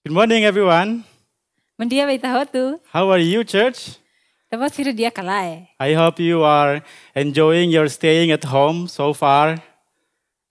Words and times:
Good 0.00 0.16
morning, 0.16 0.48
everyone. 0.48 1.04
Bom 1.76 1.84
dia, 1.84 2.08
Beitahotu. 2.08 2.80
How 2.88 3.12
are 3.12 3.20
you, 3.20 3.44
church? 3.44 4.00
Dia 4.96 5.12
kalai. 5.12 5.68
I 5.76 5.92
hope 5.92 6.16
you 6.24 6.40
are 6.40 6.80
enjoying 7.12 7.68
your 7.68 7.84
staying 7.92 8.32
at 8.32 8.40
home 8.48 8.88
so 8.88 9.12
far. 9.12 9.60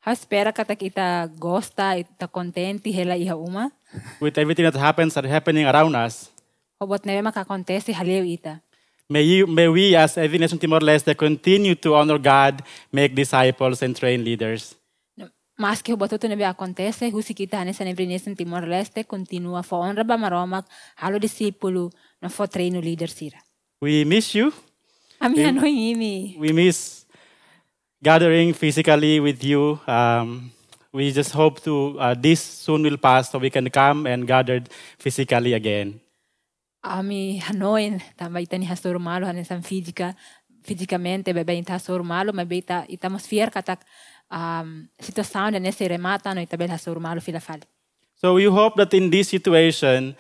Ha 0.06 0.14
espera 0.14 0.54
kata 0.54 0.78
kita 0.78 1.34
gosta, 1.42 1.98
ita 1.98 2.30
contente 2.30 2.94
hela 2.94 3.18
iha 3.18 3.34
uma. 3.34 3.74
With 4.22 4.38
everything 4.38 4.70
that 4.70 4.78
happens 4.78 5.18
are 5.18 5.26
happening 5.26 5.66
around 5.66 5.98
us. 5.98 6.30
Hobot 6.78 7.02
neve 7.10 7.26
makakontese 7.26 7.90
haleu 7.90 8.30
ita. 8.30 8.62
May, 9.10 9.26
you, 9.26 9.50
may 9.50 9.66
we, 9.66 9.98
as 9.98 10.14
every 10.22 10.38
nation 10.38 10.62
Timor-Leste, 10.62 11.18
continue 11.18 11.74
to 11.74 11.98
honor 11.98 12.22
God, 12.22 12.62
make 12.94 13.18
disciples, 13.18 13.82
and 13.82 13.98
train 13.98 14.22
leaders. 14.22 14.78
Mas 15.60 15.82
que 15.82 15.92
tu 15.92 16.28
neve 16.30 16.46
acontece, 16.46 17.12
husi 17.12 17.34
kita 17.34 17.60
hanesa 17.60 17.84
neve 17.84 18.06
nesen 18.08 18.34
Timor-Leste 18.34 19.04
continua 19.04 19.62
fo 19.62 19.76
honra 19.84 20.06
ba 20.06 20.16
maromak 20.16 20.66
halo 20.96 21.20
disipulo 21.20 21.92
no 22.22 22.30
fo 22.30 22.48
treino 22.48 22.80
leader 22.80 23.10
sira. 23.10 23.44
We 23.82 24.06
miss 24.06 24.34
you. 24.34 24.54
Ami 25.20 25.42
Em- 25.42 25.50
ano 25.50 25.68
imi. 25.68 26.38
We 26.40 26.54
miss 26.54 27.06
gathering 28.02 28.54
physically 28.54 29.20
with 29.20 29.44
you. 29.44 29.82
Um, 29.86 30.50
we 30.94 31.12
just 31.12 31.34
hope 31.36 31.60
to 31.64 32.00
uh, 32.00 32.16
this 32.16 32.40
soon 32.40 32.84
will 32.84 32.98
pass 32.98 33.30
so 33.30 33.38
we 33.38 33.50
can 33.50 33.70
come 33.70 34.08
and 34.08 34.26
gather 34.26 34.64
physically 34.98 35.54
again. 35.54 36.00
Ami 36.82 37.44
hanoin 37.44 38.00
tamba 38.16 38.40
ita 38.40 38.58
ni 38.58 38.66
hasur 38.66 38.98
malo 38.98 39.28
hanesan 39.28 39.60
física 39.62 40.16
fisicamente 40.64 41.34
bebe 41.34 41.52
ita 41.60 41.74
hasur 41.74 42.02
malo 42.04 42.32
mas 42.32 42.48
ita 42.48 42.86
atmosfera 42.88 43.52
katak 43.52 43.84
um. 44.32 44.90
So 48.16 48.34
we 48.34 48.46
hope 48.46 48.76
that 48.76 48.94
in 48.94 49.10
this 49.10 49.30
situation, 49.30 50.16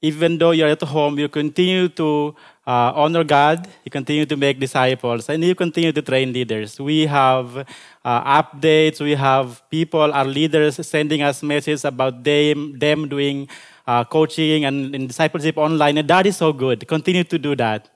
even 0.00 0.38
though 0.38 0.50
you're 0.50 0.68
at 0.68 0.82
home, 0.82 1.18
you 1.18 1.28
continue 1.28 1.88
to 1.88 2.34
uh, 2.66 2.92
honor 2.94 3.24
God, 3.24 3.68
you 3.84 3.90
continue 3.90 4.26
to 4.26 4.36
make 4.36 4.60
disciples, 4.60 5.28
and 5.28 5.42
you 5.42 5.54
continue 5.54 5.92
to 5.92 6.02
train 6.02 6.32
leaders. 6.32 6.78
We 6.80 7.06
have 7.06 7.56
uh, 8.04 8.42
updates, 8.42 9.00
we 9.00 9.14
have 9.14 9.62
people, 9.70 10.12
our 10.12 10.24
leaders, 10.24 10.76
sending 10.86 11.22
us 11.22 11.42
messages 11.42 11.84
about 11.84 12.22
them, 12.24 12.78
them 12.78 13.08
doing 13.08 13.48
uh, 13.86 14.04
coaching 14.04 14.64
and, 14.64 14.94
and 14.94 15.08
discipleship 15.08 15.56
online, 15.56 15.98
and 15.98 16.08
that 16.08 16.26
is 16.26 16.36
so 16.36 16.52
good. 16.52 16.86
Continue 16.86 17.24
to 17.24 17.38
do 17.38 17.56
that. 17.56 17.88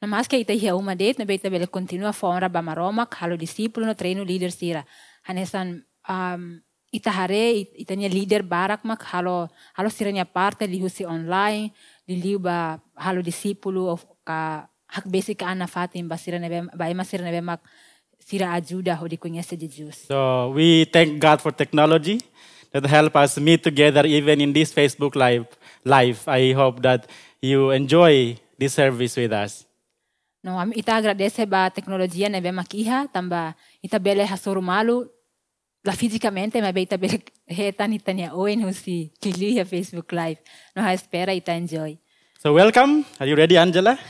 Na 0.00 0.06
mas 0.06 0.28
que 0.28 0.36
ita 0.38 0.52
hiya 0.52 0.76
uma 0.76 0.94
det 0.94 1.18
na 1.18 1.24
beta 1.24 1.50
bele 1.50 1.66
continua 1.66 2.12
fora 2.12 2.48
ba 2.48 2.62
maromak 2.62 3.14
halo 3.20 3.36
disipulo 3.36 3.86
no 3.86 3.94
treino 3.94 4.24
leader 4.24 4.50
sira. 4.50 4.84
Hanesan 5.26 5.82
um, 6.08 6.60
ita 6.92 7.10
hare 7.10 7.58
it- 7.66 7.74
ita 7.74 7.94
niya 7.94 8.08
leader 8.08 8.42
barak 8.42 8.84
mak 8.84 9.02
halo 9.12 9.48
halo 9.74 9.88
sira 9.90 10.10
niya 10.10 10.24
parte 10.24 10.66
li 10.66 10.78
husi 10.80 11.04
online 11.04 11.72
li 12.06 12.36
ba 12.38 12.78
halo 12.96 13.22
disipulo 13.22 13.90
of 13.92 14.06
ka 14.24 14.70
hak 14.86 15.04
basic 15.10 15.42
ana 15.42 15.66
fatin 15.66 16.08
ba 16.08 16.16
sira 16.16 16.38
nebe 16.38 16.70
ba 16.72 16.88
ema 16.88 17.04
sira 17.04 17.24
nebe 17.26 17.42
mak 17.44 17.60
sira 18.22 18.54
ajuda 18.54 18.94
ho 18.96 19.08
di 19.08 19.16
conhece 19.18 19.58
Jesus. 19.58 20.06
So 20.08 20.50
we 20.54 20.84
thank 20.86 21.18
God 21.20 21.42
for 21.42 21.50
technology 21.52 22.22
that 22.72 22.86
help 22.86 23.16
us 23.16 23.36
meet 23.38 23.62
together 23.64 24.06
even 24.06 24.40
in 24.40 24.52
this 24.52 24.72
Facebook 24.72 25.16
live. 25.16 25.46
Live. 25.84 26.22
I 26.28 26.52
hope 26.52 26.82
that 26.82 27.08
you 27.42 27.70
enjoy 27.70 28.36
this 28.58 28.74
service 28.74 29.16
with 29.16 29.32
us. 29.32 29.67
No, 30.42 30.54
ita 30.74 30.94
agradece 30.94 31.46
ba 31.46 31.70
teknologia 31.70 32.28
nebe 32.28 32.52
mak 32.54 32.70
iha 32.74 33.10
tamba 33.10 33.54
ita 33.82 33.98
bele 33.98 34.22
hasuru 34.22 34.62
malu 34.62 35.06
la 35.82 35.92
fisicamente 35.92 36.62
ma 36.62 36.70
ita 36.70 36.96
bele 36.96 37.18
hetan 37.58 37.92
ita 37.92 38.12
niya 38.14 38.34
oen 38.34 38.62
husi 38.62 39.10
kiliya 39.20 39.66
Facebook 39.66 40.12
live. 40.12 40.38
No 40.76 40.82
ha 40.82 40.94
espera 40.94 41.34
ita 41.34 41.52
enjoy. 41.52 41.98
So 42.38 42.54
welcome. 42.54 43.04
Are 43.18 43.26
you 43.26 43.34
ready, 43.34 43.58
Angela? 43.58 43.98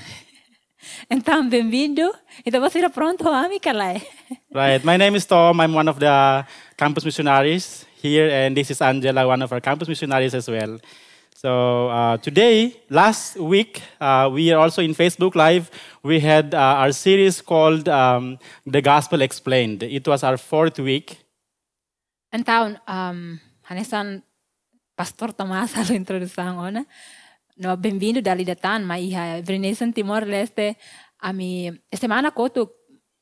Então, 1.10 1.48
bem-vindo. 1.48 2.14
Então, 2.46 2.60
você 2.60 2.78
está 2.78 2.88
pronto, 2.88 3.28
ami 3.28 3.58
kalai. 3.58 4.00
right. 4.54 4.84
My 4.84 4.96
name 4.96 5.16
is 5.16 5.26
Tom. 5.26 5.60
I'm 5.60 5.74
one 5.74 5.88
of 5.88 5.98
the 5.98 6.46
campus 6.76 7.04
missionaries 7.04 7.84
here, 8.00 8.30
and 8.30 8.56
this 8.56 8.70
is 8.70 8.80
Angela, 8.80 9.26
one 9.26 9.42
of 9.42 9.52
our 9.52 9.60
campus 9.60 9.88
missionaries 9.88 10.34
as 10.34 10.48
well. 10.48 10.78
So 11.38 11.86
uh, 11.86 12.18
today, 12.18 12.82
last 12.90 13.38
week, 13.38 13.80
uh, 14.00 14.26
we 14.26 14.50
are 14.50 14.58
also 14.58 14.82
in 14.82 14.90
Facebook 14.90 15.36
Live. 15.36 15.70
We 16.02 16.18
had 16.18 16.50
uh, 16.50 16.82
our 16.82 16.90
series 16.90 17.38
called 17.38 17.86
um, 17.86 18.42
"The 18.66 18.82
Gospel 18.82 19.22
Explained." 19.22 19.86
It 19.86 20.02
was 20.10 20.26
our 20.26 20.34
fourth 20.34 20.82
week. 20.82 21.22
Então, 22.34 22.74
um, 22.90 23.38
hanesan 23.70 24.26
Pastor 24.98 25.30
Tomás 25.30 25.78
a 25.78 25.86
introdução, 25.94 26.58
ona. 26.58 26.84
No, 27.54 27.76
bem-vindo 27.76 28.18
dali 28.18 28.42
datan, 28.42 28.82
ma 28.82 28.98
iha 28.98 29.38
Vrenesan 29.38 29.94
Timor-Leste. 29.94 30.74
Ami, 31.22 31.70
semana 31.94 32.34
koto, 32.34 32.74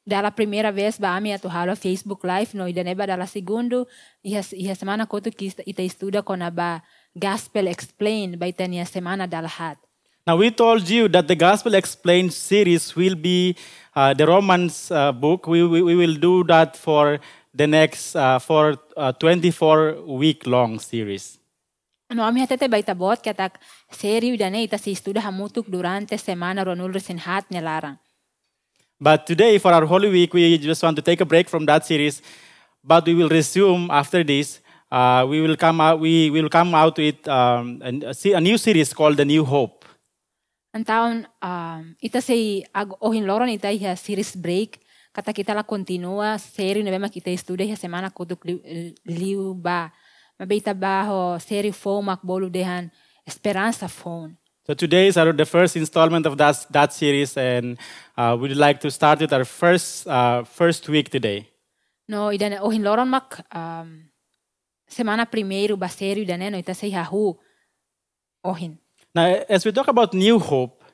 dala 0.06 0.30
primeira 0.30 0.72
vez 0.72 0.96
ba 0.96 1.16
ami 1.20 1.34
atu 1.34 1.52
halo 1.52 1.76
Facebook 1.76 2.24
Live, 2.24 2.56
no, 2.56 2.64
ida 2.64 2.80
neba 2.80 3.04
dala 3.04 3.26
segundo, 3.26 3.86
iha, 4.24 4.40
iha 4.56 4.74
semana 4.74 5.04
que 5.04 5.52
ita- 5.66 5.82
estuda 5.82 6.22
com 6.22 6.40
a 6.40 6.50
ba 6.50 6.82
Gospel 7.18 7.66
Explained, 7.66 8.38
by 8.38 8.52
ita 8.52 8.68
niya 8.68 8.84
semana 8.84 9.24
Dalhat. 9.24 9.80
Now, 10.26 10.36
we 10.36 10.50
told 10.50 10.88
you 10.88 11.08
that 11.08 11.28
the 11.28 11.36
Gospel 11.36 11.74
Explained 11.74 12.32
series 12.32 12.94
will 12.96 13.14
be 13.14 13.56
uh, 13.94 14.12
the 14.12 14.26
Romans 14.26 14.90
uh, 14.90 15.12
book. 15.12 15.46
We, 15.46 15.64
we, 15.64 15.82
we 15.82 15.94
will 15.94 16.16
do 16.16 16.44
that 16.44 16.76
for 16.76 17.20
the 17.54 17.66
next 17.66 18.16
uh, 18.16 18.38
for 18.38 18.76
uh, 18.96 19.12
24 19.12 20.02
week 20.02 20.46
long 20.46 20.78
series. 20.78 21.38
No, 22.12 22.22
ami 22.22 22.40
hatete 22.44 22.70
ba 22.70 22.78
itabot 22.78 23.18
katak 23.18 23.58
seri 23.90 24.36
udane 24.36 24.62
ita 24.62 24.78
si 24.78 24.92
estuda 24.92 25.20
hamutuk 25.22 25.66
durante 25.66 26.14
semana 26.18 26.62
ronul 26.66 26.92
resin 26.92 27.18
hat 27.18 27.48
nilarang. 27.50 27.98
But 29.00 29.26
today, 29.26 29.58
for 29.58 29.72
our 29.72 29.84
Holy 29.86 30.08
Week, 30.08 30.32
we 30.32 30.56
just 30.58 30.82
want 30.82 30.96
to 30.96 31.02
take 31.02 31.20
a 31.20 31.24
break 31.26 31.48
from 31.48 31.66
that 31.66 31.84
series. 31.84 32.22
But 32.82 33.04
we 33.06 33.14
will 33.14 33.28
resume 33.28 33.90
after 33.90 34.24
this. 34.24 34.60
Uh, 34.90 35.26
we 35.28 35.40
will 35.40 35.56
come 35.56 35.80
out. 35.80 35.98
We 36.00 36.30
will 36.30 36.48
come 36.48 36.74
out 36.74 36.96
with 36.98 37.26
um, 37.28 37.82
a, 37.82 38.14
a 38.14 38.40
new 38.40 38.58
series 38.58 38.94
called 38.94 39.16
the 39.16 39.24
New 39.24 39.44
Hope. 39.44 39.84
Ang 40.76 40.84
taon, 40.84 41.26
um, 41.40 41.96
ita 42.04 42.20
say, 42.20 42.62
ag 42.74 42.92
ohin 43.00 43.24
loron 43.24 43.48
ita 43.48 43.72
iha 43.72 43.96
series 43.96 44.36
break, 44.36 44.78
kata 45.08 45.32
kita 45.32 45.56
la 45.56 45.64
continua, 45.64 46.36
seri 46.36 46.84
na 46.84 46.92
bema 46.92 47.08
kita 47.08 47.32
estuda 47.32 47.64
iha 47.64 47.74
semana 47.80 48.12
kutuk 48.12 48.44
liu, 48.44 49.54
ba. 49.54 49.90
Mabita 50.38 50.76
ba 50.76 51.08
ho, 51.08 51.38
seri 51.40 51.72
phone 51.72 52.04
mak 52.04 52.20
bolu 52.20 52.52
dehan, 52.52 52.92
esperanza 53.26 53.88
phone. 53.88 54.36
So 54.66 54.74
today 54.74 55.06
is 55.08 55.16
our, 55.16 55.32
the 55.32 55.46
first 55.46 55.76
installment 55.76 56.26
of 56.26 56.36
that, 56.36 56.66
that 56.70 56.92
series, 56.92 57.36
and 57.38 57.78
uh, 58.18 58.36
we'd 58.38 58.54
like 58.54 58.78
to 58.80 58.90
start 58.90 59.20
with 59.20 59.32
our 59.32 59.44
first 59.44 60.06
uh, 60.06 60.44
first 60.44 60.86
week 60.90 61.08
today. 61.08 61.48
No, 62.06 62.28
ida 62.28 62.50
na 62.50 62.60
ohin 62.60 62.82
loron 62.82 63.08
mak, 63.08 63.46
um, 63.54 64.05
semana 64.88 65.26
primeiro 65.26 65.76
ba 65.76 65.88
seri 65.88 66.22
ida 66.22 66.38
no 66.38 66.58
ita 66.58 66.74
say 66.74 66.90
hahu, 66.90 67.36
ohin. 68.44 68.78
Now, 69.14 69.26
as 69.48 69.64
we 69.64 69.72
talk 69.72 69.88
about 69.88 70.12
New 70.14 70.38
Hope, 70.38 70.84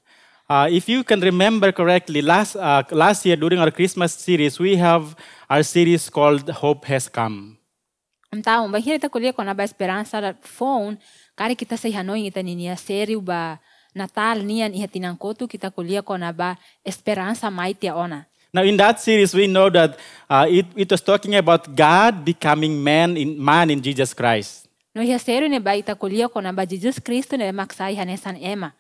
uh, 0.49 0.69
if 0.71 0.89
you 0.89 1.05
can 1.05 1.21
remember 1.21 1.73
correctly, 1.73 2.23
last 2.23 2.57
uh, 2.57 2.83
last 2.91 3.27
year 3.27 3.37
during 3.37 3.59
our 3.59 3.71
Christmas 3.71 4.15
series, 4.15 4.59
we 4.59 4.77
have 4.77 5.17
our 5.51 5.63
series 5.63 6.09
called 6.09 6.49
Hope 6.51 6.85
Has 6.87 7.09
Come. 7.09 7.59
Taon, 8.33 8.73
ba 8.73 8.81
hira 8.81 8.97
ta 8.97 9.13
kulia 9.13 9.37
ko 9.37 9.45
na 9.45 9.53
ba 9.53 9.67
esperanza 9.67 10.17
da 10.17 10.33
phone, 10.41 10.97
kari 11.37 11.53
kita 11.53 11.77
say 11.77 11.93
hanoy 11.93 12.25
ita 12.25 12.41
niya 12.41 12.81
seri 12.81 13.13
ba 13.21 13.61
Natal 13.93 14.41
niyan 14.41 14.73
iha 14.73 14.89
tinangkotu 14.89 15.45
kita 15.45 15.69
kulia 15.69 16.01
ko 16.01 16.17
na 16.17 16.33
ba 16.33 16.57
esperanza 16.81 17.53
mighty 17.53 17.93
ona. 17.93 18.25
Now, 18.53 18.69
in 18.69 18.77
that 18.77 19.01
series, 19.01 19.33
we 19.33 19.47
know 19.47 19.71
that 19.71 19.97
uh, 20.29 20.45
it, 20.47 20.67
it 20.77 20.91
was 20.91 21.01
talking 21.01 21.35
about 21.37 21.75
God 21.75 22.23
becoming 22.23 22.85
man 22.85 23.17
in 23.17 23.41
man 23.43 23.71
in 23.71 23.81
Jesus 23.81 24.13
Christ. 24.13 24.69
No 24.95 25.01
iha 25.01 25.17
seri 25.19 25.49
ne 25.49 25.59
ba 25.59 25.73
ita 25.73 25.97
kulia 25.97 26.29
ko 26.29 26.43
ba 26.53 26.67
Jesus 26.67 27.01
Kristo 27.01 27.39
ne 27.39 27.49
hanesan 27.51 28.37
ema. 28.43 28.75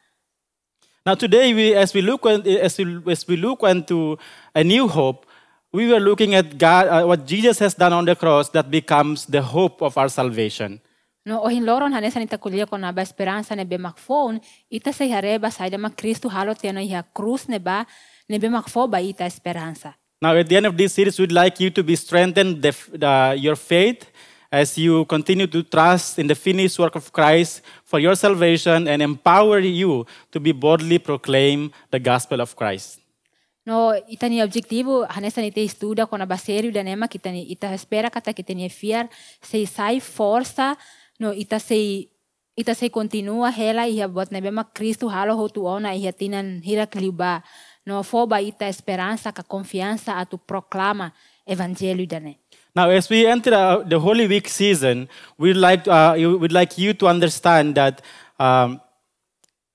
Now, 1.07 1.15
today, 1.15 1.55
we, 1.55 1.75
as 1.75 1.95
we 1.95 2.03
look 2.03 2.27
on- 2.27 2.47
as 2.47 2.77
we, 2.77 3.01
as 3.11 3.27
we 3.27 3.37
look 3.37 3.63
into 3.63 4.19
a 4.55 4.63
new 4.63 4.87
hope, 4.87 5.25
we 5.73 5.89
were 5.89 5.99
looking 5.99 6.35
at 6.35 6.59
God, 6.59 6.87
uh, 6.89 7.07
what 7.07 7.25
Jesus 7.27 7.59
has 7.61 7.73
done 7.75 7.95
on 7.95 8.05
the 8.05 8.15
cross 8.15 8.51
that 8.51 8.71
becomes 8.71 9.25
the 9.25 9.41
hope 9.41 9.81
of 9.81 9.97
our 9.97 10.11
salvation. 10.11 10.81
No 11.25 11.41
ohin 11.47 11.65
loron 11.65 11.95
hanesan 11.95 12.29
ita 12.29 12.37
kulia 12.37 12.69
ko 12.69 12.77
ba 12.77 13.01
esperanza 13.01 13.57
ne 13.57 13.65
be 13.65 13.79
phone 13.97 14.39
ita 14.71 14.93
say 14.93 15.09
hareba 15.09 15.51
sa 15.51 15.65
ida 15.65 15.79
Kristo 15.97 16.29
halot 16.29 16.63
yan 16.63 16.75
no 16.75 16.81
iha 16.83 17.03
cruz 17.15 17.49
ne 17.49 17.59
ba 17.59 17.87
ne 18.29 18.39
be 18.39 18.49
makfo 18.49 18.89
ba 18.89 19.01
ita 19.01 19.25
esperanza. 19.25 19.95
Now, 20.23 20.37
at 20.37 20.49
the 20.49 20.57
end 20.57 20.67
of 20.67 20.77
this 20.77 20.95
series, 20.95 21.19
we'd 21.19 21.33
like 21.33 21.59
you 21.59 21.71
to 21.71 21.83
be 21.83 21.97
strengthened 21.97 22.63
the, 22.63 22.73
the, 22.95 23.35
your 23.37 23.57
faith 23.57 24.07
as 24.53 24.79
you 24.79 25.05
continue 25.07 25.49
to 25.49 25.65
trust 25.65 26.19
in 26.19 26.29
the 26.29 26.37
finished 26.37 26.79
work 26.79 26.95
of 26.95 27.11
Christ 27.11 27.63
for 27.85 27.99
your 27.99 28.15
salvation 28.15 28.87
and 28.87 29.03
empower 29.03 29.59
you 29.59 30.07
to 30.31 30.39
be 30.39 30.53
boldly 30.53 31.01
proclaim 31.01 31.73
the 31.91 31.99
gospel 31.99 32.41
of 32.41 32.55
Christ. 32.55 33.01
No, 33.65 33.95
ita 33.95 34.29
ni 34.29 34.43
objetivo, 34.43 35.07
hanesan 35.07 35.47
ita 35.47 35.63
estuda 35.63 36.07
com 36.07 36.21
a 36.21 36.27
baserio 36.27 36.71
da 36.71 36.83
nema, 36.83 37.09
kita 37.09 37.31
ni 37.31 37.47
ita 37.51 37.71
espera 37.75 38.11
kata 38.11 38.35
kita 38.35 38.55
ni 38.55 38.69
fiar, 38.69 39.09
sei 39.41 39.67
sai 39.67 40.01
força, 40.01 40.77
no 41.19 41.33
ita 41.33 41.59
sei 41.59 42.11
ita 42.55 42.75
se 42.75 42.91
continua 42.91 43.51
hela 43.51 43.87
ia 43.89 44.09
bot 44.09 44.31
na 44.31 44.41
bema 44.41 44.65
Cristo 44.65 45.09
halo 45.09 45.35
hotu 45.39 45.65
ona 45.65 45.95
ia 45.95 46.13
tinan 46.13 46.61
hira 46.63 46.87
kliuba. 46.87 47.43
Foba 48.05 48.41
ita 48.41 48.67
esperança 48.67 49.33
ka 49.33 49.43
confiança 49.43 50.15
atu 50.21 50.39
proclama 50.39 51.13
evangelho 51.47 52.07
dane. 52.07 52.39
Now, 52.75 52.89
as 52.89 53.09
we 53.11 53.27
enter 53.27 53.53
uh, 53.53 53.83
the 53.85 53.99
Holy 53.99 54.27
Week 54.27 54.49
season, 54.49 55.09
we'd 55.37 55.57
like, 55.59 55.87
uh, 55.89 56.15
you- 56.17 56.39
we'd 56.39 56.53
like 56.53 56.79
you 56.81 56.95
to 56.95 57.07
understand 57.07 57.75
that 57.75 58.01
um, 58.39 58.81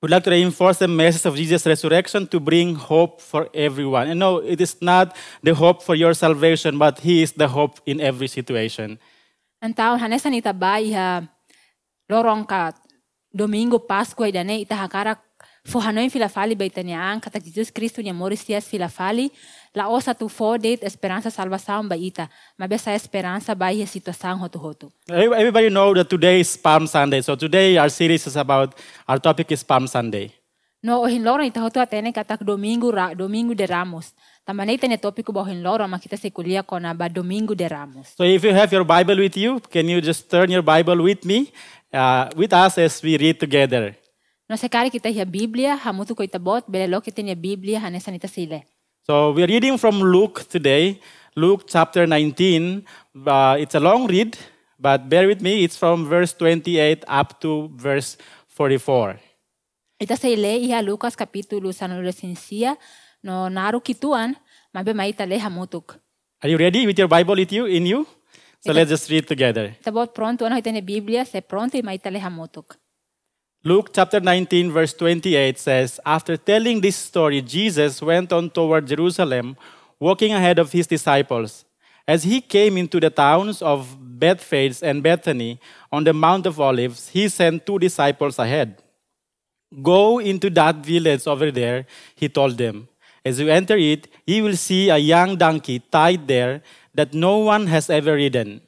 we'd 0.01 0.09
like 0.09 0.24
to 0.24 0.31
reinforce 0.31 0.80
the 0.80 0.88
message 0.88 1.25
of 1.27 1.36
Jesus' 1.36 1.68
resurrection 1.68 2.25
to 2.27 2.39
bring 2.39 2.74
hope 2.75 3.21
for 3.21 3.50
everyone. 3.54 4.07
And 4.07 4.19
no, 4.19 4.38
it 4.38 4.62
is 4.62 4.77
not 4.81 5.13
the 5.44 5.54
hope 5.54 5.83
for 5.83 5.94
your 5.94 6.13
salvation, 6.15 6.80
but 6.80 7.00
He 7.00 7.21
is 7.21 7.33
the 7.33 7.50
hope 7.50 7.77
in 7.86 8.00
every 8.01 8.27
situation. 8.27 8.98
Então, 9.62 9.98
hanesa 10.00 10.30
ita 10.33 10.54
ba 10.54 10.80
iha 10.80 11.27
lorong 12.09 12.48
ka 12.48 12.74
domingo 13.36 13.77
Páscoa 13.77 14.30
idane 14.31 14.62
ita 14.63 14.74
hakara 15.68 15.72
fo 15.72 15.80
hanoin 15.80 16.10
fila 16.10 16.30
fali 16.30 16.56
baitania 16.56 17.00
an 17.12 17.19
kata 17.19 17.40
Jesus 17.40 17.72
Cristo 17.72 18.02
ni 18.02 18.10
amor 18.10 18.31
sias 18.31 18.68
fila 18.68 18.88
fali 18.90 19.31
la 19.75 19.88
osa 19.90 20.14
tu 20.14 20.30
fo 20.30 20.58
date 20.58 20.84
esperança 20.86 21.30
salvação 21.30 21.88
ba 21.88 21.96
ita 21.98 22.30
mas 22.58 22.72
essa 22.72 22.92
esperança 22.94 23.56
ba 23.56 23.72
iha 23.74 23.86
situação 23.86 24.38
hotu 24.40 24.60
hotu. 24.60 24.92
Every- 25.10 25.36
Everybody 25.40 25.69
know 25.69 25.94
that 25.94 26.10
today 26.10 26.40
is 26.40 26.58
Palm 26.58 26.88
Sunday. 26.88 27.22
So 27.22 27.36
today 27.36 27.78
our 27.78 27.90
series 27.90 28.25
is 28.28 28.36
about, 28.38 28.75
our 29.08 29.19
topic 29.19 29.52
is 29.52 29.64
Palm 29.64 29.88
Sunday. 29.88 30.31
No 30.84 31.02
ohin 31.02 31.24
lorong 31.24 31.48
ita 31.48 31.60
hotu 31.60 31.80
atene 31.81 32.14
kata 32.14 32.38
domingo 32.46 32.92
ra 32.92 33.14
domingo 33.14 33.54
de 33.54 33.66
Ramos. 33.66 34.14
Tamane 34.48 34.74
ita 34.74 34.88
ne 34.88 34.98
topiko 34.98 35.34
ba 35.34 35.42
ohin 35.42 35.62
lorong 35.64 35.90
makita 35.90 36.18
se 36.18 36.30
kulia 36.30 36.64
kona 36.64 36.94
ba 36.94 37.10
domingo 37.10 37.56
de 37.56 37.68
Ramos. 37.68 38.14
So 38.18 38.24
if 38.24 38.44
you 38.44 38.54
have 38.54 38.72
your 38.72 38.84
Bible 38.86 39.18
with 39.18 39.36
you, 39.38 39.60
can 39.60 39.88
you 39.90 40.02
just 40.02 40.30
turn 40.30 40.50
your 40.52 40.62
Bible 40.62 41.02
with 41.04 41.25
me, 41.25 41.52
uh, 41.94 42.30
with 42.38 42.54
us 42.54 42.78
as 42.78 43.02
we 43.04 43.18
read 43.18 43.40
together? 43.40 43.96
No 44.47 44.55
sekali 44.55 44.88
kita 44.88 45.11
iha 45.11 45.27
Biblia 45.27 45.75
hamutu 45.75 46.15
ko 46.15 46.23
ita 46.23 46.39
bot 46.39 46.63
belelo 46.71 47.03
kita 47.03 47.19
ni 47.19 47.35
Biblia 47.35 47.83
hanesa 47.83 48.07
nita 48.07 48.31
sile. 48.31 48.63
So 49.03 49.35
we're 49.35 49.47
reading 49.47 49.75
from 49.75 49.99
Luke 49.99 50.47
today, 50.47 51.03
Luke 51.35 51.67
chapter 51.67 52.07
19. 52.07 52.79
Uh, 53.27 53.59
it's 53.59 53.75
a 53.75 53.83
long 53.83 54.07
read, 54.07 54.39
but 54.79 55.11
bear 55.11 55.27
with 55.27 55.44
me. 55.44 55.67
It's 55.67 55.75
from 55.75 56.07
verse 56.07 56.31
28 56.31 57.03
up 57.11 57.44
to 57.44 57.75
verse 57.75 58.15
44. 58.55 59.19
Ita 59.99 60.15
sa 60.15 60.31
ile 60.31 60.63
iha 60.63 60.79
Lucas 60.79 61.19
kapitulo 61.19 61.75
sa 61.75 61.91
nuresensia 61.91 62.79
no 63.19 63.51
naru 63.51 63.83
kituan 63.83 64.31
mabe 64.71 64.95
maita 64.95 65.27
le 65.27 65.35
hamutuk. 65.44 65.99
Are 66.39 66.47
you 66.47 66.55
ready 66.55 66.88
with 66.88 66.95
your 66.95 67.11
Bible 67.11 67.35
with 67.35 67.51
you 67.51 67.67
in 67.67 67.83
you? 67.83 68.07
So 68.63 68.71
let's 68.71 68.95
just 68.95 69.11
read 69.11 69.27
together. 69.27 69.75
Ita 69.75 69.91
bot 69.91 70.15
pronto 70.15 70.47
ano 70.47 70.55
ita 70.55 70.71
ni 70.71 70.79
Biblia 70.79 71.27
se 71.27 71.44
pronto 71.44 71.75
maita 71.83 72.07
le 72.07 72.23
hamutuk. 72.23 72.79
Luke 73.63 73.89
chapter 73.92 74.19
19, 74.19 74.71
verse 74.71 74.94
28 74.94 75.57
says, 75.57 76.00
After 76.06 76.38
telling 76.38 76.80
this 76.80 76.95
story, 76.95 77.42
Jesus 77.42 78.01
went 78.01 78.31
on 78.31 78.50
toward 78.50 78.88
Jerusalem, 78.88 79.57
walking 80.00 80.31
ahead 80.31 80.59
of 80.59 80.71
his 80.71 80.86
disciples. 80.86 81.65
As 82.07 82.24
he 82.24 82.39
came 82.39 82.77
into 82.77 83.00
the 83.00 83.09
towns 83.09 83.62
of 83.62 83.98
Bethphage 84.00 84.81
and 84.81 85.04
Bethany 85.04 85.59
on 85.92 86.04
the 86.04 86.13
Mount 86.13 86.45
of 86.45 86.62
Olives, 86.62 87.09
he 87.09 87.27
sent 87.27 87.65
two 87.65 87.80
disciples 87.80 88.39
ahead. 88.39 88.81
Go 89.81 90.19
into 90.19 90.50
that 90.51 90.77
village 90.77 91.27
over 91.27 91.51
there, 91.51 91.86
he 92.15 92.30
told 92.30 92.57
them. 92.57 92.88
As 93.25 93.39
you 93.39 93.50
enter 93.50 93.75
it, 93.75 94.07
you 94.25 94.44
will 94.44 94.56
see 94.56 94.89
a 94.89 94.98
young 94.98 95.36
donkey 95.36 95.80
tied 95.80 96.27
there 96.27 96.62
that 96.94 97.13
no 97.13 97.39
one 97.39 97.68
has 97.68 97.89
ever 97.89 98.13
ridden. 98.13 98.62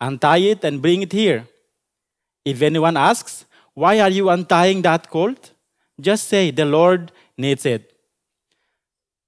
Untie 0.00 0.52
it 0.54 0.62
and 0.62 0.80
bring 0.80 1.02
it 1.02 1.10
here. 1.10 1.48
If 2.44 2.62
anyone 2.62 2.96
asks, 2.96 3.46
Why 3.74 4.00
are 4.00 4.10
you 4.10 4.28
untying 4.30 4.82
that 4.82 5.10
colt? 5.10 5.52
Just 6.00 6.28
say, 6.28 6.50
The 6.50 6.64
Lord 6.64 7.12
needs 7.36 7.66
it. 7.66 7.92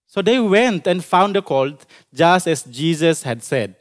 So 0.06 0.20
they 0.20 0.38
went 0.38 0.86
and 0.86 1.02
found 1.04 1.36
the 1.36 1.42
colt 1.42 1.86
just 2.12 2.46
as 2.46 2.64
Jesus 2.64 3.22
had 3.22 3.42
said. 3.42 3.76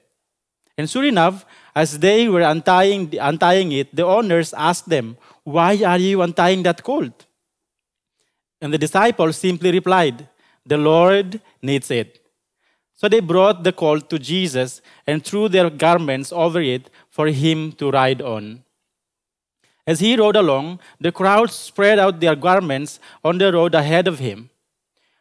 And 0.78 0.90
sure 0.90 1.04
enough, 1.04 1.46
as 1.76 2.00
they 2.00 2.28
were 2.30 2.42
untying, 2.42 3.14
untying 3.20 3.72
it, 3.72 3.96
the 3.96 4.06
owners 4.06 4.54
asked 4.54 4.90
them, 4.90 5.18
Why 5.44 5.82
are 5.84 5.98
you 5.98 6.22
untying 6.22 6.64
that 6.64 6.84
colt? 6.84 7.26
And 8.62 8.74
the 8.74 8.78
disciples 8.78 9.38
simply 9.38 9.72
replied, 9.72 10.30
The 10.66 10.78
Lord 10.78 11.42
needs 11.62 11.92
it. 11.92 12.22
So 12.96 13.10
they 13.10 13.20
brought 13.20 13.64
the 13.64 13.74
colt 13.74 14.10
to 14.12 14.20
Jesus 14.20 14.82
and 15.08 15.26
threw 15.26 15.50
their 15.50 15.70
garments 15.70 16.32
over 16.32 16.62
it 16.62 16.90
for 17.10 17.28
him 17.28 17.72
to 17.74 17.90
ride 17.90 18.22
on. 18.22 18.64
As 19.88 20.00
he 20.00 20.16
rode 20.16 20.36
along, 20.36 20.80
the 21.00 21.12
crowd 21.12 21.52
spread 21.52 21.98
out 22.00 22.20
their 22.20 22.36
garments 22.36 23.00
on 23.24 23.38
the 23.38 23.52
road 23.52 23.74
ahead 23.74 24.08
of 24.08 24.20
him. 24.20 24.50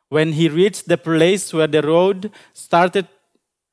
When 0.08 0.32
he 0.32 0.48
reached 0.48 0.88
the 0.88 0.98
place 0.98 1.52
where 1.52 1.66
the 1.66 1.82
road 1.82 2.30
started, 2.52 3.06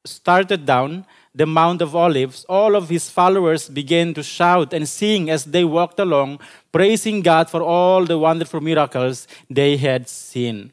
started 0.05 0.65
down, 0.65 1.05
the 1.33 1.45
Mount 1.45 1.81
of 1.81 1.95
Olives, 1.95 2.45
all 2.49 2.75
of 2.75 2.89
his 2.89 3.09
followers 3.09 3.69
began 3.69 4.13
to 4.15 4.23
shout 4.23 4.73
and 4.73 4.87
sing 4.87 5.29
as 5.29 5.45
they 5.45 5.63
walked 5.63 5.99
along, 5.99 6.39
praising 6.71 7.21
God 7.21 7.49
for 7.49 7.61
all 7.61 8.05
the 8.05 8.17
wonderful 8.17 8.61
miracles 8.61 9.27
they 9.49 9.77
had 9.77 10.07
seen. 10.09 10.71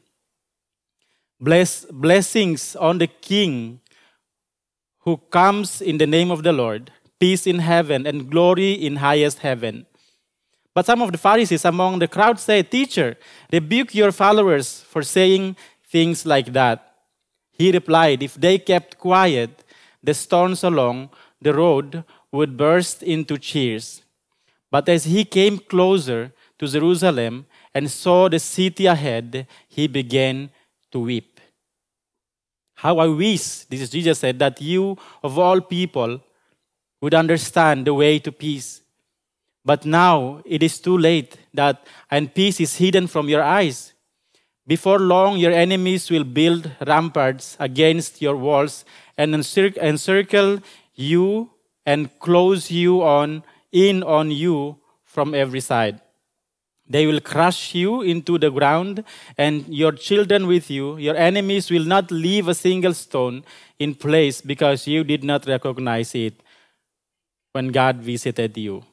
Bless, 1.39 1.85
blessings 1.85 2.75
on 2.75 2.97
the 2.97 3.07
King 3.07 3.81
who 4.99 5.17
comes 5.29 5.81
in 5.81 5.99
the 5.99 6.07
name 6.07 6.31
of 6.31 6.41
the 6.41 6.53
Lord, 6.53 6.91
peace 7.19 7.45
in 7.45 7.59
heaven 7.59 8.07
and 8.07 8.31
glory 8.31 8.73
in 8.73 8.95
highest 8.97 9.39
heaven. 9.39 9.85
But 10.75 10.85
some 10.85 11.01
of 11.01 11.13
the 11.13 11.17
Pharisees 11.17 11.63
among 11.63 11.99
the 11.99 12.07
crowd 12.07 12.37
said, 12.37 12.69
Teacher, 12.69 13.15
rebuke 13.51 13.95
your 13.95 14.11
followers 14.11 14.81
for 14.81 15.01
saying 15.01 15.55
things 15.89 16.25
like 16.25 16.51
that. 16.51 16.95
He 17.53 17.71
replied, 17.71 18.21
If 18.21 18.35
they 18.35 18.59
kept 18.59 18.99
quiet, 18.99 19.63
the 20.03 20.13
stones 20.13 20.65
along 20.65 21.09
the 21.41 21.53
road 21.53 22.03
would 22.31 22.57
burst 22.57 23.01
into 23.01 23.37
cheers. 23.37 24.01
But 24.69 24.89
as 24.89 25.05
he 25.05 25.23
came 25.23 25.59
closer 25.59 26.33
to 26.59 26.67
Jerusalem 26.67 27.45
and 27.73 27.89
saw 27.89 28.27
the 28.27 28.39
city 28.39 28.85
ahead, 28.85 29.47
he 29.69 29.87
began 29.87 30.49
to 30.91 30.99
weep. 30.99 31.39
How 32.75 32.97
I 32.97 33.07
wish, 33.07 33.63
this 33.63 33.79
is 33.79 33.89
Jesus 33.89 34.19
said, 34.19 34.37
that 34.39 34.61
you 34.61 34.97
of 35.23 35.39
all 35.39 35.61
people 35.61 36.21
would 37.01 37.13
understand 37.13 37.87
the 37.87 37.93
way 37.93 38.19
to 38.19 38.31
peace. 38.33 38.81
But 39.65 39.83
now 39.83 40.41
it 40.45 40.61
is 40.61 40.79
too 40.79 40.97
late 40.97 41.37
that 41.53 41.87
and 42.11 42.33
peace 42.33 42.59
is 42.59 42.75
hidden 42.75 43.07
from 43.07 43.27
your 43.27 43.41
eyes. 43.41 43.93
Before 44.67 44.99
long, 44.99 45.37
your 45.37 45.51
enemies 45.51 46.09
will 46.09 46.23
build 46.23 46.71
ramparts 46.85 47.57
against 47.59 48.21
your 48.21 48.35
walls 48.35 48.85
and 49.17 49.33
encir- 49.33 49.77
encircle 49.77 50.59
you 50.93 51.49
and 51.85 52.09
close 52.19 52.71
you 52.71 53.03
on 53.03 53.43
in 53.71 54.03
on 54.03 54.31
you 54.31 54.77
from 55.03 55.33
every 55.33 55.59
side. 55.59 55.99
They 56.87 57.07
will 57.07 57.19
crush 57.19 57.73
you 57.73 58.01
into 58.01 58.37
the 58.37 58.51
ground 58.51 59.03
and 59.37 59.67
your 59.67 59.91
children 59.91 60.45
with 60.45 60.69
you. 60.69 60.97
Your 60.97 61.15
enemies 61.15 61.71
will 61.71 61.83
not 61.83 62.11
leave 62.11 62.47
a 62.47 62.53
single 62.53 62.93
stone 62.93 63.43
in 63.79 63.95
place 63.95 64.41
because 64.41 64.85
you 64.85 65.03
did 65.03 65.23
not 65.23 65.47
recognize 65.47 66.13
it 66.13 66.41
when 67.53 67.69
God 67.69 67.97
visited 67.97 68.55
you. 68.57 68.83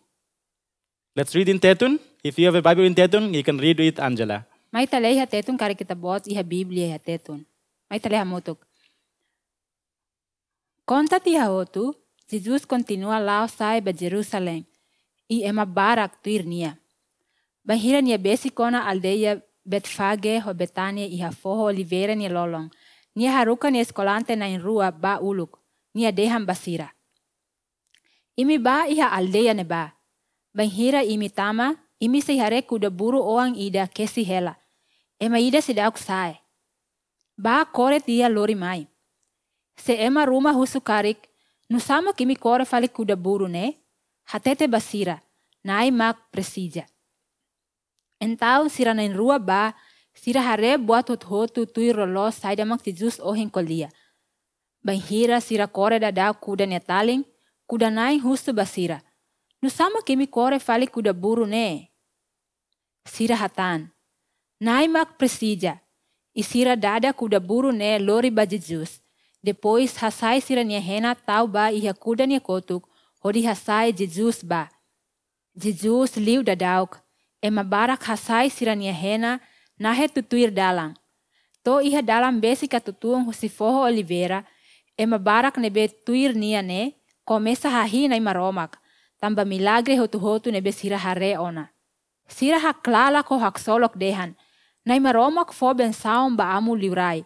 Let's 1.15 1.35
read 1.35 1.51
in 1.51 1.61
Tetun. 1.61 2.01
If 2.25 2.39
you 2.39 2.47
have 2.47 2.55
a 2.55 2.63
Bible 2.63 2.85
in 2.85 2.95
Tetun, 2.95 3.35
you 3.35 3.43
can 3.45 3.59
read 3.59 3.79
it, 3.81 4.01
Angela. 4.01 4.47
Maita 4.73 4.97
le 4.97 5.13
iha 5.13 5.29
tetun 5.29 5.59
kari 5.61 5.77
kita 5.77 5.93
bot 5.93 6.25
iha 6.25 6.41
Biblia 6.41 6.89
iha 6.89 6.97
tetun. 6.97 7.45
Maita 7.91 8.09
le 8.09 8.17
hamutuk. 8.17 8.65
Conta 10.89 11.21
iha 11.21 11.53
otu, 11.53 11.93
Jesus 12.31 12.65
continua 12.65 13.21
lao 13.21 13.45
sai 13.45 13.85
ba 13.85 13.93
Jerusalem 13.93 14.65
i 15.29 15.45
ema 15.45 15.67
barak 15.69 16.17
tuir 16.25 16.49
nia. 16.49 16.79
Bahira 17.61 18.01
nia 18.01 18.17
besi 18.17 18.49
kona 18.49 18.89
aldeia 18.89 19.43
Betfage 19.69 20.41
ho 20.41 20.55
Betania 20.55 21.05
iha 21.05 21.29
foho 21.29 21.69
Oliveira 21.69 22.17
nia 22.17 22.33
lolong. 22.33 22.73
Nia 23.15 23.37
haruka 23.37 23.69
nia 23.71 23.85
eskolante 23.85 24.33
na 24.33 24.49
in 24.49 24.65
rua 24.65 24.91
ba 24.91 25.21
uluk. 25.21 25.61
Nia 25.95 26.11
deham 26.11 26.47
basira. 26.47 26.89
Imi 28.35 28.57
ba 28.57 28.89
iha 28.89 29.13
aldeia 29.13 29.53
ne 29.53 29.65
ba. 29.65 29.93
Bahira 30.55 31.03
imi 31.03 31.31
tama, 31.31 31.77
imi 32.01 32.21
se 32.23 32.37
hare 32.39 32.63
kuda 32.63 32.91
buru 32.91 33.19
oang 33.23 33.57
ida 33.57 33.87
kesi 33.87 34.23
hela. 34.25 34.57
Ema 35.21 35.39
ida 35.41 35.63
se 35.63 35.73
dauk 35.73 35.99
sae. 35.99 36.37
Ba 37.39 37.65
kore 37.65 38.01
tia 38.01 38.29
lori 38.29 38.55
mai. 38.55 38.87
Se 39.77 39.93
ema 39.97 40.25
ruma 40.27 40.53
husu 40.53 40.81
karik, 40.81 41.19
nusama 41.71 42.13
kimi 42.13 42.37
kore 42.37 42.65
fali 42.65 42.89
kuda 42.89 43.17
buru 43.17 43.49
ne, 43.49 43.77
hatete 44.25 44.69
basira, 44.69 45.21
nai 45.65 45.91
mak 45.91 46.17
presija. 46.33 46.85
Entau 48.21 48.69
sira 48.69 48.95
nain 48.95 49.15
rua 49.17 49.39
ba, 49.39 49.73
sira 50.15 50.43
hare 50.43 50.77
buat 50.79 51.09
hot 51.09 51.25
hotu 51.25 51.67
tui 51.67 51.93
rolo 51.93 52.31
saida 52.31 52.65
mak 52.65 52.83
tijus 52.83 53.21
ohin 53.21 53.51
kolia. 53.51 53.89
Bahira 54.85 55.41
sira 55.41 55.67
kore 55.67 55.99
da 55.99 56.33
kuda 56.35 56.67
ne 56.67 56.79
taling, 56.81 57.25
kuda 57.67 57.91
nai 57.91 58.19
husu 58.19 58.53
basira. 58.53 59.01
No 59.63 59.71
sama 59.71 60.03
kore 60.31 60.59
fali 60.59 60.87
kuda 60.87 61.13
buru 61.13 61.47
ne. 61.47 61.91
Sira 63.07 63.37
hatan. 63.37 63.91
Naimak 64.61 65.19
presija. 65.19 65.79
E 66.35 66.43
sira 66.43 66.77
dada 66.77 67.13
kuda 67.13 67.39
buru 67.41 67.71
ne 67.73 67.99
lori 67.99 68.31
ba 68.31 68.45
Jesus. 68.45 69.01
Depois 69.43 69.97
hasai 69.97 70.41
sira 70.41 70.65
nia 70.65 70.81
hena 70.81 71.15
tau 71.15 71.47
ba 71.47 71.71
iha 71.71 71.93
kuda 71.95 72.27
nia 72.27 72.41
kotuk. 72.41 72.89
Hodi 73.23 73.43
hasai 73.45 73.93
Jesus 73.93 74.43
ba. 74.43 74.69
Jesus 75.57 76.17
liu 76.17 76.43
dadauk. 76.43 76.99
Ema 77.41 77.63
barak 77.63 78.03
hasai 78.03 78.51
sira 78.51 78.75
nia 78.75 78.93
hena 78.93 79.41
nahe 79.79 80.09
tutuir 80.09 80.51
dalang. 80.51 80.95
To 81.65 81.81
iha 81.81 82.03
dalam 82.03 82.41
besi 82.41 82.67
katutuang 82.69 83.25
husifoho 83.27 83.87
Oliveira. 83.87 84.45
Ema 84.99 85.19
barak 85.19 85.57
nebe 85.57 85.89
tuir 86.05 86.35
nia 86.35 86.63
ne. 86.63 86.95
Começa 87.25 87.71
hahi 87.71 88.09
na 88.09 88.17
imaromak. 88.17 88.82
Tamba 89.23 89.45
milagre 89.47 89.95
hotu-hotu 90.03 90.51
nebe 90.51 90.73
sira 90.75 90.99
hare 90.99 91.39
ona. 91.39 91.71
Sira 92.27 92.59
haklala 92.59 93.23
ko 93.23 93.39
haksolok 93.39 93.95
dehan. 93.95 94.35
Na 94.83 94.99
imaromak 94.99 95.55
fo 95.55 95.71
ben 95.79 95.95
saum 95.95 96.35
ba 96.35 96.59
amu 96.59 96.75
liurai. 96.75 97.23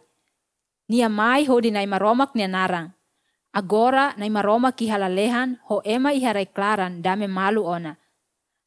Nia 0.92 1.08
mai 1.08 1.48
hodi 1.48 1.72
na 1.72 1.80
imaromak 1.80 2.36
nia 2.36 2.48
narang. 2.48 2.92
Agora 3.48 4.12
na 4.20 4.28
imaromak 4.28 4.76
ihalalehan 4.76 5.56
ho 5.64 5.80
ema 5.88 6.12
iha 6.12 6.36
reklaran 6.36 7.00
dame 7.00 7.26
malu 7.26 7.64
ona. 7.64 7.96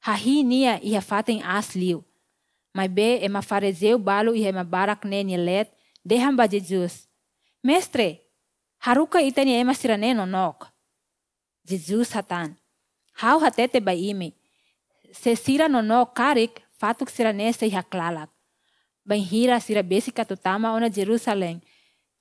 Hahi 0.02 0.42
nia 0.42 0.82
iha 0.82 1.02
fating 1.02 1.46
asliu. 1.46 2.02
Mai 2.74 2.90
be 2.90 3.22
ema 3.22 3.46
farizeu 3.46 4.02
balu 4.02 4.34
iha 4.34 4.50
ema 4.50 4.66
barak 4.66 5.06
ne 5.06 5.22
nia 5.24 5.38
let 5.38 5.70
dehan 6.02 6.34
ba 6.34 6.50
Jesus. 6.50 7.06
Mestre, 7.62 8.26
haruka 8.82 9.22
ita 9.22 9.46
nia 9.46 9.62
ema 9.62 9.78
sirane 9.78 10.18
nonok. 10.18 10.66
Jesus 11.62 12.10
hatan. 12.18 12.58
Hau 13.20 13.40
hatete 13.44 13.84
ba 13.84 13.92
imi. 13.92 14.32
Se 15.12 15.36
sira 15.36 15.68
nono 15.68 16.06
karik 16.16 16.64
fatuk 16.80 17.10
sirane 17.12 17.52
se 17.54 17.68
iha 17.68 17.84
klalak. 17.84 18.30
Bain 19.06 19.24
hira 19.24 19.60
sira 19.60 19.84
besi 19.84 20.12
katutama 20.12 20.72
ona 20.72 20.90
Jerusalem. 20.90 21.60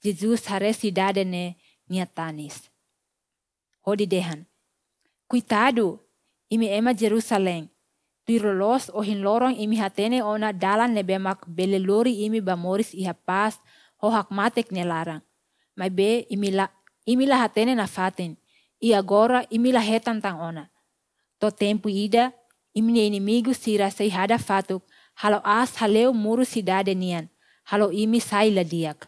Jesus 0.03 0.47
hare 0.47 0.73
cidade 0.75 1.25
ne 1.25 1.57
nia 1.89 2.07
tanis. 2.07 2.71
Hodi 3.87 4.07
dehan. 4.07 4.47
Cuitado, 5.29 6.01
imi 6.51 6.67
ema 6.67 6.95
Jerusalem. 6.95 7.69
Tuirolos 8.27 8.91
o 8.93 9.01
hin 9.01 9.23
lorong 9.23 9.55
imi 9.55 9.77
hatene 9.77 10.23
ona 10.23 10.53
dalan 10.53 10.95
nebemak 10.95 11.47
bele 11.47 11.79
lori 11.79 12.25
imi 12.25 12.41
bamoris 12.41 12.95
iha 12.95 13.15
pas 13.15 13.55
ho 14.03 14.11
hak 14.11 14.31
matek 14.31 14.73
ne 14.73 14.85
larang. 14.85 15.23
Mai 15.77 15.91
be 15.91 16.27
imi 16.31 16.51
la, 16.51 16.69
imi 17.07 17.27
la 17.27 17.39
hatene 17.39 17.75
na 17.75 17.87
faten. 17.87 18.37
E 18.81 18.95
agora 18.95 19.45
imi 19.51 19.73
la 19.73 19.81
hetan 19.81 20.21
tang 20.21 20.41
ona. 20.41 20.71
To 21.41 21.51
tempo 21.51 21.89
ida, 21.89 22.33
imi 22.75 22.93
ne 22.93 23.07
inimigo 23.07 23.55
sira 23.55 23.91
sei 23.91 24.11
hada 24.11 24.39
fatuk, 24.39 24.83
halo 25.15 25.41
as 25.45 25.77
haleu 25.77 26.13
muru 26.13 26.45
cidade 26.45 26.95
nian, 26.95 27.29
halo 27.65 27.91
imi 27.91 28.21
sai 28.21 28.51
la 28.51 28.65
diak. 28.65 29.07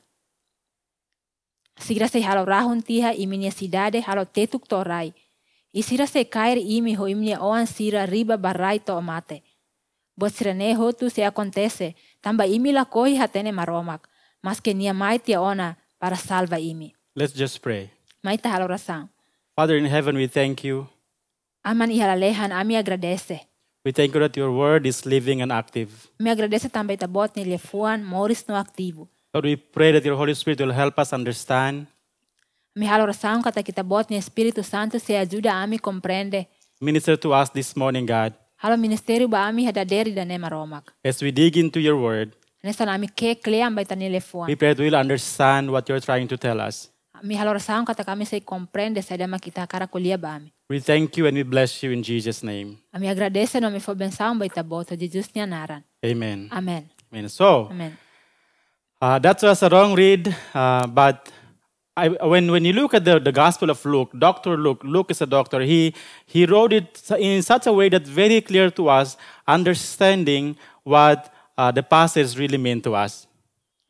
Sira 1.78 2.08
sei 2.08 2.22
halo 2.22 2.44
rahun 2.44 2.82
tiha 2.82 3.14
imi 3.14 3.38
nia 3.38 3.50
cidade 3.50 4.00
halo 4.00 4.24
tetuk 4.24 4.68
torai. 4.68 5.12
E 5.72 5.82
sira 5.82 6.06
sei 6.06 6.24
kair 6.24 6.58
imi 6.58 6.94
ho 6.94 7.06
imi 7.06 7.30
nia 7.30 7.40
oan 7.40 7.66
sira 7.66 8.06
riba 8.06 8.36
barai 8.36 8.78
to 8.78 9.00
mate. 9.00 9.42
Ne 10.54 10.74
hotu 10.74 11.10
se 11.10 11.24
acontece, 11.24 11.94
tamba 12.20 12.44
imi 12.44 12.72
la 12.72 12.84
kohi 12.84 13.16
hatene 13.16 13.52
maromak, 13.52 14.06
mas 14.42 14.60
que 14.60 14.74
nia 14.74 14.92
mai 14.92 15.18
tia 15.18 15.40
ona 15.40 15.76
para 15.98 16.16
salva 16.16 16.58
imi. 16.58 16.92
Let's 17.16 17.32
just 17.32 17.62
pray. 17.62 17.90
Maita 18.22 18.50
halo 18.50 18.66
rasang. 18.68 19.08
Father 19.56 19.76
in 19.76 19.86
heaven, 19.86 20.16
we 20.16 20.26
thank 20.26 20.62
you. 20.62 20.86
Aman 21.64 21.90
agradece. 22.76 23.40
We 23.84 23.92
thank 23.92 24.14
you 24.14 24.20
that 24.20 24.36
your 24.36 24.50
word 24.52 24.86
is 24.86 25.04
living 25.06 25.42
and 25.42 25.52
active. 25.52 25.88
Me 26.18 26.30
agradece 26.30 26.68
também 26.68 26.96
tabot 26.96 27.34
ni 27.36 27.44
lefuan 27.44 28.04
moris 28.04 28.44
no. 28.48 29.08
Lord, 29.32 29.44
we 29.46 29.56
pray 29.56 29.92
that 29.92 30.04
your 30.04 30.16
Holy 30.16 30.34
Spirit 30.34 30.60
will 30.60 30.72
help 30.72 30.98
us 30.98 31.12
understand, 31.12 31.86
Me 32.76 32.86
halo 32.86 33.06
rasang 33.06 33.42
kata 33.42 33.62
kita 33.62 33.82
bot 33.82 34.08
ni 34.10 34.16
Espírito 34.16 34.62
Santo 34.62 34.98
se 34.98 35.16
ajuda 35.16 35.52
ami 35.62 35.78
compreende. 35.78 36.46
minister 36.80 37.16
to 37.16 37.32
us 37.32 37.50
this 37.50 37.76
morning, 37.76 38.06
God, 38.06 38.32
Halo 38.56 38.76
ministério 38.76 39.28
ba 39.28 39.46
ami 39.48 39.66
hadaderi 39.66 40.14
da 40.14 40.24
nema 40.24 40.48
romak. 40.50 40.92
as 41.04 41.22
we 41.22 41.30
dig 41.30 41.56
into 41.56 41.80
your 41.80 41.96
word. 41.96 42.32
Nesta 42.62 42.84
nami 42.84 43.08
ke 43.08 43.36
ba 43.42 43.84
tani 43.84 44.08
lefuan. 44.08 44.46
We 44.48 44.56
pray 44.56 44.74
that 44.74 44.78
we'll 44.82 44.94
understand 44.96 45.70
what 45.70 45.88
you're 45.88 46.00
trying 46.00 46.28
to 46.28 46.36
tell 46.36 46.60
us. 46.60 46.88
Me 47.22 47.34
halo 47.34 47.52
kata 47.58 48.04
kami 48.04 48.24
se 48.24 48.40
compreende 48.40 49.02
sa 49.02 49.16
dama 49.16 49.38
kita 49.38 49.68
kara 49.68 49.86
kulia 49.86 50.16
ba. 50.20 50.40
We 50.68 50.80
thank 50.80 51.16
you 51.16 51.26
and 51.26 51.36
we 51.36 51.42
bless 51.42 51.82
you 51.82 51.90
in 51.90 52.02
Jesus' 52.02 52.42
name. 52.42 52.78
Ami 52.94 53.08
agradece 53.08 53.60
no 53.60 53.70
me 53.70 53.80
fo 53.80 53.94
bensaum 53.94 54.38
ba 54.38 54.46
itabot 54.46 54.88
Jesus 54.98 55.28
naran. 55.34 55.82
Amen. 56.04 56.48
Amen. 56.52 56.88
Amen. 57.12 57.28
So, 57.28 57.68
Amen. 57.70 57.96
uh, 59.02 59.18
that 59.18 59.42
was 59.42 59.62
a 59.62 59.68
wrong 59.68 59.94
read, 59.94 60.34
uh, 60.54 60.86
but 60.86 61.30
I, 61.96 62.08
when, 62.08 62.50
when 62.50 62.64
you 62.64 62.72
look 62.72 62.94
at 62.94 63.04
the, 63.04 63.18
the 63.18 63.32
Gospel 63.32 63.68
of 63.68 63.84
Luke, 63.84 64.12
Dr. 64.16 64.56
Luke, 64.56 64.80
Luke 64.84 65.10
is 65.10 65.20
a 65.20 65.26
doctor, 65.26 65.60
he, 65.60 65.94
he 66.24 66.46
wrote 66.46 66.72
it 66.72 67.10
in 67.18 67.42
such 67.42 67.66
a 67.66 67.72
way 67.72 67.88
that 67.88 68.06
very 68.06 68.40
clear 68.40 68.70
to 68.70 68.88
us, 68.88 69.16
understanding 69.46 70.56
what 70.84 71.32
uh, 71.58 71.70
the 71.70 71.82
passage 71.82 72.38
really 72.38 72.56
meant 72.58 72.84
to 72.84 72.94
us. 72.94 73.26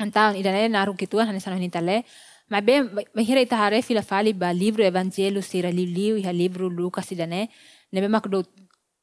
Então, 0.01 0.35
idane 0.35 0.69
naru 0.71 0.95
kituan 0.95 1.27
hanes 1.27 1.47
ano 1.47 1.59
nitale. 1.59 2.05
Mas 2.51 2.65
bem, 2.65 2.91
hare 3.53 3.83
fila 3.83 4.03
fali 4.03 4.33
ba 4.33 4.53
livro 4.53 4.83
evangelho 4.83 5.41
sira 5.41 5.71
livro 5.71 6.69
Lucas 6.69 7.11
idane. 7.13 7.49
Nebe 7.93 8.09
mak 8.09 8.29
do 8.29 8.45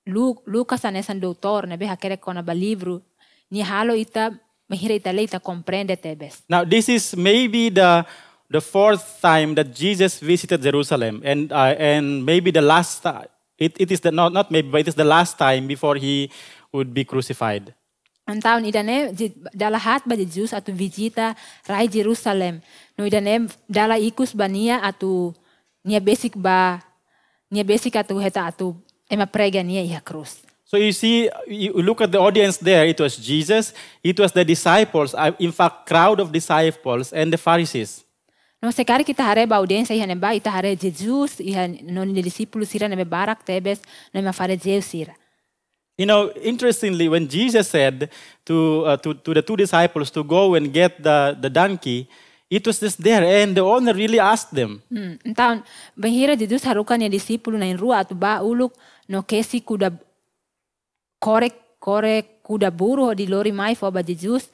Lu, 0.05 0.35
Lucas 0.45 0.83
anesan 0.85 1.19
doutor, 1.19 1.65
nebe 1.67 1.85
hakere 1.87 2.17
kona 2.17 2.41
ba 2.41 2.53
livro. 2.53 3.01
Ni 3.49 3.61
halo 3.61 3.93
ita 3.93 4.31
mahira 4.69 4.93
ita 4.95 5.13
le 5.13 5.23
ita 5.23 5.39
comprende 5.39 5.95
tebes. 5.95 6.43
Now, 6.49 6.65
this 6.65 6.89
is 6.89 7.15
maybe 7.15 7.69
the, 7.69 8.05
the 8.49 8.61
fourth 8.61 9.21
time 9.21 9.55
that 9.55 9.73
Jesus 9.73 10.19
visited 10.19 10.61
Jerusalem, 10.61 11.21
and, 11.23 11.51
uh, 11.51 11.75
and 11.77 12.25
maybe 12.25 12.51
the 12.51 12.61
last 12.61 13.03
time. 13.03 13.27
It, 13.57 13.75
it 13.79 13.91
is 13.91 14.01
the, 14.01 14.11
not, 14.11 14.33
not 14.33 14.51
maybe, 14.51 14.69
but 14.69 14.81
it 14.81 14.87
is 14.89 14.95
the 14.95 15.03
last 15.05 15.37
time 15.37 15.67
before 15.67 15.95
he 15.95 16.29
would 16.71 16.93
be 16.93 17.03
crucified. 17.03 17.73
Então, 18.27 18.59
idane 18.59 19.13
di- 19.15 19.33
dala 19.55 19.79
ba 19.79 20.15
Jesus 20.15 20.51
atu 20.53 20.73
visita 20.73 21.35
rai 21.65 21.87
Jerusalem. 21.87 22.61
No 22.97 23.05
idane 23.05 23.49
dala 23.69 23.97
ikus 24.01 24.33
ba 24.33 24.47
nia 24.47 24.81
atu 24.81 25.33
nia 25.85 25.99
basic 25.99 26.33
ba 26.35 26.81
nia 27.51 27.63
basic 27.63 27.93
atu 27.93 28.17
heta 28.17 28.45
atu 28.49 28.75
ema 29.09 29.25
prega 29.25 29.63
nia 29.63 29.81
iha 29.81 30.01
cruz. 30.01 30.41
So 30.65 30.75
you 30.75 30.91
see, 30.91 31.29
you 31.47 31.71
look 31.79 32.01
at 32.01 32.11
the 32.11 32.19
audience 32.19 32.57
there, 32.57 32.85
it 32.85 32.99
was 32.99 33.15
Jesus, 33.15 33.71
it 34.03 34.19
was 34.19 34.33
the 34.33 34.43
disciples, 34.43 35.15
uh, 35.15 35.31
in 35.39 35.53
fact, 35.53 35.87
crowd 35.87 36.19
of 36.19 36.33
disciples 36.33 37.13
and 37.13 37.31
the 37.31 37.37
Pharisees. 37.37 38.03
No 38.61 38.73
sekali 38.73 39.05
kita 39.05 39.23
hare 39.23 39.45
ba 39.45 39.61
audiência 39.61 39.95
iha 39.95 40.03
neba 40.09 40.33
ita 40.35 40.49
hare 40.49 40.75
Jesus 40.75 41.39
iha 41.39 41.69
no 41.87 42.03
ni 42.03 42.21
discípulos 42.25 42.67
sira 42.67 42.89
nebe 42.89 43.05
barak 43.05 43.45
tebes 43.45 43.79
no 44.11 44.21
ma 44.21 44.33
fariseu 44.33 44.81
sira. 44.81 45.13
You 45.97 46.05
know, 46.05 46.33
interestingly, 46.43 47.07
when 47.07 47.27
Jesus 47.27 47.69
said 47.69 48.09
to, 48.45 48.85
uh, 48.85 48.97
to, 48.97 49.13
to 49.13 49.33
the 49.33 49.41
two 49.41 49.55
disciples 49.55 50.11
to 50.11 50.23
go 50.23 50.53
and 50.53 50.73
get 50.73 51.01
the, 51.01 51.37
the 51.39 51.49
donkey, 51.49 52.09
it 52.49 52.65
was 52.65 52.79
just 52.79 53.03
there, 53.03 53.23
and 53.23 53.55
the 53.55 53.61
owner 53.61 53.93
really 53.93 54.19
asked 54.19 54.55
them. 54.55 54.81
Hmm. 54.89 55.19
Então, 55.25 55.63
banhira 55.97 56.37
Jesus 56.37 56.63
harukan 56.63 57.01
ya 57.01 57.09
discípulo 57.09 57.57
na 57.57 57.67
rua 57.75 57.99
atu 57.99 58.15
ba 58.15 58.39
uluk 58.41 58.73
no 59.09 59.23
kesi 59.23 59.61
kuda 59.61 59.91
kore 61.19 61.51
kore 61.79 62.23
kuda 62.43 62.71
buru 62.71 63.13
di 63.15 63.27
lori 63.27 63.51
mai 63.51 63.75
fo 63.75 63.91
ba 63.91 64.01
Jesus. 64.03 64.49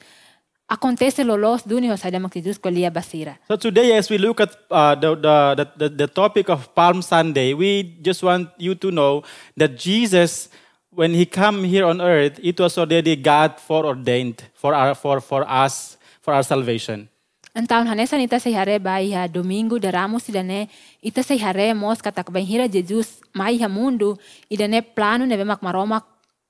Acontece 0.66 1.22
lolos 1.24 1.62
duni 1.68 1.88
ho 1.88 1.94
sadama 1.94 2.32
Jesus 2.32 2.58
ko 2.58 2.70
lia 2.70 2.90
basira. 2.90 3.36
So 3.46 3.56
today, 3.56 3.92
as 3.92 4.08
we 4.08 4.16
look 4.16 4.40
at 4.40 4.50
uh, 4.70 4.94
the, 4.94 5.14
the, 5.14 5.68
the, 5.76 5.88
the 5.90 6.06
topic 6.06 6.48
of 6.48 6.74
Palm 6.74 7.02
Sunday, 7.02 7.52
we 7.52 7.98
just 8.00 8.22
want 8.22 8.48
you 8.56 8.74
to 8.74 8.90
know 8.90 9.22
that 9.58 9.76
Jesus, 9.76 10.48
when 10.90 11.12
he 11.12 11.26
come 11.26 11.64
here 11.64 11.84
on 11.84 12.00
earth, 12.00 12.40
it 12.42 12.58
was 12.58 12.78
already 12.78 13.14
God 13.14 13.60
foreordained 13.60 14.42
for, 14.54 14.74
our, 14.74 14.94
for, 14.94 15.20
for 15.20 15.46
us, 15.46 15.98
for 16.22 16.32
our 16.32 16.42
salvation. 16.42 17.10
Então, 17.56 17.86
hanesa 17.86 18.18
nita 18.18 18.40
se 18.40 18.50
hare 18.50 18.80
ba 18.80 19.00
iha 19.00 19.28
domingo 19.28 19.78
de 19.78 19.88
ramos 19.88 20.28
idane 20.28 20.68
ita 21.00 21.22
se 21.22 21.38
hare 21.38 21.72
mos 21.72 22.02
katak 22.02 22.26
banhira 22.32 22.66
Jesus 22.66 23.22
mai 23.32 23.54
iha 23.54 23.68
mundo 23.68 24.18
idane 24.50 24.82
plano 24.82 25.24
nebe 25.24 25.44
mak 25.44 25.62
maromak 25.62 26.02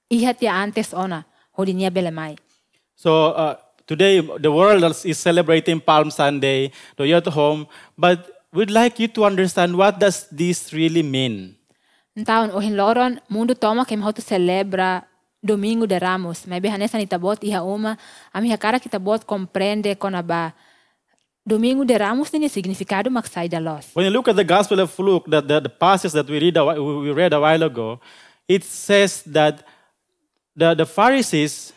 iha 0.09 0.33
tia 0.33 0.57
antes 0.57 0.95
ona 0.95 1.27
hodinia 1.53 1.91
bele 1.91 2.11
mai. 2.11 2.37
So 2.97 3.37
uh, 3.37 3.57
today, 3.87 4.23
the 4.41 4.51
world 4.51 4.83
is 5.05 5.19
celebrating 5.19 5.79
Palm 5.79 6.11
Sunday, 6.11 6.73
so 6.97 7.05
you're 7.05 7.19
at 7.19 7.29
home, 7.29 7.67
but 7.99 8.25
we'd 8.51 8.71
like 8.71 8.99
you 8.99 9.09
to 9.09 9.27
understand 9.27 9.77
what 9.77 10.01
does 10.01 10.27
this 10.33 10.73
really 10.73 11.03
mean. 11.03 11.55
Então, 12.17 12.49
o 12.57 12.61
hinloron 12.61 13.21
mundo 13.29 13.55
toma 13.55 13.85
kem 13.85 14.01
hotu 14.01 14.23
celebra 14.23 15.05
domingo 15.43 15.87
de 15.87 15.99
ramos. 15.99 16.47
Mas 16.47 16.61
be 16.61 16.71
hanesa 16.71 16.97
nita 16.97 17.19
bot 17.19 17.45
iha 17.45 17.61
uma 17.61 17.99
ami 18.33 18.49
hakara 18.49 18.81
kita 18.81 18.99
bot 18.99 19.27
compreende 19.27 19.95
kona 19.99 20.23
ba 20.23 20.55
domingo 21.47 21.85
da. 21.85 22.15
When 23.93 24.05
you 24.05 24.11
look 24.11 24.29
at 24.29 24.37
the 24.37 24.45
Gospel 24.45 24.81
of 24.81 24.99
Luke, 24.99 25.25
the, 25.27 25.41
the, 25.41 25.61
the 25.61 25.69
passage 25.69 26.13
that 26.13 26.27
we 26.29 26.41
read, 26.41 26.57
a, 26.57 26.83
we 26.83 27.11
read 27.13 27.33
a 27.33 27.41
while 27.41 27.63
ago, 27.63 28.01
it 28.49 28.65
says 28.65 29.23
that 29.25 29.67
the, 30.57 30.75
the 30.75 30.87
Pharisees 30.87 31.73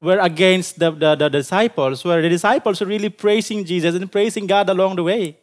were 0.00 0.18
against 0.18 0.78
the, 0.78 0.90
the, 0.90 1.14
the 1.14 1.28
disciples, 1.28 2.04
where 2.04 2.20
the 2.20 2.28
disciples 2.28 2.80
were 2.80 2.86
really 2.86 3.08
praising 3.08 3.64
Jesus 3.64 3.94
and 3.94 4.10
praising 4.10 4.46
God 4.46 4.68
along 4.68 4.96
the 4.96 5.04
way. 5.04 5.36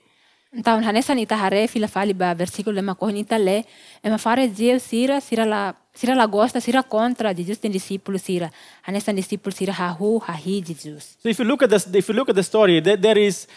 Então, 0.53 0.77
hanesan 0.85 1.17
ita 1.17 1.35
hare 1.35 1.67
fila 1.67 1.87
fali 1.87 2.13
ba 2.13 2.33
versículo 2.35 2.75
lema 2.75 2.93
kohin 2.95 3.17
ita 3.17 3.37
le, 3.37 3.65
ema 4.03 4.17
fare 4.17 4.47
Dieu 4.47 4.79
sira, 4.79 5.19
sira 5.19 5.45
la, 5.45 5.75
sira 5.95 6.13
la 6.13 6.27
gosta, 6.27 6.61
sira 6.61 6.83
contra 6.83 7.33
Jesus 7.33 7.59
den 7.59 7.71
discípulo 7.71 8.19
sira. 8.19 8.51
Hanesan 8.83 9.15
discípulo 9.15 9.51
sira 9.51 9.73
hahu, 9.73 10.19
hahi 10.19 10.61
Jesus. 10.61 11.17
So 11.23 11.29
if 11.29 11.39
you 11.39 11.45
look 11.45 11.63
at 11.63 11.71
this, 11.71 11.87
if 11.91 12.07
you 12.07 12.13
look 12.13 12.29
at 12.29 12.35
the 12.35 12.43
story, 12.43 12.81
there, 12.81 12.97
there 12.97 13.17
is 13.17 13.47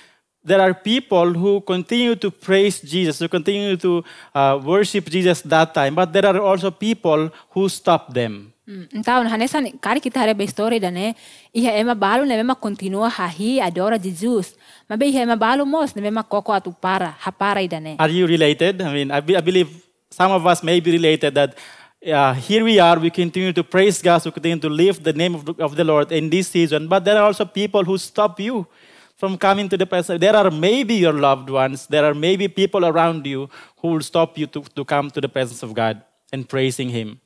there 0.42 0.60
are 0.60 0.72
people 0.72 1.34
who 1.34 1.60
continue 1.60 2.14
to 2.16 2.30
praise 2.30 2.80
Jesus, 2.80 3.18
who 3.18 3.28
continue 3.28 3.76
to 3.76 4.04
uh, 4.32 4.58
worship 4.62 5.10
Jesus 5.10 5.42
that 5.42 5.74
time, 5.74 5.94
but 5.94 6.12
there 6.12 6.24
are 6.24 6.40
also 6.40 6.70
people 6.70 7.30
who 7.50 7.68
stop 7.68 8.14
them. 8.14 8.54
Mm. 8.66 8.88
Então, 8.94 9.22
hanesan 9.28 9.78
kari 9.80 10.00
kita 10.00 10.18
hare 10.18 10.48
story 10.48 10.78
da 10.78 10.90
ne, 10.90 11.14
iha 11.54 11.76
ema 11.78 11.94
balu 11.94 12.26
ne 12.26 12.36
mema 12.36 12.54
continua 12.54 13.10
hahi 13.10 13.60
adora 13.60 13.98
Jesus. 13.98 14.54
Mabe 14.88 15.08
iha 15.08 15.22
ema 15.22 15.36
balu 15.36 15.66
mos 15.66 15.96
ne 15.96 16.02
mema 16.02 16.22
koko 16.22 16.52
atu 16.52 16.72
para, 16.80 17.14
hapara 17.20 17.62
ida 17.62 17.80
ne. 17.80 17.96
Are 17.98 18.10
you 18.10 18.26
related? 18.26 18.80
I 18.82 18.92
mean, 18.92 19.10
I, 19.10 19.20
be- 19.20 19.36
I 19.36 19.40
believe 19.40 19.68
some 20.10 20.30
of 20.32 20.46
us 20.46 20.62
may 20.62 20.78
be 20.80 20.92
related 20.92 21.34
that 21.34 21.56
uh, 22.06 22.34
here 22.34 22.62
we 22.62 22.78
are, 22.78 22.98
we 22.98 23.10
continue 23.10 23.52
to 23.52 23.64
praise 23.64 24.00
God, 24.00 24.24
we 24.24 24.30
continue 24.30 24.60
to 24.60 24.68
lift 24.68 25.02
the 25.02 25.12
name 25.12 25.34
of 25.34 25.44
the, 25.44 25.54
of 25.58 25.74
the 25.74 25.82
Lord 25.82 26.12
in 26.12 26.30
this 26.30 26.48
season, 26.48 26.86
but 26.86 27.04
there 27.04 27.16
are 27.16 27.24
also 27.24 27.44
people 27.44 27.82
who 27.82 27.98
stop 27.98 28.38
you 28.38 28.66
from 29.16 29.36
coming 29.36 29.68
to 29.68 29.76
the 29.76 29.86
presence. 29.86 30.20
There 30.20 30.36
are 30.36 30.50
maybe 30.50 30.94
your 30.94 31.14
loved 31.14 31.50
ones, 31.50 31.86
there 31.88 32.04
are 32.04 32.14
maybe 32.14 32.46
people 32.46 32.84
around 32.84 33.26
you 33.26 33.48
who 33.80 33.88
will 33.88 34.02
stop 34.02 34.38
you 34.38 34.46
to, 34.46 34.62
to 34.62 34.84
come 34.84 35.10
to 35.10 35.20
the 35.20 35.28
presence 35.28 35.64
of 35.64 35.74
God 35.74 36.00
and 36.32 36.48
praising 36.48 36.90
Him. 36.90 37.18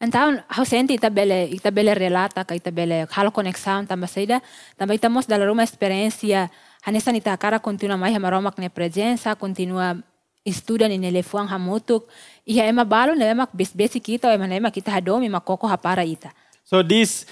Então, 0.00 0.42
how 0.48 0.64
senti 0.64 0.94
itabele, 0.94 1.48
itabele 1.54 1.94
relata 1.94 2.44
itabele 2.54 3.06
halo 3.10 3.30
conexão 3.30 3.86
tamba 3.86 4.06
saída, 4.06 4.42
tamba 4.76 4.94
itamos 4.94 5.26
dala 5.26 5.50
uma 5.50 5.62
experiência, 5.62 6.50
hanesan 6.84 7.16
ita 7.16 7.36
cara 7.36 7.58
continua 7.58 7.96
mais 7.96 8.14
hamaromak 8.14 8.58
ne 8.58 8.68
presença, 8.68 9.34
continua 9.34 9.96
estuda 10.44 10.88
ni 10.88 10.98
nelefuang 10.98 11.48
hamutuk, 11.48 12.04
iha 12.46 12.66
ema 12.68 12.84
balo 12.84 13.14
ne 13.14 13.24
ema 13.24 13.48
besi 13.52 14.00
kita, 14.00 14.34
ema 14.34 14.46
ne 14.46 14.56
ema 14.56 14.70
kita 14.70 14.92
hadomi 14.92 15.28
makoko 15.28 15.66
hapara 15.66 16.04
ita. 16.04 16.30
So 16.64 16.82
this 16.82 17.26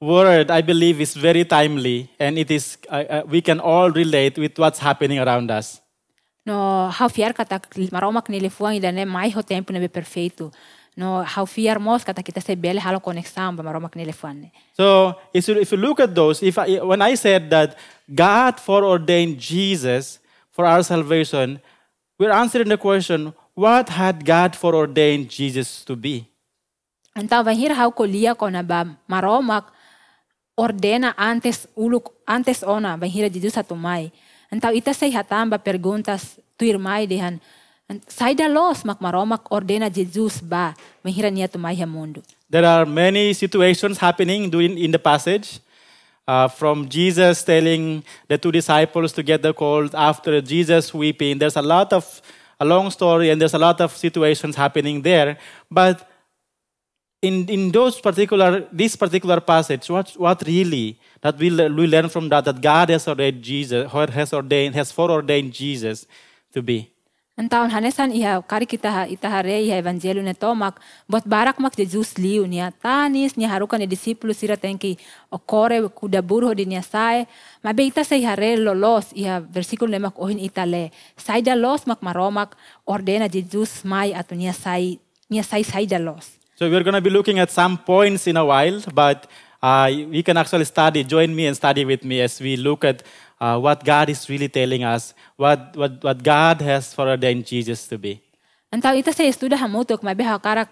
word, 0.00 0.50
I 0.50 0.62
believe, 0.62 1.00
is 1.00 1.14
very 1.14 1.44
timely, 1.44 2.10
and 2.18 2.38
it 2.38 2.50
is 2.50 2.76
uh, 2.88 3.04
uh, 3.08 3.22
we 3.26 3.40
can 3.40 3.60
all 3.60 3.90
relate 3.90 4.38
with 4.38 4.58
what's 4.58 4.78
happening 4.78 5.18
around 5.18 5.50
us. 5.50 5.80
No, 6.44 6.88
how 6.88 7.08
fiar 7.08 7.32
kata 7.32 7.60
maromak 7.92 8.28
nelefuang 8.28 8.76
ida 8.76 8.92
ne 8.92 9.04
mai 9.04 9.30
ho 9.30 9.42
tempo 9.42 9.72
ne 9.72 9.80
be 9.80 9.88
perfeito. 9.88 10.52
No, 10.96 11.22
how 11.22 11.46
fiar 11.46 11.78
mos 11.80 12.04
kata 12.04 12.22
kita 12.22 12.42
se 12.42 12.54
bele 12.56 12.80
halo 12.80 13.00
conexão 13.00 13.56
ba 13.56 13.62
maromak 13.62 13.94
ne. 13.94 14.52
So 14.74 15.14
if 15.32 15.48
you, 15.48 15.60
if 15.60 15.72
you 15.72 15.78
look 15.78 16.00
at 16.00 16.14
those, 16.14 16.42
if 16.42 16.58
I, 16.58 16.80
when 16.80 17.00
I 17.00 17.14
said 17.14 17.48
that 17.50 17.78
God 18.10 18.58
foreordained 18.58 19.38
Jesus 19.38 20.18
for 20.50 20.66
our 20.66 20.82
salvation, 20.82 21.62
we're 22.18 22.34
answering 22.34 22.68
the 22.68 22.76
question: 22.76 23.32
What 23.54 23.88
had 23.88 24.26
God 24.26 24.58
foreordained 24.58 25.30
Jesus 25.30 25.84
to 25.86 25.94
be? 25.94 26.26
Então, 27.14 27.42
vai 27.44 27.54
hir 27.54 27.74
how 27.74 27.90
kolia 27.90 28.34
ko 28.34 28.50
na 28.50 28.62
ba 28.62 28.86
maromak 29.06 29.70
ordena 30.58 31.14
antes 31.18 31.66
uluk 31.78 32.10
antes 32.26 32.62
ona 32.62 32.96
vai 32.96 33.08
hira 33.08 33.30
Jesus 33.30 33.54
atumai. 33.54 34.10
Então, 34.50 34.74
ita 34.74 34.94
say 34.94 35.10
hatamba 35.10 35.58
perguntas 35.58 36.38
tu 36.58 36.66
irmai 36.66 37.06
dehan. 37.06 37.38
Sai 38.06 38.34
da 38.34 38.46
los 38.46 38.84
mak 38.84 38.98
maromak 38.98 39.46
ordena 39.50 39.90
Jesus 39.90 40.42
ba 40.42 40.74
vai 41.02 41.12
hira 41.14 41.30
niya 41.30 41.46
tumai 41.46 41.78
mundo. 41.86 42.22
There 42.50 42.66
are 42.66 42.86
many 42.86 43.34
situations 43.34 43.98
happening 43.98 44.50
during 44.50 44.78
in 44.78 44.90
the 44.90 44.98
passage. 44.98 45.62
Uh, 46.30 46.46
from 46.46 46.88
Jesus 46.88 47.42
telling 47.42 48.04
the 48.28 48.38
two 48.38 48.52
disciples 48.52 49.12
to 49.12 49.20
get 49.20 49.42
the 49.42 49.52
cold 49.52 49.92
after 49.96 50.40
Jesus 50.40 50.94
weeping. 50.94 51.38
There's 51.38 51.56
a 51.56 51.66
lot 51.74 51.92
of 51.92 52.22
a 52.60 52.64
long 52.64 52.88
story 52.92 53.30
and 53.30 53.40
there's 53.40 53.54
a 53.54 53.58
lot 53.58 53.80
of 53.80 53.96
situations 53.96 54.54
happening 54.54 55.02
there. 55.02 55.38
But 55.68 56.08
in, 57.20 57.48
in 57.48 57.72
those 57.72 58.00
particular 58.00 58.68
this 58.70 58.94
particular 58.94 59.40
passage, 59.40 59.90
what 59.90 60.12
what 60.16 60.40
really 60.46 61.00
that 61.20 61.36
we, 61.36 61.50
we 61.50 61.86
learn 61.88 62.08
from 62.08 62.28
that 62.28 62.44
that 62.44 62.60
God 62.60 62.90
has 62.90 63.08
ordained 63.08 63.42
Jesus 63.42 63.90
has 63.90 64.32
ordained 64.32 64.76
has 64.76 64.92
foreordained 64.92 65.52
Jesus 65.52 66.06
to 66.52 66.62
be. 66.62 66.92
Então, 67.40 67.64
hanesan 67.72 68.12
iha 68.12 68.36
kari 68.44 68.68
kita 68.68 69.08
ita 69.08 69.28
hare 69.32 69.64
iha 69.64 69.80
evangelho 69.80 70.20
ne 70.20 70.34
tomak 70.36 70.76
bot 71.08 71.24
barak 71.24 71.56
mak 71.56 71.72
Jesus 71.72 72.20
liu 72.20 72.44
niya 72.44 72.68
tanis 72.84 73.32
niya 73.32 73.48
haruka 73.48 73.78
ne 73.80 73.86
disipulo 73.88 74.36
sira 74.36 74.60
tenki 74.60 74.98
okore 75.32 75.88
kuda 75.88 76.20
burho 76.20 76.52
di 76.52 76.68
niya 76.68 76.84
sae 76.84 77.24
mabe 77.64 77.88
ita 77.88 78.04
say 78.04 78.20
hare 78.28 78.60
lolos 78.60 79.08
iha 79.16 79.40
versikulo 79.40 79.88
ne 79.88 80.00
mak 80.04 80.20
ohin 80.20 80.36
ita 80.36 80.68
le 80.68 80.92
sai 81.16 81.40
da 81.40 81.56
los 81.56 81.88
mak 81.88 82.04
maromak 82.04 82.52
ordena 82.84 83.24
Jesus 83.32 83.88
mai 83.88 84.12
atu 84.12 84.36
niya 84.36 84.52
sai 84.52 85.00
niya 85.32 85.42
sai 85.42 85.64
sai 85.64 85.86
da 85.86 85.96
los. 85.96 86.36
So 86.60 86.68
we're 86.68 86.84
to 86.84 87.00
be 87.00 87.08
looking 87.08 87.38
at 87.38 87.50
some 87.50 87.78
points 87.78 88.26
in 88.26 88.36
a 88.36 88.44
while, 88.44 88.84
but 88.92 89.26
uh, 89.62 89.88
you 89.90 90.22
can 90.22 90.36
actually 90.36 90.66
study. 90.66 91.04
Join 91.04 91.34
me 91.34 91.46
and 91.46 91.56
study 91.56 91.86
with 91.86 92.04
me 92.04 92.20
as 92.20 92.38
we 92.38 92.56
look 92.56 92.84
at 92.84 93.02
uh, 93.40 93.58
what 93.58 93.82
God 93.84 94.10
is 94.10 94.28
really 94.28 94.48
telling 94.48 94.84
us, 94.84 95.14
what, 95.36 95.74
what, 95.76 96.04
what 96.04 96.22
God 96.22 96.60
has 96.60 96.92
foreordained 96.92 97.46
Jesus 97.46 97.88
to 97.88 97.98
be. 97.98 98.20
Então, 98.72 98.94
ita 98.94 99.12
say 99.12 99.26
estuda 99.28 99.56
hamutok 99.56 100.02
mabe 100.02 100.22
ha 100.22 100.38
karak 100.38 100.68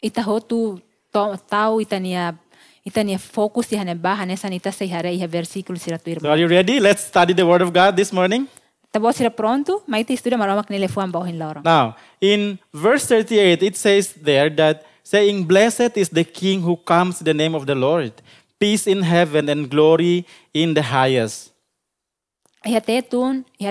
ita 0.00 0.22
hotu 0.22 0.80
to, 1.12 1.36
tau 1.50 1.80
ita 1.80 1.98
niya 1.98 2.38
ita 2.86 3.02
niya 3.02 3.18
focus 3.18 3.72
iha 3.72 3.84
ne 3.84 3.94
ba 3.94 4.14
hanesan 4.14 4.54
ita 4.54 4.70
say 4.70 4.86
hare 4.86 5.10
iha 5.10 5.26
versikulo 5.26 5.78
sira 5.78 5.98
tu 5.98 6.14
So 6.20 6.30
are 6.30 6.38
you 6.38 6.46
ready? 6.46 6.78
Let's 6.78 7.04
study 7.04 7.32
the 7.32 7.44
Word 7.44 7.62
of 7.62 7.72
God 7.72 7.96
this 7.96 8.12
morning. 8.12 8.46
Tabo 8.92 9.12
sila 9.14 9.30
pronto, 9.30 9.82
may 9.86 10.02
iti 10.02 10.14
estuda 10.14 10.38
maromak 10.38 10.70
nila 10.70 10.86
fuan 10.86 11.10
bauhin 11.10 11.38
loro. 11.38 11.62
Now, 11.64 11.96
in 12.20 12.58
verse 12.72 13.06
38, 13.06 13.62
it 13.62 13.76
says 13.76 14.12
there 14.14 14.50
that 14.50 14.86
saying, 15.02 15.44
Blessed 15.44 15.96
is 15.96 16.08
the 16.08 16.24
King 16.24 16.62
who 16.62 16.76
comes 16.76 17.20
in 17.20 17.24
the 17.24 17.34
name 17.34 17.54
of 17.54 17.66
the 17.66 17.74
Lord, 17.74 18.12
peace 18.58 18.86
in 18.86 19.02
heaven 19.02 19.48
and 19.48 19.70
glory 19.70 20.26
in 20.54 20.74
the 20.74 20.82
highest. 20.82 21.49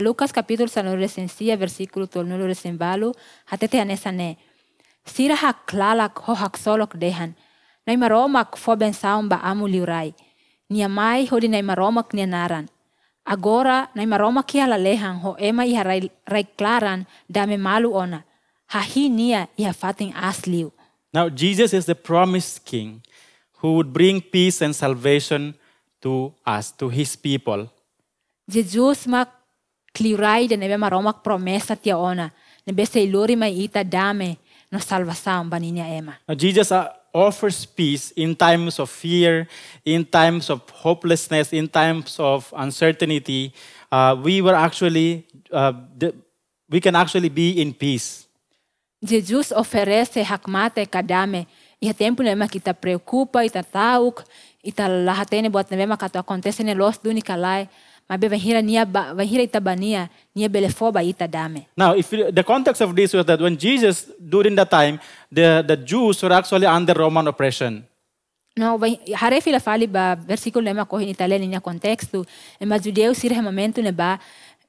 Lucas 0.02 0.34
capítulo 0.34 0.68
versículo 1.58 2.08
tol 2.08 2.26
ne. 4.12 4.38
Sira 5.06 5.36
ho 5.36 6.34
hak 6.34 6.58
solok 6.58 6.98
dehan. 6.98 7.36
Nai 7.86 7.98
maromak 7.98 8.58
fo 8.58 8.76
bensaum 8.76 9.30
ba 9.30 9.40
amu 9.44 9.68
liurai. 9.68 10.14
Naran. 10.70 12.70
Agora, 13.26 13.90
nai 13.96 14.06
ho 15.22 15.36
ema 15.40 15.84
rai, 15.84 16.12
klaran 16.58 17.06
dame 17.30 17.58
malu 17.58 17.94
ona. 17.94 18.24
Nia 18.96 19.48
iha 19.58 19.74
fating 19.74 20.14
asliu. 20.14 20.72
Now, 21.14 21.30
Jesus 21.30 21.74
is 21.74 21.86
the 21.86 21.96
promised 21.96 22.66
King 22.66 23.02
who 23.62 23.74
would 23.74 23.94
bring 23.94 24.22
peace 24.22 24.62
and 24.62 24.76
salvation 24.76 25.56
to 26.02 26.34
us, 26.46 26.72
to 26.72 26.90
his 26.90 27.16
people. 27.16 27.70
Jesus 28.50 29.06
mak 29.06 29.30
kliurai 29.94 30.48
de 30.50 30.58
nebe 30.58 30.78
maromak 30.78 31.22
promesa 31.24 31.76
tia 31.76 31.98
ona. 31.98 32.32
Nebe 32.66 32.86
se 32.86 33.04
ilori 33.06 33.36
mai 33.36 33.54
ita 33.64 33.84
dame 33.84 34.38
no 34.72 34.80
salvação 34.80 35.50
baninya 35.50 35.86
ema. 35.86 36.18
Jesus 36.36 36.72
uh, 36.72 36.90
offers 37.14 37.66
peace 37.66 38.12
in 38.16 38.36
times 38.36 38.80
of 38.80 38.90
fear, 38.90 39.48
in 39.86 40.06
times 40.06 40.50
of 40.50 40.62
hopelessness, 40.70 41.54
in 41.54 41.68
times 41.68 42.20
of 42.20 42.54
uncertainty. 42.56 43.54
Uh, 43.92 44.16
we 44.22 44.42
were 44.42 44.56
actually, 44.56 45.26
uh, 45.52 45.74
the, 45.98 46.14
we 46.70 46.80
can 46.80 46.96
actually 46.96 47.30
be 47.30 47.62
in 47.62 47.74
peace. 47.74 48.26
Jesus 49.04 49.52
oferece 49.52 50.24
hakmate 50.24 50.86
kadame. 50.86 51.48
Iha 51.82 51.94
tempo 51.94 52.24
nema 52.24 52.48
kita 52.48 52.74
preocupa, 52.74 53.46
ita 53.46 53.64
tauk, 53.64 54.24
ita 54.62 54.88
lahatene 54.88 55.50
buat 55.50 55.70
nema 55.72 55.98
kato 55.98 56.20
acontece 56.20 56.64
ne 56.64 56.76
los 56.76 57.00
duni 57.00 57.22
kalai. 58.10 58.20
Mabe 58.20 58.30
vahira 58.30 58.62
nia 58.62 58.86
ba, 58.86 59.14
vahira 59.14 59.44
ita 59.44 59.60
bania, 59.60 60.10
nia 60.36 60.50
belefoba 60.50 61.04
ita 61.04 61.28
dame. 61.28 61.68
Now, 61.78 61.94
if 61.96 62.12
you, 62.12 62.32
the 62.32 62.44
context 62.44 62.82
of 62.82 62.96
this 62.96 63.14
was 63.14 63.26
that 63.26 63.40
when 63.40 63.58
Jesus, 63.58 64.12
during 64.20 64.56
that 64.56 64.70
time, 64.70 65.00
the, 65.32 65.64
the 65.68 65.78
Jews 65.78 66.22
were 66.24 66.34
actually 66.34 66.66
under 66.66 66.94
Roman 66.94 67.28
oppression. 67.28 67.86
No, 68.58 68.78
hare 69.16 69.42
fila 69.42 69.60
fali 69.60 69.88
ba 69.88 70.18
versículo 70.28 70.66
nema 70.66 70.86
kohin 70.86 71.10
italiano 71.10 71.46
niya 71.46 71.62
contexto. 71.62 72.26
Ema 72.60 72.80
judeu 72.80 73.16
sira 73.16 73.36
he 73.36 73.42
momento 73.42 73.82
ne 73.82 73.92
ba, 73.92 74.20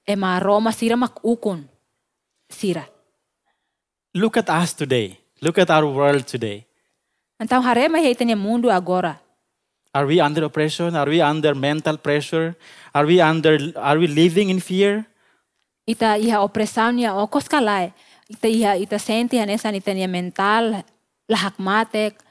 ema 0.06 0.38
Roma 0.38 0.72
sira 0.72 0.96
mak 0.96 1.24
ukun. 1.24 1.64
Sira. 2.48 2.86
Look 4.14 4.36
at 4.36 4.48
us 4.50 4.74
today. 4.74 5.18
Look 5.40 5.58
at 5.58 5.70
our 5.70 5.86
world 5.86 6.26
today. 6.26 6.66
Então 7.40 7.62
hare 7.62 7.88
mai 7.88 8.02
heita 8.04 8.24
niya 8.24 8.36
mundo 8.36 8.70
agora. 8.70 9.18
Are 9.92 10.06
we 10.06 10.20
under 10.20 10.44
oppression? 10.44 10.94
Are 10.94 11.06
we 11.06 11.20
under 11.20 11.54
mental 11.54 11.98
pressure? 11.98 12.54
Are 12.94 13.06
we 13.06 13.20
under 13.20 13.58
are 13.74 13.98
we 13.98 14.06
living 14.06 14.50
in 14.50 14.60
fear? 14.60 15.06
Ita 15.82 16.14
iha 16.14 16.38
opressão 16.38 16.94
niya 16.94 17.18
okos 17.18 17.50
kalai. 17.50 17.90
Ita 18.30 18.46
iha 18.46 18.78
ita 18.78 19.02
senti 19.02 19.42
hanesa 19.42 19.74
ita 19.74 19.90
niya 19.90 20.06
mental 20.06 20.86
lahak 21.26 21.58
matek, 21.58 22.22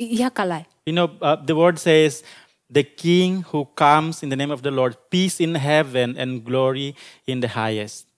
iha 0.00 0.32
kalay. 0.32 0.64
You 0.88 0.96
know, 0.96 1.12
uh, 1.20 1.36
the 1.36 1.52
word 1.52 1.76
says, 1.76 2.24
the 2.68 2.84
king 2.84 3.44
who 3.52 3.68
comes 3.76 4.22
in 4.22 4.32
the 4.32 4.36
name 4.36 4.50
of 4.50 4.64
the 4.64 4.70
Lord, 4.70 4.96
peace 5.10 5.40
in 5.40 5.56
heaven 5.56 6.16
and 6.16 6.40
glory 6.40 6.96
in 7.26 7.40
the 7.40 7.48
highest. 7.52 8.08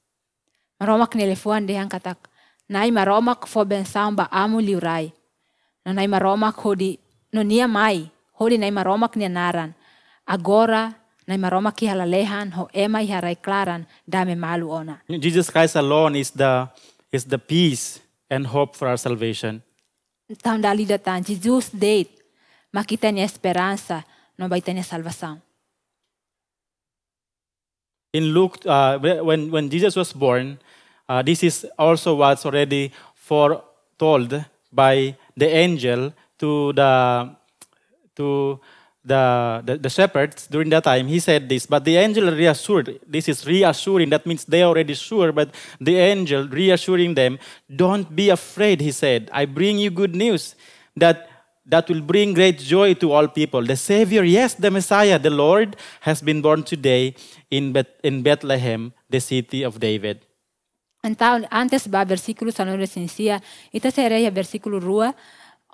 Maromak 0.78 1.18
nilefuan 1.18 1.66
dehang 1.66 1.90
katak, 1.90 2.30
nai 2.70 2.94
maromak 2.94 3.50
fo 3.50 3.66
bensang 3.66 4.14
ba 4.14 4.30
amu 4.30 4.62
liurai. 4.62 5.10
Nai 5.86 6.06
maromak 6.06 6.54
hodi, 6.62 6.98
no 7.34 7.42
nia 7.42 7.66
mai, 7.66 8.11
hodi 8.38 8.58
nai 8.58 8.70
maromak 8.70 9.16
nia 9.16 9.28
naran. 9.28 9.74
Agora, 10.26 10.92
nai 11.26 11.36
maromak 11.38 11.82
iha 11.82 11.94
lalehan, 11.94 12.52
ho 12.52 12.68
ema 12.74 12.98
iha 12.98 13.20
rai 13.22 13.36
klaran, 13.36 13.86
dame 14.08 14.34
malu 14.34 14.70
ona. 14.70 15.00
Jesus 15.08 15.50
Christ 15.50 15.76
alone 15.76 16.16
is 16.16 16.30
the, 16.30 16.68
is 17.10 17.24
the 17.24 17.38
peace 17.38 18.00
and 18.30 18.46
hope 18.46 18.76
for 18.76 18.88
our 18.88 18.96
salvation. 18.96 19.62
Taon 20.42 20.62
dali 20.62 20.86
datan, 20.86 21.24
Jesus 21.24 21.70
date, 21.70 22.22
makita 22.74 23.12
esperanza, 23.18 24.04
no 24.38 24.48
baita 24.48 24.72
salvação. 24.82 25.40
In 28.14 28.34
Luke, 28.34 28.58
uh, 28.66 28.98
when, 28.98 29.50
when 29.50 29.70
Jesus 29.70 29.96
was 29.96 30.12
born, 30.12 30.58
uh, 31.08 31.22
this 31.22 31.42
is 31.42 31.66
also 31.78 32.14
what's 32.16 32.44
already 32.44 32.92
foretold 33.14 34.44
by 34.70 35.16
the 35.36 35.48
angel 35.48 36.12
to 36.38 36.72
the 36.74 37.34
to 38.16 38.60
the, 39.04 39.62
the, 39.64 39.78
the 39.78 39.90
shepherds 39.90 40.46
during 40.46 40.70
that 40.70 40.84
time. 40.84 41.08
He 41.08 41.18
said 41.18 41.48
this, 41.48 41.66
but 41.66 41.84
the 41.84 41.96
angel 41.96 42.30
reassured. 42.30 43.00
This 43.06 43.28
is 43.28 43.46
reassuring. 43.46 44.10
That 44.10 44.26
means 44.26 44.44
they 44.44 44.62
already 44.62 44.94
sure, 44.94 45.32
but 45.32 45.54
the 45.80 45.96
angel 45.96 46.48
reassuring 46.48 47.14
them, 47.14 47.38
don't 47.74 48.14
be 48.14 48.30
afraid, 48.30 48.80
he 48.80 48.92
said. 48.92 49.30
I 49.32 49.46
bring 49.46 49.78
you 49.78 49.90
good 49.90 50.14
news 50.14 50.54
that 50.96 51.28
that 51.64 51.88
will 51.88 52.00
bring 52.00 52.34
great 52.34 52.58
joy 52.58 52.94
to 52.94 53.12
all 53.12 53.28
people. 53.28 53.62
The 53.62 53.76
Savior, 53.76 54.24
yes, 54.24 54.54
the 54.54 54.70
Messiah, 54.70 55.18
the 55.18 55.30
Lord, 55.30 55.76
has 56.00 56.20
been 56.20 56.42
born 56.42 56.64
today 56.64 57.14
in, 57.50 57.72
Beth, 57.72 57.86
in 58.02 58.22
Bethlehem, 58.22 58.92
the 59.08 59.20
city 59.20 59.62
of 59.62 59.78
David. 59.78 60.26
Antes 61.02 61.86
ba 61.90 62.06
versículo 62.06 62.54
sa 62.54 62.62
nore 62.62 62.86
sinsia, 62.86 63.42
ita 63.74 63.90
sa 63.90 64.02
area 64.02 64.30
versículo 64.30 64.78
rua, 64.78 65.14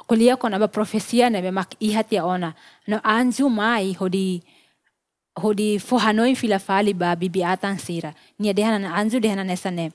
kulia 0.07 0.39
ko 0.39 0.49
na 0.49 0.59
ba 0.59 0.69
profesia 0.69 1.31
na 1.31 1.43
ba 1.43 1.51
mak 1.51 1.75
ihat 1.81 2.13
ya 2.13 2.25
ona. 2.25 2.55
No 2.87 3.01
anju 3.03 3.51
mai 3.51 3.93
hodi 3.99 4.43
hodi 5.39 5.79
fohanoi 5.79 6.37
filafali 6.39 6.95
ba 6.95 7.17
bibiatan 7.17 7.79
sira. 7.79 8.15
Nia 8.39 8.53
dehana 8.55 8.79
na 8.79 8.95
anju 8.95 9.19
dehana 9.21 9.45
nesa 9.45 9.71
ne. 9.71 9.91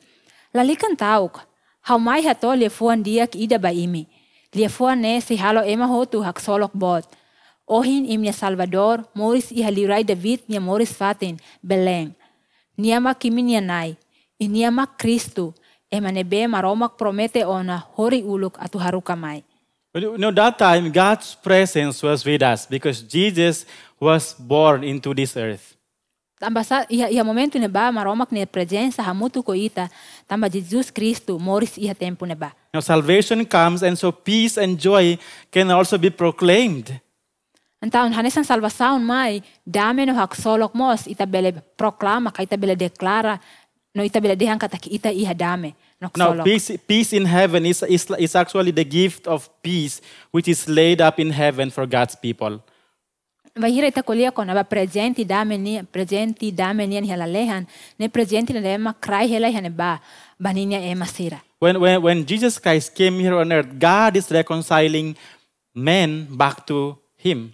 Lalikan 0.54 0.98
tauk, 0.98 1.40
hau 1.88 2.00
mai 2.00 2.22
hato 2.22 2.52
le 2.56 2.70
fuan 2.70 3.04
dia 3.04 3.28
ki 3.28 3.44
ida 3.48 3.60
ba 3.60 3.72
imi. 3.72 4.08
Lia 4.54 4.70
fuan 4.70 5.02
ne 5.02 5.20
si 5.22 5.36
halo 5.36 5.64
ema 5.66 5.88
hotu 5.88 6.22
hak 6.22 6.40
solok 6.40 6.74
bot. 6.74 7.08
Ohin 7.68 8.06
imnya 8.06 8.34
Salvador, 8.36 9.08
Moris 9.16 9.52
ihalirai 9.52 10.04
David 10.04 10.44
nia 10.52 10.60
Moris 10.60 10.92
fatin, 10.92 11.40
Beleng. 11.64 12.12
Nia 12.78 13.00
nai, 13.00 13.96
iniama 14.40 14.86
Kristo, 14.98 15.54
ema 15.90 16.12
nebe 16.12 16.48
maromak 16.48 16.98
promete 16.98 17.46
ona 17.46 17.78
hori 17.96 18.22
uluk 18.22 18.58
atu 18.60 18.80
haruka 18.80 19.16
mai. 19.16 19.44
But 19.44 19.53
you 20.02 20.18
know, 20.18 20.32
that 20.32 20.58
time, 20.58 20.92
God's 20.92 21.36
presence 21.36 22.02
was 22.02 22.26
with 22.26 22.42
us 22.42 22.66
because 22.66 23.02
Jesus 23.02 23.66
was 24.00 24.34
born 24.34 24.84
into 24.84 25.14
this 25.14 25.38
earth. 25.38 25.78
Tamba 26.40 26.64
sa 26.64 26.84
iha, 26.90 27.08
iha 27.08 27.24
momento 27.24 27.60
ne 27.60 27.68
ba 27.68 27.92
maromak 27.92 28.32
ne 28.32 28.46
presença 28.46 29.04
hamutu 29.04 29.44
ko 29.46 29.54
ita, 29.54 29.88
tamba 30.28 30.50
Jesus 30.50 30.92
Kristo, 30.92 31.40
Moris 31.40 31.78
iha 31.78 31.96
tempo 31.96 32.26
ne 32.26 32.36
ba. 32.36 32.52
Now, 32.74 32.82
salvation 32.82 33.46
comes, 33.46 33.84
and 33.84 33.98
so 33.98 34.12
peace 34.12 34.58
and 34.58 34.80
joy 34.80 35.18
can 35.52 35.72
also 35.72 35.98
be 35.98 36.10
proclaimed. 36.10 37.00
Então, 37.84 38.10
hanesan 38.12 38.44
salvação 38.44 38.98
mai, 38.98 39.44
dame 39.66 40.06
no 40.06 40.14
hak 40.16 40.36
solok 40.36 40.74
mos, 40.74 41.06
ita 41.06 41.26
bele 41.26 41.52
proklama, 41.78 42.32
ka 42.32 42.42
ita 42.42 42.58
bele 42.58 42.76
deklara, 42.76 43.40
no 43.94 44.02
ita 44.04 44.20
bele 44.20 44.36
dehan 44.36 44.58
katak 44.58 44.90
ita 44.90 45.10
iha 45.14 45.34
no 46.02 46.10
Now, 46.16 46.44
peace, 46.44 46.76
peace 46.86 47.14
in 47.14 47.26
heaven 47.26 47.66
is, 47.66 47.82
is, 47.84 48.04
is 48.20 48.36
actually 48.36 48.72
the 48.72 48.84
gift 48.84 49.28
of 49.28 49.48
peace 49.62 50.02
which 50.32 50.50
is 50.50 50.68
laid 50.68 51.00
up 51.00 51.20
in 51.20 51.30
heaven 51.30 51.70
for 51.70 51.86
God's 51.86 52.16
people. 52.16 52.60
Vahira 53.56 53.86
ita 53.86 54.02
kolia 54.02 54.34
ko 54.34 54.44
ba 54.44 54.66
presenti 54.66 55.24
dame 55.24 55.58
ni 55.62 55.80
presenti 55.84 56.52
dame 56.52 56.88
ni 56.88 57.00
lehan 57.02 57.68
ne 58.00 58.10
presenti 58.10 58.52
na 58.52 58.68
ema 58.68 58.94
cry 58.94 59.28
hela 59.28 59.52
hane 59.52 59.70
ba 59.70 60.02
baninya 60.42 60.82
ema 60.82 61.06
sira. 61.06 61.40
When, 61.60 61.80
when, 61.80 62.02
when 62.02 62.26
Jesus 62.26 62.58
Christ 62.58 62.96
came 62.96 63.20
here 63.20 63.36
on 63.36 63.54
earth, 63.54 63.80
God 63.80 64.18
is 64.18 64.30
reconciling 64.32 65.16
men 65.76 66.28
back 66.36 66.66
to 66.66 66.98
Him. 67.16 67.54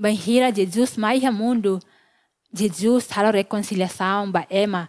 Vahira 0.00 0.54
Jesus 0.54 0.96
mai 0.96 1.18
ha 1.18 1.32
mundo 1.32 1.80
Jesus 2.54 3.10
halo 3.10 3.32
reconciliação 3.32 4.30
ba 4.30 4.46
ema 4.48 4.88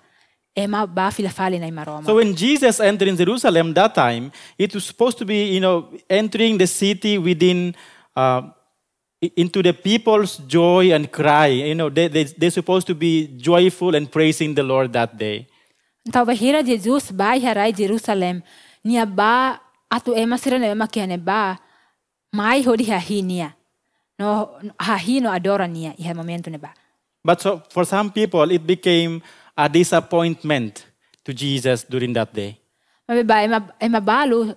So 2.05 2.15
when 2.15 2.35
Jesus 2.35 2.79
entered 2.79 3.07
in 3.07 3.15
Jerusalem 3.15 3.73
that 3.73 3.95
time, 3.95 4.31
it 4.57 4.73
was 4.73 4.85
supposed 4.85 5.17
to 5.19 5.25
be, 5.25 5.45
you 5.53 5.59
know, 5.59 5.89
entering 6.09 6.57
the 6.57 6.67
city 6.67 7.17
within, 7.17 7.75
uh, 8.15 8.41
into 9.35 9.61
the 9.61 9.73
people's 9.73 10.37
joy 10.37 10.91
and 10.91 11.11
cry. 11.11 11.47
You 11.47 11.75
know, 11.75 11.89
they, 11.89 12.07
they, 12.07 12.23
they're 12.23 12.51
supposed 12.51 12.87
to 12.87 12.95
be 12.95 13.27
joyful 13.37 13.95
and 13.95 14.11
praising 14.11 14.55
the 14.55 14.63
Lord 14.63 14.93
that 14.93 15.17
day. 15.17 15.47
Então 16.07 16.25
vahira 16.25 16.63
Jesus 16.63 17.11
bai 17.11 17.39
harai 17.39 17.73
Jerusalem 17.73 18.41
nia 18.83 19.05
ba 19.05 19.59
atu 19.91 20.15
ema 20.15 20.37
sira 20.37 20.57
na 20.57 20.67
ema 20.67 20.87
kiane 20.87 21.17
ba 21.17 21.59
mai 22.33 22.63
hodi 22.63 22.85
ha 22.89 22.97
hinia. 22.97 23.53
No 24.17 24.49
ha 24.79 24.97
hino 24.97 25.29
adora 25.29 25.67
nia 25.67 25.93
iha 25.99 26.15
momento 26.15 26.49
ne 26.49 26.57
ba. 26.57 26.73
But 27.23 27.41
so 27.41 27.61
for 27.69 27.85
some 27.85 28.11
people, 28.11 28.49
it 28.49 28.65
became 28.65 29.21
a 29.59 29.67
disappointment 29.67 30.87
to 31.25 31.33
Jesus 31.33 31.83
during 31.83 32.13
that 32.13 32.31
day. 32.31 32.55
Mas 33.07 33.25
ba 33.27 33.43
ema 33.43 33.59
ema 33.81 33.99
balu 33.99 34.55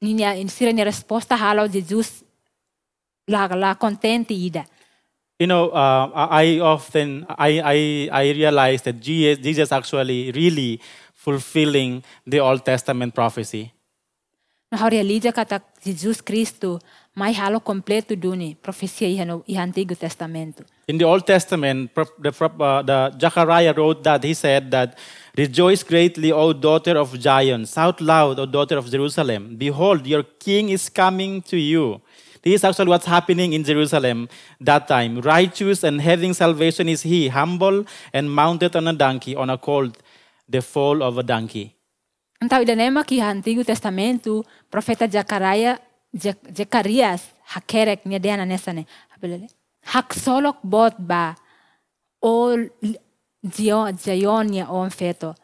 ninya 0.00 0.32
insira 0.34 0.72
ni 0.72 0.84
resposta 0.84 1.36
halo 1.36 1.68
Jesus 1.68 2.24
la 3.28 3.46
la 3.46 3.74
contente 3.74 4.32
ida. 4.32 4.64
You 5.38 5.46
know, 5.46 5.70
uh, 5.74 6.08
I 6.30 6.60
often 6.60 7.26
I, 7.28 7.60
I 7.60 7.78
I 8.12 8.24
realize 8.32 8.82
that 8.82 9.00
Jesus, 9.00 9.42
Jesus 9.42 9.72
actually 9.72 10.30
really 10.32 10.80
fulfilling 11.12 12.02
the 12.26 12.40
Old 12.40 12.64
Testament 12.64 13.14
prophecy. 13.14 13.72
No 14.70 14.78
ha 14.78 14.88
realiza 14.88 15.32
kata 15.32 15.60
Jesus 15.84 16.22
Cristo 16.22 16.78
mai 17.14 17.34
halo 17.34 17.60
completo 17.60 18.16
duni 18.16 18.56
profecia 18.56 19.06
iha 19.06 19.24
no 19.24 19.42
iha 19.46 19.62
Antigo 19.62 19.94
Testamento. 19.94 20.64
In 20.88 20.98
the 20.98 21.04
Old 21.04 21.24
Testament, 21.26 21.90
the, 21.94 22.30
uh, 22.30 22.82
the 22.82 23.12
Zechariah 23.20 23.72
wrote 23.74 24.02
that 24.02 24.24
he 24.24 24.34
said 24.34 24.70
that, 24.70 24.96
"Rejoice 25.36 25.82
greatly, 25.82 26.32
O 26.32 26.52
daughter 26.52 26.96
of 26.96 27.14
Zion! 27.20 27.66
Shout 27.66 28.00
loud, 28.00 28.38
O 28.38 28.46
daughter 28.46 28.78
of 28.78 28.90
Jerusalem! 28.90 29.56
Behold, 29.56 30.06
your 30.06 30.22
king 30.22 30.70
is 30.70 30.88
coming 30.88 31.42
to 31.42 31.56
you." 31.56 32.00
This 32.42 32.54
is 32.54 32.64
actually 32.64 32.88
what's 32.88 33.06
happening 33.06 33.52
in 33.52 33.62
Jerusalem 33.62 34.28
that 34.60 34.88
time. 34.88 35.20
Righteous 35.20 35.84
and 35.84 36.00
having 36.00 36.34
salvation 36.34 36.88
is 36.88 37.02
he, 37.02 37.28
humble 37.28 37.84
and 38.12 38.28
mounted 38.28 38.74
on 38.74 38.88
a 38.88 38.92
donkey, 38.92 39.36
on 39.36 39.48
a 39.48 39.56
colt, 39.56 39.98
the 40.48 40.60
foal 40.60 41.02
of 41.02 41.18
a 41.18 41.22
donkey. 41.22 41.76
Então, 42.42 42.60
idanema 42.60 43.04
que 43.04 43.20
Antigo 43.20 43.64
Testamento, 43.64 44.44
profeta 44.68 45.06
Zacariah, 45.06 45.78
Ze- 46.12 46.36
Zacarias, 46.54 47.22
hakerek 47.56 48.04
niya 48.04 48.18
diana 48.20 48.44
nessa 48.44 48.72
ne. 48.72 48.84
Habelele. 49.16 49.48
Hak 49.82 50.12
solok 50.14 50.58
bot 50.62 50.94
ba, 50.98 51.34
o 52.22 52.54
Zion, 53.42 53.96
Zion 53.98 54.46
niya 54.46 54.70
on 54.70 54.90
feto. 54.90 55.34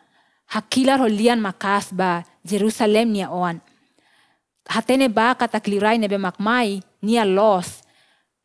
Hakilar 0.54 1.00
holian 1.00 1.40
makas 1.40 1.90
ba, 1.92 2.22
Jerusalem 2.44 3.12
niya 3.12 3.31
on. 3.33 3.61
Hatene 4.68 5.09
ba 5.09 5.35
katakliray 5.35 5.98
nebe 5.98 6.18
makmai, 6.20 6.83
niya 7.02 7.24
los, 7.24 7.83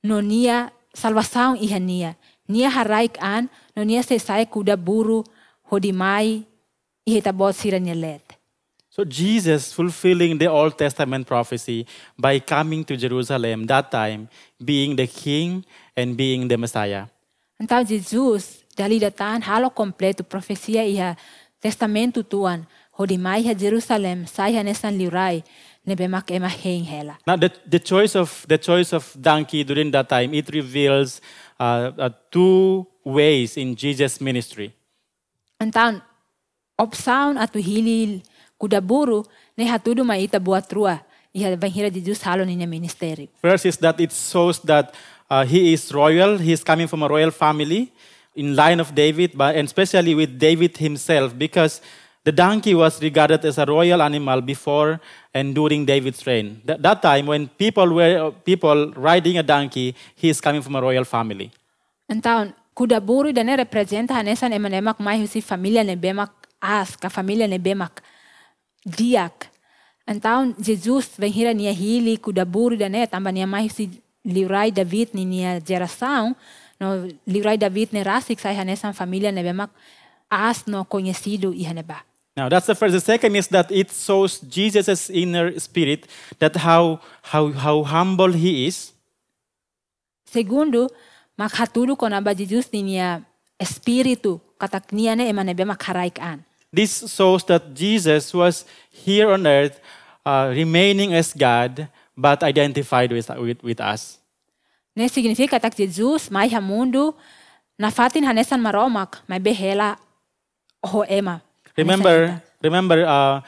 no 0.04 0.22
niya 0.22 0.72
salvação 0.96 1.56
iha 1.60 1.80
niya. 1.80 2.16
Niya 2.50 2.70
haraik 2.72 3.20
an, 3.22 3.50
no 3.76 3.84
niya 3.84 4.02
sesay 4.04 4.48
kuda 4.50 4.76
buru, 4.80 5.24
hodimai, 5.70 6.44
ihitabot 7.06 7.54
sira 7.54 7.78
niya 7.80 7.96
let. 7.96 8.23
So 8.94 9.04
Jesus 9.04 9.74
fulfilling 9.74 10.38
the 10.38 10.46
Old 10.46 10.78
Testament 10.78 11.26
prophecy 11.26 11.88
by 12.16 12.38
coming 12.38 12.86
to 12.86 12.96
Jerusalem 12.96 13.66
that 13.66 13.90
time, 13.90 14.30
being 14.64 14.96
the 14.96 15.08
king 15.08 15.66
and 15.98 16.16
being 16.16 16.48
the 16.48 16.58
Messiah. 16.58 17.10
Então 17.60 17.82
Jesus, 17.84 18.62
dali 18.78 19.00
datan 19.00 19.42
halo 19.42 19.72
completo 19.72 20.24
profecia 20.24 20.86
iha 20.86 21.18
testamento 21.60 22.22
tuan, 22.22 22.68
hodimai 22.94 23.42
ha 23.50 23.56
Jerusalem, 23.58 24.28
sai 24.28 24.54
ha 24.54 24.62
nesan 24.62 24.94
liurai, 24.94 25.44
nebemak 25.88 26.30
ema 26.30 26.48
hein 26.48 26.86
hela. 26.86 27.18
Now 27.26 27.36
the, 27.36 27.50
the 27.66 27.80
choice 27.80 28.16
of 28.16 28.46
the 28.48 28.60
choice 28.60 28.94
of 28.94 29.10
donkey 29.20 29.64
during 29.64 29.90
that 29.90 30.08
time 30.08 30.36
it 30.36 30.54
reveals 30.54 31.20
uh, 31.60 31.90
uh, 31.98 32.10
two 32.30 32.86
ways 33.04 33.58
in 33.58 33.74
Jesus' 33.74 34.22
ministry. 34.22 34.72
Então, 35.60 36.00
opção 36.78 37.42
atu 37.42 37.58
hilil 37.58 38.22
kudaburu 38.60 39.26
ne 39.58 39.66
hatudu 39.66 40.04
maita 40.04 40.40
buat 40.40 40.72
rua. 40.72 41.00
iha 41.34 41.58
banhira 41.58 41.90
Jesus 41.90 42.22
halo 42.22 42.46
niya 42.46 42.68
ministério. 42.70 43.28
First 43.42 43.66
is 43.66 43.78
that 43.78 44.00
it 44.00 44.12
shows 44.12 44.60
that 44.62 44.94
uh, 45.30 45.44
he 45.44 45.74
is 45.74 45.92
royal, 45.92 46.38
he 46.38 46.54
is 46.54 46.64
coming 46.64 46.88
from 46.88 47.02
a 47.02 47.08
royal 47.08 47.32
family 47.32 47.92
in 48.36 48.56
line 48.56 48.80
of 48.80 48.94
David, 48.94 49.32
but 49.36 49.56
and 49.56 49.66
especially 49.66 50.14
with 50.14 50.38
David 50.38 50.78
himself, 50.78 51.38
because 51.38 51.82
the 52.24 52.32
donkey 52.32 52.74
was 52.74 53.02
regarded 53.02 53.44
as 53.46 53.58
a 53.58 53.66
royal 53.66 54.02
animal 54.02 54.42
before 54.42 55.02
and 55.34 55.54
during 55.56 55.86
David's 55.86 56.26
reign. 56.26 56.62
That, 56.66 56.82
that 56.82 57.02
time, 57.02 57.26
when 57.26 57.48
people 57.50 57.94
were 57.94 58.32
people 58.46 58.94
riding 58.94 59.38
a 59.38 59.44
donkey, 59.44 59.96
he 60.16 60.30
is 60.30 60.40
coming 60.40 60.62
from 60.62 60.76
a 60.76 60.82
royal 60.82 61.04
family. 61.04 61.52
Então, 62.10 62.54
kuda 62.76 63.02
buru 63.02 63.34
dane 63.34 63.58
representa 63.58 64.14
hanesa 64.14 64.50
ne 64.50 64.60
manemak 64.60 65.00
mai 65.00 65.18
husi 65.18 65.42
familia 65.42 65.84
ne 65.84 65.96
bemak 65.96 66.30
as, 66.62 66.96
ka 66.96 67.10
familia 67.10 67.48
ne 67.48 67.58
bemak 67.58 68.02
diak. 68.86 69.50
Então, 70.08 70.54
Jesus 70.60 71.16
vem 71.18 71.32
hira 71.32 71.54
nia 71.54 71.72
hili 71.72 72.18
kuda 72.18 72.46
buru 72.46 72.78
dane 72.78 73.08
tamba 73.08 73.32
nia 73.32 73.48
mai 73.48 73.68
husi 73.68 74.02
liurai 74.26 74.72
David 74.72 75.10
ni 75.14 75.26
nia 75.26 75.60
geração, 75.60 76.36
no 76.80 77.08
liurai 77.28 77.58
David 77.58 77.90
ne 77.94 78.04
rasik 78.04 78.40
sai 78.40 78.56
hanesa 78.56 78.94
familia 78.94 79.32
ne 79.32 79.44
bemak 79.44 79.70
as 80.30 80.68
no 80.68 80.84
conhecido 80.86 81.54
i 81.54 81.64
haneba. 81.64 82.04
Now 82.36 82.50
that's 82.50 82.66
the 82.66 82.76
first. 82.76 82.94
The 82.94 83.00
second 83.00 83.36
is 83.36 83.48
that 83.50 83.72
it 83.72 83.92
shows 83.92 84.40
Jesus' 84.42 85.10
inner 85.10 85.60
spirit, 85.60 86.08
that 86.40 86.56
how 86.56 87.00
how 87.22 87.52
how 87.52 87.84
humble 87.84 88.34
he 88.34 88.66
is, 88.66 88.94
Segundo, 90.34 90.90
makhatulu 91.38 91.94
ko 91.94 92.10
na 92.10 92.18
ba 92.18 92.34
Jesus 92.34 92.66
ni 92.74 92.82
niya 92.98 93.22
espiritu 93.62 94.42
katak 94.58 94.90
niya 94.90 95.14
ne 95.14 95.30
eman 95.30 95.46
nebe 95.46 95.62
makaraikan. 95.62 96.42
This 96.74 97.06
shows 97.14 97.46
that 97.46 97.74
Jesus 97.78 98.34
was 98.34 98.66
here 98.90 99.30
on 99.30 99.46
earth, 99.46 99.80
uh, 100.26 100.50
remaining 100.50 101.14
as 101.14 101.32
God, 101.32 101.88
but 102.18 102.42
identified 102.42 103.12
with, 103.12 103.30
with, 103.30 103.62
with 103.62 103.80
us. 103.80 104.18
Ne 104.96 105.10
significa 105.10 105.58
katak 105.58 105.78
Jesus 105.78 106.30
mai 106.30 106.50
ha 106.50 106.62
mundo 106.62 107.14
na 107.78 107.90
fatin 107.90 108.26
hanesan 108.26 108.62
maromak 108.62 109.22
mai 109.30 109.40
behela 109.40 109.98
ho 110.82 111.06
ema. 111.10 111.42
Remember, 111.78 112.42
remember 112.62 113.06
uh, 113.06 113.42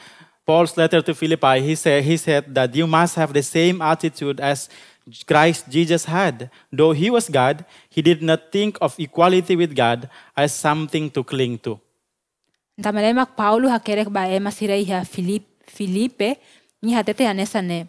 Paul's 0.46 0.76
letter 0.76 1.02
to 1.02 1.14
Philippi. 1.14 1.60
He 1.62 1.74
said 1.74 2.02
he 2.02 2.16
said 2.16 2.54
that 2.54 2.74
you 2.74 2.86
must 2.86 3.14
have 3.14 3.32
the 3.32 3.42
same 3.42 3.82
attitude 3.82 4.40
as 4.40 4.68
Christ 5.26 5.70
Jesus 5.70 6.04
had. 6.04 6.50
Though 6.72 6.90
he 6.90 7.10
was 7.10 7.28
God, 7.28 7.64
he 7.88 8.02
did 8.02 8.22
not 8.22 8.50
think 8.50 8.78
of 8.80 8.98
equality 8.98 9.54
with 9.54 9.74
God 9.74 10.10
as 10.36 10.52
something 10.52 11.10
to 11.10 11.22
cling 11.22 11.58
to. 11.62 11.78
Tamalemak 12.76 13.32
Paulo 13.36 13.68
hakerek 13.72 14.12
ba 14.12 14.28
ema 14.28 14.50
sirei 14.52 14.84
ha 14.92 15.04
Filip, 15.04 15.44
Filipe 15.64 16.36
ni 16.82 16.92
hatete 16.92 17.24
hanesa 17.24 17.62
ne. 17.62 17.88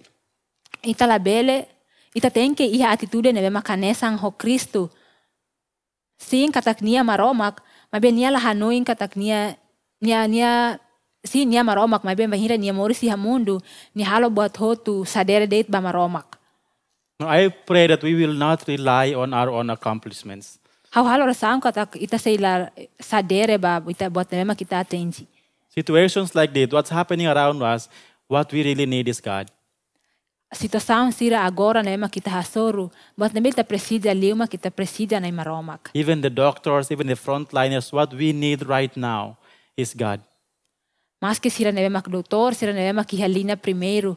Ita 0.83 1.05
labele, 1.05 1.67
ita 2.15 2.29
tenke 2.31 2.63
iha 2.63 2.91
atitude 2.91 3.33
ne 3.33 3.41
bema 3.41 3.61
kanesan 3.61 4.17
ho 4.17 4.31
Kristo. 4.31 4.89
Sin 6.17 6.51
katak 6.51 6.81
nia 6.81 7.03
maromak, 7.03 7.59
mabe 7.91 8.11
nia 8.13 8.31
la 8.31 8.39
hanoin 8.39 8.85
katak 8.85 9.15
nia, 9.17 9.57
nia, 10.01 10.79
si 11.23 11.45
nia 11.45 11.63
maromak, 11.63 12.03
mabe 12.03 12.23
bahira 12.25 12.57
nia 12.57 12.73
morisi 12.73 13.09
ha 13.09 13.17
mundo, 13.17 13.59
ni 13.93 14.03
halo 14.03 14.29
buat 14.29 14.55
hotu 14.55 15.05
sadere 15.05 15.49
date 15.49 15.69
ba 15.69 15.81
maromak. 15.81 16.39
I 17.19 17.49
pray 17.49 17.87
that 17.87 18.03
we 18.03 18.13
will 18.15 18.33
not 18.33 18.63
rely 18.67 19.13
on 19.13 19.33
our 19.33 19.49
own 19.49 19.69
accomplishments. 19.69 20.56
Hau 20.91 21.03
halo 21.03 21.27
rasang 21.27 21.59
katak 21.59 21.99
ita 21.99 22.15
la 22.39 22.69
sadere 22.99 23.59
ba, 23.59 23.83
ita 23.87 24.09
buat 24.09 24.31
ne 24.31 24.55
kita 24.55 24.79
atenji. 24.79 25.27
Situations 25.69 26.33
like 26.33 26.53
this, 26.53 26.71
what's 26.71 26.89
happening 26.89 27.27
around 27.27 27.61
us, 27.61 27.89
what 28.27 28.51
we 28.51 28.63
really 28.63 28.85
need 28.85 29.07
is 29.07 29.19
God. 29.19 29.51
Situação 30.53 31.11
sira 31.11 31.43
agora 31.43 31.83
na 31.83 32.07
kita 32.07 32.31
hasoru, 32.31 32.89
buat 33.17 33.33
nabil 33.33 33.53
ta 33.53 33.63
presida 33.63 34.13
liuma 34.13 34.47
kita 34.47 34.71
presida 34.71 35.19
na 35.19 35.29
maromak. 35.29 35.91
Even 35.93 36.21
the 36.21 36.29
doctors, 36.29 36.89
even 36.89 37.07
the 37.07 37.15
frontliners, 37.15 37.91
what 37.91 38.13
we 38.13 38.31
need 38.31 38.65
right 38.65 38.95
now 38.95 39.37
is 39.75 39.93
God. 39.93 40.21
Mas 41.21 41.37
que 41.37 41.49
sira 41.49 41.71
neve 41.73 41.91
mak 41.91 42.07
doutor, 42.09 42.55
sira 42.55 42.71
neve 42.71 42.95
mak 42.95 43.11
ihalina 43.11 43.57
primeiro, 43.57 44.15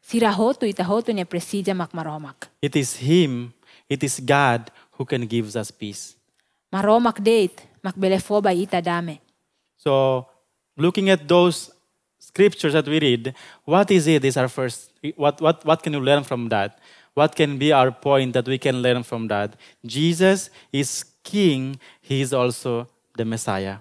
sira 0.00 0.32
hotu 0.32 0.64
ita 0.64 0.82
hotu 0.82 1.12
ni 1.12 1.24
presida 1.24 1.76
mak 1.76 1.92
maromak. 1.92 2.48
It 2.62 2.74
is 2.74 2.96
Him, 2.96 3.52
it 3.86 4.02
is 4.02 4.18
God 4.18 4.70
who 4.96 5.04
can 5.04 5.26
give 5.26 5.54
us 5.56 5.70
peace. 5.70 6.16
Maromak 6.72 7.22
date, 7.22 7.62
mak 7.82 7.94
belefoba 7.96 8.54
ita 8.54 8.80
dame. 8.80 9.20
So, 9.76 10.26
looking 10.76 11.10
at 11.10 11.28
those 11.28 11.70
scriptures 12.18 12.72
that 12.72 12.86
we 12.86 13.00
read, 13.00 13.34
what 13.64 13.90
is 13.90 14.06
it? 14.06 14.24
Is 14.24 14.36
our 14.36 14.48
first. 14.48 14.90
What 15.16 15.40
what 15.40 15.64
what 15.64 15.82
can 15.82 15.92
you 15.92 16.00
learn 16.00 16.24
from 16.24 16.48
that? 16.48 16.78
What 17.14 17.34
can 17.34 17.56
be 17.56 17.72
our 17.72 17.92
point 17.92 18.34
that 18.34 18.46
we 18.46 18.58
can 18.58 18.82
learn 18.82 19.02
from 19.02 19.28
that? 19.28 19.56
Jesus 19.84 20.50
is 20.72 21.04
King. 21.22 21.80
He 22.02 22.20
is 22.20 22.32
also 22.32 22.88
the 23.16 23.24
Messiah. 23.24 23.78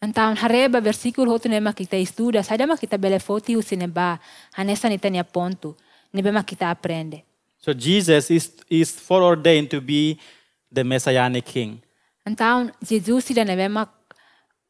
Então, 0.00 0.32
hareba 0.36 0.80
versículo 0.80 1.32
hotu 1.32 1.48
nema 1.48 1.72
kita 1.72 1.96
estuda, 1.96 2.42
sai 2.44 2.56
dama 2.56 2.76
kita 2.76 2.96
belefoti 2.96 3.56
usineba, 3.56 4.20
hanesa 4.54 4.88
nita 4.88 5.10
ni 5.10 5.20
ponto, 5.24 5.74
nebe 6.12 6.30
kita 6.46 6.70
aprende. 6.70 7.24
So 7.58 7.74
Jesus 7.74 8.30
is 8.30 8.52
is 8.70 8.92
foreordained 8.94 9.70
to 9.70 9.80
be 9.80 10.18
the 10.72 10.84
Messianic 10.84 11.44
King. 11.44 11.82
Então, 12.26 12.70
Jesus 12.82 13.24
sira 13.24 13.44
nebe 13.44 13.68
mak 13.68 13.90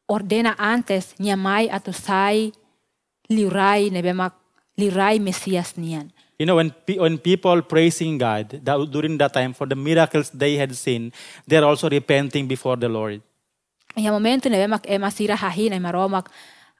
ordena 0.07 0.55
antes, 0.57 1.13
nia 1.19 1.35
mai 1.35 1.67
atu 1.69 1.93
sai, 1.93 2.51
liurai 3.29 3.89
nebe 3.91 4.13
mak, 4.15 4.33
liurai 4.77 5.19
Mesias 5.19 5.77
nian. 5.77 6.11
You 6.39 6.45
know, 6.45 6.55
when, 6.55 6.71
pe- 6.71 6.97
when 6.97 7.17
people 7.17 7.61
praising 7.61 8.17
God 8.17 8.61
that, 8.63 8.77
during 8.91 9.17
that 9.17 9.33
time 9.33 9.53
for 9.53 9.67
the 9.67 9.75
miracles 9.75 10.29
they 10.29 10.55
had 10.55 10.73
seen, 10.75 11.11
they're 11.45 11.65
also 11.65 11.89
repenting 11.89 12.47
before 12.47 12.77
the 12.77 12.87
Lord. 12.87 13.21
Ia 13.97 14.11
momento 14.11 14.49
nebe 14.49 14.69
mak 14.69 14.89
ema 14.89 15.11
sira 15.11 15.35
hahi 15.35 15.69
na 15.69 15.77
maromak, 15.79 16.27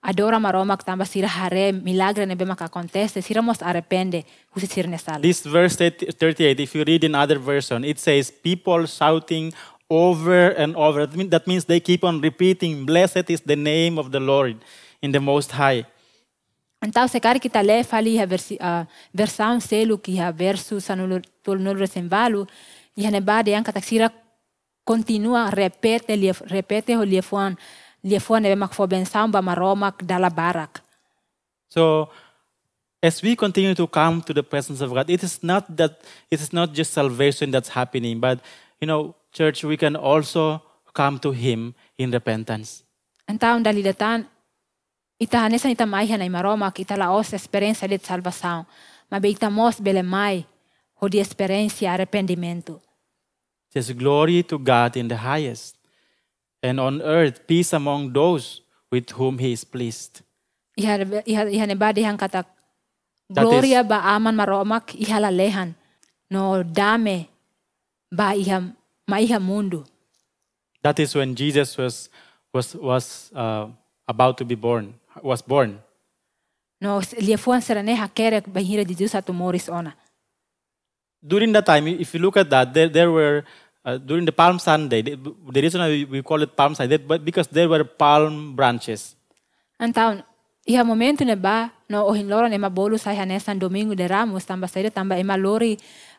adora 0.01 0.39
maromak 0.39 0.83
tamba 0.83 1.05
sira 1.05 1.27
hare, 1.27 1.71
milagre 1.73 2.25
nebe 2.25 2.45
mak 2.45 2.62
acontece, 2.62 3.21
sira 3.21 3.41
mos 3.41 3.62
arrepende, 3.62 4.25
husi 4.55 4.67
sira 4.67 4.88
nesal. 4.89 5.21
This 5.21 5.43
verse 5.45 5.75
30 5.75 6.12
38, 6.13 6.59
if 6.59 6.75
you 6.75 6.83
read 6.83 7.03
in 7.03 7.15
other 7.15 7.38
version, 7.39 7.83
it 7.83 7.99
says 7.99 8.31
people 8.31 8.85
shouting 8.85 9.53
over 9.89 10.55
and 10.57 10.75
over. 10.75 11.05
That 11.07 11.15
mean- 11.15 11.29
That 11.29 11.47
means 11.47 11.65
they 11.65 11.79
keep 11.79 12.03
on 12.03 12.21
repeating, 12.21 12.85
Blessed 12.85 13.29
is 13.29 13.41
the 13.41 13.55
name 13.55 13.97
of 13.97 14.12
the 14.12 14.19
Lord 14.19 14.57
in 15.01 15.12
the 15.12 15.19
Most 15.19 15.51
High. 15.51 15.85
Então, 16.81 17.07
se 17.09 17.19
cara 17.19 17.39
kita 17.39 17.62
le 17.62 17.83
fali 17.83 18.17
ha 18.17 18.25
versi, 18.25 18.55
uh, 18.55 18.85
versão 19.13 19.59
selu 19.59 19.97
ki 19.97 20.17
ha 20.17 20.31
verso 20.31 20.79
sanul 20.79 21.21
tul 21.43 21.59
nul 21.59 21.75
resembalu, 21.75 22.47
ia 22.95 23.12
neba 23.12 23.43
de 23.43 23.51
yang 23.51 23.65
katak 23.65 23.83
sira 23.83 24.13
continua 24.85 25.49
repete 25.51 26.15
repete 26.47 26.95
ho 26.95 27.03
liefuan 27.03 27.57
liefuan 28.03 28.43
nebe 28.43 28.55
mak 28.55 28.73
fo 28.73 28.88
bensaum 28.88 29.31
ba 29.31 29.41
maromak 29.41 30.05
dala 30.05 30.29
barak. 30.29 30.81
So, 31.69 32.09
as 33.01 33.21
we 33.21 33.35
continue 33.35 33.75
to 33.75 33.88
come 33.88 34.21
to 34.23 34.33
the 34.33 34.43
presence 34.43 34.81
of 34.81 34.93
God, 34.93 35.09
it 35.09 35.23
is 35.23 35.43
not 35.43 35.65
that 35.77 36.01
it 36.31 36.41
is 36.41 36.51
not 36.51 36.73
just 36.73 36.93
salvation 36.93 37.51
that's 37.51 37.69
happening, 37.69 38.19
but 38.19 38.39
you 38.81 38.88
know, 38.88 39.15
church, 39.31 39.63
we 39.63 39.77
can 39.77 39.95
also 39.95 40.62
come 40.93 41.19
to 41.19 41.31
Him 41.31 41.75
in 41.97 42.12
repentance. 42.12 42.83
Então, 43.27 43.62
dali 43.62 43.83
datan, 43.83 44.25
ita 45.19 45.39
hanesan 45.39 45.71
ita 45.71 45.85
mai 45.85 46.07
hanay 46.07 46.29
maromak, 46.29 46.79
ita 46.79 46.97
laos 46.97 47.33
experiência 47.33 47.88
de 47.88 47.99
salvação. 47.99 48.65
Mas 49.12 49.23
ita 49.23 49.49
mos 49.49 49.79
bele 49.79 50.03
mai, 50.03 50.45
ho 51.01 51.07
di 51.07 51.19
experiência 51.19 51.91
arrependimento. 51.91 52.81
Says 53.71 53.91
glory 53.91 54.43
to 54.43 54.57
God 54.57 54.97
in 54.97 55.07
the 55.07 55.17
highest, 55.17 55.75
and 56.63 56.80
on 56.80 57.02
earth 57.02 57.48
peace 57.48 57.74
among 57.74 58.13
those 58.13 58.62
with 58.91 59.10
whom 59.12 59.38
He 59.38 59.54
is 59.54 59.63
pleased. 59.63 60.22
Iha, 60.78 61.24
iha, 61.26 61.43
iha 61.52 61.65
neba 61.67 61.93
dihang 61.93 62.17
katak, 62.17 62.45
gloria 63.32 63.84
ba 63.84 64.02
aman 64.15 64.36
maromak, 64.36 64.95
iha 64.95 65.19
lalehan. 65.19 65.76
No 66.32 66.63
dame, 66.63 67.28
ba 68.12 68.34
iha, 68.36 68.74
ma 69.08 69.17
iha 69.17 69.41
mundo. 69.41 69.86
That 70.82 71.00
is 71.00 71.15
when 71.15 71.36
Jesus 71.36 71.78
was 71.78 72.10
was 72.54 72.76
was 72.76 73.32
uh, 73.36 73.67
about 74.08 74.38
to 74.38 74.45
be 74.45 74.56
born, 74.56 74.95
was 75.22 75.41
born. 75.41 75.80
No 76.82 77.00
liefuan 77.19 77.62
serane 77.62 77.95
hakere 77.95 78.41
bahira 78.41 78.88
di 78.88 78.95
Diyos 78.95 79.15
at 79.15 79.26
tumoris 79.26 79.67
ona. 79.69 79.93
During 81.22 81.52
that 81.52 81.65
time, 81.65 81.88
if 81.88 82.13
you 82.13 82.22
look 82.22 82.38
at 82.38 82.50
that, 82.50 82.74
there, 82.74 82.88
there 82.88 83.12
were 83.12 83.43
uh, 83.89 83.97
during 83.97 84.25
the 84.25 84.32
Palm 84.32 84.60
Sunday. 84.60 85.02
The, 85.02 85.17
the 85.52 85.62
reason 85.62 85.82
why 85.82 85.89
we, 85.89 86.06
we 86.06 86.21
call 86.21 86.41
it 86.41 86.56
Palm 86.56 86.75
Sunday, 86.75 86.97
but 86.97 87.25
because 87.25 87.47
there 87.47 87.67
were 87.67 87.84
palm 87.84 88.56
branches. 88.56 89.15
Então, 89.80 90.23
iha 90.67 90.84
momento 90.86 91.25
ne 91.25 91.36
ba, 91.36 91.71
no 91.89 92.06
ohin 92.10 92.28
loro 92.28 92.47
ne 92.47 92.58
mabolu 92.58 92.99
sa 92.99 93.12
hanesan 93.12 93.60
domingo 93.60 93.95
de 93.95 94.08
ramos, 94.08 94.45
tamba 94.45 94.67
saida 94.67 94.89
tamba 94.89 95.17
ema 95.17 95.38
lori 95.38 95.78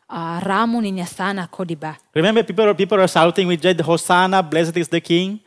uh, 0.08 0.40
ramo 0.42 0.80
ni 0.80 1.04
sana 1.04 1.48
kodi 1.48 1.78
ba. 1.78 1.96
Remember, 2.14 2.42
people 2.42 2.74
people 2.74 3.00
are 3.00 3.08
shouting 3.08 3.46
with 3.46 3.60
joy, 3.60 3.74
Hosanna, 3.74 4.42
blessed 4.42 4.76
is 4.76 4.88
the 4.88 5.00
King. 5.00 5.40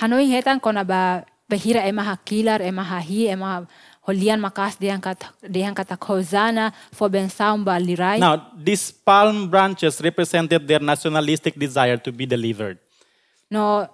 Hanoi 0.00 0.30
hetan 0.30 0.60
kona 0.60 0.84
ba 0.84 1.24
bahira 1.50 1.84
ema 1.86 2.04
hakilar, 2.04 2.60
ema 2.60 2.84
hahi, 2.84 3.26
ema 3.28 3.66
Holian 4.08 4.40
makas 4.40 4.80
diangkat 4.80 5.20
diangkat 5.44 5.92
Hosanna 6.00 6.72
for 6.96 7.12
bensaum 7.12 7.60
ba 7.60 7.76
lirai. 7.76 8.16
Now, 8.16 8.40
these 8.56 8.88
palm 8.88 9.52
branches 9.52 10.00
represented 10.00 10.64
their 10.64 10.80
nationalistic 10.80 11.52
desire 11.60 12.00
to 12.00 12.08
be 12.08 12.24
delivered. 12.24 12.80
No, 13.52 13.84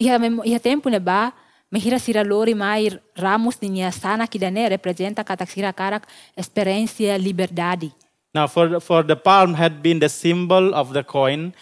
mem- 0.00 0.40
iha 0.48 0.56
tempo 0.56 0.88
ne 0.88 0.96
ba, 0.96 1.36
mahira 1.68 2.00
sira 2.00 2.24
lori 2.24 2.54
mai 2.54 2.88
ramos 3.12 3.60
niya 3.60 3.92
sana 3.92 4.24
kidane 4.24 4.64
representa 4.72 5.20
katak 5.20 5.52
sira 5.52 5.72
karak 5.76 6.08
experiência 6.32 7.20
liberdade. 7.20 7.92
Now, 8.32 8.46
for 8.46 8.68
the, 8.68 8.80
for 8.80 9.02
the 9.02 9.16
palm 9.16 9.52
had 9.52 9.82
been 9.82 9.98
the 10.00 10.08
symbol 10.08 10.72
of 10.72 10.94
the 10.96 11.04
coin 11.04 11.52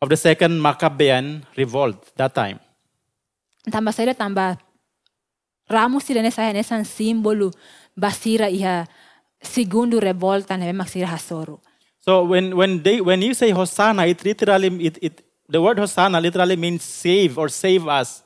of 0.00 0.08
the 0.08 0.16
second 0.16 0.56
Maccabean 0.56 1.44
revolt 1.52 2.16
that 2.16 2.32
time. 2.34 2.60
Tamba 3.68 3.92
saira 3.92 4.16
tamba 4.16 4.56
ramos 5.70 6.04
sira 6.04 6.22
nessa 6.22 6.52
nessa 6.52 6.84
símbolo 6.84 7.52
basira 7.96 8.50
iha 8.50 8.86
segundo 9.42 10.00
revolta 10.00 10.56
ne 10.56 10.72
mak 10.72 10.88
sira 10.88 11.06
hasoro. 11.06 11.60
So 12.00 12.24
when, 12.24 12.56
when, 12.56 12.82
they, 12.82 13.00
when 13.00 13.20
you 13.20 13.34
say 13.34 13.50
Hosanna, 13.50 14.06
it 14.06 14.24
literally, 14.24 14.86
it, 14.86 14.98
it, 15.02 15.24
the 15.48 15.60
word 15.60 15.78
Hosanna 15.78 16.18
literally 16.20 16.56
means 16.56 16.82
save 16.82 17.36
or 17.36 17.48
save 17.48 17.86
us. 17.86 18.22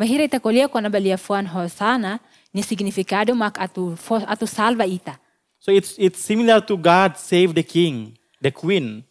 Mahira 0.00 0.24
ita 0.24 0.40
kolia 0.40 0.70
kona 0.70 0.88
balia 0.88 1.18
fuan 1.18 1.46
Hosanna 1.46 2.18
ni 2.52 2.62
significado 2.62 3.36
mak 3.36 3.58
atu 3.58 3.94
atu 4.26 4.48
salva 4.48 4.86
ita. 4.86 5.18
So 5.58 5.70
it's, 5.70 5.94
it's 5.98 6.18
similar 6.18 6.60
to 6.62 6.76
God 6.76 7.18
save 7.18 7.54
the 7.54 7.62
king, 7.62 8.16
the 8.40 8.50
queen. 8.50 9.04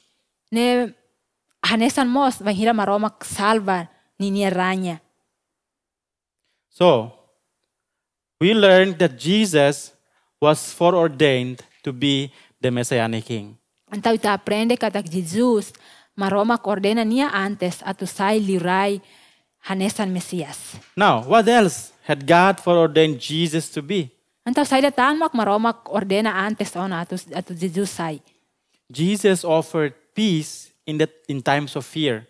Ne 0.52 0.94
hanesan 1.64 2.10
mos 2.10 2.40
mahira 2.40 2.74
maromak 2.74 3.24
salva 3.24 3.90
ni 4.20 4.32
nia 4.32 4.50
ranya. 4.50 5.00
So 6.70 7.14
we 8.42 8.58
learned 8.58 8.98
that 8.98 9.22
Jesus 9.22 9.94
was 10.42 10.74
foreordained 10.74 11.62
to 11.86 11.94
be 11.94 12.34
the 12.58 12.74
Messianic 12.74 13.30
king. 13.30 13.54
Então 13.94 14.18
ita 14.18 14.34
aprende 14.34 14.74
katak 14.74 15.06
Jesus 15.06 15.70
maromak 16.18 16.66
ordena 16.66 17.06
nia 17.06 17.30
antes 17.30 17.86
atu 17.86 18.10
sai 18.10 18.42
lirai 18.42 18.98
hanesan 19.70 20.10
Mesias. 20.10 20.82
Now, 20.98 21.22
what 21.22 21.46
else 21.46 21.94
had 22.10 22.26
God 22.26 22.58
foreordained 22.58 23.22
Jesus 23.22 23.70
to 23.78 23.86
be? 23.86 24.10
Então 24.42 24.66
sai 24.66 24.82
datan 24.82 25.22
mak 25.22 25.38
maromak 25.38 25.86
ordena 25.94 26.34
antes 26.34 26.74
ona 26.74 27.06
atu 27.06 27.22
atu 27.30 27.54
Jesus 27.54 27.94
sai. 27.94 28.18
Jesus 28.90 29.46
offered 29.46 29.94
peace 30.18 30.74
in, 30.90 30.98
the, 30.98 31.08
in 31.30 31.46
times 31.46 31.78
of 31.78 31.86
fear. 31.86 32.26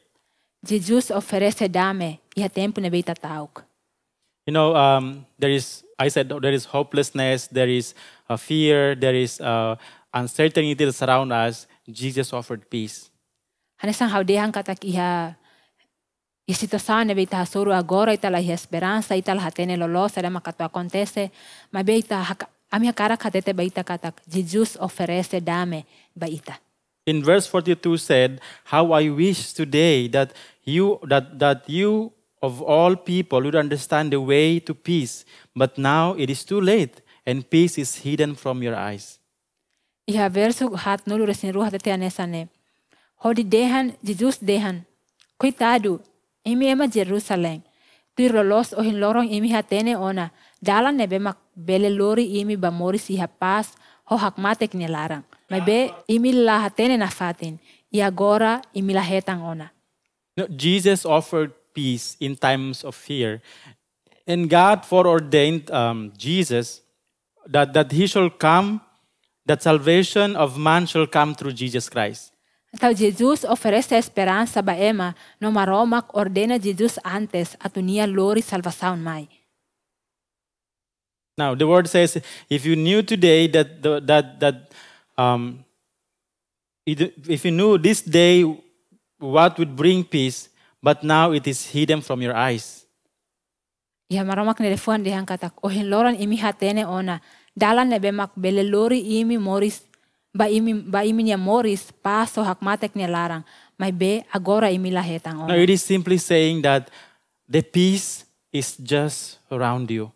Jesus 0.61 1.09
oferece 1.09 1.71
dame 1.71 2.19
iha 2.35 2.51
tempo 2.51 2.81
ne 2.81 2.91
beita 2.91 3.15
tauk. 3.15 3.63
You 4.45 4.53
know, 4.53 4.75
um, 4.75 5.25
there 5.37 5.53
is, 5.53 5.85
I 6.01 6.07
said, 6.09 6.29
there 6.29 6.55
is 6.59 6.65
hopelessness, 6.65 7.47
there 7.47 7.69
is 7.69 7.93
uh, 8.29 8.37
fear, 8.37 8.95
there 8.95 9.13
is 9.15 9.39
uh, 9.41 9.75
uncertainty 10.13 10.73
that 10.73 10.93
surround 10.93 11.31
us. 11.31 11.67
Jesus 11.89 12.33
offered 12.33 12.63
peace. 12.73 13.09
Hanesan 13.83 14.09
haudehan 14.09 14.51
katak 14.51 14.81
iha 14.91 15.35
iha 16.49 16.57
situação 16.57 17.05
ne 17.05 17.13
beita 17.13 17.37
hasoro 17.43 17.71
agora 17.73 18.13
ita 18.17 18.29
la 18.29 18.39
esperança 18.41 19.15
ita 19.17 19.33
la 19.35 19.41
hatene 19.45 19.77
lolosa 19.77 20.21
da 20.21 20.29
makato 20.29 20.63
acontece 20.65 21.29
ma 21.71 21.81
beita 21.83 22.17
haka- 22.29 22.49
ami 22.71 22.87
hakara 22.91 23.17
katete 23.17 23.53
baita 23.53 23.83
katak 23.83 24.21
Jesus 24.27 24.77
oferece 24.79 25.39
dame 25.41 25.85
baita. 26.17 26.57
in 27.07 27.23
verse 27.23 27.47
42 27.49 27.97
said 27.97 28.39
how 28.65 28.91
i 28.93 29.09
wish 29.09 29.53
today 29.53 30.07
that 30.07 30.29
you 30.63 30.99
that 31.09 31.25
that 31.39 31.65
you 31.67 32.11
of 32.41 32.61
all 32.61 32.95
people 32.95 33.41
would 33.41 33.55
understand 33.55 34.11
the 34.11 34.19
way 34.19 34.59
to 34.59 34.73
peace 34.73 35.25
but 35.55 35.77
now 35.77 36.13
it 36.17 36.29
is 36.29 36.43
too 36.43 36.61
late 36.61 37.01
and 37.25 37.49
peace 37.49 37.77
is 37.77 37.95
hidden 38.03 38.35
from 38.35 38.63
your 38.63 38.75
eyes 38.75 39.21
Iha 40.11 40.29
verso 40.29 40.75
hat 40.75 41.05
nulu 41.05 41.27
resin 41.27 41.53
ruha 41.53 41.69
tete 41.71 41.91
anesa 41.93 42.25
ne. 42.27 42.47
Hodi 43.23 43.43
dehan 43.43 43.93
Jesus 44.03 44.39
dehan. 44.39 44.85
Coitado, 45.39 45.99
imi 46.45 46.65
ema 46.67 46.87
Jerusalém. 46.87 47.61
Tu 48.15 48.27
rolos 48.27 48.73
ohin 48.73 48.99
lorong 48.99 49.29
imi 49.31 49.51
hatene 49.51 49.95
ona. 49.95 50.31
Dalan 50.63 50.97
nebe 50.97 51.19
mak 51.19 51.37
bele 51.55 51.89
lori 51.89 52.25
imi 52.41 52.57
ba 52.57 52.71
moris 52.71 53.09
iha 53.09 53.27
pas 53.27 53.75
ho 54.05 54.17
hak 54.17 54.37
matek 54.37 54.73
ni 54.73 54.87
larang. 54.87 55.23
Mas 55.49 55.63
be 55.65 55.91
imi 56.09 56.33
la 56.33 56.59
hatene 56.65 56.97
na 56.97 57.07
fatin. 57.07 57.59
E 57.93 58.01
agora 58.01 58.61
imi 58.75 58.93
la 58.93 59.01
hetang 59.01 59.41
ona. 59.43 59.71
No, 60.37 60.47
jesus 60.47 61.05
offered 61.05 61.51
peace 61.73 62.15
in 62.19 62.35
times 62.35 62.83
of 62.83 62.95
fear 62.95 63.41
and 64.27 64.49
god 64.49 64.85
foreordained 64.85 65.69
um, 65.71 66.11
jesus 66.17 66.81
that, 67.47 67.73
that 67.73 67.91
he 67.91 68.07
shall 68.07 68.29
come 68.29 68.81
that 69.45 69.61
salvation 69.61 70.35
of 70.35 70.57
man 70.57 70.85
shall 70.85 71.07
come 71.07 71.33
through 71.35 71.53
jesus 71.53 71.89
christ 71.89 72.31
Então 72.73 72.93
Jesus 72.93 73.43
oferece 73.43 73.95
esperança 73.95 74.61
ba 74.61 74.73
ema 74.77 75.13
no 75.41 75.51
maromak 75.51 76.07
ordena 76.15 76.57
Jesus 76.57 76.97
antes 77.03 77.57
a 77.59 77.67
atunia 77.67 78.05
lori 78.07 78.41
salvação 78.41 78.95
mai. 78.95 79.27
Now, 81.37 81.55
the 81.55 81.65
word 81.65 81.87
says, 81.87 82.21
if 82.49 82.65
you 82.65 82.75
knew 82.75 83.01
today 83.03 83.47
that, 83.47 83.81
the, 83.81 83.99
that, 84.01 84.39
that 84.39 84.71
um, 85.17 85.65
if 86.85 87.45
you 87.45 87.51
knew 87.51 87.77
this 87.77 88.01
day 88.01 88.43
what 89.17 89.57
would 89.57 89.75
bring 89.75 90.03
peace, 90.03 90.49
but 90.83 91.03
now 91.03 91.31
it 91.31 91.47
is 91.47 91.65
hidden 91.71 92.01
from 92.01 92.21
your 92.21 92.35
eyes. 92.35 92.85
Iha 94.11 94.25
maromak 94.27 94.59
ne 94.59 94.69
refuan 94.75 95.03
dihan 95.05 95.25
katak 95.25 95.55
ohin 95.63 95.87
loran 95.87 96.17
imi 96.19 96.35
hatene 96.37 96.83
ona 96.85 97.21
dalan 97.57 97.87
nebe 97.89 98.11
mak 98.11 98.31
bele 98.35 98.63
lori 98.67 98.99
imi 99.21 99.37
moris 99.39 99.81
ba 100.35 100.49
imi 100.51 100.73
ba 100.83 101.03
imi 101.07 101.23
nia 101.23 101.37
moris 101.37 101.91
paso 102.03 102.43
hak 102.43 102.59
matek 102.59 102.91
nia 102.95 103.07
larang 103.07 103.43
mai 103.79 103.91
be 103.91 104.25
agora 104.35 104.67
imi 104.67 104.91
lahetang 104.91 105.37
No, 105.37 105.43
ona. 105.47 105.55
it 105.55 105.69
is 105.69 105.83
simply 105.83 106.17
saying 106.17 106.61
that 106.63 106.91
the 107.47 107.61
peace 107.63 108.25
is 108.51 108.75
just 108.75 109.39
around 109.51 109.87
you. 109.91 110.11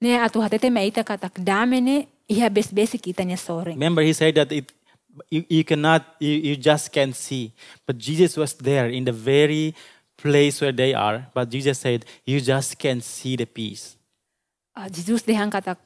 Ne 0.00 0.14
atu 0.22 0.38
hatete 0.38 0.70
meita 0.70 1.02
katak 1.02 1.42
dame 1.42 1.80
ne 1.82 1.96
iha 2.30 2.46
bes 2.54 2.70
besi 2.70 3.02
kita 3.02 3.26
nia 3.26 3.36
soring. 3.36 3.74
Remember, 3.74 4.02
he 4.02 4.12
said 4.14 4.34
that 4.38 4.52
it, 4.52 4.70
you, 5.30 5.44
you 5.48 5.64
cannot, 5.64 6.04
you, 6.20 6.34
you 6.52 6.56
just 6.56 6.92
can't 6.92 7.14
see. 7.14 7.52
But 7.86 7.98
Jesus 7.98 8.36
was 8.36 8.54
there 8.54 8.88
in 8.88 9.04
the 9.04 9.12
very 9.12 9.74
place 10.16 10.60
where 10.60 10.72
they 10.72 10.94
are. 10.94 11.26
But 11.32 11.50
Jesus 11.50 11.78
said, 11.78 12.04
you 12.24 12.40
just 12.40 12.78
can't 12.78 13.02
see 13.02 13.36
the 13.36 13.46
peace. 13.46 13.96
Ah, 14.74 14.88
Jesus 14.88 15.22
dihan 15.22 15.50
katak 15.50 15.78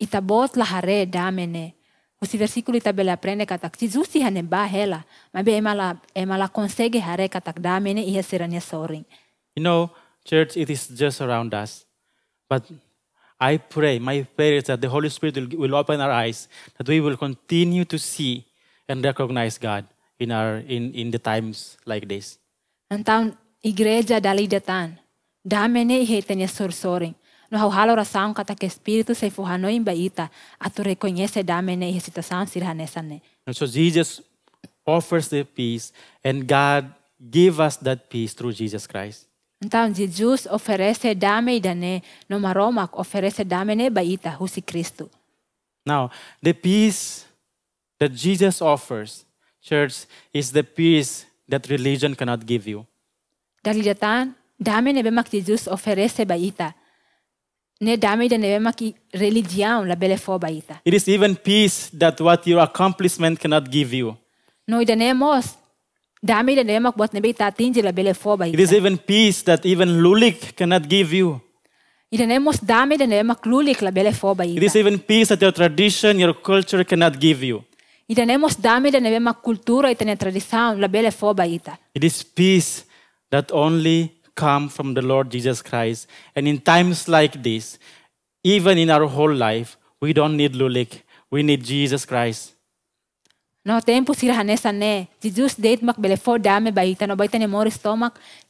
itabot 0.00 0.54
lahare 0.54 1.06
dame 1.06 1.46
ne. 1.46 1.74
Usi 2.22 2.38
versículo 2.38 2.74
ita 2.74 2.92
bele 2.92 3.14
aprende 3.14 3.46
katak 3.46 3.78
Jesus 3.78 4.14
iha 4.14 4.30
ne 4.30 4.42
ba 4.42 4.66
hela. 4.66 5.04
Mai 5.34 5.42
be 5.42 5.52
emala 5.52 6.00
emala 6.14 6.48
consegue 6.48 6.98
hare 6.98 7.28
katak 7.28 7.60
dame 7.62 7.94
ne 7.94 8.02
iha 8.02 8.22
sira 8.22 8.48
soring. 8.60 9.04
You 9.54 9.62
know, 9.62 9.90
church, 10.24 10.56
it 10.56 10.70
is 10.70 10.88
just 10.88 11.20
around 11.20 11.54
us. 11.54 11.84
But 12.48 12.64
I 13.40 13.58
pray, 13.58 13.98
my 14.00 14.26
prayer 14.34 14.54
is 14.58 14.64
that 14.64 14.80
the 14.80 14.88
Holy 14.88 15.08
Spirit 15.08 15.36
will, 15.36 15.68
will 15.68 15.74
open 15.76 16.00
our 16.00 16.10
eyes, 16.10 16.48
that 16.76 16.88
we 16.88 17.00
will 17.00 17.16
continue 17.16 17.84
to 17.84 17.98
see 17.98 18.44
and 18.88 19.04
recognize 19.04 19.58
God 19.58 19.86
in, 20.18 20.32
our, 20.32 20.58
in, 20.66 20.92
in 20.92 21.10
the 21.10 21.18
times 21.18 21.78
like 21.86 22.08
this. 22.08 22.38
Então, 22.90 23.36
igreja 23.62 24.20
dali 24.20 24.48
datan. 24.48 24.98
Dame 25.46 25.84
ne 25.84 26.04
ihete 26.04 26.34
niya 26.34 26.48
sorsoring. 26.48 27.14
No 27.50 27.58
hauhalo 27.58 27.94
rasaong 27.94 28.34
kata 28.34 28.56
ke 28.56 28.66
espiritu 28.66 29.14
sa 29.14 29.30
ifuhanoin 29.30 29.84
baita 29.84 30.28
at 30.60 30.74
to 30.74 30.82
reconhece 30.82 31.46
dame 31.46 31.76
ne 31.76 31.90
ihe 31.90 32.00
sitasaon 32.00 32.50
sirhanesan 32.50 33.06
ne. 33.06 33.22
And 33.46 33.54
so 33.54 33.66
Jesus 33.66 34.20
offers 34.84 35.28
the 35.28 35.44
peace, 35.44 35.92
and 36.24 36.48
God 36.48 36.90
give 37.30 37.60
us 37.60 37.76
that 37.76 38.10
peace 38.10 38.32
through 38.32 38.52
Jesus 38.52 38.86
Christ. 38.86 39.27
Então, 39.60 39.92
Jesus 39.92 40.46
oferece 40.46 41.14
dame 41.14 41.56
idane 41.56 42.02
no 42.28 42.38
maromak 42.38 42.96
oferece 42.96 43.44
dame 43.44 43.74
ne 43.74 43.90
baita 43.90 44.30
husi 44.30 44.62
Kristo. 44.62 45.10
Now, 45.84 46.10
the 46.42 46.52
peace 46.52 47.26
that 47.98 48.12
Jesus 48.12 48.62
offers, 48.62 49.24
church, 49.60 50.06
is 50.32 50.52
the 50.52 50.62
peace 50.62 51.26
that 51.48 51.68
religion 51.68 52.14
cannot 52.14 52.46
give 52.46 52.70
you. 52.70 52.86
Dali 53.64 53.82
datan, 53.82 54.34
dame 54.60 54.92
ne 54.92 55.02
bemak 55.02 55.28
Jesus 55.28 55.66
oferece 55.66 56.24
baita. 56.24 56.74
Ne 57.80 57.96
dame 57.96 58.28
de 58.28 58.38
ne 58.38 58.58
bemak 58.58 58.94
religião 59.12 59.84
la 59.84 59.96
bele 59.96 60.16
fo 60.16 60.38
baita. 60.38 60.80
It 60.84 60.94
is 60.94 61.08
even 61.08 61.34
peace 61.34 61.90
that 61.98 62.20
what 62.20 62.46
your 62.46 62.60
accomplishment 62.60 63.40
cannot 63.40 63.68
give 63.70 63.92
you. 63.92 64.16
No 64.68 64.78
idane 64.80 65.14
mos, 66.22 66.54
de 66.56 66.64
ne 66.64 66.80
bot 66.80 67.12
ne 67.12 67.20
beita 67.20 67.46
atinge 67.46 67.82
la 67.82 67.92
bele 67.92 68.14
fo. 68.14 68.36
It 68.42 68.60
is 68.60 68.72
even 68.72 68.98
peace 68.98 69.42
that 69.42 69.64
even 69.64 70.00
Lulik 70.02 70.56
cannot 70.56 70.88
give 70.88 71.12
you. 71.12 71.40
Ida 72.10 72.24
nemos 72.26 72.60
de 72.60 73.06
nema 73.06 73.34
klulik 73.34 73.82
la 73.82 73.90
bele 73.90 74.12
foba 74.12 74.44
It 74.44 74.76
even 74.76 74.98
peace 74.98 75.28
that 75.28 75.42
your 75.42 75.52
tradition, 75.52 76.18
your 76.18 76.32
culture 76.32 76.82
cannot 76.82 77.20
give 77.20 77.42
you. 77.42 77.62
Ida 78.08 78.24
nemos 78.24 78.56
de 78.56 79.00
nema 79.00 79.34
kultura 79.34 79.90
ita 79.90 80.04
tradição 80.16 80.80
la 80.80 80.88
bele 80.88 81.10
foba 81.10 81.46
ida. 81.46 81.78
It 81.94 82.04
is 82.04 82.22
peace 82.22 82.84
that 83.30 83.52
only 83.52 84.12
come 84.34 84.70
from 84.70 84.94
the 84.94 85.02
Lord 85.02 85.30
Jesus 85.30 85.60
Christ. 85.60 86.08
And 86.34 86.48
in 86.48 86.60
times 86.60 87.08
like 87.08 87.42
this, 87.42 87.78
even 88.42 88.78
in 88.78 88.88
our 88.88 89.06
whole 89.06 89.34
life, 89.34 89.76
we 90.00 90.14
don't 90.14 90.36
need 90.36 90.54
lulik. 90.54 91.02
We 91.30 91.42
need 91.42 91.62
Jesus 91.62 92.06
Christ. 92.06 92.54
No 93.68 93.82
tempo 93.82 94.14
sira 94.14 94.34
hanesa 94.34 94.72
ne. 94.72 95.08
Jesus 95.20 95.54
date 95.60 95.82
mak 95.84 95.98
bele 96.00 96.16
fo 96.16 96.38
dame 96.38 96.70
ba 96.72 96.82
ita 96.88 97.06
no 97.06 97.14
ne 97.14 97.46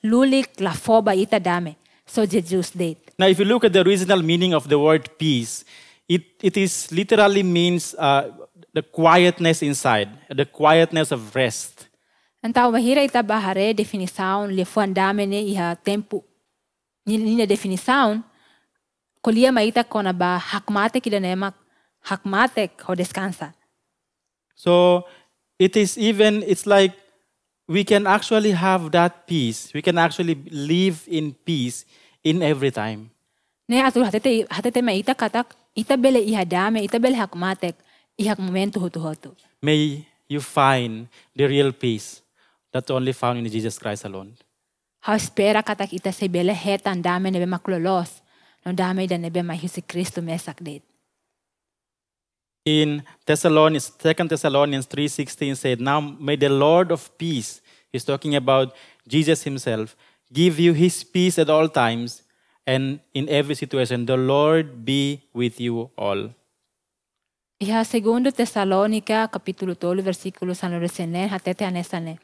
lulik 0.04 0.60
la 0.60 0.72
fo 0.72 1.02
ba 1.02 1.12
ita 1.12 1.40
dame. 1.40 1.74
So 2.06 2.24
Jesus 2.24 2.70
date. 2.70 2.98
Now, 3.18 3.26
if 3.26 3.40
you 3.40 3.44
look 3.44 3.64
at 3.64 3.72
the 3.72 3.80
original 3.80 4.22
meaning 4.22 4.54
of 4.54 4.68
the 4.68 4.78
word 4.78 5.10
peace, 5.18 5.64
it, 6.08 6.22
it 6.40 6.56
is 6.56 6.92
literally 6.92 7.42
means 7.42 7.96
uh, 7.98 8.30
the 8.72 8.82
quietness 8.82 9.60
inside, 9.60 10.08
the 10.30 10.46
quietness 10.46 11.10
of 11.10 11.34
rest. 11.34 11.88
Então 12.40 12.70
mahira 12.70 13.02
ita 13.02 13.20
ba 13.20 13.40
hare 13.40 13.74
definição 13.74 14.46
le 14.46 14.64
fo 14.64 14.86
dame 14.86 15.26
ne 15.26 15.42
iha 15.42 15.76
tempo. 15.82 16.22
Ni 17.04 17.16
ni 17.16 17.44
definição 17.44 18.22
kolia 19.20 19.50
ma 19.52 19.62
ita 19.62 19.82
kona 19.82 20.12
ba 20.12 20.38
hakmate 20.38 21.02
kida 21.02 21.20
ne 21.20 21.34
mak 21.34 21.54
hakmate 22.06 22.70
ho 22.86 22.94
descansa. 22.94 23.57
So 24.58 25.06
it 25.58 25.78
is 25.78 25.94
even, 25.94 26.42
it's 26.42 26.66
like 26.66 26.98
we 27.70 27.84
can 27.86 28.10
actually 28.10 28.50
have 28.50 28.90
that 28.90 29.30
peace. 29.30 29.70
We 29.72 29.82
can 29.82 29.98
actually 29.98 30.34
live 30.50 31.06
in 31.06 31.38
peace 31.46 31.86
in 32.24 32.42
every 32.42 32.74
time. 32.74 33.14
Ne 33.68 33.84
atul 33.84 34.02
hatete 34.08 34.48
hatete 34.48 34.82
ma 34.82 34.96
ita 34.96 35.14
katak 35.14 35.52
ita 35.76 35.94
bele 35.96 36.24
iha 36.24 36.42
dame 36.48 36.80
ita 36.82 36.98
bele 36.98 37.14
hakmatek 37.14 37.76
ihak 38.18 38.40
momento 38.40 38.80
hutu 38.80 38.98
hutu. 38.98 39.30
May 39.62 40.08
you 40.26 40.40
find 40.40 41.06
the 41.36 41.46
real 41.46 41.70
peace 41.72 42.22
that's 42.72 42.90
only 42.90 43.12
found 43.12 43.38
in 43.38 43.44
Jesus 43.52 43.78
Christ 43.78 44.08
alone. 44.08 44.32
Ha 45.04 45.14
espera 45.14 45.62
katak 45.62 45.92
ita 45.92 46.10
se 46.12 46.28
bele 46.28 46.56
hetan 46.56 47.04
dame 47.04 47.30
nebe 47.30 47.44
maklolos. 47.44 48.24
No 48.64 48.72
dame 48.72 49.06
da 49.06 49.20
nebe 49.20 49.44
ma 49.44 49.54
Jesu 49.54 49.84
Cristo 49.84 50.24
mesak 50.24 50.64
det. 50.64 50.82
In 52.68 53.02
Thessalonians, 53.24 53.88
2 53.96 54.28
Thessalonians 54.28 54.86
3.16 54.86 55.56
said, 55.56 55.80
Now 55.80 56.00
may 56.00 56.36
the 56.36 56.50
Lord 56.52 56.92
of 56.92 57.08
peace, 57.16 57.62
he's 57.90 58.04
talking 58.04 58.36
about 58.36 58.76
Jesus 59.08 59.42
himself, 59.42 59.96
give 60.30 60.60
you 60.60 60.74
his 60.74 61.00
peace 61.02 61.38
at 61.38 61.48
all 61.48 61.70
times 61.70 62.22
and 62.66 63.00
in 63.14 63.24
every 63.32 63.54
situation. 63.54 64.04
The 64.04 64.18
Lord 64.20 64.84
be 64.84 65.24
with 65.32 65.56
you 65.58 65.88
all. 65.96 66.36
Iha 67.58 67.84
segundo 67.88 68.30
Tesalonica 68.30 69.26
capítulo 69.32 69.72
12 69.74 70.04
versículo 70.04 70.54
san 70.54 70.76
resenen 70.78 71.32
hatete 71.32 71.64
anesane. 71.64 72.20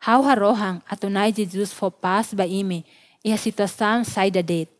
How 0.00 0.24
harohang 0.24 0.80
atunay 0.88 1.30
Jesus 1.36 1.76
for 1.76 1.92
paz 1.92 2.32
ba 2.32 2.48
imi 2.48 2.88
iha 3.22 3.36
situação 3.36 4.00
sai 4.02 4.30
da 4.30 4.40
det. 4.40 4.72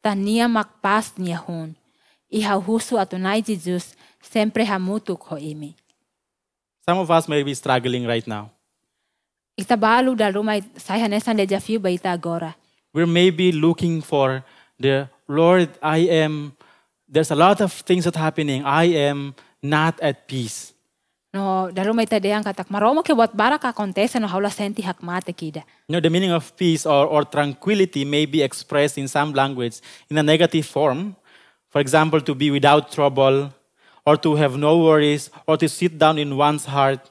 Tania 0.00 0.48
makpas 0.48 1.12
niya 1.20 1.44
hun. 1.44 1.76
Iha 2.32 2.56
husu 2.56 2.96
atunay 2.96 3.44
Jesus 3.44 3.92
sempre 4.20 4.64
hamutuk 4.64 5.22
ho 5.28 5.36
imi. 5.36 5.74
Some 6.86 6.98
of 6.98 7.10
us 7.10 7.28
may 7.28 7.42
be 7.42 7.54
struggling 7.54 8.06
right 8.06 8.26
now. 8.26 8.50
Itabalo 9.58 10.16
da 10.16 10.30
rumay 10.30 10.62
sai 10.76 11.00
hanesan 11.00 11.36
le 11.36 11.46
desafio 11.46 11.80
ba 11.80 11.90
ita 11.90 12.10
agora. 12.10 12.54
We 12.92 13.04
may 13.06 13.30
be 13.30 13.52
looking 13.52 14.00
for 14.00 14.42
the 14.78 15.08
Lord, 15.28 15.68
I 15.82 15.98
am, 16.24 16.56
there's 17.08 17.30
a 17.30 17.36
lot 17.36 17.60
of 17.60 17.72
things 17.72 18.04
that 18.04 18.16
happening. 18.16 18.64
I 18.64 18.84
am 19.06 19.34
not 19.62 20.00
at 20.00 20.26
peace. 20.26 20.72
No, 21.32 21.70
da 21.70 21.84
rumay 21.86 22.08
tadeang 22.10 22.42
katak 22.42 22.66
maromo 22.66 23.04
ke 23.06 23.14
wat 23.14 23.36
bara 23.36 23.56
ka 23.56 23.70
kontesa 23.72 24.18
no 24.18 24.26
haula 24.26 24.50
senti 24.50 24.82
hakmate 24.82 25.30
kida. 25.30 25.62
You 25.86 25.94
know, 25.94 26.00
the 26.00 26.10
meaning 26.10 26.32
of 26.32 26.56
peace 26.56 26.84
or, 26.84 27.06
or 27.06 27.22
tranquility 27.22 28.04
may 28.04 28.26
be 28.26 28.42
expressed 28.42 28.98
in 28.98 29.06
some 29.06 29.32
language 29.32 29.78
in 30.10 30.18
a 30.18 30.24
negative 30.24 30.66
form. 30.66 31.14
For 31.68 31.80
example, 31.80 32.20
to 32.22 32.34
be 32.34 32.50
without 32.50 32.90
trouble, 32.90 33.54
or 34.04 34.16
to 34.16 34.34
have 34.36 34.56
no 34.56 34.78
worries, 34.78 35.30
or 35.46 35.56
to 35.56 35.68
sit 35.68 35.98
down 35.98 36.18
in 36.18 36.36
one's 36.36 36.64
heart. 36.64 37.10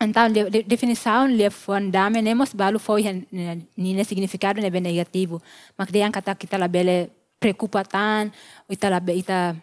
Então, 0.00 0.32
de, 0.32 0.48
de, 0.48 0.62
definição 0.62 1.26
le 1.26 1.50
fon 1.50 1.90
dame 1.90 2.22
nemos 2.22 2.54
balu 2.54 2.78
foi 2.78 3.02
han 3.02 3.26
ni 3.76 3.94
ne 3.94 4.04
significado 4.04 4.60
nebe 4.60 4.80
negativo. 4.80 5.42
Mak 5.78 5.92
deang 5.92 6.12
kata 6.12 6.34
kita 6.34 6.58
la 6.58 6.68
bele 6.68 7.10
preocupatan, 7.38 8.32
ita 8.68 8.88
la 8.88 9.00
be 9.00 9.12
ita 9.12 9.56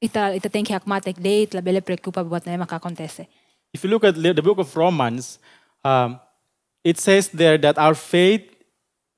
ita 0.00 0.34
ita 0.34 0.48
tem 0.48 0.64
que 0.64 0.72
hakmatek 0.72 1.20
date, 1.20 1.54
la 1.54 1.60
bele 1.60 1.80
preocupa 1.80 2.24
buat 2.24 2.46
na 2.46 2.56
makakontese. 2.56 3.26
If 3.74 3.84
you 3.84 3.90
look 3.90 4.04
at 4.04 4.14
the 4.14 4.42
book 4.42 4.58
of 4.58 4.74
Romans, 4.76 5.38
um, 5.84 6.20
it 6.82 6.98
says 6.98 7.28
there 7.28 7.58
that 7.58 7.76
our 7.76 7.94
faith 7.94 8.48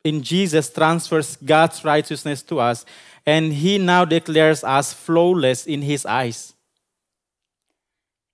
in 0.02 0.22
Jesus 0.22 0.70
transfers 0.70 1.36
God's 1.36 1.84
righteousness 1.84 2.42
to 2.42 2.58
us, 2.58 2.86
and 3.26 3.52
He 3.52 3.76
now 3.76 4.06
declares 4.06 4.62
us 4.62 4.94
flawless 4.94 5.66
in 5.66 5.82
His 5.82 6.06
eyes. 6.06 6.54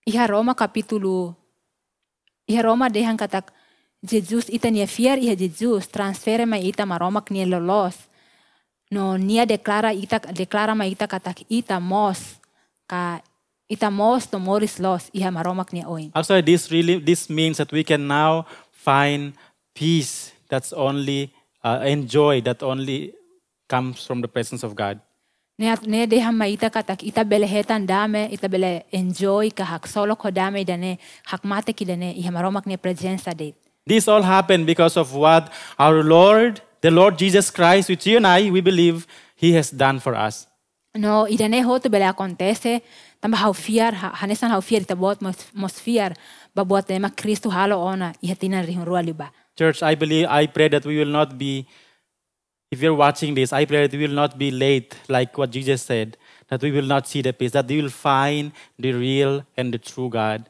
Iha 0.04 0.28
Roma 0.28 0.52
capítulo 0.54 1.34
Iha 2.44 2.62
Roma 2.68 2.92
dehang 2.92 3.16
katak 3.16 3.48
Jesus 4.02 4.50
ita 4.50 4.66
nia 4.66 4.90
fiar 4.90 5.16
iha 5.16 5.32
Jesus 5.38 5.86
transfere 5.86 6.42
ma 6.44 6.58
ita 6.58 6.84
ma 6.84 6.98
Roma 6.98 7.22
knia 7.22 7.46
lolos. 7.46 8.10
No 8.90 9.16
nia 9.16 9.46
deklara 9.46 9.94
ita 9.94 10.18
deklara 10.18 10.76
ma 10.76 10.84
ita 10.84 11.06
katak 11.06 11.46
ita 11.48 11.78
mos 11.78 12.42
ka 12.90 13.22
ita 13.70 13.88
mos 13.94 14.26
to 14.26 14.42
moris 14.42 14.82
los 14.82 15.06
iha 15.14 15.30
ma 15.30 15.46
Roma 15.46 15.62
knia 15.64 15.86
oin. 15.86 16.10
Actually, 16.18 16.42
this 16.42 16.68
really 16.74 16.98
this 16.98 17.30
means 17.30 17.62
that 17.62 17.70
we 17.70 17.86
can 17.86 18.10
now 18.10 18.44
find 18.74 19.38
peace 19.72 20.34
that's 20.50 20.74
only 20.74 21.30
uh, 21.62 21.80
enjoy 21.86 22.42
that 22.42 22.60
only 22.66 23.14
comes 23.72 24.06
from 24.06 24.20
the 24.24 24.28
presence 24.28 24.62
of 24.68 24.74
God. 24.82 25.00
Ne 25.58 25.74
ne 25.86 26.06
deha 26.06 26.30
ma 26.32 26.46
katak 26.76 27.02
ita 27.10 27.24
bele 27.24 27.46
hetan 27.54 27.86
dame 27.86 28.22
ita 28.36 28.48
bele 28.48 28.70
enjoy 29.00 29.50
ka 29.50 29.64
hak 29.64 29.86
solo 29.86 30.16
ko 30.16 30.30
dame 30.30 30.64
dane 30.64 30.98
hak 31.30 31.44
mate 31.44 31.72
ki 31.76 31.84
dane 31.84 32.08
iha 32.20 32.30
ma 32.32 32.40
Roma 32.40 32.62
presenza 32.84 33.34
det. 33.36 33.54
This 33.86 34.08
all 34.08 34.22
happened 34.22 34.66
because 34.66 34.96
of 34.96 35.14
what 35.14 35.52
our 35.78 36.02
Lord, 36.02 36.60
the 36.80 36.90
Lord 36.90 37.18
Jesus 37.18 37.50
Christ, 37.50 37.88
which 37.88 38.06
you 38.06 38.16
and 38.16 38.26
I, 38.26 38.50
we 38.50 38.60
believe 38.60 39.06
He 39.36 39.52
has 39.58 39.70
done 39.70 39.98
for 39.98 40.14
us. 40.14 40.46
No, 40.94 41.26
i 41.26 41.36
dane 41.36 41.62
hoto 41.64 41.90
bele 41.90 42.04
acontece, 42.04 42.82
tamba 43.20 43.36
hau 43.38 43.52
fiar, 43.52 43.92
ha- 43.94 44.12
hanesan 44.22 44.50
hau 44.50 44.60
fiar 44.60 44.82
ita 44.82 44.94
bot 44.94 45.20
mos, 45.22 45.80
fiar, 45.80 46.12
ba 46.54 46.64
bot 46.64 46.90
ema 46.90 47.08
Kristo 47.10 47.50
halo 47.50 47.78
ona, 47.80 48.12
iha 48.22 48.34
tinan 48.36 48.66
rihun 48.66 48.84
rua 48.86 49.02
liba. 49.02 49.30
Church, 49.58 49.82
I 49.82 49.94
believe, 49.94 50.26
I 50.28 50.46
pray 50.46 50.68
that 50.68 50.84
we 50.84 50.98
will 50.98 51.12
not 51.20 51.36
be, 51.38 51.66
if 52.72 52.80
you're 52.80 52.94
watching 52.94 53.34
this, 53.34 53.52
I 53.52 53.66
pray 53.66 53.86
that 53.86 53.92
we 53.92 54.06
will 54.06 54.14
not 54.14 54.38
be 54.38 54.50
late, 54.50 54.96
like 55.06 55.36
what 55.36 55.50
Jesus 55.50 55.82
said, 55.82 56.16
that 56.48 56.62
we 56.62 56.70
will 56.70 56.86
not 56.86 57.06
see 57.06 57.20
the 57.20 57.34
peace, 57.34 57.50
that 57.50 57.68
we 57.68 57.82
will 57.82 57.90
find 57.90 58.50
the 58.78 58.92
real 58.94 59.44
and 59.58 59.74
the 59.74 59.78
true 59.78 60.08
God. 60.08 60.48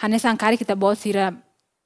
Hanesan 0.00 0.38
kari 0.38 0.56
kita 0.56 0.74
bot 0.78 0.96
sira 0.96 1.36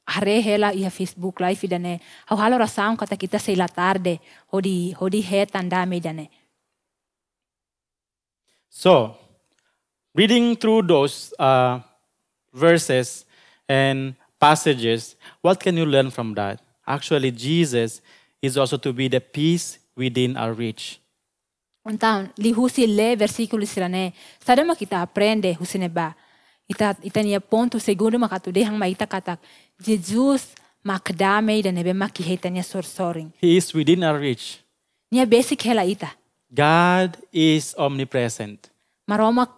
hare 0.07 0.41
hela 0.41 0.71
iha 0.71 0.91
Facebook 0.95 1.41
live 1.41 1.59
idane, 1.59 1.99
hau 2.29 2.37
halo 2.37 2.57
rasaun 2.57 2.97
kata 2.97 3.17
kita 3.17 3.41
seila 3.43 3.67
tarde, 3.67 4.21
hodi, 4.53 4.95
hodi 4.95 5.25
hetan 5.25 5.69
dame 5.69 5.99
dane. 6.01 6.29
So, 8.71 9.17
reading 10.15 10.55
through 10.55 10.83
those 10.83 11.35
uh, 11.37 11.81
verses 12.55 13.25
and 13.69 14.15
passages, 14.39 15.17
what 15.41 15.59
can 15.59 15.77
you 15.77 15.85
learn 15.85 16.11
from 16.13 16.35
that? 16.35 16.61
Actually, 16.87 17.33
Jesus 17.33 18.01
is 18.43 18.57
also 18.57 18.77
to 18.79 18.93
be 18.93 19.09
the 19.09 19.21
peace 19.21 19.79
within 19.97 20.37
our 20.37 20.55
reach. 20.55 21.01
Então, 21.89 22.29
li 22.37 22.53
husi 22.53 22.87
le 22.87 23.17
versículo 23.17 23.65
sirane, 23.65 24.13
sadama 24.45 24.77
kita 24.77 25.01
aprende 25.01 25.57
husine 25.59 25.89
ba. 25.89 26.15
Ita 26.69 26.97
ita 27.03 27.23
nia 27.23 27.41
ponto 27.41 27.79
segundo 27.79 28.19
makatude 28.19 28.63
hang 28.63 28.77
maita 28.77 29.07
katak. 29.07 29.41
Jesus 29.81 30.53
makdame 30.85 31.63
dan 31.63 31.75
nebe 31.75 31.95
sorsoring. 32.63 33.33
He 33.41 33.57
is 33.57 33.73
within 33.73 34.05
our 34.05 34.19
reach. 34.19 34.61
Nia 35.11 35.25
basic 35.25 35.63
hela 35.63 35.85
ita. 35.85 36.13
God 36.53 37.17
is 37.33 37.75
omnipresent. 37.79 38.69
Maroma 39.09 39.49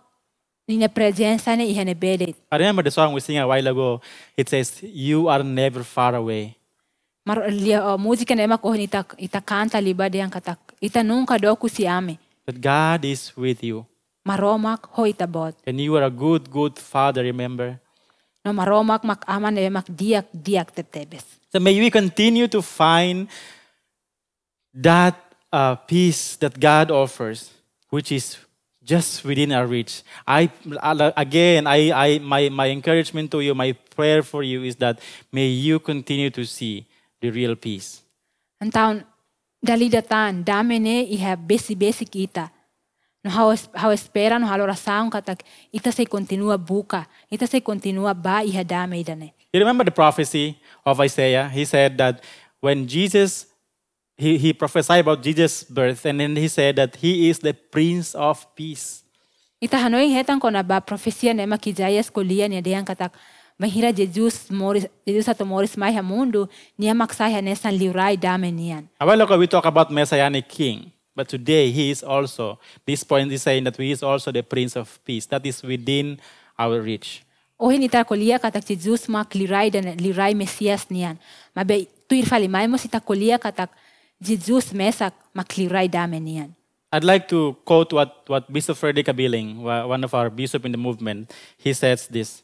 nia 0.68 0.88
presença 0.88 1.56
ne 1.56 1.66
ihane 1.66 1.94
bedet. 1.94 2.36
I 2.52 2.56
remember 2.58 2.84
the 2.84 2.92
song 2.92 3.12
we 3.12 3.20
sang 3.20 3.38
a 3.38 3.46
while 3.46 3.66
ago. 3.66 4.00
It 4.36 4.48
says, 4.48 4.80
You 4.82 5.28
are 5.28 5.42
never 5.42 5.82
far 5.82 6.14
away. 6.14 6.59
Mar 7.30 7.46
lia 7.46 7.78
uh, 7.78 7.94
música 7.94 8.34
ne 8.34 8.42
makoh 8.42 8.74
ita 8.74 9.06
ita 9.14 9.38
canta 9.38 9.78
liba 9.78 10.10
de 10.10 10.18
ang. 10.18 10.34
Ita 10.82 11.06
nunca 11.06 11.38
doku 11.38 11.70
si. 11.70 11.86
That 11.86 12.58
God 12.58 13.04
is 13.06 13.30
with 13.36 13.62
you. 13.62 13.86
Maromak 14.26 14.90
ho 14.90 15.06
ita 15.06 15.30
bot. 15.30 15.54
And 15.62 15.78
you 15.78 15.94
are 15.94 16.02
a 16.02 16.10
good, 16.10 16.50
good 16.50 16.74
father, 16.74 17.22
remember? 17.22 17.78
No 18.44 18.50
maromak 18.50 19.04
mak 19.06 19.22
ne 19.54 19.70
mak 19.70 19.86
diak 19.86 20.26
diak 20.34 20.74
tetebes. 20.74 21.22
So 21.52 21.60
may 21.60 21.78
we 21.78 21.88
continue 21.88 22.48
to 22.48 22.62
find 22.62 23.28
that 24.74 25.14
uh, 25.52 25.76
peace 25.76 26.34
that 26.42 26.58
God 26.58 26.90
offers, 26.90 27.54
which 27.90 28.10
is 28.10 28.38
just 28.82 29.22
within 29.22 29.52
our 29.52 29.70
reach. 29.70 30.02
I 30.26 30.50
again, 31.14 31.68
I, 31.68 31.94
I 31.94 32.18
my 32.18 32.48
my 32.48 32.66
encouragement 32.74 33.30
to 33.30 33.38
you, 33.38 33.54
my 33.54 33.70
prayer 33.94 34.24
for 34.26 34.42
you 34.42 34.64
is 34.64 34.74
that 34.82 34.98
may 35.30 35.46
you 35.46 35.78
continue 35.78 36.30
to 36.30 36.44
see 36.44 36.90
the 37.20 37.30
real 37.30 37.56
peace. 37.56 38.02
Então, 38.60 39.04
dali 39.62 39.88
datan 39.88 40.44
dame 40.44 40.80
ne 40.80 41.04
iha 41.04 41.36
besi-besi 41.36 42.04
kita. 42.08 42.50
No 43.24 43.30
hau, 43.30 43.52
hau 43.76 43.92
espera 43.92 44.40
no 44.40 44.46
halo 44.48 44.64
rasaun 44.66 45.10
katak 45.12 45.44
ita 45.72 45.92
se 45.92 46.04
continua 46.06 46.56
buka, 46.56 47.06
ita 47.30 47.46
se 47.46 47.60
continua 47.60 48.14
ba 48.14 48.40
iha 48.44 48.64
dame 48.64 48.96
idane. 49.00 49.32
You 49.52 49.60
remember 49.60 49.84
the 49.84 49.90
prophecy 49.90 50.56
of 50.86 51.00
Isaiah? 51.00 51.48
He 51.48 51.64
said 51.64 51.98
that 51.98 52.22
when 52.60 52.86
Jesus, 52.86 53.46
he, 54.16 54.38
he 54.38 54.52
prophesied 54.52 55.00
about 55.00 55.22
Jesus' 55.22 55.64
birth, 55.64 56.06
and 56.06 56.20
then 56.20 56.36
he 56.36 56.48
said 56.48 56.76
that 56.76 56.96
he 56.96 57.28
is 57.28 57.40
the 57.40 57.52
Prince 57.52 58.14
of 58.14 58.46
Peace. 58.54 59.02
Ita 59.60 59.76
hanoi 59.76 60.08
hetan 60.08 60.40
ko 60.40 60.48
na 60.48 60.62
ba 60.62 60.80
profesia 60.80 61.36
ne 61.36 61.44
makijayas 61.44 62.08
kulia 62.08 62.48
ni 62.48 62.56
adeang 62.56 62.86
katak 62.86 63.12
mahira 63.60 63.92
Jesus 63.92 64.48
moris 64.48 64.88
Jesus 65.04 65.28
ato 65.28 65.44
moris 65.44 65.76
mai 65.76 65.92
ha 65.92 66.00
mundo 66.00 66.48
niya 66.80 66.96
maksay 66.96 67.36
nesan 67.44 67.76
liurai 67.76 68.16
dame 68.16 68.48
niyan. 68.48 68.88
A 68.96 69.04
while 69.04 69.20
ago, 69.20 69.36
we 69.36 69.44
talked 69.44 69.68
about 69.68 69.92
Messianic 69.92 70.48
King, 70.48 70.88
but 71.12 71.28
today 71.28 71.68
he 71.68 71.92
is 71.92 72.00
also, 72.00 72.56
this 72.88 73.04
point 73.04 73.28
is 73.28 73.44
saying 73.44 73.68
that 73.68 73.76
he 73.76 73.92
is 73.92 74.02
also 74.02 74.32
the 74.32 74.40
Prince 74.40 74.80
of 74.80 74.88
Peace. 75.04 75.28
That 75.28 75.44
is 75.44 75.60
within 75.60 76.16
our 76.56 76.80
reach. 76.80 77.20
Ohin 77.60 77.84
ita 77.84 78.00
kulia 78.08 78.40
katak 78.40 78.64
Jesus 78.64 79.04
mak 79.12 79.36
lirai 79.36 79.68
dan 79.68 79.92
lirai 80.00 80.32
Mesias 80.32 80.88
niyan. 80.88 81.20
Mabe 81.52 81.84
tuir 82.08 82.24
fali 82.24 82.48
mai 82.48 82.64
mo 82.64 82.80
sita 82.80 82.96
kulia 82.96 83.36
katak 83.36 83.68
Jesus 84.16 84.72
mesak 84.72 85.12
mak 85.36 85.52
lirai 85.52 85.84
dame 85.84 86.16
niyan. 86.16 86.56
I'd 86.90 87.04
like 87.04 87.28
to 87.28 87.54
quote 87.68 87.92
what, 87.92 88.24
what 88.26 88.50
Bishop 88.50 88.74
Frederick 88.74 89.06
Abiling, 89.06 89.62
one 89.62 90.02
of 90.02 90.10
our 90.10 90.28
bishops 90.28 90.64
in 90.64 90.72
the 90.72 90.80
movement, 90.80 91.30
he 91.56 91.70
says 91.70 92.08
this 92.08 92.42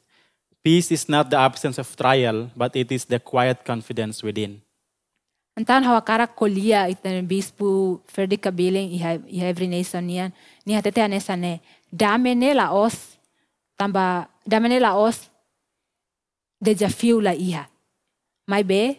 Peace 0.67 0.91
is 0.91 1.07
not 1.07 1.31
the 1.31 1.39
absence 1.39 1.79
of 1.79 1.87
trial, 1.95 2.51
but 2.59 2.75
it 2.75 2.91
is 2.91 3.07
the 3.07 3.23
quiet 3.23 3.62
confidence 3.62 4.19
within. 4.19 4.59
Antan 5.55 5.87
hawa 5.87 6.03
karak 6.03 6.35
kulia 6.35 6.91
ita 6.91 7.23
bispo 7.23 8.03
Freddy 8.11 8.35
Cabiling 8.35 8.91
iha 8.91 9.23
iha 9.31 9.47
every 9.47 9.71
nation 9.71 10.03
niyan. 10.03 10.35
Niya 10.67 10.83
tete 10.83 10.99
anesa 10.99 11.39
ne 11.39 11.62
dame 11.95 12.35
ne 12.35 12.51
la 12.51 12.75
os 12.75 13.14
tamba 13.79 14.27
dame 14.43 14.67
ne 14.67 14.83
la 14.83 14.99
os 14.99 15.31
desafio 16.59 17.23
la 17.23 17.31
iha. 17.31 17.71
Mai 18.51 18.67
be 18.67 18.99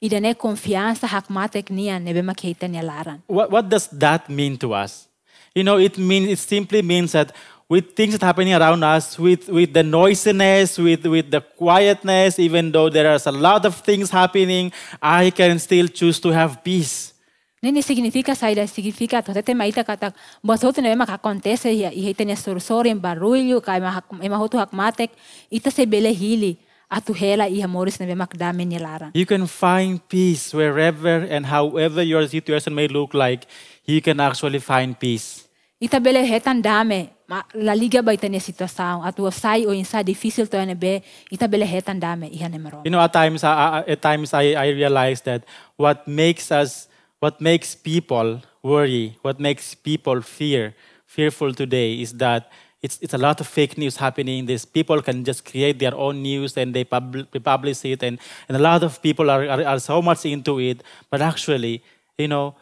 ida 0.00 0.16
ne 0.16 0.32
confiança 0.32 1.04
hakmatek 1.04 1.68
niyan 1.68 2.00
nebe 2.00 2.24
makita 2.24 2.64
niya 2.64 2.80
laran. 2.80 3.20
What, 3.28 3.52
what 3.52 3.68
does 3.68 3.84
that 3.92 4.32
mean 4.32 4.56
to 4.64 4.72
us? 4.72 5.12
You 5.54 5.64
know, 5.64 5.76
it 5.76 5.98
means 5.98 6.32
it 6.32 6.38
simply 6.38 6.80
means 6.80 7.12
that 7.12 7.36
with 7.72 7.96
things 7.96 8.12
that 8.12 8.20
happening 8.20 8.52
around 8.52 8.84
us, 8.84 9.18
with, 9.18 9.48
with 9.48 9.72
the 9.72 9.82
noisiness, 9.82 10.76
with, 10.76 11.06
with 11.06 11.30
the 11.30 11.40
quietness, 11.40 12.38
even 12.38 12.70
though 12.70 12.90
there 12.90 13.14
is 13.14 13.26
a 13.26 13.32
lot 13.32 13.64
of 13.64 13.74
things 13.80 14.10
happening, 14.10 14.70
I 15.00 15.30
can 15.30 15.58
still 15.58 15.88
choose 15.88 16.20
to 16.20 16.28
have 16.36 16.62
peace. 16.62 17.14
Nini 17.62 17.80
significa 17.80 18.34
saída 18.34 18.66
significa 18.66 19.22
to 19.24 19.32
tete 19.32 19.54
maita 19.54 19.84
katak 19.84 20.12
bosoto 20.44 20.82
ne 20.82 20.96
mak 20.96 21.08
acontece 21.08 21.70
e 21.70 22.10
e 22.10 22.14
tene 22.14 22.34
sorsor 22.36 22.88
em 22.88 23.00
barulho 23.00 23.62
kai 23.62 23.78
ma 23.80 24.02
ma 24.10 24.36
hotu 24.36 24.58
hakmatek 24.58 25.10
ita 25.48 25.70
se 25.70 25.86
bele 25.86 26.10
hili 26.12 26.58
atu 26.90 27.14
hela 27.14 27.46
i 27.46 27.62
amoris 27.62 28.00
ne 28.00 28.14
mak 28.14 28.36
dame 28.36 28.64
ni 28.64 28.78
laran. 28.78 29.12
You 29.14 29.26
can 29.26 29.46
find 29.46 30.00
peace 30.08 30.52
wherever 30.52 31.22
and 31.30 31.46
however 31.46 32.02
your 32.02 32.26
situation 32.26 32.74
may 32.74 32.88
look 32.88 33.14
like, 33.14 33.46
you 33.86 34.02
can 34.02 34.18
actually 34.18 34.58
find 34.58 34.98
peace. 34.98 35.41
Ita 35.82 35.98
hetan 35.98 36.62
dame 36.62 37.10
ma 37.26 37.42
la 37.54 37.74
liga 37.74 38.02
ba 38.06 38.14
ita 38.14 38.28
ne 38.28 38.38
atu 38.38 39.32
sai 39.32 39.66
o 39.66 39.74
insa 39.74 40.04
difícil 40.04 40.46
to 40.46 40.56
be 40.76 41.02
ita 41.32 41.48
hetan 41.48 41.98
dame 41.98 42.30
i 42.30 42.38
hane. 42.38 42.70
You 42.84 42.90
know, 42.92 43.00
at 43.00 43.12
times, 43.12 43.42
uh, 43.42 43.82
at 43.84 44.00
times 44.00 44.32
I, 44.32 44.54
I 44.54 44.68
realize 44.68 45.22
that 45.22 45.42
what 45.76 46.06
makes 46.06 46.52
us, 46.52 46.86
what 47.18 47.40
makes 47.40 47.74
people 47.74 48.42
worry, 48.62 49.18
what 49.22 49.40
makes 49.40 49.74
people 49.74 50.22
fear, 50.22 50.74
fearful 51.04 51.52
today 51.52 52.00
is 52.00 52.12
that 52.18 52.48
it's, 52.80 53.00
it's 53.02 53.14
a 53.14 53.18
lot 53.18 53.40
of 53.40 53.48
fake 53.48 53.76
news 53.76 53.96
happening. 53.96 54.46
These 54.46 54.64
people 54.64 55.02
can 55.02 55.24
just 55.24 55.44
create 55.44 55.80
their 55.80 55.96
own 55.96 56.22
news 56.22 56.56
and 56.56 56.72
they, 56.72 56.84
pub- 56.84 57.26
publish 57.42 57.84
it, 57.84 58.04
and, 58.04 58.20
and 58.48 58.56
a 58.56 58.60
lot 58.60 58.84
of 58.84 59.02
people 59.02 59.30
are, 59.30 59.48
are, 59.48 59.64
are 59.64 59.80
so 59.80 60.00
much 60.00 60.24
into 60.26 60.60
it. 60.60 60.82
But 61.10 61.22
actually, 61.22 61.82
you 62.18 62.28
know, 62.28 62.54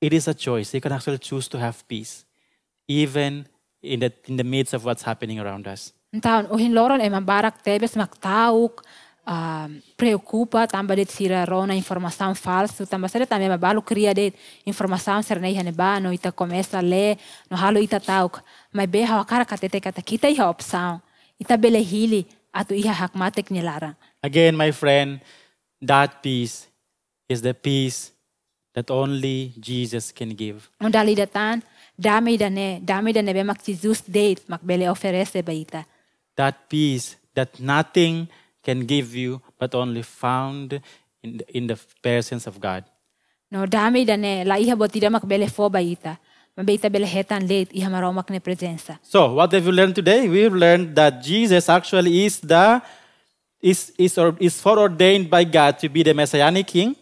it 0.00 0.12
is 0.12 0.28
a 0.28 0.34
choice. 0.34 0.74
You 0.74 0.80
can 0.80 0.92
actually 0.92 1.18
choose 1.18 1.48
to 1.48 1.58
have 1.58 1.86
peace, 1.88 2.24
even 2.88 3.46
in 3.82 4.00
the, 4.00 4.12
in 4.26 4.36
the 4.36 4.44
midst 4.44 4.74
of 4.74 4.84
what's 4.84 5.02
happening 5.02 5.40
around 5.40 5.66
us. 5.66 5.92
Então, 6.12 6.46
o 6.50 6.56
hinloron 6.56 7.00
e 7.00 7.10
mabarak 7.10 7.62
tebes 7.62 7.96
maktauk 7.96 8.82
um, 9.26 9.82
preocupa 9.96 10.66
tamba 10.66 10.94
det 10.96 11.10
sira 11.10 11.44
rona 11.44 11.74
informação 11.74 12.34
falso 12.34 12.86
tamba 12.86 13.08
sere 13.08 13.26
também 13.26 13.48
mabalo 13.48 13.82
cria 13.82 14.14
det 14.14 14.32
informação 14.64 15.22
ser 15.22 15.40
nei 15.40 15.58
hane 15.58 15.72
ba 15.72 16.00
no 16.00 16.12
ita 16.12 16.32
começa 16.32 16.78
a 16.78 16.80
ler 16.80 17.18
no 17.50 17.56
halo 17.56 17.80
ita 17.80 18.00
tauk 18.00 18.40
mas 18.72 18.86
be 18.86 19.04
cara 19.26 19.44
katete 19.44 19.80
kata 19.80 20.00
kita 20.00 20.30
iha 20.30 20.48
opção 20.48 21.02
ita 21.40 21.56
bele 21.56 21.82
hili 21.82 22.26
atu 22.52 22.74
iha 22.74 22.92
hakmatek 22.92 23.50
nilara 23.50 23.96
Again, 24.22 24.56
my 24.56 24.72
friend, 24.72 25.20
that 25.82 26.22
peace 26.22 26.66
is 27.28 27.42
the 27.42 27.54
peace 27.54 28.15
that 28.76 28.90
only 28.90 29.54
Jesus 29.58 30.12
can 30.12 30.30
give. 30.36 30.68
no 30.80 30.88
dali 30.92 31.16
datan 31.16 31.62
dame 31.98 32.36
dane 32.36 32.80
dame 32.84 33.10
dane 33.16 33.32
be 33.32 33.42
Jesus 33.64 34.02
date 34.02 34.42
mak 34.48 34.60
bele 34.62 34.84
oferece 34.92 35.40
baita. 35.42 35.84
That 36.36 36.68
peace 36.68 37.16
that 37.34 37.58
nothing 37.58 38.28
can 38.62 38.84
give 38.84 39.14
you, 39.14 39.40
but 39.58 39.74
only 39.74 40.02
found 40.02 40.80
in 41.22 41.38
the, 41.38 41.56
in 41.56 41.66
the 41.66 41.78
presence 42.02 42.46
of 42.46 42.60
God. 42.60 42.84
no 43.50 43.64
dame 43.64 44.04
dane 44.04 44.44
la 44.44 44.56
iha 44.56 44.76
botida 44.76 45.10
mak 45.10 45.24
bele 45.26 45.48
fo 45.48 45.70
ba 45.70 45.80
ita 45.80 46.18
bele 46.90 47.06
hetan 47.06 47.48
late 47.48 47.72
iha 47.72 47.88
maromak 47.88 48.28
ne 48.30 48.40
presença 48.40 48.98
So, 49.02 49.32
what 49.34 49.52
have 49.52 49.64
we 49.64 49.72
learned 49.72 49.94
today? 49.94 50.28
We've 50.28 50.52
learned 50.52 50.94
that 50.96 51.22
Jesus 51.22 51.68
actually 51.68 52.26
is 52.26 52.40
the 52.40 52.82
is 53.62 53.92
is 53.96 54.18
or 54.18 54.36
is 54.38 54.60
foreordained 54.60 55.30
by 55.30 55.44
God 55.44 55.78
to 55.78 55.88
be 55.88 56.02
the 56.02 56.12
messianic 56.12 56.66
king. 56.66 56.94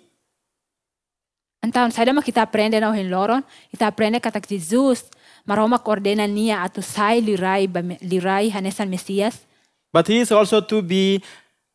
Então, 1.64 1.88
sai 1.88 2.04
dama 2.04 2.20
kita 2.20 2.44
aprende 2.44 2.76
na 2.76 2.92
hinloron, 2.92 3.40
kita 3.72 3.88
aprende 3.88 4.20
katak 4.20 4.44
Jesus, 4.44 5.08
maroma 5.48 5.80
ordena 5.80 6.28
niya 6.28 6.60
atu 6.60 6.84
sai 6.84 7.24
lirai 7.24 7.64
ba 7.64 7.80
lirai 8.04 8.52
hanesan 8.52 8.92
Mesias. 8.92 9.48
But 9.88 10.12
he 10.12 10.20
is 10.20 10.28
also 10.28 10.60
to 10.60 10.82
be 10.84 11.24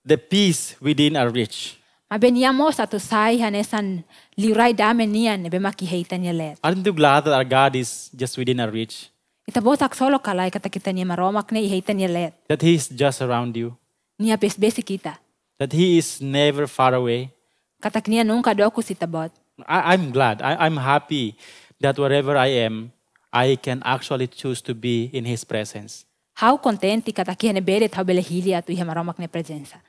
the 0.05 0.21
peace 0.21 0.77
within 0.77 1.17
our 1.17 1.33
reach. 1.33 1.81
Mabe 2.05 2.29
niya 2.29 2.53
mo 2.53 2.69
sa 2.69 2.85
atu 2.85 3.01
sai 3.01 3.41
hanesan 3.41 4.05
lirai 4.37 4.77
dame 4.77 5.09
niya 5.09 5.41
nebe 5.41 5.57
makihita 5.57 6.21
niya 6.21 6.37
let. 6.37 6.55
Aren't 6.61 6.85
you 6.85 6.93
glad 6.93 7.25
that 7.25 7.33
our 7.33 7.45
God 7.45 7.73
is 7.73 8.13
just 8.13 8.37
within 8.37 8.61
our 8.61 8.69
reach? 8.69 9.09
Ita 9.49 9.57
botak 9.57 9.97
solo 9.97 10.21
kalay 10.21 10.53
katak 10.53 10.77
kita 10.77 10.93
niya 10.93 11.09
maromak 11.09 11.49
na 11.49 11.57
ihita 11.65 11.97
niya 11.97 12.13
let. 12.13 12.33
That 12.45 12.61
he 12.61 12.77
is 12.77 12.93
just 12.93 13.25
around 13.25 13.57
you. 13.57 13.73
Niya 14.21 14.37
pesbesi 14.37 14.85
kita. 14.85 15.17
That 15.57 15.73
he 15.73 15.97
is 15.97 16.21
never 16.21 16.69
far 16.69 16.93
away. 16.93 17.33
Katak 17.81 18.05
niya 18.05 18.21
nunca 18.21 18.53
doku 18.53 18.85
sitabot. 18.85 19.33
I, 19.67 19.93
I'm 19.93 20.11
glad. 20.11 20.41
I, 20.41 20.55
I'm 20.65 20.77
happy 20.77 21.35
that 21.79 21.97
wherever 21.97 22.37
I 22.37 22.47
am, 22.47 22.91
I 23.31 23.57
can 23.61 23.81
actually 23.85 24.27
choose 24.27 24.61
to 24.63 24.73
be 24.73 25.09
in 25.13 25.25
His 25.25 25.43
presence. 25.43 26.05
How 26.33 26.57
contenti 26.57 27.13
katak 27.13 27.39
iha 27.43 27.53
neberet 27.53 27.93
how 27.93 28.03
belehili 28.03 28.55
atu 28.55 28.71
iha 28.71 28.85
maromak 28.85 29.19
na 29.19 29.27
presensa. 29.27 29.81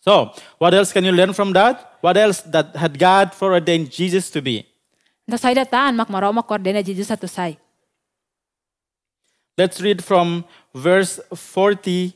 So, 0.00 0.32
what 0.58 0.72
else 0.74 0.92
can 0.92 1.04
you 1.04 1.12
learn 1.12 1.32
from 1.32 1.52
that? 1.52 1.98
What 2.00 2.16
else 2.16 2.40
that 2.42 2.76
had 2.76 2.98
God 2.98 3.34
foreordained 3.34 3.90
Jesus 3.90 4.30
to 4.30 4.40
be? 4.40 4.64
Ito 5.28 5.36
sai 5.36 5.54
datan 5.54 5.96
mak 5.96 6.08
maromak 6.08 6.48
ordena 6.48 6.84
Jesus 6.84 7.10
atu 7.10 7.28
sai. 7.28 7.56
Let's 9.58 9.80
read 9.80 10.02
from 10.02 10.44
verse 10.74 11.20
40, 11.34 12.14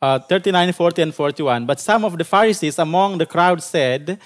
uh, 0.00 0.18
39, 0.20 0.72
40, 0.72 1.02
and 1.02 1.14
41. 1.14 1.66
But 1.66 1.78
some 1.80 2.04
of 2.04 2.16
the 2.16 2.24
Pharisees 2.24 2.78
among 2.78 3.18
the 3.18 3.26
crowd 3.26 3.62
said, 3.62 4.18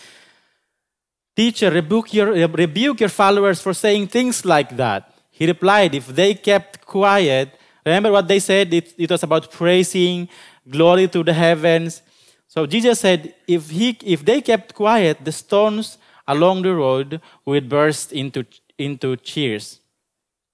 Teacher, 1.37 1.71
rebuke 1.71 2.13
your, 2.13 2.33
rebuke 2.49 3.01
your 3.01 3.09
followers 3.09 3.61
for 3.61 3.73
saying 3.73 4.09
things 4.09 4.45
like 4.45 4.77
that. 4.77 5.15
He 5.31 5.47
replied, 5.47 5.95
If 5.95 6.09
they 6.09 6.35
kept 6.35 6.85
quiet, 6.85 7.59
remember 7.87 8.13
what 8.13 8.29
they 8.29 8.41
said? 8.41 8.75
It, 8.75 8.95
it 8.99 9.11
was 9.11 9.23
about 9.23 9.51
praising, 9.51 10.29
glory 10.69 11.09
to 11.09 11.23
the 11.25 11.33
heavens. 11.33 12.03
So 12.47 12.67
Jesus 12.67 13.01
said, 13.01 13.35
if, 13.47 13.71
he, 13.71 13.97
if 14.05 14.25
they 14.25 14.41
kept 14.41 14.75
quiet, 14.75 15.25
the 15.25 15.33
stones 15.33 15.99
along 16.27 16.63
the 16.63 16.75
road 16.75 17.21
would 17.47 17.69
burst 17.69 18.13
into, 18.13 18.45
into 18.77 19.17
cheers. 19.17 19.79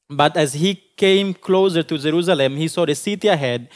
But 0.08 0.36
as 0.36 0.52
he 0.52 0.74
came 0.96 1.34
closer 1.34 1.82
to 1.82 1.98
Jerusalem, 1.98 2.56
he 2.56 2.68
saw 2.68 2.86
the 2.86 2.94
city 2.94 3.28
ahead. 3.28 3.68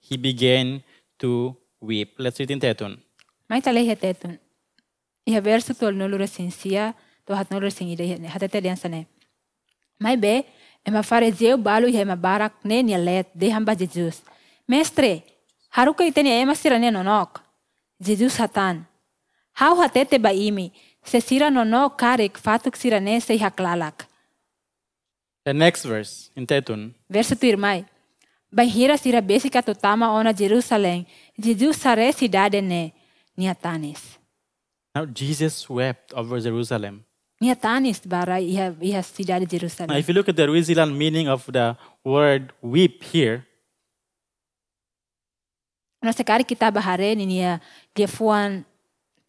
He 0.00 0.16
began 0.16 0.82
to 1.20 1.56
weep. 1.80 2.14
Let's 2.18 2.38
read 2.40 2.50
in 2.50 2.60
hetetun. 2.60 2.98
Verso 5.40 5.74
tol 5.74 5.92
to 7.26 7.34
hat 7.34 7.50
nulo 7.50 7.62
resing 7.62 7.90
ide 7.90 8.28
hatete 8.28 8.62
dian 8.62 8.76
sane. 8.76 9.06
May 10.00 10.16
be 10.16 10.44
ema 10.86 11.02
fariseu 11.02 11.56
balu 11.56 11.88
ema 11.94 12.16
barak 12.16 12.64
ne 12.64 12.82
ni 12.82 12.96
let 12.96 13.28
de 13.34 13.50
hamba 13.50 13.74
Jesus. 13.76 14.22
Mestre, 14.66 15.22
haruka 15.76 16.04
ema 16.04 16.54
sirane 16.54 16.90
nonok. 16.90 17.40
Jesus 18.00 18.36
hatan. 18.38 18.86
Hatete 19.54 20.18
ba 20.18 20.32
imi 20.32 20.72
Se 21.04 21.20
sira 21.20 21.50
no 21.50 21.64
no 21.64 21.90
karik 21.90 22.36
fatuk 22.38 22.76
se 22.76 23.38
haklalak. 23.38 24.06
The 25.44 25.54
next 25.54 25.84
verse 25.84 26.30
in 26.36 26.46
Tetun. 26.46 26.94
Verso 27.08 27.34
tu 27.34 27.46
irmai. 27.46 27.86
Bahira 28.52 28.98
sira 28.98 29.22
basica 29.22 29.62
totama 29.62 30.12
ona 30.12 30.32
Jerusalém. 30.32 31.06
Jesus 31.38 31.76
sare 31.76 32.12
cidade 32.12 32.60
ne. 32.60 32.92
Niatanis. 33.38 34.17
Now 34.98 35.06
Jesus 35.06 35.62
wept 35.70 36.10
over 36.10 36.42
Jerusalem. 36.42 37.06
Niatanis 37.38 38.02
bara 38.02 38.42
iha, 38.42 38.74
iha 38.82 38.98
cidade 38.98 39.46
de 39.46 39.86
Now, 39.86 39.94
if 39.94 40.08
you 40.08 40.14
look 40.14 40.28
at 40.28 40.34
the 40.34 40.42
original 40.42 40.90
meaning 40.90 41.28
of 41.28 41.46
the 41.46 41.78
word 42.02 42.50
weep 42.60 43.04
here, 43.06 43.46
sekali 46.02 46.42
kita 46.42 46.74
bahare 46.74 47.14
ni 47.14 47.30
nia 47.30 47.62
liefuan 47.94 48.66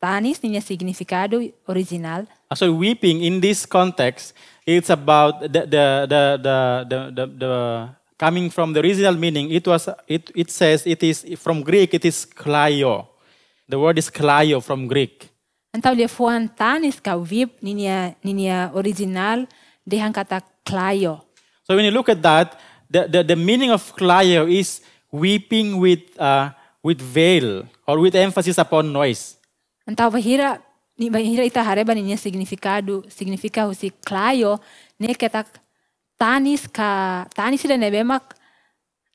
tanis 0.01 0.41
ni 0.41 0.57
nia 0.57 0.61
significado 0.65 1.37
original. 1.69 2.25
Ah, 2.49 2.57
so 2.57 2.73
weeping 2.73 3.21
in 3.21 3.37
this 3.37 3.69
context, 3.69 4.33
it's 4.65 4.89
about 4.89 5.45
the 5.45 5.69
the 5.69 5.85
the 6.09 6.23
the 6.41 6.57
the, 6.89 6.99
the, 7.13 7.25
the 7.45 7.53
coming 8.17 8.49
from 8.49 8.73
the 8.73 8.81
original 8.81 9.13
meaning. 9.13 9.53
It 9.53 9.69
was 9.69 9.85
it 10.09 10.33
it 10.33 10.49
says 10.49 10.81
it 10.89 11.05
is 11.05 11.29
from 11.37 11.61
Greek. 11.61 11.93
It 11.93 12.09
is 12.09 12.25
klaio. 12.25 13.05
The 13.69 13.77
word 13.77 14.01
is 14.01 14.09
klaio 14.09 14.65
from 14.65 14.89
Greek. 14.89 15.28
Então 15.69 15.93
liefuan 15.93 16.49
tanis 16.49 16.97
ka 16.97 17.13
vip 17.21 17.61
ni 17.61 17.73
nia, 17.73 18.15
ni 18.25 18.33
nia 18.33 18.73
original 18.73 19.45
dehan 19.85 20.09
kata 20.09 20.41
klayo. 20.65 21.21
So 21.61 21.77
when 21.77 21.85
you 21.85 21.93
look 21.93 22.09
at 22.09 22.21
that, 22.25 22.57
the, 22.89 23.05
the, 23.05 23.21
the 23.23 23.37
meaning 23.37 23.69
of 23.69 23.93
klaio 23.93 24.49
is 24.49 24.81
weeping 25.13 25.77
with 25.77 26.01
uh, 26.17 26.49
with 26.81 26.97
veil 26.97 27.69
or 27.85 28.01
with 28.01 28.17
emphasis 28.17 28.57
upon 28.57 28.89
noise. 28.89 29.37
Então 29.85 30.09
bahira 30.09 30.57
ni 30.97 31.13
bahira 31.13 31.45
ita 31.45 31.61
hareba 31.61 31.93
ni 31.93 32.01
nia 32.01 32.17
significado 32.17 33.05
significa 33.05 33.69
husi 33.69 33.93
klayo 33.93 34.57
ne 34.97 35.13
kata 35.13 35.45
tanis 36.17 36.65
ka 36.65 37.29
tanis 37.37 37.61
ida 37.61 37.77
nebemak 37.77 38.33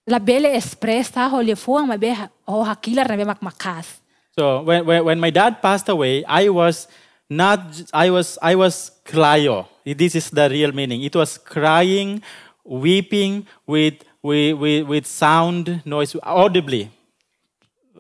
la 0.07 0.23
bele 0.23 0.55
expressa 0.55 1.27
ho 1.27 1.43
liefuan 1.43 1.91
mabe 1.91 2.15
ho 2.47 2.63
hakila 2.63 3.03
nebemak 3.11 3.43
makas. 3.43 4.04
So 4.37 4.63
when, 4.63 4.85
when, 4.85 5.05
when 5.05 5.21
my 5.21 5.31
dad 5.31 5.63
passed 5.63 5.89
away, 5.89 6.25
I 6.25 6.49
was 6.49 6.89
not, 7.31 7.83
I 7.93 8.11
was, 8.11 8.37
I 8.43 8.57
was 8.57 8.91
klaio. 9.05 9.69
This 9.85 10.17
is 10.17 10.31
the 10.31 10.49
real 10.51 10.73
meaning. 10.73 11.03
It 11.03 11.15
was 11.15 11.39
crying, 11.39 12.21
weeping 12.65 13.47
with, 13.65 14.03
with, 14.23 14.59
with, 14.59 14.89
with 14.89 15.07
sound 15.07 15.83
noise, 15.85 16.17
audibly. 16.25 16.91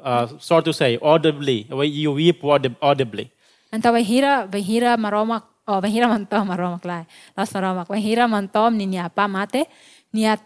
Uh, 0.02 0.26
so 0.38 0.60
to 0.60 0.72
say, 0.72 0.98
audibly. 1.00 1.68
You 1.70 2.12
weep 2.12 2.42
audib- 2.42 2.76
audibly. 2.82 3.30
Então 3.72 3.92
bahira 3.92 4.48
bahira 4.48 4.96
maromak 4.96 5.42
oh 5.66 5.80
bahira 5.80 6.06
mantom 6.06 6.46
maromak 6.48 6.84
lai. 6.84 7.06
Las 7.36 7.52
maromak 7.52 7.88
bahira 7.88 8.28
mantom 8.28 8.76
ni 8.76 8.86
nia 8.86 9.06
apa 9.06 9.26
mate 9.28 9.66
nia 10.12 10.36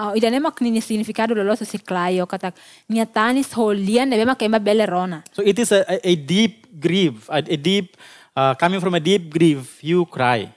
tanis 0.00 0.16
ida 0.16 0.30
nemak 0.30 0.60
ni 0.60 0.70
nia 0.70 0.80
significado 0.80 1.34
lo 1.34 1.44
loso 1.44 1.64
si 1.64 1.78
klayo 1.78 2.26
kata 2.26 2.52
nia 2.88 3.06
tanis 3.06 3.52
ho 3.52 3.72
lian 3.72 4.08
nebe 4.08 4.24
mak 4.24 4.42
ema 4.42 4.58
rona. 4.86 5.22
So 5.32 5.42
it 5.42 5.58
is 5.58 5.72
a, 5.72 5.84
a, 6.02 6.16
deep 6.16 6.80
grief, 6.80 7.28
a, 7.28 7.38
a 7.38 7.56
deep, 7.56 7.96
uh, 8.36 8.54
coming 8.54 8.80
from 8.80 8.94
a 8.94 9.00
deep 9.00 9.30
grief, 9.30 9.84
you 9.84 10.06
cry. 10.06 10.48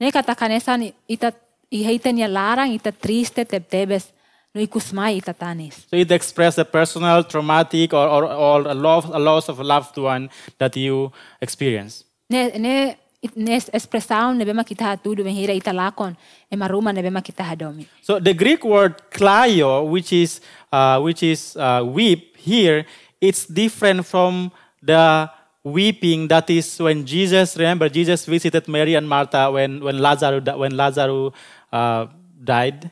Ne 0.00 0.10
kata 0.10 0.34
kanesa 0.34 0.78
ni 0.78 0.92
ita 1.08 1.32
iha 1.70 1.92
ita 1.92 2.12
nia 2.12 2.26
larang 2.26 2.74
ita 2.74 2.90
triste 2.90 3.44
teb 3.44 3.68
tebes 3.68 4.10
no 4.54 4.60
ikusmai 4.60 5.18
ita 5.18 5.32
tanis. 5.34 5.86
So 5.88 5.96
it 5.96 6.10
expresses 6.10 6.58
a 6.58 6.64
personal, 6.64 7.22
traumatic, 7.22 7.94
or, 7.94 8.08
or, 8.08 8.24
or 8.24 8.60
a, 8.66 8.74
loss, 8.74 9.04
a 9.04 9.18
loss 9.18 9.48
of 9.48 9.60
a 9.60 9.64
loved 9.64 9.96
one 9.98 10.30
that 10.58 10.76
you 10.76 11.12
experience. 11.40 12.04
Ne 12.28 12.58
ne 12.58 12.96
expressão 13.22 14.34
nebe 14.34 14.52
mak 14.52 14.66
kita 14.66 14.96
tudo 14.96 15.22
bahira 15.22 15.52
ita 15.52 15.72
lakon 15.72 16.16
e 16.50 16.56
maruma 16.56 16.92
nebe 16.92 17.10
mak 17.10 17.24
kita 17.24 17.44
hadomi. 17.44 17.86
So 18.02 18.18
the 18.18 18.32
Greek 18.32 18.64
word 18.64 18.96
klaio, 19.10 19.84
which 19.84 20.12
is 20.12 20.40
uh, 20.72 21.00
which 21.00 21.22
is 21.22 21.56
uh, 21.56 21.84
weep 21.84 22.36
here, 22.36 22.86
it's 23.20 23.44
different 23.44 24.06
from 24.06 24.50
the 24.82 25.28
weeping 25.62 26.28
that 26.28 26.48
is 26.48 26.80
when 26.80 27.04
Jesus. 27.04 27.56
Remember, 27.56 27.88
Jesus 27.88 28.24
visited 28.24 28.66
Mary 28.68 28.94
and 28.94 29.08
Martha 29.08 29.50
when 29.50 29.84
when 29.84 29.98
Lazarus 29.98 30.42
when 30.56 30.76
Lazarus 30.76 31.32
uh, 31.72 32.06
died. 32.42 32.90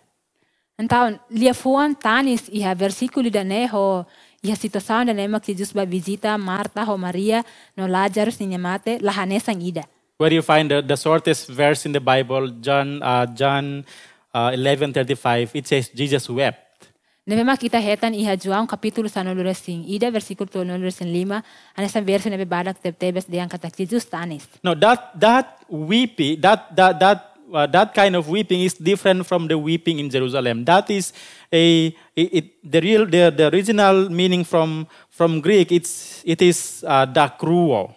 Então, 0.79 1.19
liefuan 1.31 1.97
tanis 1.97 2.47
iha 2.53 2.75
versículo 2.75 3.31
da 3.31 3.43
ne 3.43 3.67
ho 3.67 4.07
iha 4.45 4.55
situação 4.55 5.05
da 5.05 5.13
ne 5.13 5.27
mak 5.27 5.43
Jesus 5.43 5.73
ba 5.73 5.85
visita 5.85 6.39
Marta 6.39 6.85
ho 6.85 6.97
Maria 6.97 7.43
no 7.77 7.89
Lazarus 7.89 8.39
ni 8.39 8.59
mate 8.59 9.01
la 9.01 9.11
hanesang 9.11 9.59
ida. 9.65 9.89
Where 10.19 10.35
you 10.35 10.43
find 10.43 10.69
the, 10.69 10.83
the 10.83 10.97
shortest 10.97 11.47
verse 11.47 11.87
in 11.87 11.93
the 11.93 12.01
Bible, 12.01 12.49
John 12.59 13.01
uh, 13.05 13.25
John 13.27 13.87
uh, 14.35 14.51
eleven 14.53 14.93
thirty 14.93 15.15
five. 15.15 15.55
It 15.55 15.69
says 15.71 15.95
Jesus 15.95 16.29
wept. 16.29 16.91
Mak 17.23 17.63
kita 17.63 17.79
hetan 17.79 18.19
iha 18.19 18.35
João 18.35 18.67
capítulo 18.67 19.07
sa 19.07 19.23
noloresing 19.23 19.87
ida 19.87 20.11
versículo 20.11 20.51
to 20.51 20.67
noloresing 20.67 21.07
lima 21.07 21.45
anesan 21.79 22.03
verso 22.03 22.27
nebe 22.27 22.51
badak 22.51 22.83
teb 22.83 22.99
tebes 22.99 23.31
deang 23.31 23.47
katak 23.47 23.79
Jesus 23.79 24.11
tanis. 24.11 24.43
No, 24.59 24.75
that 24.75 25.15
that 25.15 25.63
weeping, 25.71 26.43
that 26.43 26.75
that 26.75 26.99
that 26.99 27.39
uh, 27.55 27.71
that 27.71 27.95
kind 27.95 28.17
of 28.19 28.27
weeping 28.27 28.67
is 28.67 28.75
different 28.75 29.23
from 29.23 29.47
the 29.47 29.55
weeping 29.55 30.03
in 30.03 30.11
Jerusalem. 30.11 30.65
That 30.65 30.91
is 30.91 31.13
a 31.53 31.95
it, 32.19 32.29
it, 32.35 32.45
the 32.67 32.81
real 32.83 33.07
the, 33.07 33.31
the 33.31 33.55
original 33.55 34.11
meaning 34.11 34.43
from 34.43 34.89
from 35.15 35.39
Greek. 35.39 35.71
It's 35.71 36.27
it 36.27 36.43
is 36.43 36.83
uh, 36.83 37.07
dakruo. 37.07 37.95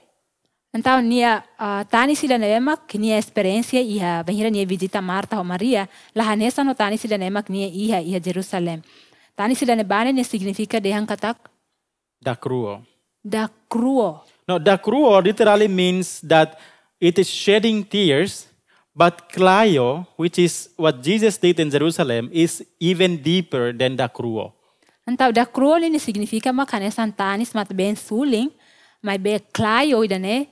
Então, 0.74 1.01
nia 1.01 1.43
uh, 1.59 1.84
tanis 1.84 2.19
sila 2.19 2.39
mak 2.61 2.95
nia 2.95 3.17
experiência 3.17 3.82
iha 3.82 4.24
bahira 4.24 4.49
nia 4.49 4.65
visita 4.65 5.01
Marta 5.01 5.36
ho 5.36 5.43
Maria 5.43 5.89
la 6.15 6.24
hanesan 6.24 6.65
no 6.65 6.74
tanis 6.74 7.01
sila 7.01 7.17
nebe 7.17 7.34
mak 7.34 7.49
nia 7.49 7.67
iha 7.67 7.99
iha 7.99 8.19
Jerusalem. 8.19 8.82
Tanis 9.36 9.59
sila 9.59 9.76
nebane 9.76 10.13
ne 10.13 10.24
significa 10.24 10.80
deang 10.80 11.05
katak 11.05 11.36
Dakruo. 12.24 12.86
da 13.24 13.49
cruo. 13.69 14.24
No, 14.47 14.59
dakruo 14.59 15.22
literally 15.22 15.67
means 15.67 16.22
that 16.22 16.59
it 16.99 17.19
is 17.19 17.30
shedding 17.30 17.84
tears. 17.84 18.47
But 18.93 19.32
klaio, 19.32 20.05
which 20.17 20.38
is 20.38 20.69
what 20.76 21.01
Jesus 21.01 21.38
did 21.38 21.59
in 21.59 21.72
Jerusalem, 21.72 22.30
is 22.34 22.63
even 22.80 23.24
deeper 23.24 23.72
than 23.72 23.95
dakruo. 23.95 24.51
Então, 25.07 25.32
da 25.32 25.45
cruo 25.45 25.80
ni 25.80 25.99
significa 25.99 26.51
ma 26.51 26.65
kanesan 26.65 27.15
tanis 27.15 27.53
mat 27.53 27.74
ben 27.74 27.95
suling, 27.95 28.51
mai 29.01 29.17
be 29.17 29.39
claio 29.53 30.03
ida 30.03 30.19
ne, 30.19 30.47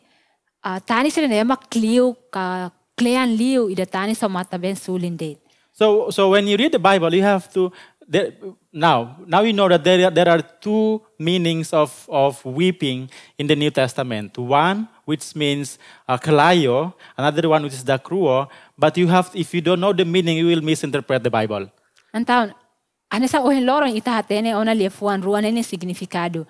uh, 0.64 0.80
tanis 0.80 1.18
ida 1.18 1.28
ne 1.28 1.44
ma 1.44 1.56
clio 1.56 2.16
ka 2.32 2.72
clean 2.98 3.36
liu 3.38 3.70
ida 3.70 3.86
tanis 3.86 4.24
o 4.24 4.30
mata 4.30 4.58
ben 4.58 4.76
suling 4.76 5.18
de. 5.18 5.38
So, 5.74 6.10
so 6.10 6.30
when 6.32 6.48
you 6.48 6.58
read 6.58 6.74
the 6.74 6.80
Bible, 6.80 7.14
you 7.14 7.24
have 7.24 7.52
to 7.54 7.72
there, 8.10 8.34
now. 8.74 9.16
Now 9.26 9.42
you 9.42 9.54
know 9.54 9.70
that 9.70 9.84
there 9.84 10.08
are, 10.08 10.12
there 10.12 10.28
are 10.28 10.42
two 10.42 11.02
meanings 11.18 11.72
of, 11.72 12.06
of 12.12 12.44
weeping 12.44 13.10
in 13.38 13.48
the 13.48 13.56
New 13.56 13.70
Testament. 13.70 14.38
One 14.38 14.90
which 15.06 15.36
means 15.36 15.80
uh, 16.08 16.18
kalayo, 16.18 16.94
another 17.18 17.48
one 17.48 17.64
which 17.64 17.74
is 17.74 17.84
dakruo. 17.84 18.50
But 18.78 18.98
you 18.98 19.08
have, 19.08 19.32
if 19.34 19.54
you 19.54 19.62
don't 19.62 19.80
know 19.80 19.94
the 19.94 20.06
meaning, 20.06 20.38
you 20.38 20.48
will 20.48 20.62
misinterpret 20.62 21.24
the 21.24 21.30
Bible. 21.30 21.72
Então, 22.14 22.52
anesa 23.12 23.40
ohen 23.40 23.66
lorong 23.66 23.96
ita 23.96 24.12
hatene 24.12 24.56
ona 24.56 24.74
liefuan 24.74 25.24
ruan 25.24 25.44
ni 25.44 25.64
significado. 25.64 26.46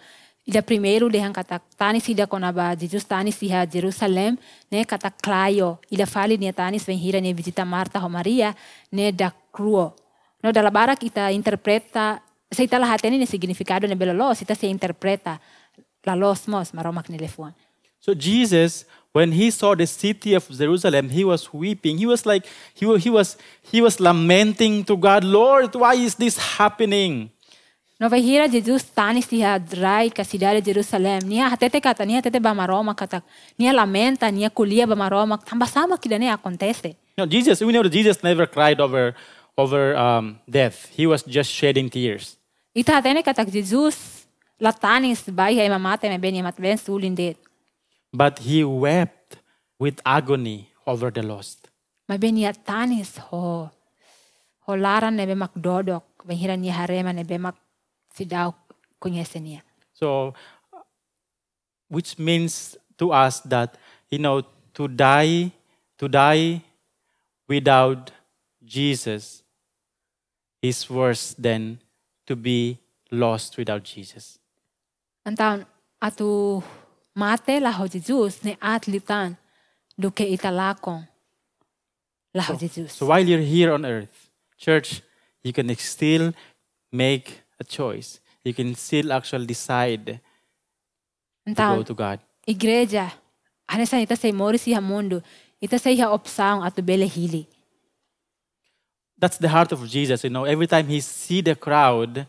Ida 0.45 0.61
primeiro 0.61 1.09
dehan 1.09 1.33
kata 1.33 1.59
tanis 1.77 2.09
ida 2.09 2.25
konaba 2.25 2.75
Jesus 2.75 3.05
tanis 3.05 3.41
iha 3.43 3.65
Jerusalem 3.65 4.37
ne 4.71 4.85
kata 4.85 5.11
claio. 5.11 5.79
Ida 5.91 6.05
fali 6.05 6.37
ni 6.37 6.51
tanis 6.53 6.85
ven 6.85 6.97
hira 6.97 7.21
ne 7.21 7.33
visita 7.33 7.65
Marta 7.65 7.99
ho 7.99 8.09
Maria 8.09 8.55
ne 8.91 9.11
da 9.11 9.31
cruo. 9.51 9.93
No 10.43 10.51
dalla 10.51 10.71
barak 10.71 11.03
ita 11.03 11.29
interpreta 11.31 12.21
se 12.51 12.63
ita 12.63 12.79
lahatene 12.79 13.17
ni 13.17 13.25
significado 13.25 13.87
ne 13.87 13.95
belo 13.95 14.13
los 14.13 14.41
ita 14.41 14.55
se 14.55 14.67
interpreta 14.67 15.39
la 16.05 16.15
los 16.15 16.47
mos 16.47 16.73
maromak 16.73 17.09
ne 17.09 17.17
lefuan. 17.17 17.53
So 17.99 18.13
Jesus, 18.15 18.85
when 19.11 19.31
he 19.33 19.51
saw 19.51 19.75
the 19.75 19.85
city 19.85 20.33
of 20.33 20.47
Jerusalem, 20.47 21.09
he 21.09 21.25
was 21.25 21.53
weeping. 21.53 21.97
He 21.97 22.05
was 22.05 22.25
like, 22.25 22.47
he 22.73 22.87
he 22.97 23.09
was, 23.09 23.37
he 23.61 23.81
was 23.81 23.99
lamenting 23.99 24.85
to 24.85 24.95
God, 24.95 25.23
Lord, 25.23 25.75
why 25.75 25.95
is 25.95 26.15
this 26.15 26.37
happening? 26.37 27.29
No 27.99 28.07
vai 28.07 28.21
hira 28.21 28.47
Jesus 28.47 28.83
tanis 28.95 29.27
iha 29.33 29.59
drai 29.59 30.09
ka 30.09 30.23
cidade 30.23 30.61
de 30.61 30.71
Jerusalem. 30.71 31.19
Nia 31.27 31.49
hatete 31.49 31.81
kata 31.81 32.05
nia 32.05 32.21
tete 32.21 32.39
ba 32.39 32.53
maroma 32.55 32.95
kata 32.95 33.21
nia 33.57 33.73
lamenta 33.73 34.31
nia 34.31 34.49
kulia 34.49 34.87
ba 34.87 34.95
maroma 34.95 35.37
tamba 35.37 35.65
sama 35.67 35.97
que 35.97 36.17
ne 36.17 36.31
acontece. 36.31 36.95
No, 37.17 37.25
Jesus, 37.25 37.59
we 37.59 37.73
know 37.73 37.83
that 37.83 37.91
Jesus 37.91 38.23
never 38.23 38.47
cried 38.47 38.79
over, 38.79 39.13
over 39.57 39.97
um, 39.97 40.39
death. 40.49 40.87
He 40.95 41.05
was 41.05 41.23
just 41.23 41.51
shedding 41.51 41.89
tears. 41.89 42.37
Ita 42.73 43.01
hatene 43.01 43.21
kata 43.21 43.43
Jesus 43.43 44.25
la 44.61 44.71
tanis 44.71 45.27
bai 45.35 45.55
hai 45.55 45.67
mamate 45.67 46.07
me 46.07 46.17
beni 46.17 46.41
mat 46.41 46.55
ben 46.55 46.77
sulin 46.77 47.13
de. 47.13 47.35
But 48.13 48.39
he 48.39 48.63
wept 48.63 49.39
with 49.77 49.99
agony 50.05 50.71
over 50.87 51.11
the 51.11 51.21
lost. 51.21 51.67
Ma 52.07 52.15
beni 52.15 52.43
ya 52.43 52.53
tanis 52.53 53.17
ho 53.17 53.69
ho 54.61 54.73
laran 54.73 55.15
ne 55.17 55.25
be 55.25 55.35
mak 55.35 55.51
dodok. 55.53 56.03
Ben 56.25 56.37
hira 56.37 56.55
nia 56.55 56.71
harema 56.71 57.13
ne 57.13 57.23
be 57.23 57.37
mak 57.37 57.55
sidau 58.13 58.53
conhece 58.99 59.39
nia. 59.39 59.63
So, 59.93 60.33
which 61.89 62.17
means 62.17 62.77
to 62.97 63.11
us 63.11 63.41
that 63.41 63.77
you 64.09 64.19
know, 64.19 64.41
to 64.73 64.87
die, 64.87 65.51
to 65.97 66.07
die 66.07 66.61
without 67.47 68.11
Jesus 68.63 69.43
is 70.61 70.89
worse 70.89 71.33
than 71.33 71.79
to 72.27 72.35
be 72.35 72.77
lost 73.11 73.57
without 73.57 73.83
Jesus. 73.83 74.39
Então, 75.25 75.65
atu 76.01 76.63
mate 77.15 77.59
laho 77.59 77.87
Jesus 77.87 78.43
ne 78.43 78.57
atlitan 78.61 79.37
do 79.97 80.11
que 80.11 80.25
italakon 80.25 81.07
laho 82.35 82.57
Jesus. 82.57 82.93
So 82.93 83.07
while 83.07 83.25
you're 83.25 83.39
here 83.39 83.71
on 83.73 83.85
earth, 83.85 84.29
church, 84.57 85.01
you 85.43 85.53
can 85.53 85.73
still 85.75 86.33
make 86.91 87.41
a 87.59 87.63
choice. 87.63 88.19
You 88.43 88.53
can 88.53 88.73
still 88.75 89.11
actually 89.11 89.45
decide 89.45 90.19
to 91.45 91.53
go 91.53 91.83
to 91.83 91.93
God. 91.93 92.19
igreja, 92.47 93.11
hanesan 93.69 94.01
ita 94.01 94.15
say 94.15 94.31
mori 94.31 94.57
siya 94.57 94.81
mundo, 94.81 95.21
ita 95.61 95.77
say 95.77 95.95
ha 95.97 96.07
opsaong 96.09 96.65
atu 96.65 96.85
bele 96.85 97.05
hili. 97.07 97.47
That's 99.17 99.37
the 99.37 99.49
heart 99.49 99.71
of 99.71 99.85
Jesus. 99.87 100.23
You 100.23 100.29
know, 100.29 100.45
every 100.45 100.67
time 100.67 100.87
he 100.87 101.01
see 101.01 101.41
the 101.41 101.55
crowd, 101.55 102.25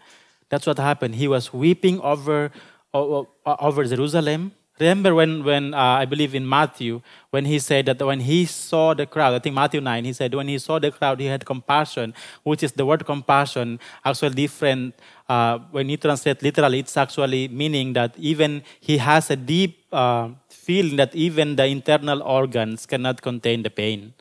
that's 0.49 0.67
what 0.67 0.79
happened. 0.79 1.15
He 1.15 1.29
was 1.29 1.53
weeping 1.53 2.01
over 2.01 2.51
over 2.93 3.85
Jerusalem. 3.85 4.53
Remember 4.81 5.15
when 5.15 5.45
when 5.45 5.75
uh, 5.75 6.01
I 6.01 6.07
believe 6.07 6.35
in 6.35 6.49
Matthew 6.49 7.03
when 7.31 7.45
he 7.45 7.59
said 7.59 7.85
that 7.87 8.01
when 8.01 8.21
he 8.21 8.47
saw 8.47 8.95
the 8.95 9.05
crowd, 9.05 9.35
I 9.35 9.39
think 9.39 9.55
Matthew 9.55 9.81
nine, 9.83 10.07
he 10.07 10.15
said 10.15 10.35
when 10.35 10.49
he 10.49 10.59
saw 10.59 10.79
the 10.79 10.91
crowd, 10.91 11.21
he 11.21 11.27
had 11.27 11.45
compassion, 11.45 12.15
which 12.43 12.63
is 12.63 12.73
the 12.73 12.87
word 12.87 13.05
compassion 13.05 13.79
actually 14.05 14.35
different. 14.35 14.95
Uh, 15.29 15.59
when 15.71 15.91
you 15.91 15.99
translate 15.99 16.43
literally, 16.43 16.79
it's 16.79 16.97
actually 16.97 17.49
meaning 17.49 17.93
that 17.93 18.15
even 18.17 18.63
he 18.81 18.97
has 18.97 19.31
a 19.31 19.37
deep 19.37 19.85
uh, 19.93 20.31
feeling 20.49 20.97
that 20.97 21.15
even 21.15 21.57
the 21.57 21.67
internal 21.67 22.23
organs 22.23 22.87
cannot 22.87 23.21
contain 23.21 23.63
the 23.63 23.71
pain. 23.71 24.15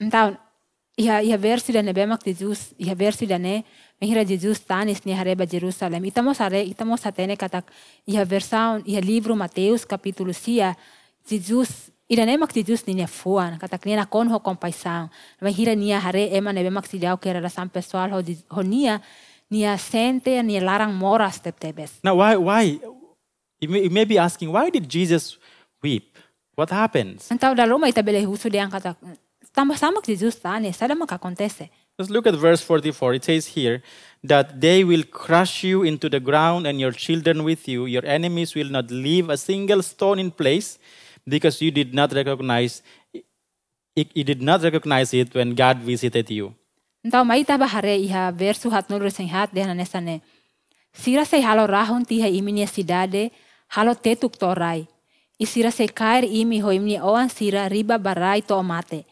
Então, 0.00 0.36
iha 0.98 1.22
iha 1.22 1.38
versi 1.38 1.72
da 1.72 1.82
nebemak 1.82 2.24
Jesus, 2.24 2.74
iha 2.78 2.94
versi 2.94 3.26
da 3.28 3.38
ne, 4.00 4.06
mehira 4.06 4.24
Jesus 4.24 4.60
tanis 4.60 5.04
ni 5.04 5.12
hareba 5.12 5.46
Jerusalem. 5.46 6.04
Itamos 6.04 6.40
are, 6.40 6.62
itamos 6.62 7.06
atene 7.06 7.36
katak 7.36 7.64
iha 8.06 8.24
versaun, 8.24 8.82
iha 8.86 9.00
livro 9.00 9.34
Mateus 9.36 9.84
capítulo 9.86 10.32
sia, 10.32 10.76
Jesus 11.28 11.90
ira 12.08 12.24
nemak 12.24 12.52
Jesus 12.52 12.86
ni 12.86 12.94
nia 12.94 13.06
fuan, 13.06 13.58
katak 13.58 13.84
nia 13.86 13.96
na 13.96 14.06
konho 14.06 14.38
kompaisang. 14.40 15.08
Mehira 15.40 15.74
nia 15.74 16.00
hare 16.00 16.28
ema 16.36 16.52
nebemak 16.52 16.86
sidau 16.86 17.16
kera 17.18 17.40
rasam 17.40 17.68
pessoal 17.68 18.10
ho, 18.10 18.22
di- 18.22 18.38
ho 18.50 18.62
nia, 18.62 19.00
nia 19.50 19.76
sente, 19.78 20.42
nia 20.42 20.60
larang 20.60 20.94
moras 20.94 21.40
tep 21.40 21.58
tebes. 21.58 21.98
Now, 22.04 22.14
why? 22.16 22.36
Why? 22.36 22.80
You 23.60 23.68
may, 23.68 23.82
you 23.84 23.90
may 23.90 24.04
be 24.04 24.18
asking, 24.18 24.52
why 24.52 24.68
did 24.70 24.86
Jesus 24.88 25.38
weep? 25.82 26.18
What 26.54 26.70
happens? 26.70 27.28
Então, 27.32 27.54
da 27.54 27.64
loma 27.64 27.88
itabele 27.88 28.24
husu 28.24 28.48
diang 28.50 28.70
katak, 28.70 28.96
tama 29.54 29.74
samak 29.76 30.04
Jesus 30.06 30.36
tanis, 30.36 30.76
sada 30.76 30.94
makakontese. 30.94 31.70
Let's 31.98 32.10
look 32.10 32.26
at 32.26 32.34
verse 32.34 32.60
44. 32.60 33.14
It 33.14 33.24
says 33.24 33.46
here 33.56 33.82
that 34.22 34.60
they 34.60 34.84
will 34.84 35.02
crush 35.02 35.64
you 35.64 35.82
into 35.82 36.10
the 36.10 36.20
ground 36.20 36.66
and 36.66 36.78
your 36.78 36.92
children 36.92 37.42
with 37.42 37.66
you. 37.66 37.86
Your 37.86 38.04
enemies 38.04 38.54
will 38.54 38.68
not 38.68 38.90
leave 38.90 39.30
a 39.30 39.38
single 39.38 39.82
stone 39.82 40.18
in 40.18 40.30
place 40.30 40.78
because 41.26 41.62
you 41.62 41.70
did 41.70 41.94
not 41.94 42.12
recognize 42.12 42.82
it, 43.96 44.10
you 44.12 44.24
did 44.24 44.42
not 44.42 44.62
recognize 44.62 45.14
it 45.14 45.34
when 45.34 45.54
God 45.54 45.78
visited 45.78 46.28
you. 46.28 46.52
Então, 47.02 47.24
maita 47.24 47.56
ba 47.56 47.66
hare 47.66 47.96
iha 47.96 48.30
verso 48.30 48.68
hat 48.68 48.90
nulro 48.90 49.10
sem 49.10 49.26
hat 49.26 49.54
nessa. 49.54 50.20
Sira 50.92 51.24
sei 51.24 51.40
halo 51.40 51.66
rahon 51.66 52.04
tiha 52.04 52.28
imi 52.28 52.52
nia 52.52 52.66
cidade, 52.66 53.30
halo 53.68 53.94
tetuk 53.94 54.36
torai. 54.36 54.86
I 55.40 55.46
sira 55.46 55.70
sei 55.70 55.88
cair 55.88 56.24
imi 56.24 56.60
ho 56.60 56.68
imi 56.68 57.00
oan 57.00 57.30
sira 57.30 57.70
riba 57.70 57.96
barai 57.98 58.46
to 58.46 58.62
mate. 58.62 59.06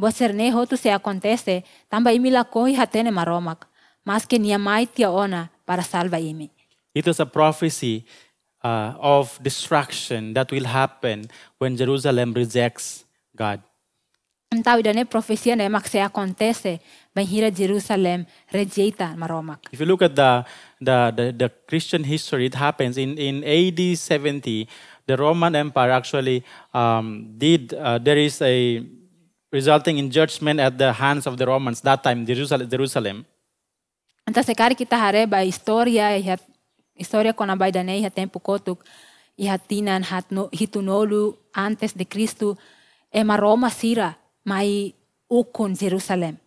Bo 0.00 0.08
ser 0.10 0.32
ne 0.32 0.48
hotu 0.50 0.78
se 0.80 0.88
acontece, 0.88 1.62
tamba 1.90 2.12
imi 2.16 2.30
la 2.32 2.44
kohi 2.44 2.74
hatene 2.74 3.10
maromak. 3.12 3.66
Mas 4.04 4.24
que 4.24 4.38
nia 4.38 4.58
mai 4.58 4.86
tia 4.86 5.10
ona 5.10 5.50
para 5.66 5.82
salva 5.82 6.18
imi. 6.18 6.48
It 6.94 7.06
was 7.06 7.20
a 7.20 7.26
prophecy 7.26 8.06
uh, 8.64 8.94
of 8.98 9.38
destruction 9.42 10.32
that 10.32 10.50
will 10.50 10.64
happen 10.64 11.28
when 11.58 11.76
Jerusalem 11.76 12.32
rejects 12.32 13.04
God. 13.36 13.60
Então, 14.52 14.80
ida 14.80 14.92
ne 14.92 15.04
profecia 15.04 15.54
ne 15.54 15.68
mak 15.68 15.86
se 15.86 16.00
acontece, 16.00 16.80
ben 17.14 17.26
hira 17.26 17.50
Jerusalem 17.52 18.26
rejeita 18.50 19.14
maromak. 19.16 19.68
If 19.70 19.80
you 19.80 19.86
look 19.86 20.02
at 20.02 20.16
the, 20.16 20.44
the, 20.80 21.12
the, 21.14 21.32
the 21.32 21.50
Christian 21.68 22.02
history, 22.04 22.46
it 22.46 22.54
happens 22.54 22.96
in, 22.96 23.16
in 23.16 23.44
AD 23.44 23.98
70, 23.98 24.66
the 25.06 25.16
Roman 25.16 25.54
Empire 25.54 25.92
actually 25.92 26.42
um, 26.74 27.34
did, 27.38 27.74
uh, 27.74 27.98
there 27.98 28.18
is 28.18 28.42
a 28.42 28.82
resulting 29.52 29.98
in 29.98 30.10
judgment 30.10 30.60
at 30.60 30.78
the 30.78 30.92
hands 30.92 31.26
of 31.26 31.36
the 31.36 31.46
Romans, 31.46 31.80
that 31.82 32.02
time, 32.02 32.26
Jerusalem. 32.26 33.26
Se 34.30 34.54
kari 34.54 34.74
kita 34.74 34.96
hareba 34.96 35.42
história, 35.42 36.16
iha, 36.16 36.38
história 36.94 37.34
kona 37.34 37.56
bai 37.56 37.72
dane, 37.72 37.98
iha 37.98 38.10
tempo 38.10 38.38
kotuk, 38.38 38.84
iha 39.36 39.58
tinan 39.58 40.02
hat 40.04 40.30
no, 40.30 40.48
hitunolu 40.52 41.36
antes 41.54 41.92
de 41.92 42.04
Cristo, 42.04 42.56
e 43.12 43.24
ma 43.24 43.36
Roma 43.36 43.70
sira, 43.70 44.16
mai 44.44 44.94
ukun 45.28 45.74
Jerusalem. 45.74 46.38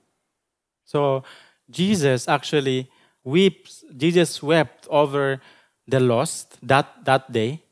So 0.85 1.23
Jesus 1.69 2.27
actually 2.27 2.87
weeps, 3.23 3.83
Jesus 3.95 4.41
wept 4.41 4.87
over 4.87 5.41
the 5.87 5.99
lost 5.99 6.57
that, 6.63 7.03
that 7.03 7.31
day. 7.31 7.62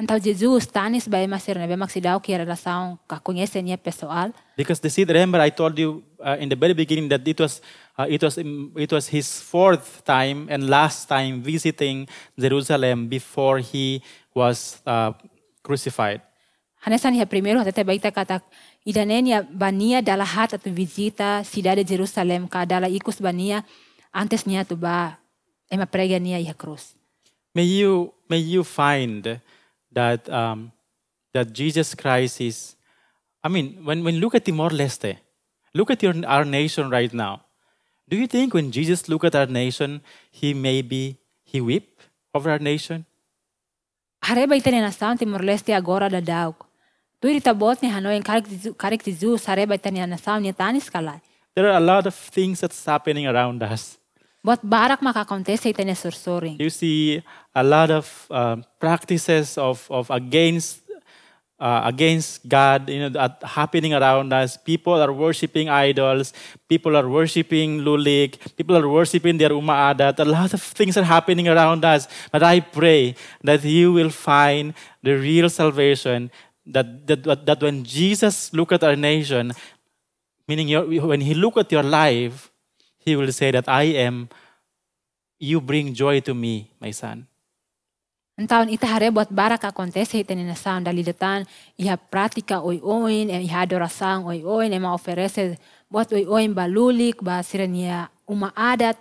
Então, 0.00 0.18
Jesus, 0.18 0.66
tanis 0.66 1.06
bai 1.06 1.26
masir 1.28 1.58
nebe 1.58 1.76
maksidao 1.76 2.18
ki 2.20 2.32
relação 2.32 2.98
ka 3.06 3.20
conhece 3.20 3.60
niya 3.62 3.76
pessoal, 3.76 4.32
Because 4.56 4.80
the 4.80 4.88
seed, 4.90 5.08
remember, 5.10 5.40
I 5.40 5.50
told 5.50 5.78
you 5.78 6.02
uh, 6.18 6.36
in 6.40 6.48
the 6.48 6.56
very 6.56 6.72
beginning 6.72 7.08
that 7.08 7.26
it 7.28 7.38
was, 7.38 7.60
uh, 7.98 8.06
it, 8.08 8.22
was, 8.22 8.38
it 8.38 8.90
was 8.92 9.08
his 9.08 9.40
fourth 9.40 10.04
time 10.04 10.48
and 10.50 10.68
last 10.68 11.08
time 11.08 11.42
visiting 11.42 12.08
Jerusalem 12.38 13.08
before 13.08 13.58
he 13.58 14.02
was 14.34 14.80
uh, 14.86 15.12
crucified. 15.62 16.22
Hanesan 16.82 17.14
iha 17.14 17.28
primeiro 17.28 17.60
hatete 17.60 17.84
baita 17.84 18.10
katak, 18.10 18.42
idane 18.84 19.22
niya 19.22 19.46
bania 19.46 20.02
dalahat 20.02 20.58
atu 20.58 20.72
visita 20.72 21.44
cidade 21.44 21.84
de 21.84 21.94
Jerusalem, 21.94 22.48
ka 22.48 22.64
dala 22.64 22.88
ikus 22.88 23.22
bania, 23.22 23.62
antes 24.10 24.48
niya 24.48 24.66
tu 24.66 24.74
ba, 24.74 25.20
ema 25.70 25.86
prega 25.86 26.18
niya 26.18 26.42
iha 26.42 26.56
cruz. 26.56 26.96
May 27.54 27.68
you, 27.68 28.10
may 28.28 28.40
you 28.40 28.64
find 28.64 29.38
that, 29.92 30.28
um, 30.28 30.72
that 31.32 31.52
Jesus 31.52 31.94
Christ 31.94 32.40
is, 32.40 32.76
I 33.42 33.48
mean, 33.48 33.84
when, 33.84 34.04
when 34.04 34.16
look 34.16 34.34
at 34.34 34.44
Timor 34.44 34.70
Leste, 34.70 35.18
look 35.74 35.90
at 35.90 36.02
your, 36.02 36.14
our 36.26 36.44
nation 36.44 36.90
right 36.90 37.12
now. 37.12 37.42
Do 38.08 38.16
you 38.16 38.26
think 38.26 38.54
when 38.54 38.70
Jesus 38.70 39.08
look 39.08 39.24
at 39.24 39.34
our 39.34 39.46
nation, 39.46 40.02
he 40.30 40.54
maybe, 40.54 41.18
he 41.44 41.60
weep 41.60 42.00
over 42.34 42.50
our 42.50 42.58
nation? 42.58 43.06
Hareba 44.22 44.54
itene 44.54 44.80
nação 44.80 45.16
Timor-Leste 45.18 45.72
agora 45.72 46.08
da 46.08 46.20
Daug. 46.20 46.54
Tu 47.20 47.28
irita 47.28 47.56
bot 47.58 47.82
ni 47.82 47.88
Hanoi 47.88 48.22
karik 48.22 49.04
Jesus 49.04 49.46
hareba 49.46 49.74
itene 49.74 50.06
ni 50.06 50.52
tanis 50.52 50.90
kalai. 50.90 51.20
There 51.54 51.68
are 51.68 51.76
a 51.76 51.80
lot 51.80 52.06
of 52.06 52.14
things 52.14 52.60
that's 52.60 52.84
happening 52.84 53.26
around 53.26 53.62
us. 53.62 53.98
Bot 54.42 54.58
barak. 54.62 54.98
You 56.58 56.70
see 56.70 57.22
a 57.54 57.62
lot 57.62 57.90
of 57.90 58.26
um, 58.30 58.64
practices 58.80 59.56
of, 59.56 59.86
of 59.88 60.10
against 60.10 60.82
uh, 61.62 61.82
against 61.86 62.48
God, 62.48 62.90
you 62.90 62.98
know, 62.98 63.08
that 63.10 63.38
happening 63.44 63.94
around 63.94 64.32
us. 64.32 64.56
People 64.56 65.00
are 65.00 65.12
worshiping 65.12 65.68
idols. 65.68 66.34
People 66.68 66.96
are 66.96 67.08
worshiping 67.08 67.78
lulik. 67.86 68.34
People 68.56 68.76
are 68.76 68.88
worshiping 68.88 69.38
their 69.38 69.52
Uma 69.52 69.94
Adat. 69.94 70.18
A 70.18 70.24
lot 70.24 70.52
of 70.52 70.60
things 70.60 70.96
are 70.96 71.06
happening 71.06 71.46
around 71.46 71.84
us. 71.84 72.08
But 72.32 72.42
I 72.42 72.58
pray 72.58 73.14
that 73.44 73.62
you 73.62 73.92
will 73.92 74.10
find 74.10 74.74
the 75.02 75.14
real 75.14 75.48
salvation. 75.48 76.32
That, 76.66 77.06
that, 77.06 77.46
that 77.46 77.62
when 77.62 77.84
Jesus 77.84 78.52
look 78.52 78.72
at 78.72 78.82
our 78.82 78.96
nation, 78.96 79.52
meaning 80.48 80.66
your, 80.66 80.84
when 81.06 81.20
he 81.20 81.34
look 81.34 81.56
at 81.56 81.70
your 81.70 81.82
life, 81.82 82.51
he 83.04 83.16
will 83.16 83.32
say 83.32 83.50
that 83.50 83.68
I 83.68 83.98
am, 84.06 84.28
you 85.38 85.60
bring 85.60 85.94
joy 85.94 86.20
to 86.22 86.34
me, 86.34 86.70
my 86.80 86.92
son. 86.92 87.26
Então 88.38 88.64
ita 88.64 88.86
hareba 88.86 89.22
bot 89.22 89.30
barak 89.30 89.64
acontece 89.64 90.18
itene 90.18 90.42
nação 90.42 90.82
dalidatan 90.82 91.44
iha 91.78 91.96
pratica 91.96 92.64
oi 92.64 92.80
oin, 92.82 93.28
e 93.28 93.44
iha 93.44 93.60
adoração 93.60 94.24
oi 94.26 94.42
oin, 94.42 94.72
ema 94.72 94.94
oferece 94.94 95.58
bot 95.90 96.14
oi 96.14 96.24
oin 96.26 96.54
balulik, 96.54 97.22
ba 97.22 97.42
sirania 97.42 98.08
uma 98.26 98.52
adat. 98.56 98.96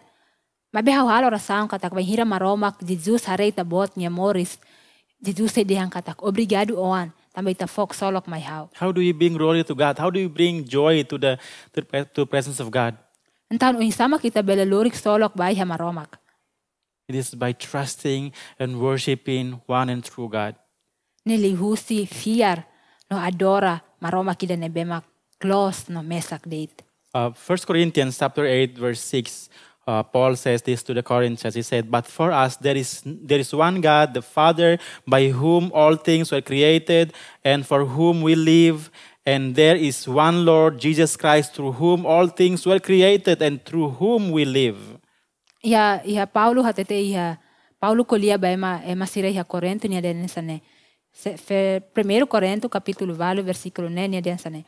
Mabeha 0.74 1.04
halo 1.08 1.28
oração 1.28 1.68
katak 1.68 1.94
vai 1.94 2.04
hira 2.04 2.26
maromak 2.26 2.84
Jesus 2.86 3.26
hareita 3.26 3.64
bot 3.64 3.96
nia 3.96 4.10
moris. 4.10 4.60
Jesus 5.24 5.54
se 5.54 5.64
dehang 5.64 5.90
katak 5.90 6.22
obrigado 6.24 6.76
oan. 6.78 7.14
Também 7.34 7.54
ita 7.54 7.68
fok 7.68 7.96
solok 7.96 8.28
mai 8.28 8.42
hau. 8.42 8.70
How 8.76 8.92
do 8.92 9.02
you 9.02 9.14
bring 9.14 9.38
glory 9.38 9.64
to 9.64 9.74
God? 9.74 9.98
How 9.98 10.12
do 10.12 10.20
you 10.20 10.30
bring 10.30 10.68
joy 10.68 11.04
to 11.08 11.18
the 11.18 11.40
to 11.72 11.82
the 12.14 12.26
presence 12.28 12.60
of 12.60 12.70
God? 12.70 13.00
Então, 13.52 13.76
o 13.76 13.82
insama 13.84 14.18
kita 14.18 14.42
bela 14.42 14.64
lurik 14.64 14.96
solok 14.96 15.36
bai 15.36 15.54
ha 15.60 15.66
maromak. 15.66 16.18
It 17.10 17.16
is 17.16 17.36
by 17.36 17.52
trusting 17.52 18.32
and 18.58 18.80
worshiping 18.80 19.60
one 19.68 19.92
and 19.92 20.02
true 20.02 20.30
God. 20.30 20.56
Nili 21.28 21.54
husi 21.54 22.08
fiar 22.08 22.64
no 23.12 23.18
adora 23.18 23.82
maroma 24.00 24.38
ida 24.42 24.56
nebema 24.56 25.04
close 25.38 25.92
no 25.92 26.02
mesak 26.02 26.48
date. 26.48 26.86
Uh, 27.14 27.32
1 27.36 27.58
Corinthians 27.68 28.18
chapter 28.18 28.46
8, 28.46 28.78
verse 28.78 29.02
6, 29.02 29.50
uh, 29.86 30.02
Paul 30.04 30.38
says 30.38 30.62
this 30.62 30.82
to 30.84 30.94
the 30.94 31.04
Corinthians. 31.04 31.56
He 31.56 31.62
said, 31.62 31.92
But 31.92 32.08
for 32.08 32.32
us 32.32 32.56
there 32.56 32.78
is, 32.78 33.02
there 33.06 33.40
is 33.40 33.54
one 33.54 33.82
God, 33.82 34.14
the 34.14 34.22
Father, 34.22 34.80
by 35.06 35.28
whom 35.28 35.72
all 35.74 35.98
things 35.98 36.32
were 36.32 36.40
created, 36.40 37.12
and 37.44 37.68
for 37.68 37.84
whom 37.84 38.22
we 38.22 38.36
live, 38.36 38.90
and 39.26 39.56
there 39.56 39.76
is 39.76 40.08
one 40.08 40.46
Lord, 40.46 40.80
Jesus 40.80 41.16
Christ, 41.16 41.54
through 41.54 41.74
whom 41.74 42.06
all 42.06 42.28
things 42.28 42.66
were 42.66 42.80
created, 42.80 43.42
and 43.42 43.64
through 43.64 43.90
whom 43.90 44.32
we 44.32 44.46
live. 44.46 44.78
Iha, 45.64 46.02
iha 46.06 46.26
Paulo 46.26 46.64
hatete 46.64 46.98
iha, 46.98 47.38
Paulo 47.80 48.04
colia 48.04 48.38
ba 48.38 48.48
ema, 48.48 48.82
ema 48.86 49.06
sira 49.06 49.30
iha 49.30 49.44
Corinto 49.44 49.88
nia 49.88 50.02
densane. 50.02 50.62
Se, 51.14 51.38
fe, 51.38 51.82
primeiro 51.94 52.26
Corinto, 52.26 52.70
capítulo 52.70 53.14
valo, 53.14 53.44
versículo 53.44 53.90
ne 53.90 54.08
nia 54.08 54.22
densane. 54.22 54.66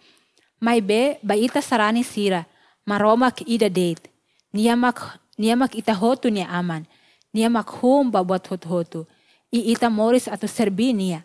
Mai 0.62 0.82
be, 0.82 1.18
ba 1.24 1.36
ita 1.36 1.62
sarani 1.62 2.04
sira, 2.04 2.46
maromak 2.86 3.42
ida 3.48 3.70
date. 3.70 4.10
Niyamak, 4.54 5.20
niyamak 5.38 5.76
ita 5.76 5.94
hotu 5.94 6.30
nia 6.30 6.48
aman. 6.50 6.86
Niyamak 7.34 7.70
hum 7.82 8.12
ba 8.12 8.24
buat 8.24 8.48
hotu 8.48 8.70
hotu. 8.70 9.08
I 9.52 9.74
ita 9.74 9.90
moris 9.90 10.28
atu 10.28 10.48
serbi 10.48 10.94
nia. 10.94 11.24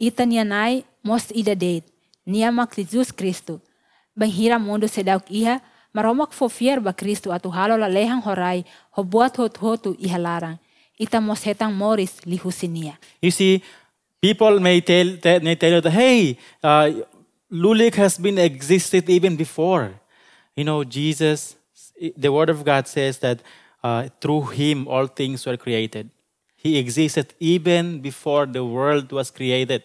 Ita 0.00 0.24
nia 0.24 0.44
nai 0.44 0.84
mos 1.04 1.30
ida 1.34 1.54
date. 1.54 1.95
Niyamak 2.26 2.74
Jesus 2.74 3.12
Kristo. 3.12 3.60
Bang 4.16 4.30
hira 4.30 4.58
mundo 4.58 4.86
sedauk 4.86 5.30
iha, 5.30 5.60
maromak 5.94 6.32
fofier 6.32 6.80
ba 6.82 6.92
Kristo 6.92 7.32
atu 7.32 7.50
halo 7.52 7.76
la 7.76 7.86
lehang 7.86 8.22
horai, 8.22 8.64
ho 8.90 9.04
buat 9.04 9.36
hotu 9.36 9.96
iha 9.98 10.18
larang. 10.18 10.58
Ita 10.98 11.20
mos 11.20 11.44
hetang 11.44 11.74
moris 11.74 12.20
lihusinia. 12.24 12.96
You 13.20 13.30
see, 13.30 13.62
people 14.20 14.58
may 14.60 14.80
tell, 14.80 15.16
te- 15.18 15.40
may 15.40 15.54
tell 15.54 15.72
you 15.72 15.80
that, 15.82 15.90
hey, 15.90 16.38
uh, 16.64 16.90
Lulik 17.52 17.94
has 17.94 18.18
been 18.18 18.38
existed 18.38 19.08
even 19.08 19.36
before. 19.36 20.00
You 20.56 20.64
know, 20.64 20.84
Jesus, 20.84 21.54
the 22.16 22.32
Word 22.32 22.50
of 22.50 22.64
God 22.64 22.88
says 22.88 23.18
that 23.18 23.40
uh, 23.84 24.08
through 24.20 24.46
Him 24.46 24.88
all 24.88 25.06
things 25.06 25.44
were 25.46 25.56
created. 25.56 26.10
He 26.56 26.78
existed 26.78 27.34
even 27.38 28.00
before 28.00 28.46
the 28.46 28.64
world 28.64 29.12
was 29.12 29.30
created. 29.30 29.84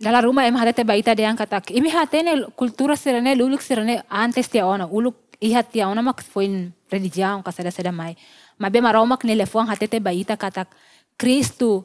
Dala 0.00 0.22
rumah 0.24 0.48
em 0.48 0.56
hadete 0.56 0.80
baita 0.80 1.14
deang 1.14 1.36
katak. 1.36 1.76
Imi 1.76 1.90
hatene 1.92 2.48
kultura 2.56 2.96
sirene 2.96 3.36
luluk 3.36 3.60
sirene 3.60 4.02
antes 4.08 4.48
tia 4.48 4.64
ona. 4.64 4.88
Uluk 4.88 5.14
ihat 5.42 5.72
tia 5.72 5.88
ona 5.88 6.00
mak 6.00 6.22
foin 6.22 6.72
religião 6.90 7.42
kasada 7.44 7.70
sada 7.70 7.92
mai. 7.92 8.16
Mabe 8.58 8.80
maromak 8.80 9.24
ne 9.24 9.36
lefuang 9.36 9.68
hatete 9.68 10.00
baita 10.00 10.40
katak. 10.40 10.72
Kristu 11.18 11.84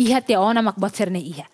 ihat 0.00 0.26
tia 0.26 0.40
ona 0.40 0.62
mak 0.62 0.80
bot 0.80 0.92
sirene 0.92 1.20
iha. 1.20 1.44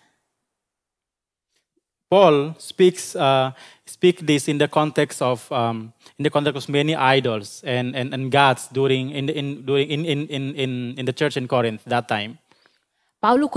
Paul 2.09 2.55
speaks 2.57 3.15
uh, 3.17 3.51
speak 3.85 4.25
this 4.25 4.47
in 4.47 4.57
the 4.57 4.67
context 4.67 5.21
of 5.21 5.51
um, 5.51 5.91
in 6.17 6.23
the 6.23 6.29
context 6.29 6.55
of 6.55 6.69
many 6.69 6.95
idols 6.95 7.61
and, 7.65 7.95
and, 7.95 8.13
and 8.13 8.31
gods 8.31 8.69
during 8.71 9.11
in 9.11 9.25
the, 9.27 9.37
in 9.37 9.65
during 9.65 9.89
in, 9.89 10.05
in, 10.05 10.25
in, 10.27 10.55
in, 10.55 10.95
in 10.97 11.05
the 11.05 11.13
church 11.13 11.35
in 11.35 11.49
Corinth 11.49 11.83
that 11.85 12.07
time. 12.07 12.39
Paulo 13.21 13.49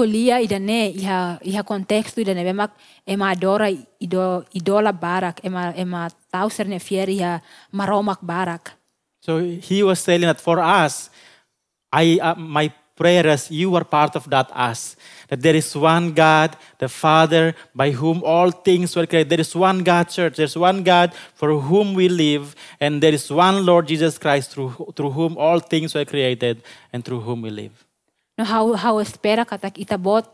adora 4.55 4.93
barak 4.93 5.41
iha 5.45 7.41
maromak 7.73 8.19
barak. 8.23 8.73
So 9.21 9.39
he 9.39 9.85
was 9.85 10.03
telling 10.03 10.27
that 10.27 10.41
for 10.41 10.59
us, 10.59 11.09
I 11.93 12.19
uh, 12.21 12.35
my 12.35 12.73
prayer 12.97 13.27
is 13.29 13.51
you 13.53 13.75
are 13.77 13.85
part 13.85 14.17
of 14.17 14.29
that 14.31 14.51
us. 14.51 14.97
That 15.29 15.41
there 15.41 15.55
is 15.55 15.77
one 15.77 16.13
God, 16.13 16.57
the 16.79 16.89
Father, 16.89 17.55
by 17.73 17.93
whom 17.93 18.25
all 18.25 18.51
things 18.51 18.97
were 18.97 19.07
created. 19.07 19.31
There 19.31 19.41
is 19.41 19.55
one 19.55 19.85
God, 19.85 20.09
church. 20.09 20.37
There's 20.37 20.57
one 20.57 20.83
God 20.83 21.15
for 21.35 21.55
whom 21.61 21.95
we 21.95 22.09
live, 22.09 22.57
and 22.81 23.01
there 23.01 23.15
is 23.15 23.31
one 23.31 23.65
Lord 23.65 23.87
Jesus 23.87 24.19
Christ 24.19 24.51
through 24.51 24.93
through 24.97 25.11
whom 25.11 25.39
all 25.39 25.61
things 25.61 25.95
were 25.95 26.05
created 26.05 26.63
and 26.93 27.05
through 27.05 27.21
whom 27.21 27.43
we 27.43 27.51
live. 27.51 27.92
No 28.43 28.49
how 28.51 28.75
how 28.75 28.99
espera 28.99 29.47
katak 29.47 29.79
itabot 29.79 30.27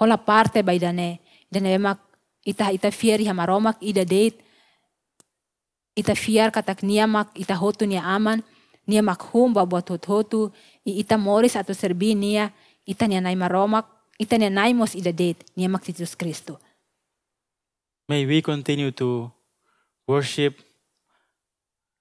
hola 0.00 0.16
parte 0.16 0.64
ba 0.64 0.72
idane. 0.72 1.20
Idane 1.52 1.76
bemak 1.76 2.00
ita 2.40 2.72
ita 2.72 2.88
iha 2.88 3.36
maromak 3.36 3.76
ida 3.84 4.00
date. 4.00 4.40
Ita 5.92 6.16
fiar 6.16 6.48
katak 6.48 6.80
niamak 6.80 7.28
ita 7.36 7.52
hotu 7.52 7.84
nia 7.84 8.00
aman. 8.00 8.40
Niamak 8.88 9.20
hum 9.28 9.52
ba 9.52 9.68
buat 9.68 9.84
hot 9.92 10.08
hotu. 10.08 10.48
I 10.88 11.04
ita 11.04 11.20
moris 11.20 11.52
atau 11.52 11.76
serbi 11.76 12.16
nia. 12.16 12.48
Ita 12.88 13.04
nia 13.04 13.20
nai 13.20 13.36
maromak. 13.36 13.84
Ita 14.16 14.40
nia 14.40 14.48
ida 14.96 15.12
date. 15.12 15.44
Niamak 15.52 15.84
si 15.84 15.92
Jesus 15.92 16.16
Kristo. 16.16 16.56
May 18.08 18.24
we 18.24 18.40
continue 18.40 18.90
to 18.96 19.30
worship 20.08 20.64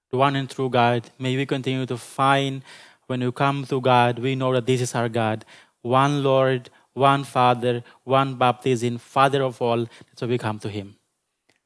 the 0.10 0.16
one 0.16 0.40
and 0.40 0.50
true 0.50 0.70
God. 0.70 1.12
May 1.20 1.36
we 1.36 1.46
continue 1.46 1.86
to 1.86 1.98
find 1.98 2.64
when 3.10 3.22
you 3.22 3.32
come 3.32 3.66
to 3.66 3.82
God, 3.82 4.20
we 4.20 4.36
know 4.36 4.54
that 4.54 4.68
this 4.68 4.82
is 4.82 4.94
our 4.94 5.10
God. 5.10 5.44
One 5.82 6.24
Lord, 6.24 6.70
one 6.94 7.24
Father, 7.24 7.84
one 8.04 8.36
baptism, 8.36 9.00
Father 9.00 9.42
of 9.42 9.60
all. 9.62 9.86
That's 9.86 10.22
why 10.22 10.28
we 10.28 10.38
come 10.38 10.60
to 10.60 10.70
Him. 10.70 10.96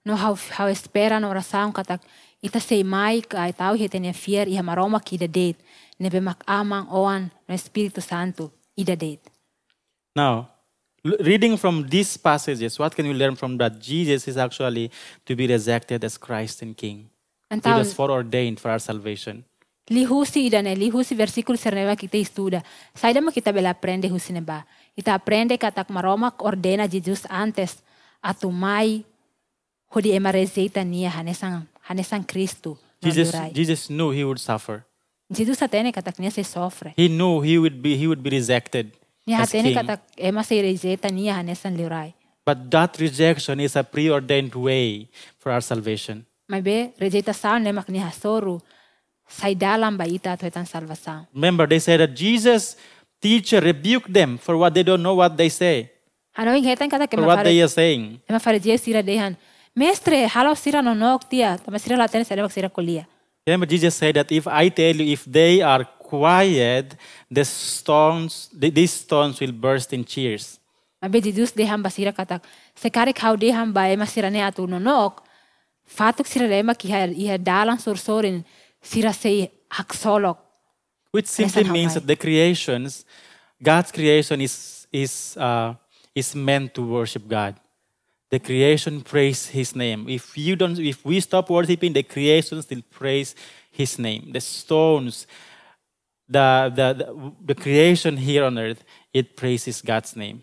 No 0.06 0.16
how 0.16 0.36
how 0.36 0.68
espera 0.68 1.20
no 1.20 1.30
oração 1.30 1.74
katak 1.74 2.00
ita 2.42 2.60
sei 2.60 2.84
mai 2.84 3.22
ka 3.22 3.52
tau 3.52 3.76
hete 3.76 4.00
ne 4.00 4.14
fier 4.14 4.46
iha 4.46 4.64
maroma 4.64 5.04
ki 5.04 5.16
ida 5.16 5.28
date. 5.28 5.60
Ne 6.00 6.10
bemak 6.10 6.44
amang 6.48 6.88
oan 6.92 7.30
no 7.48 7.56
Espiritu 7.56 8.02
Santo 8.02 8.52
ida 8.78 8.96
date. 8.96 9.30
Now, 10.16 10.50
reading 11.04 11.58
from 11.58 11.88
these 11.90 12.16
passages, 12.16 12.80
what 12.80 12.96
can 12.96 13.08
we 13.08 13.14
learn 13.14 13.36
from 13.36 13.58
that? 13.58 13.80
Jesus 13.80 14.28
is 14.28 14.38
actually 14.38 14.92
to 15.26 15.36
be 15.36 15.48
rejected 15.48 16.04
as 16.04 16.18
Christ 16.18 16.62
and 16.62 16.78
King. 16.78 17.10
He 17.52 17.72
was 17.72 17.94
foreordained 17.94 18.60
for 18.60 18.72
our 18.72 18.80
salvation. 18.80 19.46
Lihusi 19.90 20.46
ida 20.46 20.62
ne 20.62 20.76
lihusi 20.76 21.16
versículo 21.16 21.58
serneva 21.58 21.96
kita 21.96 22.18
estuda. 22.18 22.64
Saida 22.96 23.22
mo 23.22 23.32
kita 23.32 23.52
bela 23.52 23.70
aprende 23.70 24.08
husi 24.08 24.34
ne 24.34 24.42
ba. 24.42 24.64
Ita 24.96 25.14
aprende 25.14 25.58
katak 25.58 25.90
maroma 25.90 26.34
ordena 26.40 26.88
Jesus 26.88 27.26
antes 27.30 27.84
atu 28.22 28.52
mai 28.52 29.04
hodi 29.96 30.12
ema 30.12 30.32
receita 30.32 30.84
nia 30.84 31.10
hanesan 31.10 31.68
hanesan 31.82 32.24
Kristo. 32.26 32.78
no 33.02 33.12
Jesus. 33.12 33.36
Jesus 33.54 33.88
knew 33.90 34.12
he 34.12 34.24
would 34.24 34.40
suffer. 34.40 34.86
Jesus 35.30 35.62
atene 35.62 35.92
katak 35.92 36.20
nia 36.20 36.32
se 36.32 36.44
sofre. 36.44 36.94
He 36.96 37.08
knew 37.08 37.42
he 37.42 37.58
would 37.58 37.82
be 37.82 37.98
he 37.98 38.08
would 38.08 38.24
be 38.24 38.30
rejected 38.30 38.92
Nia 39.26 39.40
atene 39.40 39.74
katak 39.74 40.02
ema 40.18 40.44
se 40.44 40.62
nia 41.12 41.34
hanesan 41.34 41.78
liurai. 41.78 42.14
But 42.46 42.70
that 42.72 43.00
rejection 43.00 43.60
is 43.60 43.76
a 43.76 43.84
preordained 43.84 44.56
way 44.56 45.10
for 45.40 45.52
our 45.52 45.62
salvation. 45.62 46.26
Mas 46.48 46.62
be 46.62 46.94
rejeitação 47.00 47.60
ne 47.60 47.72
mak 47.72 47.90
ni 47.90 48.00
hasoru 48.00 48.62
sai 49.40 49.56
dalam 49.56 49.98
ba 49.98 50.06
ita 50.06 50.38
tu 50.38 50.46
etan 50.46 50.66
salvação. 50.66 51.26
Remember, 51.34 51.66
they 51.68 51.80
said 51.80 52.00
that 52.00 52.14
Jesus, 52.14 52.78
teacher, 53.20 53.60
rebuke 53.60 54.08
them 54.12 54.38
for 54.38 54.56
what 54.58 54.74
they 54.74 54.84
don't 54.84 55.02
know 55.02 55.16
what 55.16 55.36
they 55.38 55.50
say, 55.50 55.90
Hanoing 56.34 56.66
hetan 56.66 56.90
kata 56.90 57.06
ke 57.06 57.14
for 57.14 57.26
what 57.30 57.46
they 57.46 57.62
are 57.62 57.70
saying. 57.70 58.20
Ema 58.26 58.40
farizia 58.40 58.78
sira 58.80 59.04
dehan. 59.04 59.38
Mestre, 59.76 60.26
halo 60.28 60.54
sira 60.56 60.82
no 60.82 60.94
nok 60.94 61.30
tia. 61.30 61.58
Tama 61.64 61.78
sira 61.78 61.96
la 61.96 62.08
tene 62.08 62.26
sa 62.26 62.34
sira 62.50 62.70
kolia. 62.70 63.06
Remember, 63.46 63.68
Jesus 63.68 63.94
said 63.94 64.16
that 64.16 64.32
if 64.32 64.48
I 64.48 64.70
tell 64.70 64.96
you, 64.96 65.14
if 65.14 65.26
they 65.26 65.62
are 65.62 65.84
quiet, 66.00 66.96
the 67.30 67.44
stones, 67.44 68.50
th- 68.60 68.74
these 68.74 68.94
stones 68.94 69.40
will 69.40 69.52
burst 69.52 69.94
in 69.94 70.06
cheers. 70.06 70.60
Mabe 71.04 71.22
Jesus 71.22 71.52
dehan 71.52 71.84
basira 71.84 72.14
katak. 72.14 72.42
Sekare 72.76 73.14
kau 73.14 73.36
dehan 73.36 73.72
ba 73.72 73.86
ema 73.92 74.08
sira 74.08 74.32
ne 74.32 74.40
atu 74.40 74.68
no 74.68 74.80
nok. 74.80 75.22
Fatuk 75.86 76.26
sira 76.26 76.48
lema 76.48 76.74
ki 76.74 76.90
ha 76.90 77.06
iha 77.06 77.38
dalang 77.38 77.78
sorsorin 77.78 78.44
sira 78.84 79.14
sei 79.14 79.52
haksolok. 79.70 80.38
Which 81.12 81.28
simply 81.28 81.64
means 81.64 81.94
that 81.94 82.08
the 82.08 82.16
creations, 82.16 83.06
God's 83.62 83.92
creation 83.92 84.42
is, 84.42 84.88
is, 84.92 85.38
uh, 85.38 85.76
is 86.16 86.36
meant 86.36 86.74
to 86.74 86.82
worship 86.82 87.28
God. 87.28 87.56
The 88.30 88.40
creation 88.40 89.02
praise 89.02 89.48
His 89.48 89.76
name. 89.76 90.10
If 90.10 90.36
you 90.36 90.56
don't, 90.56 90.80
if 90.80 91.06
we 91.06 91.20
stop 91.20 91.52
worshiping, 91.52 91.94
the 91.94 92.02
creation 92.02 92.62
still 92.64 92.82
praise 92.90 93.36
His 93.72 94.00
name. 94.00 94.32
The 94.32 94.42
stones, 94.42 95.28
the, 96.28 96.72
the, 96.74 96.94
the, 96.94 97.32
the 97.46 97.56
creation 97.56 98.18
here 98.18 98.44
on 98.44 98.58
earth, 98.58 98.84
it 99.14 99.36
praises 99.36 99.82
God's 99.82 100.16
name. 100.16 100.42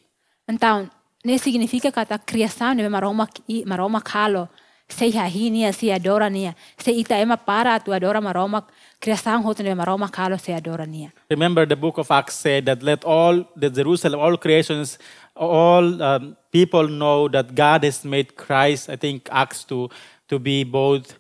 Então, 0.48 0.88
ne 1.24 1.38
significa 1.38 1.90
kata 1.90 2.18
criação 2.18 2.74
ne 2.74 2.88
maroma 2.88 3.28
maroma 3.66 4.00
kalo. 4.00 4.48
Sei 4.90 5.10
hahi 5.12 5.50
nia 5.50 5.72
se 5.72 5.92
adora. 5.92 6.28
Se 6.76 6.92
ita 6.92 7.14
ema 7.14 7.36
para 7.36 7.78
tu 7.80 7.92
adora 7.92 8.20
maroma 8.20 8.66
criação 9.00 9.42
hotu 9.42 9.62
ne 9.62 9.74
maroma 9.74 10.10
kalo 10.10 10.36
se 10.36 10.52
adora 10.52 10.86
nia. 10.86 11.12
Remember, 11.30 11.66
the 11.66 11.76
book 11.76 11.98
of 11.98 12.10
Acts 12.10 12.34
said 12.34 12.66
that 12.66 12.82
let 12.82 13.04
all 13.04 13.44
the 13.56 13.70
Jerusalem, 13.70 14.20
all 14.20 14.36
creations, 14.36 14.98
all 15.34 16.02
um, 16.02 16.36
people 16.52 16.88
know 16.88 17.28
that 17.28 17.54
God 17.54 17.84
has 17.84 18.04
made 18.04 18.36
Christ. 18.36 18.90
I 18.90 18.96
think 18.96 19.28
Acts 19.30 19.64
to 19.64 19.88
to 20.28 20.38
be 20.38 20.64
both 20.64 21.18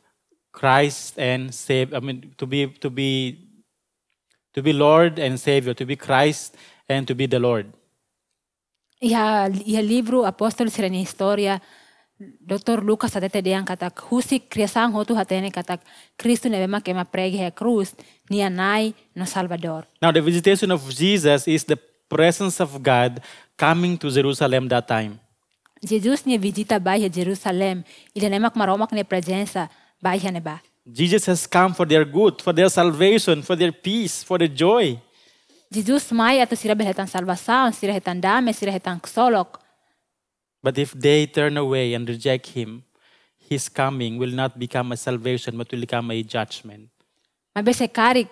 Christ 0.52 1.18
and 1.18 1.54
save. 1.54 1.94
I 1.94 2.00
mean, 2.00 2.34
to 2.36 2.46
be 2.46 2.66
to 2.66 2.90
be 2.90 3.38
to 4.52 4.62
be 4.62 4.72
Lord 4.72 5.18
and 5.18 5.38
Savior, 5.38 5.74
to 5.74 5.86
be 5.86 5.96
Christ 5.96 6.56
and 6.88 7.06
to 7.06 7.14
be 7.14 7.26
the 7.26 7.38
Lord. 7.38 7.66
Iha 9.00 9.48
livro 9.80 10.26
Apóstolos 10.26 10.74
sira 10.74 10.88
ni 10.88 11.00
história 11.00 11.62
Dr. 12.20 12.84
Lucas 12.84 13.16
até 13.16 13.40
deang 13.40 13.64
katak 13.64 13.96
husi 14.12 14.38
criação 14.38 14.92
hotu 14.92 15.16
hatene 15.16 15.50
katak 15.50 15.80
Cristo 16.18 16.48
neve 16.48 16.66
ma 16.66 16.80
kema 16.80 17.04
pregue 17.04 17.40
a 17.46 17.50
cruz 17.50 17.94
nia 18.28 18.50
nai 18.50 18.94
no 19.16 19.24
Salvador. 19.24 19.86
Now, 20.02 20.12
the 20.12 20.20
visitation 20.20 20.70
of 20.70 20.84
Jesus 20.92 21.48
is 21.48 21.64
the 21.64 21.78
presence 22.10 22.60
of 22.60 22.76
God 22.82 23.22
coming 23.56 23.96
to 23.96 24.10
Jerusalem 24.10 24.68
that 24.68 24.86
time. 24.86 25.18
Jesus 25.82 26.26
nia 26.26 26.38
visita 26.38 26.78
bairro 26.78 27.08
Jerusalém 27.08 27.84
e 28.14 28.28
nemak 28.28 28.54
maromak 28.54 28.92
ne 28.92 29.02
presença 29.02 29.70
bairro 30.02 30.30
neba. 30.30 30.60
Jesus 30.84 31.24
has 31.26 31.46
come 31.46 31.72
for 31.72 31.86
their 31.86 32.04
good, 32.04 32.42
for 32.42 32.52
their 32.52 32.68
salvation, 32.68 33.42
for 33.42 33.56
their 33.56 33.72
peace, 33.72 34.22
for 34.22 34.38
their 34.38 34.52
joy. 34.52 35.00
Jesus 35.72 36.12
mai 36.12 36.40
atau 36.42 36.56
sira 36.56 36.74
berhetan 36.74 37.06
salvação, 37.06 37.72
sira 37.72 37.92
hetan 37.92 38.20
dame, 38.20 38.52
sira 38.52 38.72
hetan 38.72 39.00
solok. 39.06 39.69
But 40.62 40.78
if 40.78 40.92
they 40.92 41.26
turn 41.26 41.56
away 41.56 41.94
and 41.94 42.08
reject 42.08 42.48
him, 42.48 42.84
his 43.38 43.68
coming 43.68 44.18
will 44.18 44.30
not 44.30 44.58
become 44.58 44.92
a 44.92 44.96
salvation, 44.96 45.56
but 45.56 45.70
will 45.72 45.80
become 45.80 46.10
a 46.10 46.22
judgment. 46.22 46.88
Mabese 47.56 47.88
karik 47.88 48.28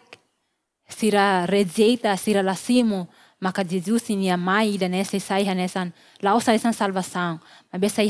sira 0.89 1.47
rejeita, 1.49 2.17
sira 2.17 2.43
lasimo, 2.43 3.09
maka 3.41 3.65
Jesus 3.65 4.11
nia 4.11 4.37
mai 4.37 4.77
da 4.77 4.89
nessa 4.89 5.19
sai 5.19 5.45
hanesan, 5.45 5.93
lausa 6.23 6.53
nesan 6.53 6.73
salvação, 6.73 7.41
mabese. 7.73 8.05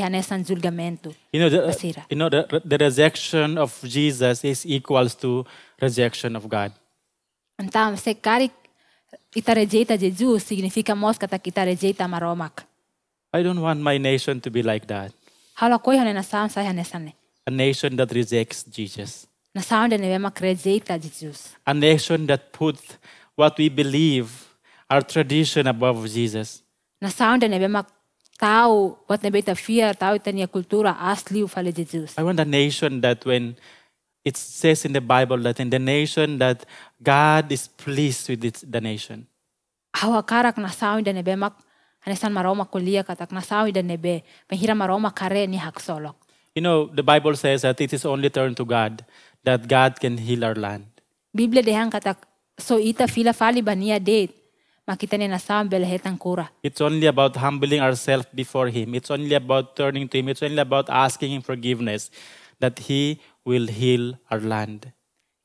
You 1.32 1.40
know, 1.40 1.48
the, 1.48 1.58
Basira. 1.58 2.04
you 2.10 2.16
know 2.16 2.28
the, 2.28 2.60
the 2.64 2.78
rejection 2.78 3.56
of 3.56 3.80
Jesus 3.84 4.44
is 4.44 4.66
equals 4.66 5.14
to 5.16 5.46
rejection 5.80 6.36
of 6.36 6.48
God. 6.48 6.72
Então, 7.58 7.96
se 7.96 8.14
karik 8.14 8.52
ita 9.34 9.54
rejeita 9.54 9.96
Jesus, 9.96 10.44
significa 10.44 10.94
mosca 10.94 11.26
ta 11.26 11.38
maromak. 12.06 12.67
I 13.32 13.42
don't 13.42 13.60
want 13.60 13.80
my 13.80 13.98
nation 13.98 14.40
to 14.40 14.50
be 14.50 14.62
like 14.62 14.86
that. 14.86 15.12
Hala 15.54 15.78
koi 15.78 15.98
hane 15.98 16.14
na 16.14 16.22
sound 16.22 16.52
sai. 16.52 16.64
A 17.46 17.50
nation 17.50 17.96
that 17.96 18.10
rejects 18.12 18.62
Jesus. 18.64 19.26
Na 19.54 19.60
sound 19.60 19.90
ne 19.90 19.98
vemak 19.98 20.34
rejeita 20.40 21.00
Jesus. 21.00 21.54
A 21.66 21.74
nation 21.74 22.26
that 22.26 22.52
puts 22.52 22.96
what 23.34 23.58
we 23.58 23.68
believe, 23.68 24.48
our 24.88 25.02
tradition 25.02 25.66
above 25.66 26.08
Jesus. 26.08 26.62
Na 27.02 27.08
sound 27.08 27.42
ne 27.42 27.58
vemak 27.58 27.86
tau, 28.38 28.98
wat 29.08 29.22
ne 29.22 29.30
beta 29.30 29.54
fear, 29.54 29.94
tau 29.94 30.16
itania 30.16 30.46
kultura 30.46 30.96
asli 30.98 31.42
u 31.42 31.48
fale 31.48 31.72
Jesus. 31.72 32.18
I 32.18 32.22
want 32.22 32.40
a 32.40 32.46
nation 32.46 33.00
that 33.02 33.26
when 33.26 33.56
it 34.24 34.36
says 34.36 34.84
in 34.86 34.92
the 34.92 35.00
Bible 35.02 35.38
that 35.38 35.60
in 35.60 35.68
the 35.68 35.78
nation 35.78 36.38
that 36.38 36.64
God 37.02 37.52
is 37.52 37.68
pleased 37.68 38.28
with 38.28 38.44
its, 38.44 38.62
the 38.62 38.80
nation. 38.80 39.26
Hawa 39.94 40.22
karak 40.22 40.56
na 40.56 40.68
sound 40.68 41.06
ne 41.06 41.22
hanesan 42.06 42.32
maroma 42.32 42.64
kulia 42.68 43.04
katak 43.04 43.32
na 43.32 43.40
sound 43.40 43.76
ne 43.84 43.96
be, 43.96 44.22
penghira 44.50 44.74
maroma 44.74 45.14
kare 45.14 45.46
ni 45.46 45.58
haksolok. 45.58 46.14
You 46.54 46.62
know, 46.62 46.86
the 46.86 47.02
Bible 47.02 47.36
says 47.36 47.62
that 47.62 47.80
it 47.80 47.92
is 47.92 48.04
only 48.04 48.30
turned 48.30 48.56
to 48.56 48.64
God 48.64 49.04
that 49.44 49.68
God 49.68 50.00
can 50.00 50.18
heal 50.18 50.44
our 50.44 50.54
land. 50.54 50.86
Biblia 51.34 51.62
dehang 51.62 51.90
katak 51.90 52.16
so 52.58 52.78
ita 52.78 53.06
fila 53.06 53.32
fali 53.32 53.62
bania 53.62 54.02
date, 54.02 54.34
makita 54.88 55.18
ni 55.18 55.28
na 55.28 55.36
sound 55.36 55.70
belehetang 55.70 56.18
kura. 56.18 56.50
It's 56.62 56.80
only 56.80 57.06
about 57.06 57.36
humbling 57.36 57.80
ourselves 57.80 58.26
before 58.34 58.68
Him. 58.68 58.94
It's 58.94 59.10
only 59.10 59.34
about 59.34 59.76
turning 59.76 60.08
to 60.08 60.18
Him. 60.18 60.28
It's 60.28 60.42
only 60.42 60.58
about 60.58 60.90
asking 60.90 61.32
Him 61.32 61.42
forgiveness 61.42 62.10
that 62.58 62.78
He 62.78 63.20
will 63.44 63.66
heal 63.66 64.18
our 64.30 64.40
land. 64.40 64.90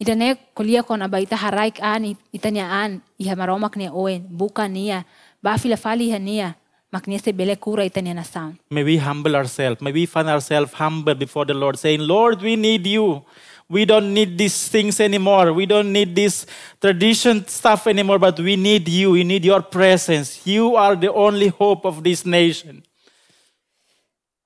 Ida 0.01 0.15
ne 0.15 0.33
kulia 0.55 0.83
ko 0.83 0.95
na 0.95 1.07
ba 1.07 1.21
ita 1.21 1.35
haraik 1.35 1.79
an 1.81 2.05
it- 2.05 2.45
an 2.45 3.01
iha 3.19 3.35
maromak 3.37 3.75
niya 3.77 3.93
oen 3.93 4.25
buka 4.27 4.65
niya 4.67 5.05
ba 5.43 5.57
fila 5.59 5.75
fali 5.75 6.11
ha 6.11 6.17
niya 6.17 6.55
makniya 6.93 7.19
se 7.21 7.31
bele 7.31 7.55
kura 7.55 7.83
niya 7.83 8.15
na 8.15 8.23
sound. 8.23 8.55
May 8.71 8.83
we 8.83 8.97
humble 8.97 9.35
ourselves. 9.35 9.81
May 9.81 9.91
we 9.91 10.05
find 10.05 10.29
ourselves 10.29 10.71
humble 10.73 11.15
before 11.15 11.45
the 11.45 11.53
Lord, 11.53 11.77
saying, 11.77 11.99
Lord, 11.99 12.41
we 12.41 12.55
need 12.55 12.87
you. 12.87 13.25
We 13.67 13.85
don't 13.85 14.13
need 14.13 14.37
these 14.37 14.69
things 14.69 14.99
anymore. 14.99 15.51
We 15.51 15.65
don't 15.65 15.91
need 15.91 16.15
this 16.15 16.45
tradition 16.79 17.47
stuff 17.47 17.87
anymore, 17.87 18.19
but 18.19 18.39
we 18.39 18.55
need 18.55 18.87
you. 18.87 19.11
We 19.11 19.23
need 19.23 19.43
your 19.43 19.61
presence. 19.61 20.45
You 20.45 20.75
are 20.75 20.95
the 20.95 21.11
only 21.11 21.47
hope 21.47 21.83
of 21.85 22.03
this 22.03 22.25
nation. 22.25 22.83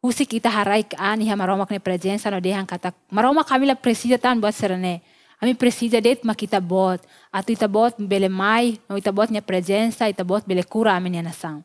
Husik 0.01 0.33
ita 0.33 0.49
haraik 0.49 0.93
an 0.97 1.19
iha 1.19 1.35
maromak 1.35 1.69
ni 1.69 1.79
presensa 1.79 2.31
no 2.31 2.39
dehang 2.39 2.65
katak 2.65 2.93
maromak 3.11 3.47
kami 3.47 3.67
la 3.67 3.75
presida 3.75 4.21
tan 4.21 4.39
buat 4.39 4.55
serane. 4.55 5.01
Ami 5.41 5.53
presida 5.53 6.01
det 6.01 6.23
makita 6.23 6.61
bot. 6.61 7.01
Atu 7.33 7.51
ita 7.51 7.67
bot 7.67 7.95
bele 7.97 8.29
mai, 8.29 8.79
no 8.89 8.95
ita 8.97 9.11
bot 9.11 9.29
niya 9.29 9.41
presensa, 9.41 10.07
ita 10.09 10.23
bot 10.23 10.47
bele 10.47 10.63
kura 10.63 10.95
amin 10.95 11.13
niya 11.13 11.23
na 11.23 11.31
sound. 11.31 11.63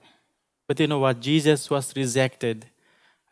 But 0.66 0.80
you 0.80 0.86
know 0.86 1.00
what? 1.00 1.20
Jesus 1.20 1.68
was 1.70 1.92
rejected 1.96 2.66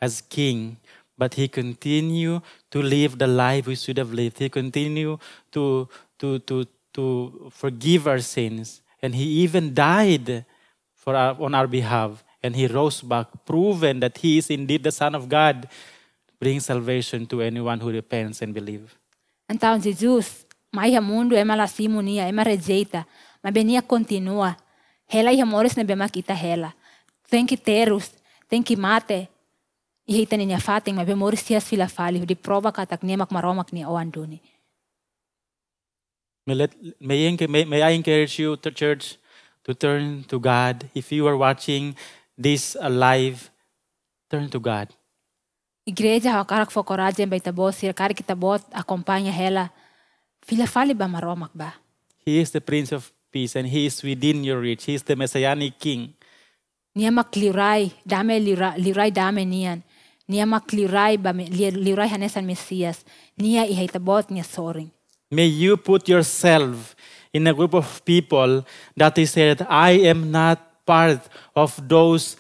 as 0.01 0.21
king, 0.21 0.77
but 1.17 1.35
he 1.35 1.49
continued 1.49 2.43
to 2.71 2.83
live 2.83 3.19
the 3.19 3.27
life 3.27 3.67
we 3.67 3.77
should 3.77 3.99
have 3.99 4.13
lived. 4.13 4.39
He 4.39 4.49
continued 4.49 5.19
to, 5.53 5.89
to, 6.19 6.39
to, 6.41 6.67
to 6.95 7.51
forgive 7.53 8.07
our 8.07 8.19
sins. 8.21 8.83
And 9.03 9.15
he 9.15 9.25
even 9.45 9.75
died 9.75 10.45
for 10.95 11.15
our, 11.15 11.37
on 11.41 11.55
our 11.55 11.67
behalf. 11.67 12.25
And 12.43 12.57
he 12.57 12.67
rose 12.67 13.01
back, 13.03 13.29
proven 13.45 14.01
that 14.01 14.19
he 14.19 14.39
is 14.39 14.51
indeed 14.51 14.83
the 14.83 14.93
Son 14.93 15.15
of 15.15 15.29
God, 15.29 15.69
bring 16.39 16.61
salvation 16.61 17.27
to 17.27 17.43
anyone 17.43 17.81
who 17.81 17.91
repents 17.91 18.43
and 18.43 18.55
believes. 18.55 18.97
Então 19.49 19.79
Jesus, 19.79 20.47
mai 20.73 20.95
ha 20.95 21.01
mundo 21.01 21.37
ema 21.37 21.57
la 21.57 21.67
simu 21.67 22.03
nia, 22.03 22.29
ema 22.29 22.45
rejeita, 22.45 23.07
mas 23.43 23.53
benia 23.53 23.83
continua. 23.83 24.57
Hela 25.07 25.33
iha 25.33 25.45
moris 25.45 25.77
ne 25.77 25.85
bema 25.85 26.09
kita 26.09 26.35
hela. 26.35 26.75
Tem 27.31 27.47
que 27.47 27.57
terus, 27.57 28.13
tem 28.49 28.63
que 28.63 28.77
mate. 28.77 29.29
Iha 30.07 30.23
ita 30.23 30.37
niya 30.37 30.61
fating, 30.61 30.95
mas 30.95 31.07
bemoris 31.07 31.43
tias 31.43 31.65
fila 31.65 31.89
fali, 31.89 32.25
di 32.27 32.35
prova 32.35 32.73
katak 32.73 33.03
niya 33.03 33.17
makmaromak 33.19 33.73
ni 33.73 33.85
oan 33.85 34.11
duni. 34.11 34.41
May, 36.47 36.55
let, 36.55 36.75
may, 37.01 37.27
I 37.27 37.31
enc- 37.31 37.49
may, 37.49 37.65
may 37.65 37.83
I 37.83 37.91
encourage 37.91 38.39
you, 38.39 38.57
to 38.57 38.71
church, 38.71 39.19
to 39.65 39.75
turn 39.75 40.25
to 40.25 40.41
God. 40.41 40.89
If 40.95 41.13
you 41.13 41.27
are 41.27 41.37
watching 41.37 41.95
this 42.37 42.77
uh, 42.81 42.89
live, 42.89 43.51
turn 44.31 44.49
to 44.51 44.59
God. 44.59 44.89
Igreja 45.87 46.33
ha 46.33 46.45
karak 46.45 46.71
fo 46.71 46.83
coragem 46.83 47.29
ba 47.29 47.37
ita 47.37 47.53
bot, 47.53 47.75
sira 47.75 47.93
kari 47.93 48.15
kita 48.15 48.35
bot, 48.39 48.63
acompanha 48.71 49.31
hela. 49.31 49.71
Fila 50.51 50.67
fali 50.67 50.99
ba 50.99 51.07
maromak 51.07 51.55
ba? 51.55 51.79
He 52.27 52.43
is 52.43 52.51
the 52.51 52.59
Prince 52.59 52.91
of 52.91 53.07
Peace 53.31 53.55
and 53.55 53.71
He 53.71 53.87
is 53.87 54.03
within 54.03 54.43
your 54.43 54.59
reach. 54.59 54.91
He 54.91 54.99
is 54.99 55.07
the 55.07 55.15
Messianic 55.15 55.79
King. 55.79 56.11
Niya 56.99 57.15
makliray, 57.15 57.95
dame 58.03 58.43
liray, 58.43 58.75
liray 58.83 59.15
dame 59.15 59.47
niyan. 59.47 59.79
Niya 60.27 60.51
makliray 60.51 61.23
liray 61.23 62.11
hanesan 62.11 62.51
Mesias. 62.51 63.07
Niya 63.39 63.63
iha 63.63 63.87
ita 63.87 64.03
bot 64.03 64.27
niya 64.27 64.43
soring. 64.43 64.91
May 65.31 65.47
you 65.47 65.77
put 65.77 66.09
yourself 66.09 66.97
in 67.33 67.47
a 67.47 67.55
group 67.55 67.75
of 67.75 68.05
people 68.05 68.67
that 68.97 69.17
is 69.19 69.31
said, 69.31 69.65
I 69.71 70.03
am 70.11 70.33
not 70.33 70.85
part 70.85 71.31
of 71.55 71.79
those 71.79 72.35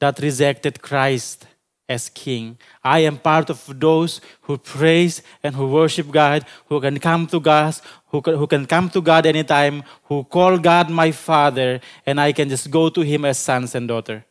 that 0.00 0.18
rejected 0.18 0.80
Christ 0.80 1.44
as 1.90 2.06
King. 2.08 2.54
I 2.86 3.02
am 3.02 3.18
part 3.18 3.50
of 3.50 3.58
those 3.66 4.22
who 4.46 4.56
praise 4.56 5.26
and 5.42 5.58
who 5.58 5.66
worship 5.66 6.06
God, 6.14 6.46
who 6.70 6.78
can 6.78 7.02
come 7.02 7.26
to 7.34 7.42
God, 7.42 7.74
who 8.14 8.22
can, 8.22 8.38
who 8.38 8.46
can 8.46 8.64
come 8.70 8.86
to 8.94 9.02
God 9.02 9.26
anytime, 9.26 9.82
who 10.06 10.22
call 10.22 10.56
God 10.56 10.88
my 10.88 11.10
Father, 11.10 11.82
and 12.06 12.22
I 12.22 12.30
can 12.30 12.48
just 12.48 12.70
go 12.70 12.88
to 12.88 13.02
Him 13.02 13.26
as 13.26 13.42
sons 13.42 13.74
and 13.74 13.90
daughter. 13.90 14.24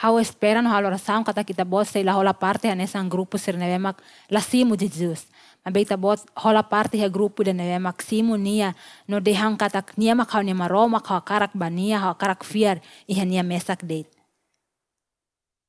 How 0.00 0.16
esperan 0.16 0.64
no 0.64 0.70
haloração 0.72 1.20
kata 1.20 1.44
kita 1.44 1.60
bot 1.60 1.84
sa 1.84 2.00
ila 2.00 2.16
hola 2.16 2.32
parte 2.32 2.64
hanesan 2.72 3.04
grupo 3.10 3.36
sir 3.36 3.52
nevemak 3.52 4.00
lasimo 4.32 4.72
de 4.72 4.88
Jesus. 4.88 5.28
Mabita 5.60 6.00
bot 6.00 6.24
hola 6.40 6.64
parte 6.64 6.96
ha 6.96 7.08
grupo 7.12 7.44
de 7.44 7.52
nevemak 7.52 8.00
simo 8.00 8.32
niya 8.40 8.72
no 9.04 9.20
dehang 9.20 9.60
katak 9.60 9.92
niya 10.00 10.16
makaw 10.16 10.40
ni 10.40 10.56
maroma 10.56 11.04
kaw 11.04 11.20
karak 11.20 11.52
ba 11.52 11.68
niya 11.68 12.00
ha 12.00 12.16
karak 12.16 12.40
fiar 12.48 12.80
iha 13.04 13.28
niya 13.28 13.44
mesak 13.44 13.84
date. 13.84 14.08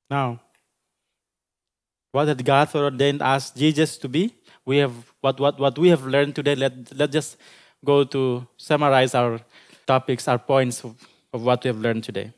Now, 0.08 0.39
what 2.12 2.28
had 2.28 2.43
God 2.43 2.74
ordained 2.76 3.22
us, 3.22 3.51
Jesus, 3.51 3.97
to 3.97 4.09
be? 4.09 4.34
We 4.66 4.78
have 4.78 4.93
what, 5.22 5.39
what, 5.39 5.59
what 5.59 5.78
we 5.78 5.89
have 5.89 6.05
learned 6.05 6.36
today. 6.36 6.55
Let, 6.55 6.74
let's 6.95 7.14
just 7.14 7.38
go 7.84 8.03
to 8.03 8.45
summarize 8.57 9.16
our 9.16 9.39
topics, 9.88 10.28
our 10.28 10.38
points 10.38 10.84
of, 10.84 10.95
of 11.34 11.41
what 11.43 11.64
we 11.64 11.70
have 11.70 11.80
learned 11.80 12.03
today. 12.03 12.32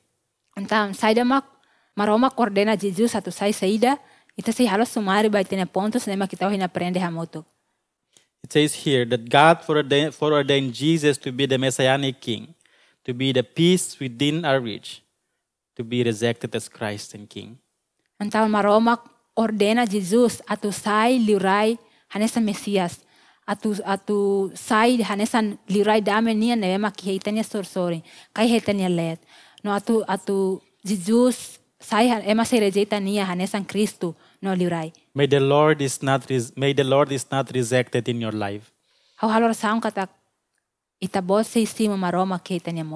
Então, 0.55 0.93
sai 0.93 1.13
da 1.13 1.23
mak 1.23 1.45
maroma 1.97 2.29
coordena 2.29 2.77
Jesus 2.79 3.13
atu 3.15 3.33
sai 3.33 3.51
saída 3.51 3.97
ita 4.37 4.51
sai 4.53 4.65
halos 4.67 4.89
sumari 4.93 5.31
ba 5.31 5.39
itene 5.43 5.65
pontos 5.65 6.05
nema 6.05 6.27
kita 6.29 6.49
hina 6.51 6.67
aprende 6.67 6.99
hamoto. 6.99 7.43
It 8.43 8.53
says 8.53 8.73
here 8.75 9.05
that 9.05 9.29
God 9.29 9.63
foreordained, 9.63 10.13
foreordained 10.13 10.73
Jesus 10.73 11.17
to 11.19 11.31
be 11.31 11.45
the 11.45 11.57
Messianic 11.57 12.19
King, 12.21 12.53
to 13.05 13.13
be 13.13 13.31
the 13.31 13.41
peace 13.41 13.97
within 13.99 14.43
our 14.45 14.59
reach, 14.59 15.01
to 15.77 15.83
be 15.83 16.03
rejected 16.03 16.53
as 16.55 16.67
Christ 16.69 17.15
and 17.15 17.27
King. 17.29 17.57
Então, 18.21 18.47
maroma 18.47 18.99
ordena 19.35 19.85
Jesus 19.85 20.41
atu 20.47 20.71
sai 20.71 21.19
lirai 21.19 21.77
hanesan 22.09 22.43
Mesias. 22.43 22.99
Atu 23.47 23.75
atu 23.85 24.51
sai 24.55 25.01
hanesan 25.03 25.57
lirai 25.69 26.01
dame 26.01 26.33
nia 26.33 26.55
nema 26.55 26.91
ki 26.95 27.11
heitania 27.11 27.43
sorsori. 27.43 28.03
Kai 28.33 28.47
heitania 28.47 28.89
let. 28.89 29.19
No 29.63 29.71
atu 29.71 30.03
atu 30.07 30.61
Jesus 30.85 31.59
Saya 31.83 32.23
ema 32.23 32.45
se 32.45 32.59
rejeita 32.59 32.99
nia 33.03 33.25
hanesan 33.25 33.65
Kristu 33.67 34.15
no 34.41 34.55
liurai. 34.55 34.93
May 35.13 35.27
the 35.27 35.39
Lord 35.39 35.81
is 35.81 36.01
not 36.01 36.23
may 36.55 36.71
the 36.71 36.87
Lord 36.87 37.11
is 37.11 37.27
not 37.29 37.51
rejected 37.51 38.07
in 38.07 38.21
your 38.21 38.31
life. 38.31 38.71
Hau 39.19 39.27
halor 39.27 39.51
saung 39.51 39.83
katak 39.83 40.07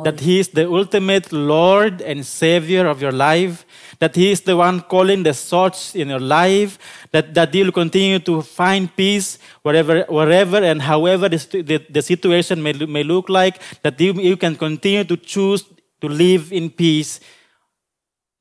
That 0.04 0.20
He 0.20 0.40
is 0.40 0.48
the 0.50 0.68
ultimate 0.68 1.32
Lord 1.34 2.02
and 2.02 2.26
Savior 2.26 2.88
of 2.88 3.02
your 3.02 3.12
life. 3.12 3.66
That 4.00 4.16
He 4.16 4.32
is 4.32 4.42
the 4.42 4.56
one 4.56 4.82
calling 4.82 5.24
the 5.24 5.34
shots 5.34 5.96
in 5.96 6.10
your 6.10 6.20
life. 6.20 6.80
That, 7.12 7.34
that 7.34 7.54
you 7.54 7.66
will 7.66 7.72
continue 7.72 8.20
to 8.20 8.42
find 8.42 8.96
peace 8.96 9.40
wherever, 9.62 10.04
wherever 10.10 10.58
and 10.58 10.82
however 10.82 11.28
the, 11.28 11.38
the, 11.64 11.86
the 11.90 12.02
situation 12.02 12.64
may, 12.64 12.74
may 12.74 13.04
look 13.04 13.28
like. 13.30 13.60
That 13.84 14.00
you, 14.00 14.14
you 14.14 14.38
can 14.38 14.56
continue 14.56 15.04
to 15.04 15.18
choose 15.18 15.66
to 16.02 16.08
live 16.08 16.54
in 16.54 16.70
peace 16.70 17.20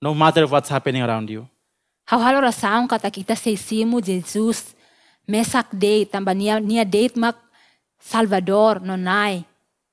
no 0.01 0.14
matter 0.14 0.47
what's 0.47 0.69
happening 0.69 1.03
around 1.03 1.31
you. 1.31 1.49
Hau 2.07 2.23
halor 2.23 2.47
saung 2.55 2.87
katak 2.87 3.19
ita 3.19 3.35
se 3.35 3.51
isimu 3.51 3.99
Jesus 3.99 4.79
mesak 5.27 5.75
date 5.75 6.12
tamba 6.12 6.35
nia 6.35 6.85
date 6.85 7.17
mak 7.17 7.35
Salvador 7.99 8.79
no 8.79 8.95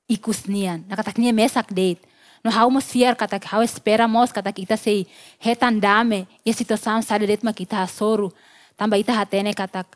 nai 0.08 0.16
ikus 0.16 0.46
nian. 0.48 0.84
Nakatak 0.88 1.18
nia 1.18 1.32
mesak 1.32 1.74
date. 1.74 2.00
No 2.44 2.50
hau 2.50 2.70
mo 2.70 2.80
siar 2.80 3.16
katak 3.16 3.44
hau 3.44 3.62
esperamos 3.62 4.32
katak 4.32 4.58
ita 4.58 4.76
se 4.76 5.06
hetan 5.40 5.80
dame 5.80 6.26
e 6.44 6.52
situação 6.52 7.02
sale 7.02 7.26
date 7.26 7.44
mak 7.44 7.60
ita 7.60 7.86
soru. 7.86 8.30
Tamba 8.76 8.96
ita 8.96 9.12
hatene 9.12 9.54
katak 9.54 9.86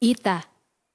ita 0.00 0.42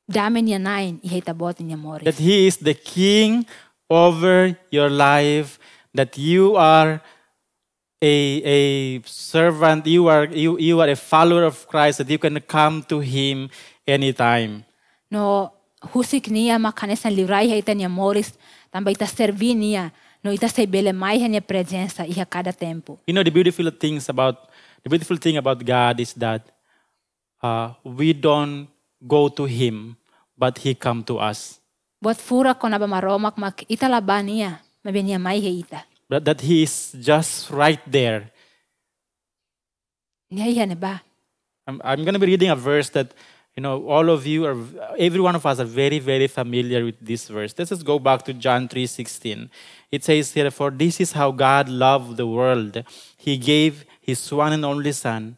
dame 0.07 0.41
nia 0.41 0.59
nain 0.59 0.99
i 1.03 1.07
heta 1.07 1.33
bot 1.33 1.59
nia 1.59 1.77
mori. 1.77 2.03
that 2.03 2.15
He 2.15 2.47
is 2.47 2.57
the 2.57 2.73
King 2.73 3.45
over 3.89 4.57
your 4.69 4.89
life, 4.89 5.59
that 5.93 6.17
you 6.17 6.55
are 6.55 7.01
a, 8.01 8.41
a 8.43 9.01
servant, 9.05 9.85
you 9.85 10.07
are, 10.07 10.25
you, 10.25 10.57
you 10.57 10.79
are 10.81 10.89
a 10.89 10.95
follower 10.95 11.43
of 11.43 11.67
Christ, 11.67 11.99
that 11.99 12.09
you 12.09 12.17
can 12.17 12.39
come 12.41 12.83
to 12.83 12.99
Him 12.99 13.49
anytime. 13.87 14.65
no 15.11 15.51
husik 15.81 16.29
nia 16.29 16.61
makanesan 16.61 17.13
livrai 17.13 17.49
heita 17.49 17.73
nia 17.73 17.89
moris 17.89 18.37
tamba 18.69 18.93
ita 18.93 19.09
servi 19.09 19.57
nia 19.57 19.89
no 20.23 20.29
ita 20.31 20.47
se 20.47 20.65
bele 20.69 20.93
mai 20.93 21.17
nia 21.27 21.41
presença 21.41 22.05
i 22.05 22.13
a 22.21 22.25
cada 22.25 22.53
tempo. 22.53 22.99
You 23.07 23.13
know, 23.13 23.23
the 23.23 23.33
beautiful 23.33 23.69
things 23.73 24.09
about, 24.09 24.49
the 24.83 24.89
beautiful 24.89 25.17
thing 25.17 25.37
about 25.37 25.65
God 25.65 25.99
is 25.99 26.13
that 26.13 26.45
uh, 27.41 27.73
we 27.83 28.13
don't 28.13 28.69
go 29.01 29.29
to 29.29 29.45
Him, 29.45 29.97
but 30.37 30.61
He 30.61 30.77
come 30.77 31.03
to 31.09 31.17
us. 31.17 31.57
Buat 32.01 32.21
fura 32.21 32.53
ko 32.53 32.69
na 32.69 32.77
ba 32.77 32.85
maromak 32.85 33.37
mak 33.37 33.65
ita 33.69 33.89
laban 33.89 34.29
niya 34.29 34.61
mabenia 34.85 35.17
mai 35.17 35.41
he 35.41 35.65
ita. 35.65 35.85
But 36.09 36.25
that 36.25 36.41
He 36.41 36.63
is 36.63 36.93
just 37.01 37.49
right 37.49 37.81
there. 37.89 38.29
Niya 40.29 40.45
iha 40.49 40.65
ne 40.69 40.77
ba? 40.77 41.01
I'm, 41.67 41.81
I'm 41.83 42.01
going 42.01 42.13
to 42.13 42.19
be 42.19 42.25
reading 42.25 42.49
a 42.49 42.55
verse 42.55 42.89
that, 42.89 43.13
you 43.55 43.61
know, 43.61 43.85
all 43.85 44.09
of 44.09 44.25
you 44.25 44.45
are, 44.45 44.57
every 44.97 45.19
one 45.19 45.35
of 45.35 45.45
us 45.45 45.59
are 45.59 45.65
very, 45.65 45.99
very 45.99 46.27
familiar 46.27 46.85
with 46.85 46.95
this 47.01 47.27
verse. 47.27 47.53
Let's 47.57 47.69
just 47.69 47.85
go 47.85 47.99
back 47.99 48.23
to 48.23 48.33
John 48.33 48.69
3.16. 48.69 49.49
It 49.91 50.03
says 50.05 50.31
here, 50.31 50.49
For 50.51 50.71
this 50.71 51.01
is 51.01 51.11
how 51.11 51.31
God 51.31 51.67
loved 51.67 52.15
the 52.15 52.25
world. 52.27 52.81
He 53.17 53.37
gave 53.37 53.85
His 53.99 54.31
one 54.31 54.53
and 54.53 54.63
only 54.63 54.93
Son. 54.93 55.37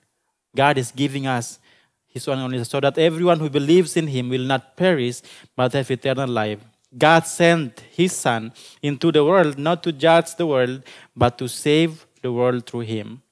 God 0.55 0.77
is 0.77 0.91
giving 0.91 1.25
us 1.25 1.57
His 2.05 2.27
one 2.27 2.37
and 2.37 2.45
only 2.45 2.59
Son, 2.59 2.65
so 2.65 2.79
that 2.81 2.99
everyone 2.99 3.39
who 3.39 3.49
believes 3.49 3.97
in 3.97 4.05
Him 4.07 4.29
will 4.29 4.45
not 4.45 4.77
perish, 4.77 5.21
but 5.55 5.73
have 5.73 5.89
eternal 5.89 6.29
life. 6.29 6.59
God 6.95 7.25
sent 7.25 7.79
His 7.91 8.13
Son 8.13 8.53
into 8.83 9.11
the 9.11 9.25
world, 9.25 9.57
not 9.57 9.81
to 9.83 9.91
judge 9.91 10.35
the 10.35 10.45
world, 10.45 10.83
but 11.15 11.39
to 11.39 11.47
save 11.47 12.05
the 12.21 12.31
world 12.31 12.67
through 12.67 12.81
Him. 12.81 13.23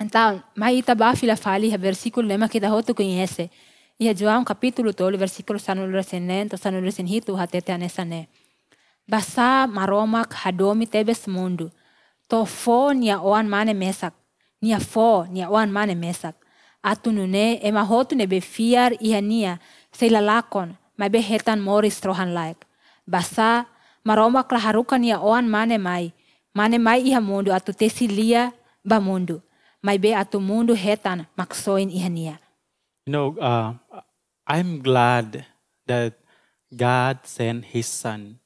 Então, 0.00 0.42
mai 0.56 0.78
ita 0.78 0.96
ba 0.96 1.14
fila 1.14 1.36
fali 1.36 1.70
versículo 1.76 2.26
lema 2.26 2.48
kita 2.48 2.66
hotu 2.68 2.92
conhece. 2.92 3.48
Ia 4.02 4.14
João 4.18 4.42
capítulo 4.42 4.90
12 4.90 5.16
versículo 5.16 5.58
sanu 5.62 5.86
resenento 5.86 6.56
sanu 6.56 6.80
resenhitu 6.82 7.38
hatete 7.38 7.70
anessa 7.72 8.04
ne. 8.04 8.26
Basa 9.06 9.70
maromak 9.70 10.34
hadomi 10.42 10.90
tebes 10.90 11.28
mundo. 11.28 11.70
To 12.26 12.42
fo 12.44 12.90
nia 12.92 13.22
oan 13.22 13.46
mane 13.46 13.74
mesak. 13.74 14.10
Nia 14.60 14.80
fo 14.80 15.22
nia 15.30 15.46
oan 15.46 15.70
mane 15.70 15.94
mesak. 15.94 16.34
Atu 16.82 17.12
nune 17.12 17.62
ema 17.62 17.84
hotu 17.86 18.18
ne 18.18 18.26
befiar 18.26 18.98
iha 18.98 19.20
nia 19.20 19.60
se 19.92 20.10
lalakon 20.10 20.74
mai 20.98 21.08
behetan 21.08 21.62
moris 21.62 22.02
trohan 22.02 22.34
laik. 22.34 22.58
Basa 23.06 23.70
maromak 24.02 24.50
laharukan 24.50 24.98
nia 24.98 25.22
oan 25.22 25.46
mane 25.46 25.78
mai. 25.78 26.10
Mane 26.58 26.78
mai 26.78 27.06
iha 27.06 27.20
mundo 27.20 27.54
atu 27.54 27.70
tesilia 27.70 28.50
ba 28.82 28.98
mundo. 28.98 29.46
Mai 29.78 29.98
be 30.02 30.10
atu 30.10 30.40
mundo 30.42 30.74
hetan 30.74 31.30
maksoin 31.38 31.86
iha 31.86 32.10
nia. 32.10 32.41
You 33.06 33.10
know, 33.10 33.34
uh, 33.34 33.74
I'm 34.46 34.78
glad 34.78 35.44
that 35.90 36.14
God 36.70 37.26
sent 37.26 37.66
His 37.74 37.90
Son. 37.90 38.38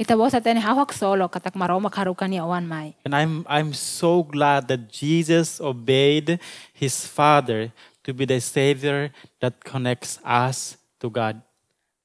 Ita 0.00 0.16
bosa 0.16 0.40
tene 0.40 0.64
hawak 0.64 0.96
solo 0.96 1.28
katak 1.28 1.52
maromak 1.52 1.92
harukan 1.92 2.32
nia 2.32 2.42
oan 2.42 2.64
mai. 2.64 2.96
And 3.04 3.14
I'm, 3.14 3.44
I'm 3.44 3.76
so 3.76 4.24
glad 4.24 4.66
that 4.72 4.88
Jesus 4.88 5.60
obeyed 5.60 6.40
His 6.72 7.04
Father 7.06 7.70
to 8.02 8.10
be 8.16 8.24
the 8.24 8.40
Savior 8.40 9.12
that 9.44 9.62
connects 9.62 10.18
us 10.24 10.80
to 11.04 11.12
God. 11.12 11.44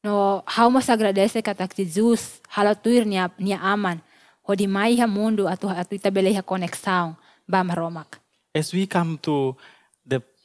No, 0.03 0.43
how 0.45 0.67
mas 0.69 0.91
agradece 0.91 1.39
katak 1.39 1.71
Jesus 1.71 2.43
halatuir 2.51 3.07
niya, 3.07 3.31
niya 3.39 3.63
aman. 3.63 4.03
Ho 4.43 4.51
di 4.59 4.67
mai 4.67 4.99
ha 4.99 5.07
mundo 5.07 5.47
atu 5.47 5.71
atu 5.71 5.95
itabele 5.95 6.35
ha 6.35 6.43
koneksão 6.43 7.15
ba 7.47 7.63
maromak. 7.63 8.19
As 8.53 8.75
we 8.75 8.85
come 8.85 9.17
to 9.23 9.55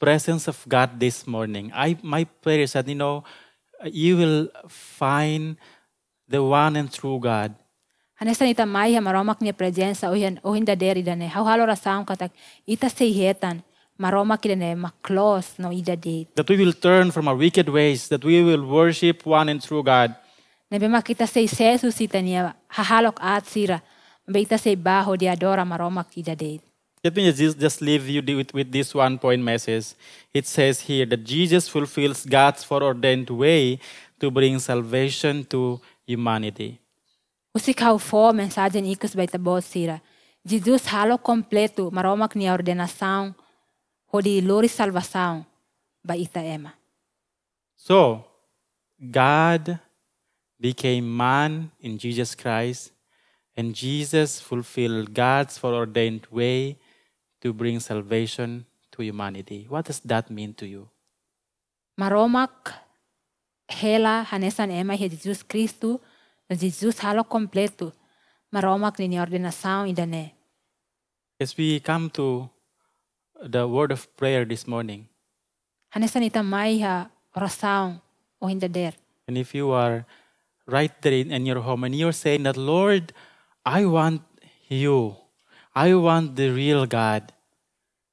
presence 0.01 0.49
of 0.49 0.59
God 0.69 1.01
this 1.01 1.27
morning, 1.27 1.73
I, 1.75 1.97
my 2.03 2.25
prayer 2.25 2.61
is 2.61 2.73
that, 2.73 2.89
you 2.89 2.95
know, 2.95 3.25
you 3.85 4.17
will 4.17 4.49
find 4.69 5.57
the 6.29 6.43
one 6.43 6.77
and 6.77 6.93
true 6.93 7.19
God. 7.21 7.55
Hanesan 8.21 8.49
ita 8.49 8.65
mai 8.65 8.95
ha 8.95 9.01
maromak 9.01 9.43
niya 9.43 9.53
presença 9.53 10.09
o 10.09 10.15
hin 10.15 10.39
o 10.45 10.53
hinda 10.53 10.79
deri 10.79 11.03
dane. 11.03 11.27
How 11.29 11.45
halo 11.45 11.67
rasaung 11.67 12.07
katak 12.07 12.31
ita 12.67 12.87
sehetan 12.87 13.63
maromak 13.99 14.41
idane 14.47 14.79
maklos 14.79 15.59
no 15.59 15.73
ida 15.73 15.97
date. 15.97 16.35
That 16.37 16.49
we 16.49 16.57
will 16.57 16.73
turn 16.73 17.11
from 17.11 17.29
our 17.29 17.37
wicked 17.37 17.69
ways, 17.69 18.09
that 18.09 18.25
we 18.25 18.43
will 18.43 18.65
worship 18.65 19.27
one 19.27 19.49
and 19.49 19.61
true 19.61 19.83
God. 19.83 20.15
Nebe 20.71 20.89
makita 20.89 21.27
se 21.27 21.47
Jesus 21.47 22.01
ita 22.01 22.23
niya 22.23 22.55
hahalok 22.71 23.19
at 23.21 23.47
sira. 23.47 23.83
Mabe 24.29 24.47
ita 24.47 24.59
se 24.59 24.77
baho 24.77 25.19
di 25.19 25.27
adora 25.27 25.67
maromak 25.67 26.17
ida 26.17 26.37
date. 26.37 26.63
Let 27.05 27.17
me 27.17 27.31
just, 27.31 27.61
just 27.61 27.83
leave 27.83 28.09
you 28.09 28.23
with, 28.35 28.55
with 28.55 28.73
this 28.73 28.95
one 28.95 29.19
point 29.19 29.43
message. 29.43 29.93
It 30.33 30.47
says 30.47 30.81
here 30.81 31.05
that 31.05 31.23
Jesus 31.23 31.69
fulfills 31.69 32.25
God's 32.25 32.65
foreordained 32.65 33.29
way 33.29 33.79
to 34.21 34.31
bring 34.31 34.59
salvation 34.59 35.45
to 35.53 35.83
humanity. 36.07 36.81
Usikaw 37.55 38.01
fo 38.01 38.33
mensagem 38.33 38.89
ikus 38.89 39.15
ba 39.15 39.23
itabot 39.29 39.63
sira. 39.63 40.01
Jesus 40.47 40.87
halo 40.87 41.19
completo 41.19 41.91
maromak 41.93 42.33
niya 42.35 42.57
ordenação 42.57 43.35
ho 44.09 44.21
di 44.21 44.41
lori 44.41 44.69
salvação 44.69 45.45
ba 46.03 46.17
ita 46.17 46.41
ema. 46.41 46.73
So, 47.77 48.25
God 48.99 49.79
became 50.59 51.05
man 51.05 51.71
in 51.81 51.99
Jesus 51.99 52.35
Christ, 52.35 52.93
and 53.57 53.75
Jesus 53.75 54.41
fulfilled 54.41 55.13
God's 55.13 55.59
foreordained 55.59 56.27
way 56.33 56.79
to 57.45 57.53
bring 57.53 57.79
salvation 57.79 58.65
to 58.91 59.03
humanity. 59.03 59.67
What 59.69 59.85
does 59.87 60.01
that 60.09 60.31
mean 60.31 60.55
to 60.55 60.67
you? 60.67 60.89
Maromak 62.01 62.73
hela 63.69 64.25
hanesan 64.31 64.73
ema 64.73 64.97
he 64.97 65.09
Jesus 65.09 65.43
Cristo 65.45 66.01
na 66.49 66.57
Jesus 66.57 66.99
halo 66.99 67.23
completo 67.25 67.93
maromak 68.53 68.99
ni 68.99 69.19
ordenação 69.21 69.87
idane. 69.87 70.33
As 71.39 71.57
we 71.57 71.81
come 71.81 72.09
to 72.11 72.49
the 73.43 73.69
word 73.69 73.93
of 73.93 74.09
prayer 74.17 74.45
this 74.47 74.67
morning, 74.67 75.07
Hanesan 75.95 76.25
ita 76.25 76.43
mai 76.43 76.81
ha 76.81 77.11
oração 77.37 78.01
o 78.41 78.47
hindader. 78.49 78.95
and 79.29 79.37
if 79.39 79.55
you 79.55 79.71
are 79.71 80.05
right 80.67 80.93
there 81.03 81.13
in, 81.13 81.31
in 81.33 81.47
your 81.47 81.61
home 81.61 81.85
and 81.85 81.95
you're 81.95 82.13
saying 82.13 82.43
that, 82.45 82.57
Lord, 82.57 83.13
I 83.65 83.85
want 83.87 84.23
you, 84.69 85.17
I 85.75 85.91
want 85.99 86.39
the 86.39 86.55
real 86.55 86.87
God. 86.87 87.35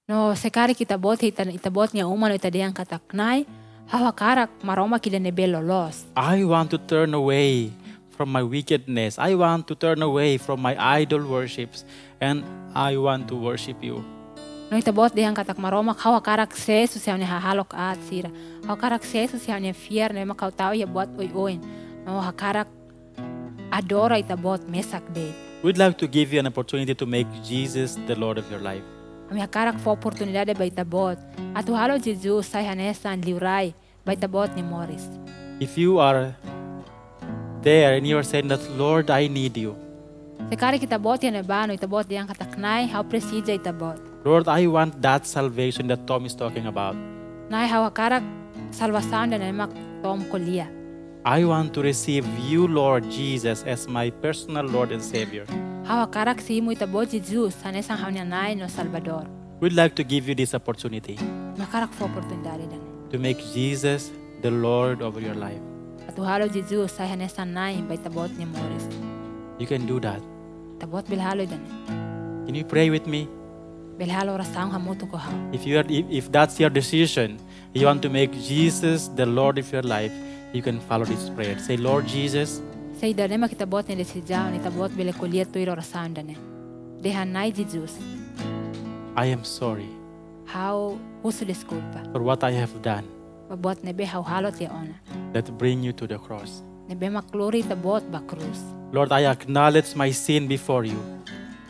No 0.09 0.33
sekari 0.33 0.73
kita 0.73 0.97
bot 0.97 1.21
ita 1.21 1.45
itabot 1.45 1.93
niya 1.93 2.09
umano 2.09 2.33
ita 2.33 2.49
diang 2.49 2.73
kataknay 2.73 3.45
hawakarak 3.85 4.49
maromak 4.65 5.05
idane 5.05 5.29
belo 5.29 5.61
los. 5.61 6.09
I 6.17 6.41
want 6.41 6.73
to 6.73 6.81
turn 6.81 7.13
away 7.13 7.69
from 8.17 8.33
my 8.33 8.41
wickedness. 8.41 9.21
I 9.21 9.37
want 9.37 9.69
to 9.69 9.77
turn 9.77 10.01
away 10.01 10.41
from 10.41 10.57
my 10.57 10.73
idol 10.73 11.21
worships 11.29 11.85
and 12.17 12.41
I 12.73 12.97
want 12.97 13.29
to 13.29 13.37
worship 13.37 13.77
you. 13.85 14.01
No 14.73 14.81
itabot 14.81 15.13
diang 15.13 15.37
katak 15.37 15.61
maromak 15.61 16.01
hawakarak 16.01 16.57
sesu 16.57 16.97
siya 16.97 17.13
niya 17.13 17.37
hahalok 17.37 17.77
at 17.77 18.01
sira. 18.09 18.33
Hawakarak 18.65 19.05
sesu 19.05 19.37
siya 19.37 19.61
niya 19.61 19.77
fier 19.77 20.09
na 20.09 20.25
makau 20.25 20.49
tao 20.49 20.73
ya 20.73 20.89
buat 20.89 21.13
oy 21.13 21.29
oin. 21.29 21.61
No 22.09 22.25
hakarak 22.25 22.73
adora 23.69 24.17
itabot 24.17 24.65
mesak 24.65 25.05
date. 25.13 25.50
We'd 25.61 25.77
like 25.77 25.99
to 25.99 26.07
give 26.07 26.33
you 26.33 26.39
an 26.39 26.47
opportunity 26.47 26.95
to 26.95 27.05
make 27.05 27.27
Jesus 27.45 27.93
the 28.07 28.15
Lord 28.15 28.39
of 28.41 28.49
your 28.49 28.59
life. 28.59 28.81
Ami 29.29 29.45
akarak 29.45 29.77
fo 29.77 29.93
oportunidade 29.93 30.57
ba 30.57 30.65
itabot. 30.65 31.21
Atu 31.53 31.77
halo 31.77 32.01
Jesus 32.01 32.49
say 32.49 32.65
hanesan 32.65 33.21
liurai 33.21 33.69
ba 34.03 34.17
itabot 34.17 34.49
ni 34.57 34.65
Morris. 34.65 35.05
If 35.61 35.77
you 35.77 36.01
are 36.01 36.33
there 37.61 37.93
and 37.93 38.09
you 38.09 38.17
are 38.17 38.25
saying 38.25 38.49
that, 38.49 38.65
Lord, 38.73 39.13
I 39.13 39.29
need 39.29 39.53
you. 39.53 39.77
Sekari 40.49 40.81
kita 40.81 40.97
bot 40.97 41.21
yan 41.21 41.37
bano 41.45 41.77
itabot 41.77 42.09
yang 42.09 42.25
kataknay 42.25 42.89
how 42.89 43.05
presija 43.05 43.53
itabot. 43.53 44.01
Lord, 44.25 44.49
I 44.49 44.65
want 44.65 44.97
that 45.05 45.29
salvation 45.29 45.85
that 45.93 46.09
Tom 46.09 46.25
is 46.25 46.33
talking 46.33 46.65
about. 46.65 46.97
Nay 47.53 47.69
how 47.69 47.85
akarak 47.85 48.25
salvasan 48.73 49.37
dan 49.37 49.45
emak 49.45 49.69
tom 50.01 50.25
kuliah. 50.25 50.80
I 51.23 51.45
want 51.45 51.75
to 51.75 51.83
receive 51.83 52.25
you, 52.49 52.65
Lord 52.65 53.05
Jesus, 53.11 53.61
as 53.61 53.87
my 53.87 54.09
personal 54.09 54.65
Lord 54.65 54.91
and 54.91 55.03
Savior. 55.03 55.45
How 55.85 56.07
akarak 56.07 56.41
si 56.41 56.61
mo 56.61 56.71
itabot 56.73 57.11
Jesus 57.11 57.53
no 57.61 58.67
Salvador. 58.67 59.27
We'd 59.59 59.73
like 59.73 59.93
to 59.97 60.03
give 60.03 60.27
you 60.27 60.33
this 60.33 60.55
opportunity 60.55 61.19
Makarak 61.57 61.93
fo 61.93 62.05
oportunidade 62.05 62.65
dan. 62.71 62.81
to 63.11 63.19
make 63.19 63.37
Jesus 63.53 64.09
the 64.41 64.49
Lord 64.49 65.03
over 65.03 65.21
your 65.21 65.35
life. 65.35 65.61
Atu 66.09 66.25
halo 66.25 66.47
Jesus 66.47 66.91
say 66.91 67.05
hanesan 67.05 67.53
nay 67.53 67.83
ba 67.87 67.93
itabot 67.97 68.35
ni 68.35 68.45
Morris. 68.45 68.89
You 69.59 69.67
can 69.67 69.85
do 69.85 69.99
that. 69.99 70.21
Tabot 70.79 71.05
bilhalo 71.05 71.45
dan. 71.47 71.61
Can 72.47 72.55
you 72.55 72.65
pray 72.65 72.89
with 72.89 73.05
me? 73.05 73.27
Bilhalo 73.99 74.41
rasang 74.41 74.73
hamuto 74.73 75.05
ko 75.05 75.17
ha. 75.17 75.29
If 75.53 75.67
you 75.67 75.77
are, 75.77 75.85
if, 75.87 76.05
if 76.09 76.31
that's 76.31 76.59
your 76.59 76.71
decision, 76.71 77.37
you 77.73 77.85
want 77.85 78.01
to 78.01 78.09
make 78.09 78.33
Jesus 78.41 79.07
the 79.09 79.27
Lord 79.27 79.59
of 79.59 79.71
your 79.71 79.83
life, 79.83 80.11
you 80.53 80.61
can 80.61 80.79
follow 80.81 81.05
this 81.05 81.29
prayer. 81.29 81.57
Say, 81.59 81.77
Lord 81.77 82.07
Jesus, 82.07 82.61
Say 82.99 83.13
dane 83.13 83.37
makitabot 83.39 83.87
ni 83.87 83.95
desijao 83.95 84.51
ni 84.51 84.59
tabot 84.59 84.89
bile 84.95 85.13
kuliah 85.13 85.45
tuiro 85.45 85.75
rasang 85.75 86.13
dane. 86.13 86.37
Dehan 87.01 87.29
nay 87.31 87.51
Jesus. 87.51 87.97
I 89.15 89.25
am 89.25 89.43
sorry 89.43 89.87
How 90.45 90.99
huso 91.23 91.45
desculpa. 91.45 92.11
for 92.11 92.21
what 92.21 92.43
I 92.43 92.51
have 92.51 92.81
done 92.81 93.03
Mabot 93.49 93.81
nebe 93.83 94.05
how 94.05 94.21
halot 94.23 94.59
li 94.59 94.67
ona. 94.67 94.95
that 95.33 95.49
bring 95.57 95.81
you 95.83 95.93
to 95.93 96.05
the 96.07 96.17
cross. 96.19 96.61
Nebe 96.89 97.09
maklori 97.09 97.63
tabot 97.63 98.03
ba 98.11 98.19
krus. 98.27 98.59
Lord, 98.91 99.11
I 99.11 99.25
acknowledge 99.25 99.95
my 99.95 100.11
sin 100.11 100.47
before 100.47 100.83
you, 100.85 100.99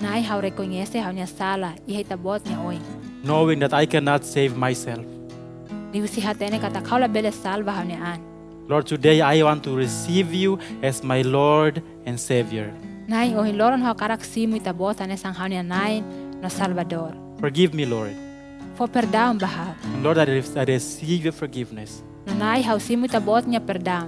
Nay 0.01 0.21
how 0.23 0.41
rekognese 0.41 0.99
how 1.01 1.11
niya 1.11 1.27
sala 1.29 1.75
ihay 1.87 2.05
tabot 2.05 2.41
niya 2.43 2.65
oy. 2.65 2.79
knowing 3.23 3.59
that 3.59 3.73
I 3.73 3.85
cannot 3.85 4.25
save 4.25 4.57
myself. 4.57 5.05
Di 5.93 6.05
si 6.07 6.21
hatene 6.21 6.59
kata 6.59 6.81
kaula 6.81 7.07
bele 7.11 7.31
salva 7.31 7.71
how 7.71 7.83
niya 7.83 8.01
an. 8.01 8.19
Lord, 8.72 8.88
today 8.88 9.19
I 9.19 9.43
want 9.43 9.65
to 9.65 9.76
receive 9.76 10.34
you 10.34 10.57
as 10.81 11.03
my 11.03 11.23
Lord 11.23 11.84
and 12.06 12.18
Savior. 12.18 12.72
Nay 13.06 13.35
o 13.35 13.43
hiloron 13.43 13.81
how 13.84 13.93
karak 13.93 14.23
simu 14.23 14.56
itabot 14.64 15.02
ane 15.03 15.18
sang 15.19 15.34
how 15.34 15.48
niya 15.52 15.60
nay 15.60 15.99
no 16.41 16.48
Salvador. 16.48 17.11
Forgive 17.41 17.73
me, 17.73 17.84
Lord. 17.85 18.15
Fo 18.77 18.88
perdaon 18.88 19.41
bahaw. 19.43 19.76
And 19.91 20.03
Lord, 20.07 20.18
I, 20.23 20.23
I 20.23 20.64
receive 20.64 21.26
your 21.27 21.34
forgiveness. 21.35 21.99
No 22.27 22.34
nay 22.39 22.61
how 22.61 22.77
simu 22.77 23.10
itabot 23.11 23.43
niya 23.43 23.60
perdaon. 23.60 24.07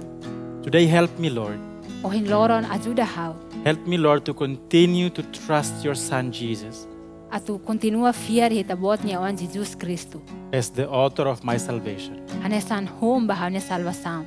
Today, 0.64 0.86
help 0.86 1.12
me, 1.18 1.28
Lord. 1.28 1.60
O 2.02 2.08
hiloron 2.08 2.64
ajuda 2.64 3.04
how. 3.04 3.36
Help 3.68 3.84
me, 3.86 3.98
Lord, 3.98 4.24
to 4.24 4.32
continue 4.32 5.10
to 5.10 5.22
trust 5.44 5.84
your 5.84 5.94
Son, 5.94 6.32
Jesus, 6.32 6.88
Atu 7.34 7.58
continua 7.66 8.12
fiar 8.16 8.48
hitabot 8.48 9.04
niya 9.04 9.20
on 9.20 9.36
Jesus 9.36 9.76
Kristo. 9.76 10.22
as 10.54 10.70
the 10.70 10.88
author 10.88 11.28
of 11.28 11.44
my 11.44 11.58
salvation. 11.58 12.16
Ane 12.40 12.62
san 12.62 12.86
home 12.86 13.28
bahaw 13.28 13.52
niya 13.52 13.60
salvasan. 13.60 14.24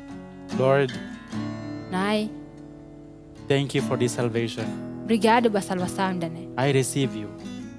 Lord, 0.56 0.92
Nay, 1.92 2.30
thank 3.48 3.76
you 3.76 3.82
for 3.82 3.98
this 3.98 4.14
salvation. 4.14 4.66
brigado 5.08 5.52
ba 5.52 5.60
salvasan 5.60 6.20
dane. 6.20 6.52
I 6.58 6.72
receive 6.72 7.16
you 7.16 7.28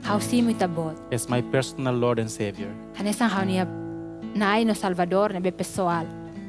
How 0.02 0.18
simu 0.18 0.54
itabot. 0.56 0.96
as 1.12 1.28
my 1.28 1.40
personal 1.42 1.94
Lord 1.94 2.18
and 2.18 2.30
Savior. 2.30 2.72
Hanesang 2.96 3.28
how 3.28 3.42
niya 3.44 3.66
nay 4.34 4.64
no 4.64 4.72
Salvador 4.72 5.28
na 5.32 5.40
pessoal. 5.50 6.06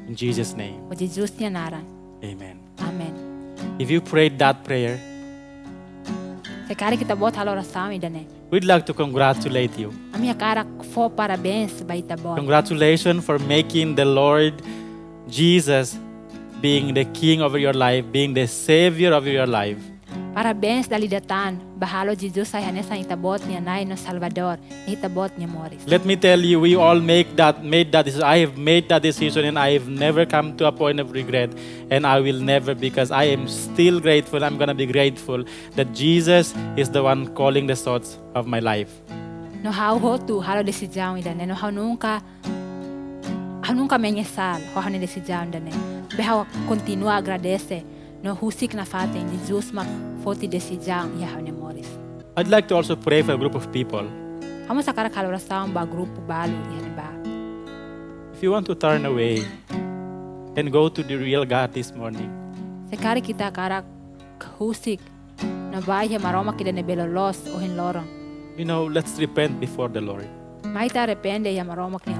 In 0.08 0.14
Jesus' 0.16 0.54
name, 0.56 0.80
O 0.90 0.94
Jesus 0.94 1.30
niya 1.32 1.50
naran. 1.52 1.84
amen. 2.24 2.56
Amen. 2.80 3.12
If 3.78 3.90
you 3.90 4.00
prayed 4.00 4.38
that 4.38 4.64
prayer, 4.64 4.96
Sekari 6.70 6.96
kita 6.96 7.18
bot 7.18 7.34
halo 7.36 7.52
rasami 7.58 8.00
dane. 8.00 8.24
we'd 8.50 8.64
like 8.64 8.86
to 8.86 8.94
congratulate 8.94 9.76
you. 9.76 9.92
Ami 10.14 10.30
akarak 10.32 10.66
fo 10.94 11.10
parabéns 11.10 11.82
ba 11.84 11.92
itabot. 11.98 12.36
Congratulations 12.40 13.20
for 13.24 13.38
making 13.40 13.96
the 13.96 14.04
Lord 14.06 14.62
Jesus 15.28 15.98
being 16.60 16.94
the 16.94 17.04
King 17.06 17.42
over 17.42 17.58
your 17.58 17.72
life, 17.72 18.04
being 18.12 18.34
the 18.34 18.46
Savior 18.46 19.12
of 19.12 19.26
your 19.26 19.46
life. 19.46 19.78
Parabéns. 20.34 20.88
Bahalo 21.78 22.14
Jesus 22.14 22.54
ay 22.54 22.62
itabot 23.00 23.40
niya 23.48 23.60
no 23.86 23.96
Salvador. 23.96 24.58
Itabot 24.86 25.30
niya 25.38 25.48
Morris. 25.48 25.82
Let 25.86 26.04
me 26.04 26.14
tell 26.14 26.38
you, 26.38 26.60
we 26.60 26.76
all 26.76 27.00
make 27.00 27.34
that 27.36 27.64
made 27.64 27.90
that 27.92 28.04
decision. 28.04 28.26
I 28.26 28.38
have 28.38 28.56
made 28.56 28.88
that 28.90 29.02
decision 29.02 29.44
and 29.46 29.58
I 29.58 29.72
have 29.72 29.88
never 29.88 30.26
come 30.26 30.56
to 30.58 30.66
a 30.66 30.72
point 30.72 31.00
of 31.00 31.12
regret. 31.12 31.50
And 31.90 32.06
I 32.06 32.20
will 32.20 32.38
never 32.38 32.74
because 32.74 33.10
I 33.10 33.24
am 33.24 33.48
still 33.48 33.98
grateful. 33.98 34.44
I'm 34.44 34.58
gonna 34.58 34.74
be 34.74 34.86
grateful 34.86 35.44
that 35.74 35.92
Jesus 35.94 36.54
is 36.76 36.90
the 36.90 37.02
one 37.02 37.34
calling 37.34 37.66
the 37.66 37.76
shots 37.76 38.18
of 38.34 38.46
my 38.46 38.60
life. 38.60 38.92
No 39.62 39.72
how 39.72 39.98
ho 39.98 40.16
tu 40.18 40.40
halo 40.40 40.62
desidjão 40.62 41.22
dane. 41.22 41.48
No 41.48 41.54
how 41.54 41.70
nunca 41.70 42.22
nunca 43.74 43.98
menyesal 43.98 44.60
ho 44.74 44.80
hane 44.80 44.98
desidjão 44.98 45.50
dane. 45.50 45.72
Be 46.16 46.22
how 46.22 46.46
continua 46.68 47.16
agradece 47.20 47.84
no 48.22 48.34
husik 48.34 48.74
na 48.74 48.84
fate 48.84 49.14
ni 49.22 49.36
Jesus 49.46 49.72
mak 49.72 49.86
foti 50.24 50.48
desidjão 50.48 51.10
ya 51.20 51.26
hane 51.34 51.52
Morris. 51.52 51.88
I'd 52.36 52.48
like 52.48 52.68
to 52.68 52.76
also 52.76 52.96
pray 52.96 53.22
for 53.22 53.32
a 53.32 53.38
group 53.38 53.54
of 53.54 53.70
people. 53.72 54.06
Hamo 54.68 54.80
sa 54.82 54.92
karak 54.92 55.14
halo 55.14 55.30
rasam 55.30 55.74
ba 55.74 55.86
grupo 55.86 56.20
balu 56.26 56.56
yan 56.76 56.94
ba. 56.96 57.08
If 58.34 58.42
you 58.42 58.52
want 58.52 58.66
to 58.66 58.74
turn 58.74 59.04
away 59.04 59.44
and 60.56 60.72
go 60.72 60.88
to 60.88 61.02
the 61.02 61.16
real 61.16 61.44
God 61.44 61.72
this 61.74 61.92
morning, 61.94 62.30
Sekari 62.90 63.20
kita 63.22 63.52
karak 63.52 63.84
husik 64.58 65.00
na 65.70 65.80
bahay 65.84 66.16
maroma 66.18 66.56
kita 66.56 66.72
ne 66.72 66.82
belolos 66.82 67.44
o 67.52 67.58
hinlorong. 67.60 68.08
you 68.58 68.64
know, 68.64 68.84
let's 68.84 69.18
repent 69.18 69.60
before 69.60 69.88
the 69.88 70.00
Lord. 70.00 70.28
Maita 70.64 71.06
repende 71.06 71.54
ya 71.54 71.64
maromak 71.64 72.06
ni. 72.06 72.14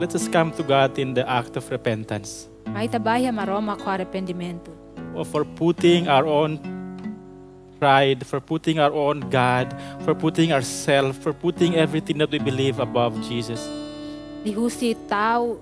Let 0.00 0.14
us 0.14 0.28
come 0.28 0.52
to 0.52 0.62
God 0.62 0.98
in 0.98 1.14
the 1.14 1.28
act 1.28 1.56
of 1.56 1.70
repentance 1.70 2.48
Maita 2.66 2.98
bahay 2.98 3.30
maroma 3.32 3.78
ko 3.78 3.88
arrependimento. 3.88 4.68
for 5.24 5.44
putting 5.44 6.08
our 6.08 6.26
own 6.26 6.60
pride, 7.80 8.26
for 8.26 8.40
putting 8.40 8.78
our 8.78 8.92
own 8.92 9.20
God, 9.32 9.72
for 10.04 10.12
putting 10.14 10.52
ourselves, 10.52 11.16
for 11.16 11.32
putting 11.32 11.76
everything 11.76 12.18
that 12.18 12.28
we 12.28 12.38
believe 12.38 12.80
above 12.80 13.16
Jesus. 13.24 13.64
Di 14.44 14.52
husi 14.52 14.92
tau 15.08 15.56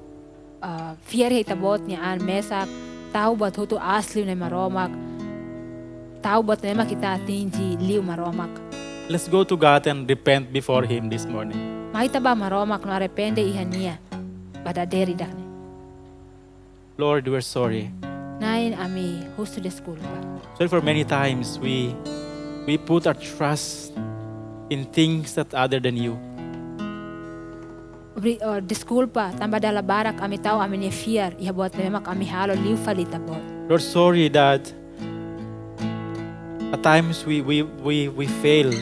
uh, 0.59 0.99
fier 1.07 1.31
itabot 1.31 1.87
niya 1.87 2.03
an 2.03 2.19
mesak 2.25 2.67
tau 3.15 3.39
bat 3.39 3.55
hutu 3.55 3.79
asli 3.79 4.27
na 4.27 4.35
maromak. 4.35 4.91
Tau 6.19 6.43
bat 6.43 6.59
nema 6.65 6.83
kita 6.89 7.21
tinji 7.23 7.79
liu 7.79 8.03
maromak. 8.03 8.51
Let's 9.07 9.29
go 9.29 9.45
to 9.45 9.55
God 9.55 9.87
and 9.87 10.09
repent 10.09 10.51
before 10.51 10.83
Him 10.89 11.13
this 11.13 11.29
morning. 11.29 11.74
Maita 11.95 12.19
ba 12.19 12.35
maromak 12.35 12.83
no 12.83 12.91
arrepende 12.91 13.39
ihan 13.39 13.71
niya. 13.71 14.03
Badaderi 14.67 15.15
dakne. 15.15 15.47
Lord, 16.99 17.31
we're 17.31 17.39
sorry. 17.39 17.87
Nain 18.43 18.75
ami 18.75 19.23
husu 19.39 19.63
desculpa. 19.63 20.03
Sorry 20.59 20.67
for 20.67 20.83
many 20.83 21.07
times 21.07 21.55
we 21.63 21.95
we 22.67 22.75
put 22.83 23.07
our 23.07 23.15
trust 23.15 23.95
in 24.75 24.91
things 24.91 25.39
that 25.39 25.55
other 25.55 25.79
than 25.79 25.95
you. 25.95 26.19
Or 28.43 28.59
desculpa, 28.59 29.31
tamba 29.39 29.63
dala 29.63 29.79
barak 29.79 30.19
ami 30.19 30.43
tau 30.43 30.59
ami 30.59 30.83
ne 30.83 30.91
fiar, 30.91 31.39
ihabot 31.39 31.71
na 31.79 31.87
memak 31.87 32.11
ami 32.11 32.27
halo 32.27 32.59
liu 32.59 32.75
falita 32.75 33.23
bot. 33.23 33.39
Lord, 33.71 33.87
sorry 33.87 34.27
that 34.35 34.67
at 36.75 36.83
times 36.83 37.23
we, 37.23 37.39
we, 37.39 37.63
we, 37.63 38.11
we 38.11 38.27
fail 38.43 38.75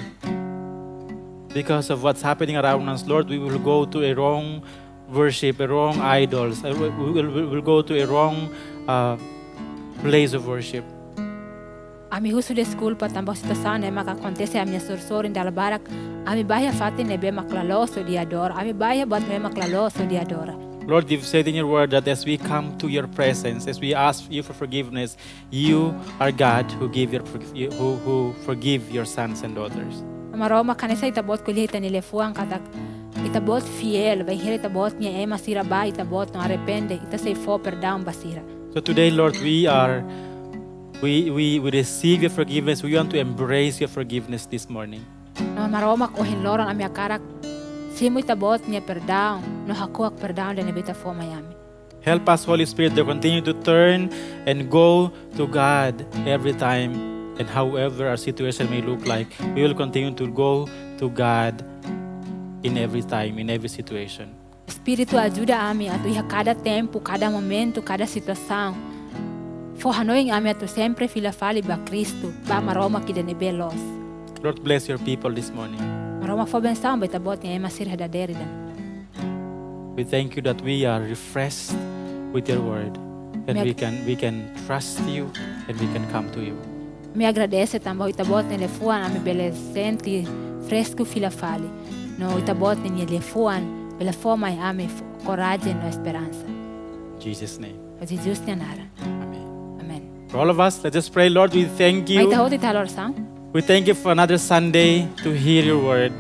because 1.54 1.90
of 1.90 2.02
what's 2.02 2.22
happening 2.22 2.56
around 2.56 2.88
us. 2.88 3.06
Lord, 3.06 3.28
we 3.28 3.38
will 3.38 3.58
go 3.58 3.84
to 3.84 4.02
a 4.02 4.14
wrong 4.14 4.62
worship, 5.08 5.60
a 5.60 5.68
wrong 5.68 6.00
idols. 6.00 6.64
Uh, 6.64 6.74
We 6.74 6.88
will, 6.88 7.30
we 7.30 7.42
will 7.46 7.62
go 7.62 7.82
to 7.82 8.00
a 8.00 8.06
wrong 8.06 8.48
uh, 8.88 9.16
place 10.00 10.32
of 10.32 10.46
worship. 10.46 10.84
Ami 12.10 12.30
husu 12.30 12.54
desculpa, 12.54 13.08
tamba 13.08 13.34
situação 13.34 13.78
ne 13.78 13.90
mak 13.90 14.06
acontece 14.06 14.60
a 14.60 14.64
minha 14.66 14.80
sorsorin 14.80 15.32
dala 15.32 15.50
barak, 15.50 15.80
ami 16.26 16.42
bahia 16.44 16.70
fati 16.70 17.04
ne 17.04 17.16
be 17.16 17.30
maklaloso 17.30 18.04
diadora, 18.04 18.54
ami 18.54 18.72
bahia 18.74 19.06
bot 19.06 19.22
me 19.22 19.38
maklaloso 19.38 20.06
diadora. 20.06 20.54
Lord, 20.86 21.10
you've 21.10 21.24
said 21.24 21.48
in 21.48 21.54
your 21.54 21.66
word 21.66 21.90
that 21.92 22.06
as 22.08 22.26
we 22.26 22.36
come 22.36 22.76
to 22.78 22.88
your 22.88 23.06
presence, 23.06 23.66
as 23.66 23.80
we 23.80 23.94
ask 23.94 24.30
you 24.30 24.42
for 24.42 24.52
forgiveness, 24.52 25.16
you 25.50 25.94
are 26.20 26.32
God 26.32 26.70
who 26.72 26.88
give 26.88 27.14
your 27.14 27.22
who, 27.22 27.96
who 27.96 28.34
forgive 28.44 28.90
your 28.90 29.06
sons 29.06 29.42
and 29.42 29.54
daughters. 29.54 30.02
Itabot 30.32 31.44
ko 31.44 31.52
lihat 31.52 31.74
ni 31.80 31.90
katak 31.90 32.62
itabot 33.24 33.62
fiel, 33.62 34.24
vai 34.24 34.36
itabot 34.36 34.92
ema 35.00 35.38
sira 35.38 35.62
ba 35.62 35.86
itabot 35.86 36.32
no 36.34 36.40
arrepende, 36.40 36.94
ita 36.94 37.18
say 37.18 37.34
perdão 37.34 38.02
basira. 38.02 38.42
So 38.74 38.80
today, 38.80 39.10
Lord, 39.10 39.36
we 39.36 39.66
are 39.66 40.02
we, 41.02 41.30
we, 41.30 41.58
we 41.58 41.70
receive 41.70 42.22
your 42.22 42.30
forgiveness. 42.30 42.82
We 42.82 42.96
want 42.96 43.10
to 43.10 43.18
embrace 43.18 43.80
your 43.80 43.88
forgiveness 43.88 44.46
this 44.46 44.70
morning. 44.70 45.04
No 45.54 45.68
maroma 45.68 46.08
ko 46.08 46.22
hinloron 46.22 46.68
ami 46.68 46.84
akarak 46.84 47.20
Se 47.92 48.08
mo 48.08 48.18
itabot 48.18 48.64
niya 48.64 48.80
perdão, 48.80 49.44
no 49.68 49.74
hakuak 49.76 50.16
perdão 50.16 50.56
da 50.56 50.64
nebita 50.64 50.96
fo 50.96 51.12
Miami. 51.12 51.52
Help 52.00 52.26
us, 52.28 52.44
Holy 52.44 52.64
Spirit, 52.64 52.96
to 52.96 53.04
continue 53.04 53.44
to 53.44 53.52
turn 53.62 54.10
and 54.48 54.70
go 54.70 55.12
to 55.36 55.46
God 55.46 56.02
every 56.26 56.56
time. 56.56 57.11
And 57.42 57.50
however 57.50 58.06
our 58.06 58.16
situation 58.16 58.70
may 58.70 58.82
look 58.82 59.02
like, 59.04 59.26
we 59.56 59.66
will 59.66 59.74
continue 59.74 60.14
to 60.14 60.30
go 60.30 60.68
to 60.98 61.10
God 61.10 61.58
in 62.62 62.78
every 62.78 63.02
time, 63.02 63.36
in 63.42 63.50
every 63.50 63.68
situation. 63.68 64.30
Espírito 64.70 65.18
ajuda 65.18 65.58
ami 65.58 65.90
atu 65.90 66.06
iha 66.06 66.22
cada 66.22 66.54
tempo, 66.54 67.00
cada 67.00 67.28
momento, 67.28 67.82
cada 67.82 68.06
situação. 68.06 68.78
Fo 69.74 69.90
hanoing 69.90 70.30
ami 70.30 70.54
atu 70.54 70.68
sempre 70.68 71.08
fila 71.08 71.32
fali 71.32 71.66
ba 71.66 71.82
Cristo, 71.84 72.30
ba 72.46 72.62
maroma 72.62 73.02
ki 73.04 73.12
da 73.12 73.22
nebe. 73.26 73.50
Lord, 74.40 74.62
bless 74.62 74.86
your 74.86 74.98
people 74.98 75.34
this 75.34 75.50
morning. 75.50 75.82
Maroma 76.22 76.46
fo 76.46 76.60
benção 76.60 76.94
ba 76.94 77.10
itabot 77.10 77.42
niya 77.42 77.58
ema 77.58 77.70
sir 77.70 77.90
hadaderi 77.90 78.38
dan. 78.38 78.50
We 79.96 80.04
thank 80.04 80.36
you 80.36 80.42
that 80.42 80.62
we 80.62 80.86
are 80.86 81.02
refreshed 81.02 81.74
with 82.30 82.48
your 82.48 82.62
word. 82.62 82.94
And 83.48 83.58
we 83.66 83.74
can 83.74 84.06
we 84.06 84.14
can 84.14 84.46
trust 84.62 85.02
you 85.10 85.26
and 85.66 85.74
we 85.80 85.90
can 85.90 86.06
come 86.14 86.30
to 86.38 86.40
you. 86.40 86.54
Me 87.14 87.26
agradece 87.26 87.78
também 87.78 88.06
o 88.06 88.08
itabot 88.08 88.42
ni 88.48 88.56
lefuan 88.56 89.02
ami 89.02 89.18
bele 89.18 89.52
senti 89.74 90.26
fresco 90.66 91.04
fila 91.04 91.30
fali. 91.30 91.68
No 92.18 92.38
itabot 92.38 92.78
ni 92.78 93.04
lefuan 93.04 93.62
bele 93.98 94.12
fo 94.12 94.36
mai 94.36 94.58
ami 94.58 94.88
fo 94.88 95.04
coragem 95.26 95.76
no 95.76 95.88
esperança. 95.88 96.46
Jesus' 97.20 97.58
name. 97.58 97.76
O 98.00 98.06
Jesus 98.06 98.40
niya 98.40 98.56
nara. 98.56 98.84
Amen. 99.04 99.44
Amen. 99.80 100.02
For 100.28 100.38
all 100.38 100.48
of 100.48 100.58
us, 100.58 100.82
let's 100.82 100.94
just 100.94 101.12
pray, 101.12 101.28
Lord, 101.28 101.52
we 101.54 101.64
thank 101.76 102.08
you. 102.08 102.26
tahot 102.30 102.52
italor 102.52 102.88
sang. 102.88 103.14
We 103.52 103.60
thank 103.60 103.86
you 103.86 103.94
for 103.94 104.10
another 104.12 104.38
Sunday 104.38 105.06
to 105.22 105.32
hear 105.32 105.62
your 105.62 105.84
word. 105.84 106.12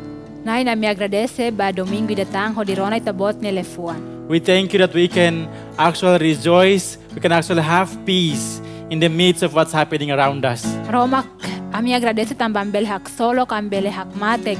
Nai 0.44 0.62
na 0.62 0.74
me 0.74 0.88
agradece 0.88 1.56
ba 1.56 1.72
domingo 1.72 2.14
datang 2.14 2.54
ho 2.54 2.64
dirona 2.64 3.00
itabot 3.00 3.40
ni 3.40 3.50
lefuan. 3.50 4.28
We 4.28 4.40
thank 4.40 4.74
you 4.74 4.78
that 4.78 4.92
we 4.92 5.08
can 5.08 5.48
actually 5.78 6.18
rejoice, 6.18 6.98
we 7.14 7.20
can 7.20 7.32
actually 7.32 7.62
have 7.62 7.88
peace 8.04 8.61
in 8.92 9.00
the 9.00 9.08
midst 9.08 9.42
of 9.42 9.54
what's 9.56 9.72
happening 9.72 10.10
around 10.12 10.44
us. 10.44 10.62
Roma, 10.92 11.24
ami 11.72 11.94
agradece 11.96 12.34
também 12.34 12.70
bel 12.70 12.84
hak 12.84 13.08
solo 13.08 13.46
kan 13.46 13.68
bel 13.72 13.88
hak 13.98 14.10
matek 14.22 14.58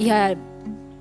iha 0.00 0.20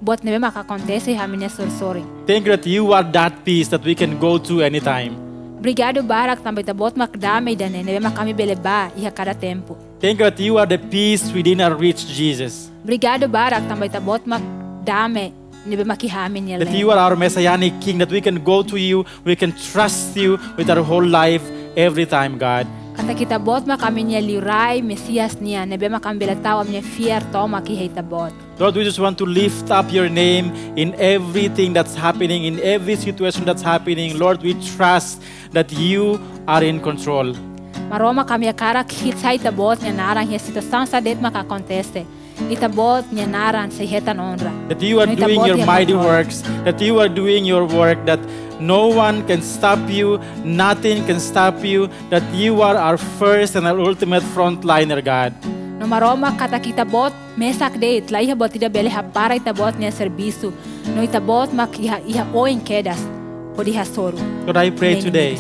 bot 0.02 0.24
nebe 0.28 0.40
makakontese 0.46 1.16
iha 1.16 1.28
minha 1.28 1.50
sorsori. 1.50 2.04
Thank 2.28 2.46
you 2.46 2.58
that 2.58 2.68
you 2.68 2.92
are 2.92 3.06
that 3.18 3.46
peace 3.46 3.70
that 3.70 3.84
we 3.84 3.96
can 3.96 4.20
go 4.20 4.38
to 4.38 4.62
anytime. 4.62 5.16
Obrigado 5.60 6.04
barak 6.04 6.44
também 6.44 6.66
tabot 6.66 6.92
makdame 7.04 7.56
dane 7.56 7.80
nebe 7.88 8.00
makami 8.04 8.36
bele 8.36 8.56
ba 8.56 8.92
cada 9.16 9.34
tempo. 9.34 9.78
Thank 10.02 10.20
you 10.20 10.26
that 10.30 10.40
you 10.40 10.58
are 10.58 10.68
the 10.68 10.78
peace 10.78 11.32
within 11.32 11.62
our 11.62 11.76
reach, 11.76 12.06
Jesus. 12.06 12.70
Obrigado 12.84 13.30
barak 13.30 13.64
também 13.70 13.90
makdame 14.26 15.32
nebe 15.66 15.84
makihamin 15.88 16.44
niya 16.44 16.60
That 16.60 16.76
you 16.76 16.92
are 16.92 17.00
our 17.00 17.16
messianic 17.16 17.80
king, 17.80 17.98
that 18.00 18.12
we 18.12 18.20
can 18.20 18.44
go 18.44 18.64
to 18.64 18.76
you, 18.76 19.06
we 19.24 19.36
can 19.36 19.54
trust 19.72 20.18
you 20.18 20.38
with 20.58 20.70
our 20.70 20.84
whole 20.84 21.06
life 21.06 21.44
every 21.76 22.06
time, 22.06 22.38
God. 22.38 22.68
Kata 22.94 23.18
kita 23.18 23.42
bot 23.42 23.66
makami 23.66 24.06
niya 24.06 24.22
liurai 24.22 24.78
Mesias 24.86 25.42
niya 25.42 25.66
nebe 25.66 25.90
makami 25.90 26.22
bele 26.22 26.38
tao 26.38 26.62
amnya 26.62 26.86
fier 26.86 27.26
toma 27.34 27.58
ki 27.58 27.90
tabot. 27.90 28.30
Lord, 28.62 28.78
we 28.78 28.84
just 28.86 29.02
want 29.02 29.18
to 29.18 29.26
lift 29.26 29.74
up 29.74 29.90
your 29.90 30.10
name 30.10 30.54
in 30.78 30.94
everything 31.02 31.74
that's 31.74 31.98
happening, 31.98 32.46
in 32.46 32.62
every 32.62 32.96
situation 32.96 33.50
that's 33.50 33.66
happening. 33.66 34.20
Lord, 34.22 34.46
we 34.46 34.54
trust 34.78 35.26
that 35.58 35.74
you 35.74 36.22
are 36.48 36.62
in 36.62 36.80
control. 36.80 37.34
Maroma 37.90 38.22
kami 38.28 38.46
akara 38.46 38.86
hit 38.86 39.18
sa 39.18 39.34
itabot 39.34 39.82
niya 39.82 39.94
narang 39.98 40.30
hiya 40.30 40.38
situação 40.38 40.86
sa 40.86 41.02
det 41.02 41.18
makakontese. 41.18 42.06
Itabot 42.46 43.02
niya 43.10 43.26
naran 43.26 43.74
sa 43.74 43.82
hetan 43.82 44.22
honra. 44.22 44.54
That 44.70 44.82
you 44.86 45.02
are 45.02 45.10
doing 45.10 45.42
your 45.42 45.66
mighty 45.66 45.98
works, 45.98 46.46
that 46.62 46.78
you 46.78 47.02
are 47.02 47.10
doing 47.10 47.42
your 47.42 47.66
work, 47.66 47.98
that 48.06 48.22
no 48.64 48.88
one 48.88 49.26
can 49.28 49.42
stop 49.42 49.80
you, 49.90 50.20
nothing 50.44 51.04
can 51.06 51.20
stop 51.20 51.64
you, 51.64 51.90
that 52.10 52.24
you 52.34 52.62
are 52.62 52.78
our 52.78 52.98
first 52.98 53.56
and 53.56 53.68
our 53.68 53.80
ultimate 53.80 54.24
frontliner, 54.36 55.04
God. 55.04 55.34
No 55.80 55.88
maroma 55.92 56.32
kata 56.38 56.60
kita 56.64 56.88
bot 56.90 57.12
mesak 57.36 57.76
date 57.80 58.10
la 58.10 58.20
iha 58.20 58.38
bot 58.38 58.56
ida 58.56 58.70
bele 58.70 58.90
ha 58.90 59.02
para 59.04 59.36
itabot 59.36 59.76
niya 59.76 59.92
serviço. 59.92 60.54
No 60.96 61.04
itabot 61.04 61.52
mak 61.52 61.76
iha 61.76 62.00
iha 62.08 62.24
oin 62.34 62.62
kedas. 62.62 63.02
O 63.58 63.64
diha 63.68 63.84
soru. 63.84 64.18
Lord, 64.46 64.58
I 64.58 64.70
pray 64.70 65.02
today, 65.02 65.38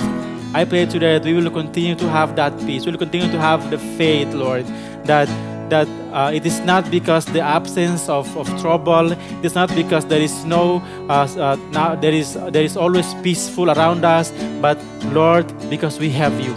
I 0.53 0.65
pray 0.65 0.85
today 0.85 1.13
that 1.17 1.23
we 1.23 1.33
will 1.33 1.49
continue 1.49 1.95
to 1.95 2.09
have 2.09 2.35
that 2.35 2.53
peace. 2.65 2.85
We 2.85 2.91
will 2.91 2.99
continue 2.99 3.31
to 3.31 3.39
have 3.39 3.71
the 3.71 3.79
faith, 3.97 4.33
Lord, 4.33 4.65
that 5.05 5.29
that 5.73 5.89
uh, 6.13 6.29
it 6.29 6.45
is 6.45 6.61
not 6.61 6.85
because 6.91 7.25
the 7.33 7.41
absence 7.41 8.07
of, 8.07 8.29
of 8.37 8.45
trouble. 8.61 9.11
It 9.11 9.45
is 9.49 9.55
not 9.55 9.73
because 9.73 10.05
there 10.05 10.21
is 10.21 10.45
no 10.45 10.81
uh, 11.09 11.25
uh, 11.37 11.57
now 11.71 11.95
there 11.95 12.13
is 12.13 12.37
there 12.53 12.61
is 12.63 12.77
always 12.77 13.09
peaceful 13.25 13.73
around 13.73 14.05
us, 14.05 14.29
but 14.61 14.77
Lord, 15.11 15.49
because 15.73 15.97
we 15.97 16.09
have 16.13 16.35
you. 16.39 16.53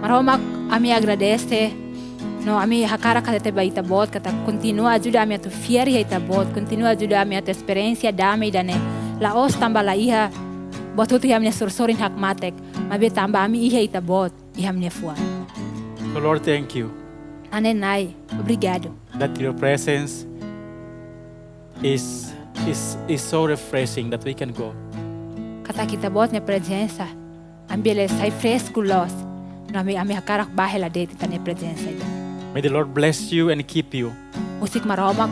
Maroma 0.00 0.40
ami 0.72 0.96
agradece. 0.96 1.76
No 2.44 2.56
ami 2.56 2.84
hakara 2.88 3.20
kata 3.20 3.40
te 3.40 3.50
ba 3.50 3.60
itabot 3.60 4.08
kata 4.08 4.32
continua 4.48 4.96
ajuda 4.96 5.20
ami 5.22 5.36
atu 5.36 5.50
fieri 5.52 5.96
ha 5.96 6.04
itabot. 6.06 6.54
Continua 6.54 6.96
ajuda 6.96 7.20
ami 7.20 7.36
atu 7.36 7.52
experiência 7.52 8.12
dame 8.16 8.50
dane. 8.50 8.76
La 9.20 9.34
os 9.36 9.52
tamba 9.64 9.82
la 9.82 9.92
iha 9.92 10.30
botutu 10.96 11.28
iha 11.28 11.38
minha 11.38 11.52
sorsorin 11.52 12.00
hak 12.00 12.16
matek. 12.16 12.54
Mabe 12.88 13.12
tamba 13.12 13.44
ami 13.44 13.68
iha 13.68 13.84
itabot. 13.88 14.32
Iha 14.56 14.72
minha 14.72 14.90
fuan. 14.90 15.20
So 16.14 16.18
Lord, 16.18 16.42
thank 16.42 16.74
you 16.74 16.99
Ane 17.52 17.74
nai. 17.74 18.14
Obrigado. 18.38 18.94
that 19.20 19.36
your 19.36 19.52
presence 19.52 20.24
is 21.84 22.32
is 22.64 22.96
is 23.08 23.20
so 23.20 23.44
refreshing 23.44 24.08
that 24.10 24.24
we 24.24 24.32
can 24.32 24.48
go. 24.56 24.72
Kata 25.68 25.84
kita 25.84 26.08
bot 26.08 26.32
niya 26.32 26.40
presença. 26.40 27.06
Ambele 27.68 28.08
sai 28.08 28.32
fresco 28.32 28.80
los. 28.80 29.12
No 29.70 29.84
ami 29.84 29.94
ami 30.00 30.16
hakarak 30.16 30.50
bahe 30.56 30.80
la 30.80 30.88
date 30.88 31.14
ta 31.20 31.28
presença. 31.44 31.92
May 32.56 32.64
the 32.64 32.72
Lord 32.72 32.96
bless 32.96 33.30
you 33.30 33.52
and 33.52 33.62
keep 33.68 33.94
you. 33.94 34.10
Usik 34.64 34.82
maromak 34.88 35.30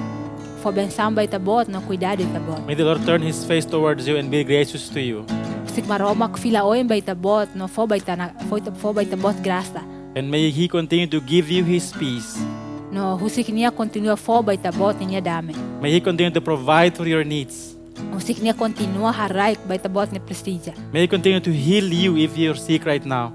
fo 0.63 0.71
bensam 0.71 1.17
ba 1.17 1.25
ita 1.25 1.41
bot 1.41 1.67
no 1.67 1.81
cuidado 1.81 2.23
ita 2.23 2.39
bot. 2.45 2.63
May 2.69 2.77
the 2.77 2.85
Lord 2.85 3.03
turn 3.09 3.25
His 3.25 3.43
face 3.49 3.65
towards 3.65 4.07
you 4.07 4.21
and 4.21 4.31
be 4.31 4.45
gracious 4.45 4.93
to 4.93 5.01
you. 5.01 5.25
Usik 5.67 5.89
maromak 5.89 6.39
fila 6.39 6.63
oin 6.63 6.87
ba 6.87 6.95
ita 7.01 7.17
bot 7.17 7.49
no 7.57 7.67
fo 7.67 7.89
ba 7.89 7.97
ita 7.97 8.15
na 8.15 8.31
fo 8.47 8.61
ita 8.61 8.71
fo 8.77 8.93
ba 8.93 9.03
ita 9.03 9.17
bot 9.17 9.37
grasa. 9.43 9.83
And 10.17 10.31
may 10.31 10.49
He 10.49 10.69
continue 10.69 11.07
to 11.09 11.21
give 11.21 11.51
you 11.51 11.65
His 11.65 11.93
peace. 11.93 12.41
No 12.89 13.21
husik 13.21 13.53
niya 13.53 13.69
continua 13.69 14.17
fo 14.17 14.41
ba 14.41 14.57
ita 14.57 14.73
bot 14.73 14.97
niya 14.97 15.21
dame. 15.21 15.53
May 15.85 15.93
He 15.93 16.01
continue 16.01 16.33
to 16.33 16.41
provide 16.41 16.97
for 16.97 17.05
your 17.05 17.25
needs. 17.25 17.77
Usik 18.15 18.41
niya 18.41 18.57
continua 18.57 19.13
haraik 19.13 19.61
ba 19.69 19.77
ita 19.77 19.91
bot 19.91 20.09
ni 20.09 20.19
prestige. 20.23 20.73
May 20.95 21.05
He 21.05 21.09
continue 21.11 21.43
to 21.43 21.53
heal 21.53 21.85
you 21.93 22.17
if 22.17 22.39
you're 22.39 22.57
sick 22.57 22.89
right 22.89 23.05
now. 23.05 23.35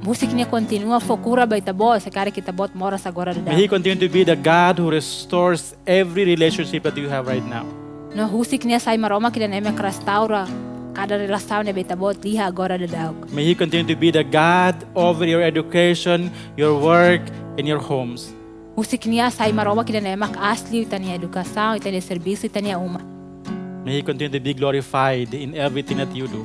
Musik 0.00 0.32
niya 0.32 0.48
continua 0.48 1.00
fo 1.00 1.20
cura 1.20 1.44
ba 1.44 1.60
ita 1.60 1.76
bot 1.76 2.00
sa 2.00 2.08
kare 2.08 2.32
kita 2.32 2.52
bot 2.52 2.72
mora 2.72 2.96
sa 2.96 3.12
gora 3.12 3.36
da. 3.36 3.44
May 3.44 3.64
He 3.64 3.68
continue 3.68 4.00
to 4.00 4.08
be 4.08 4.24
the 4.24 4.36
God 4.36 4.80
who 4.80 4.88
restores 4.88 5.76
every 5.84 6.24
relationship 6.24 6.88
that 6.88 6.96
you 6.96 7.12
have 7.12 7.28
right 7.28 7.44
now. 7.44 7.68
No 8.16 8.24
husik 8.26 8.64
niya 8.64 8.80
sai 8.80 8.96
maromak 8.96 9.36
ida 9.36 9.46
na 9.46 9.60
emek 9.60 9.76
kada 10.94 11.16
relação 11.16 11.64
ba 11.64 11.80
ita 11.80 11.96
bot 11.96 12.18
liha 12.22 12.46
agora 12.46 12.78
da 12.78 12.86
daog. 12.86 13.32
May 13.32 13.44
He 13.44 13.54
continue 13.54 13.86
to 13.86 13.96
be 13.98 14.10
the 14.10 14.24
God 14.24 14.76
over 14.94 15.26
your 15.26 15.42
education, 15.42 16.30
your 16.56 16.78
work, 16.78 17.22
and 17.58 17.66
your 17.66 17.78
homes. 17.78 18.32
Musik 18.76 19.04
niya 19.06 19.30
sai 19.30 19.52
maroma 19.52 19.84
kita 19.84 20.00
na 20.00 20.16
emak 20.16 20.36
asli 20.40 20.86
itania 20.86 21.14
edukação 21.14 21.76
itania 21.76 22.00
serviço 22.00 22.46
itania 22.46 22.78
uma. 22.78 23.00
May 23.84 23.98
He 23.98 24.02
continue 24.02 24.32
to 24.32 24.40
be 24.40 24.54
glorified 24.54 25.34
in 25.34 25.54
everything 25.54 25.98
that 25.98 26.10
you 26.14 26.26
do. 26.28 26.44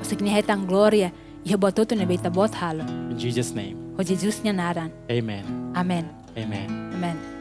Musik 0.00 0.20
niya 0.20 0.40
hetang 0.42 0.66
gloria 0.66 1.12
iha 1.44 1.56
botuto 1.56 1.94
na 1.94 2.04
beta 2.04 2.30
bot 2.30 2.54
halo. 2.54 2.84
In 3.10 3.18
Jesus' 3.18 3.52
name, 3.52 3.76
O 3.98 4.02
Jesus 4.02 4.40
niya 4.44 4.52
naran. 4.52 4.90
Amen. 5.08 5.44
Amen. 5.74 6.04
Amen. 6.36 6.68
Amen. 6.92 7.35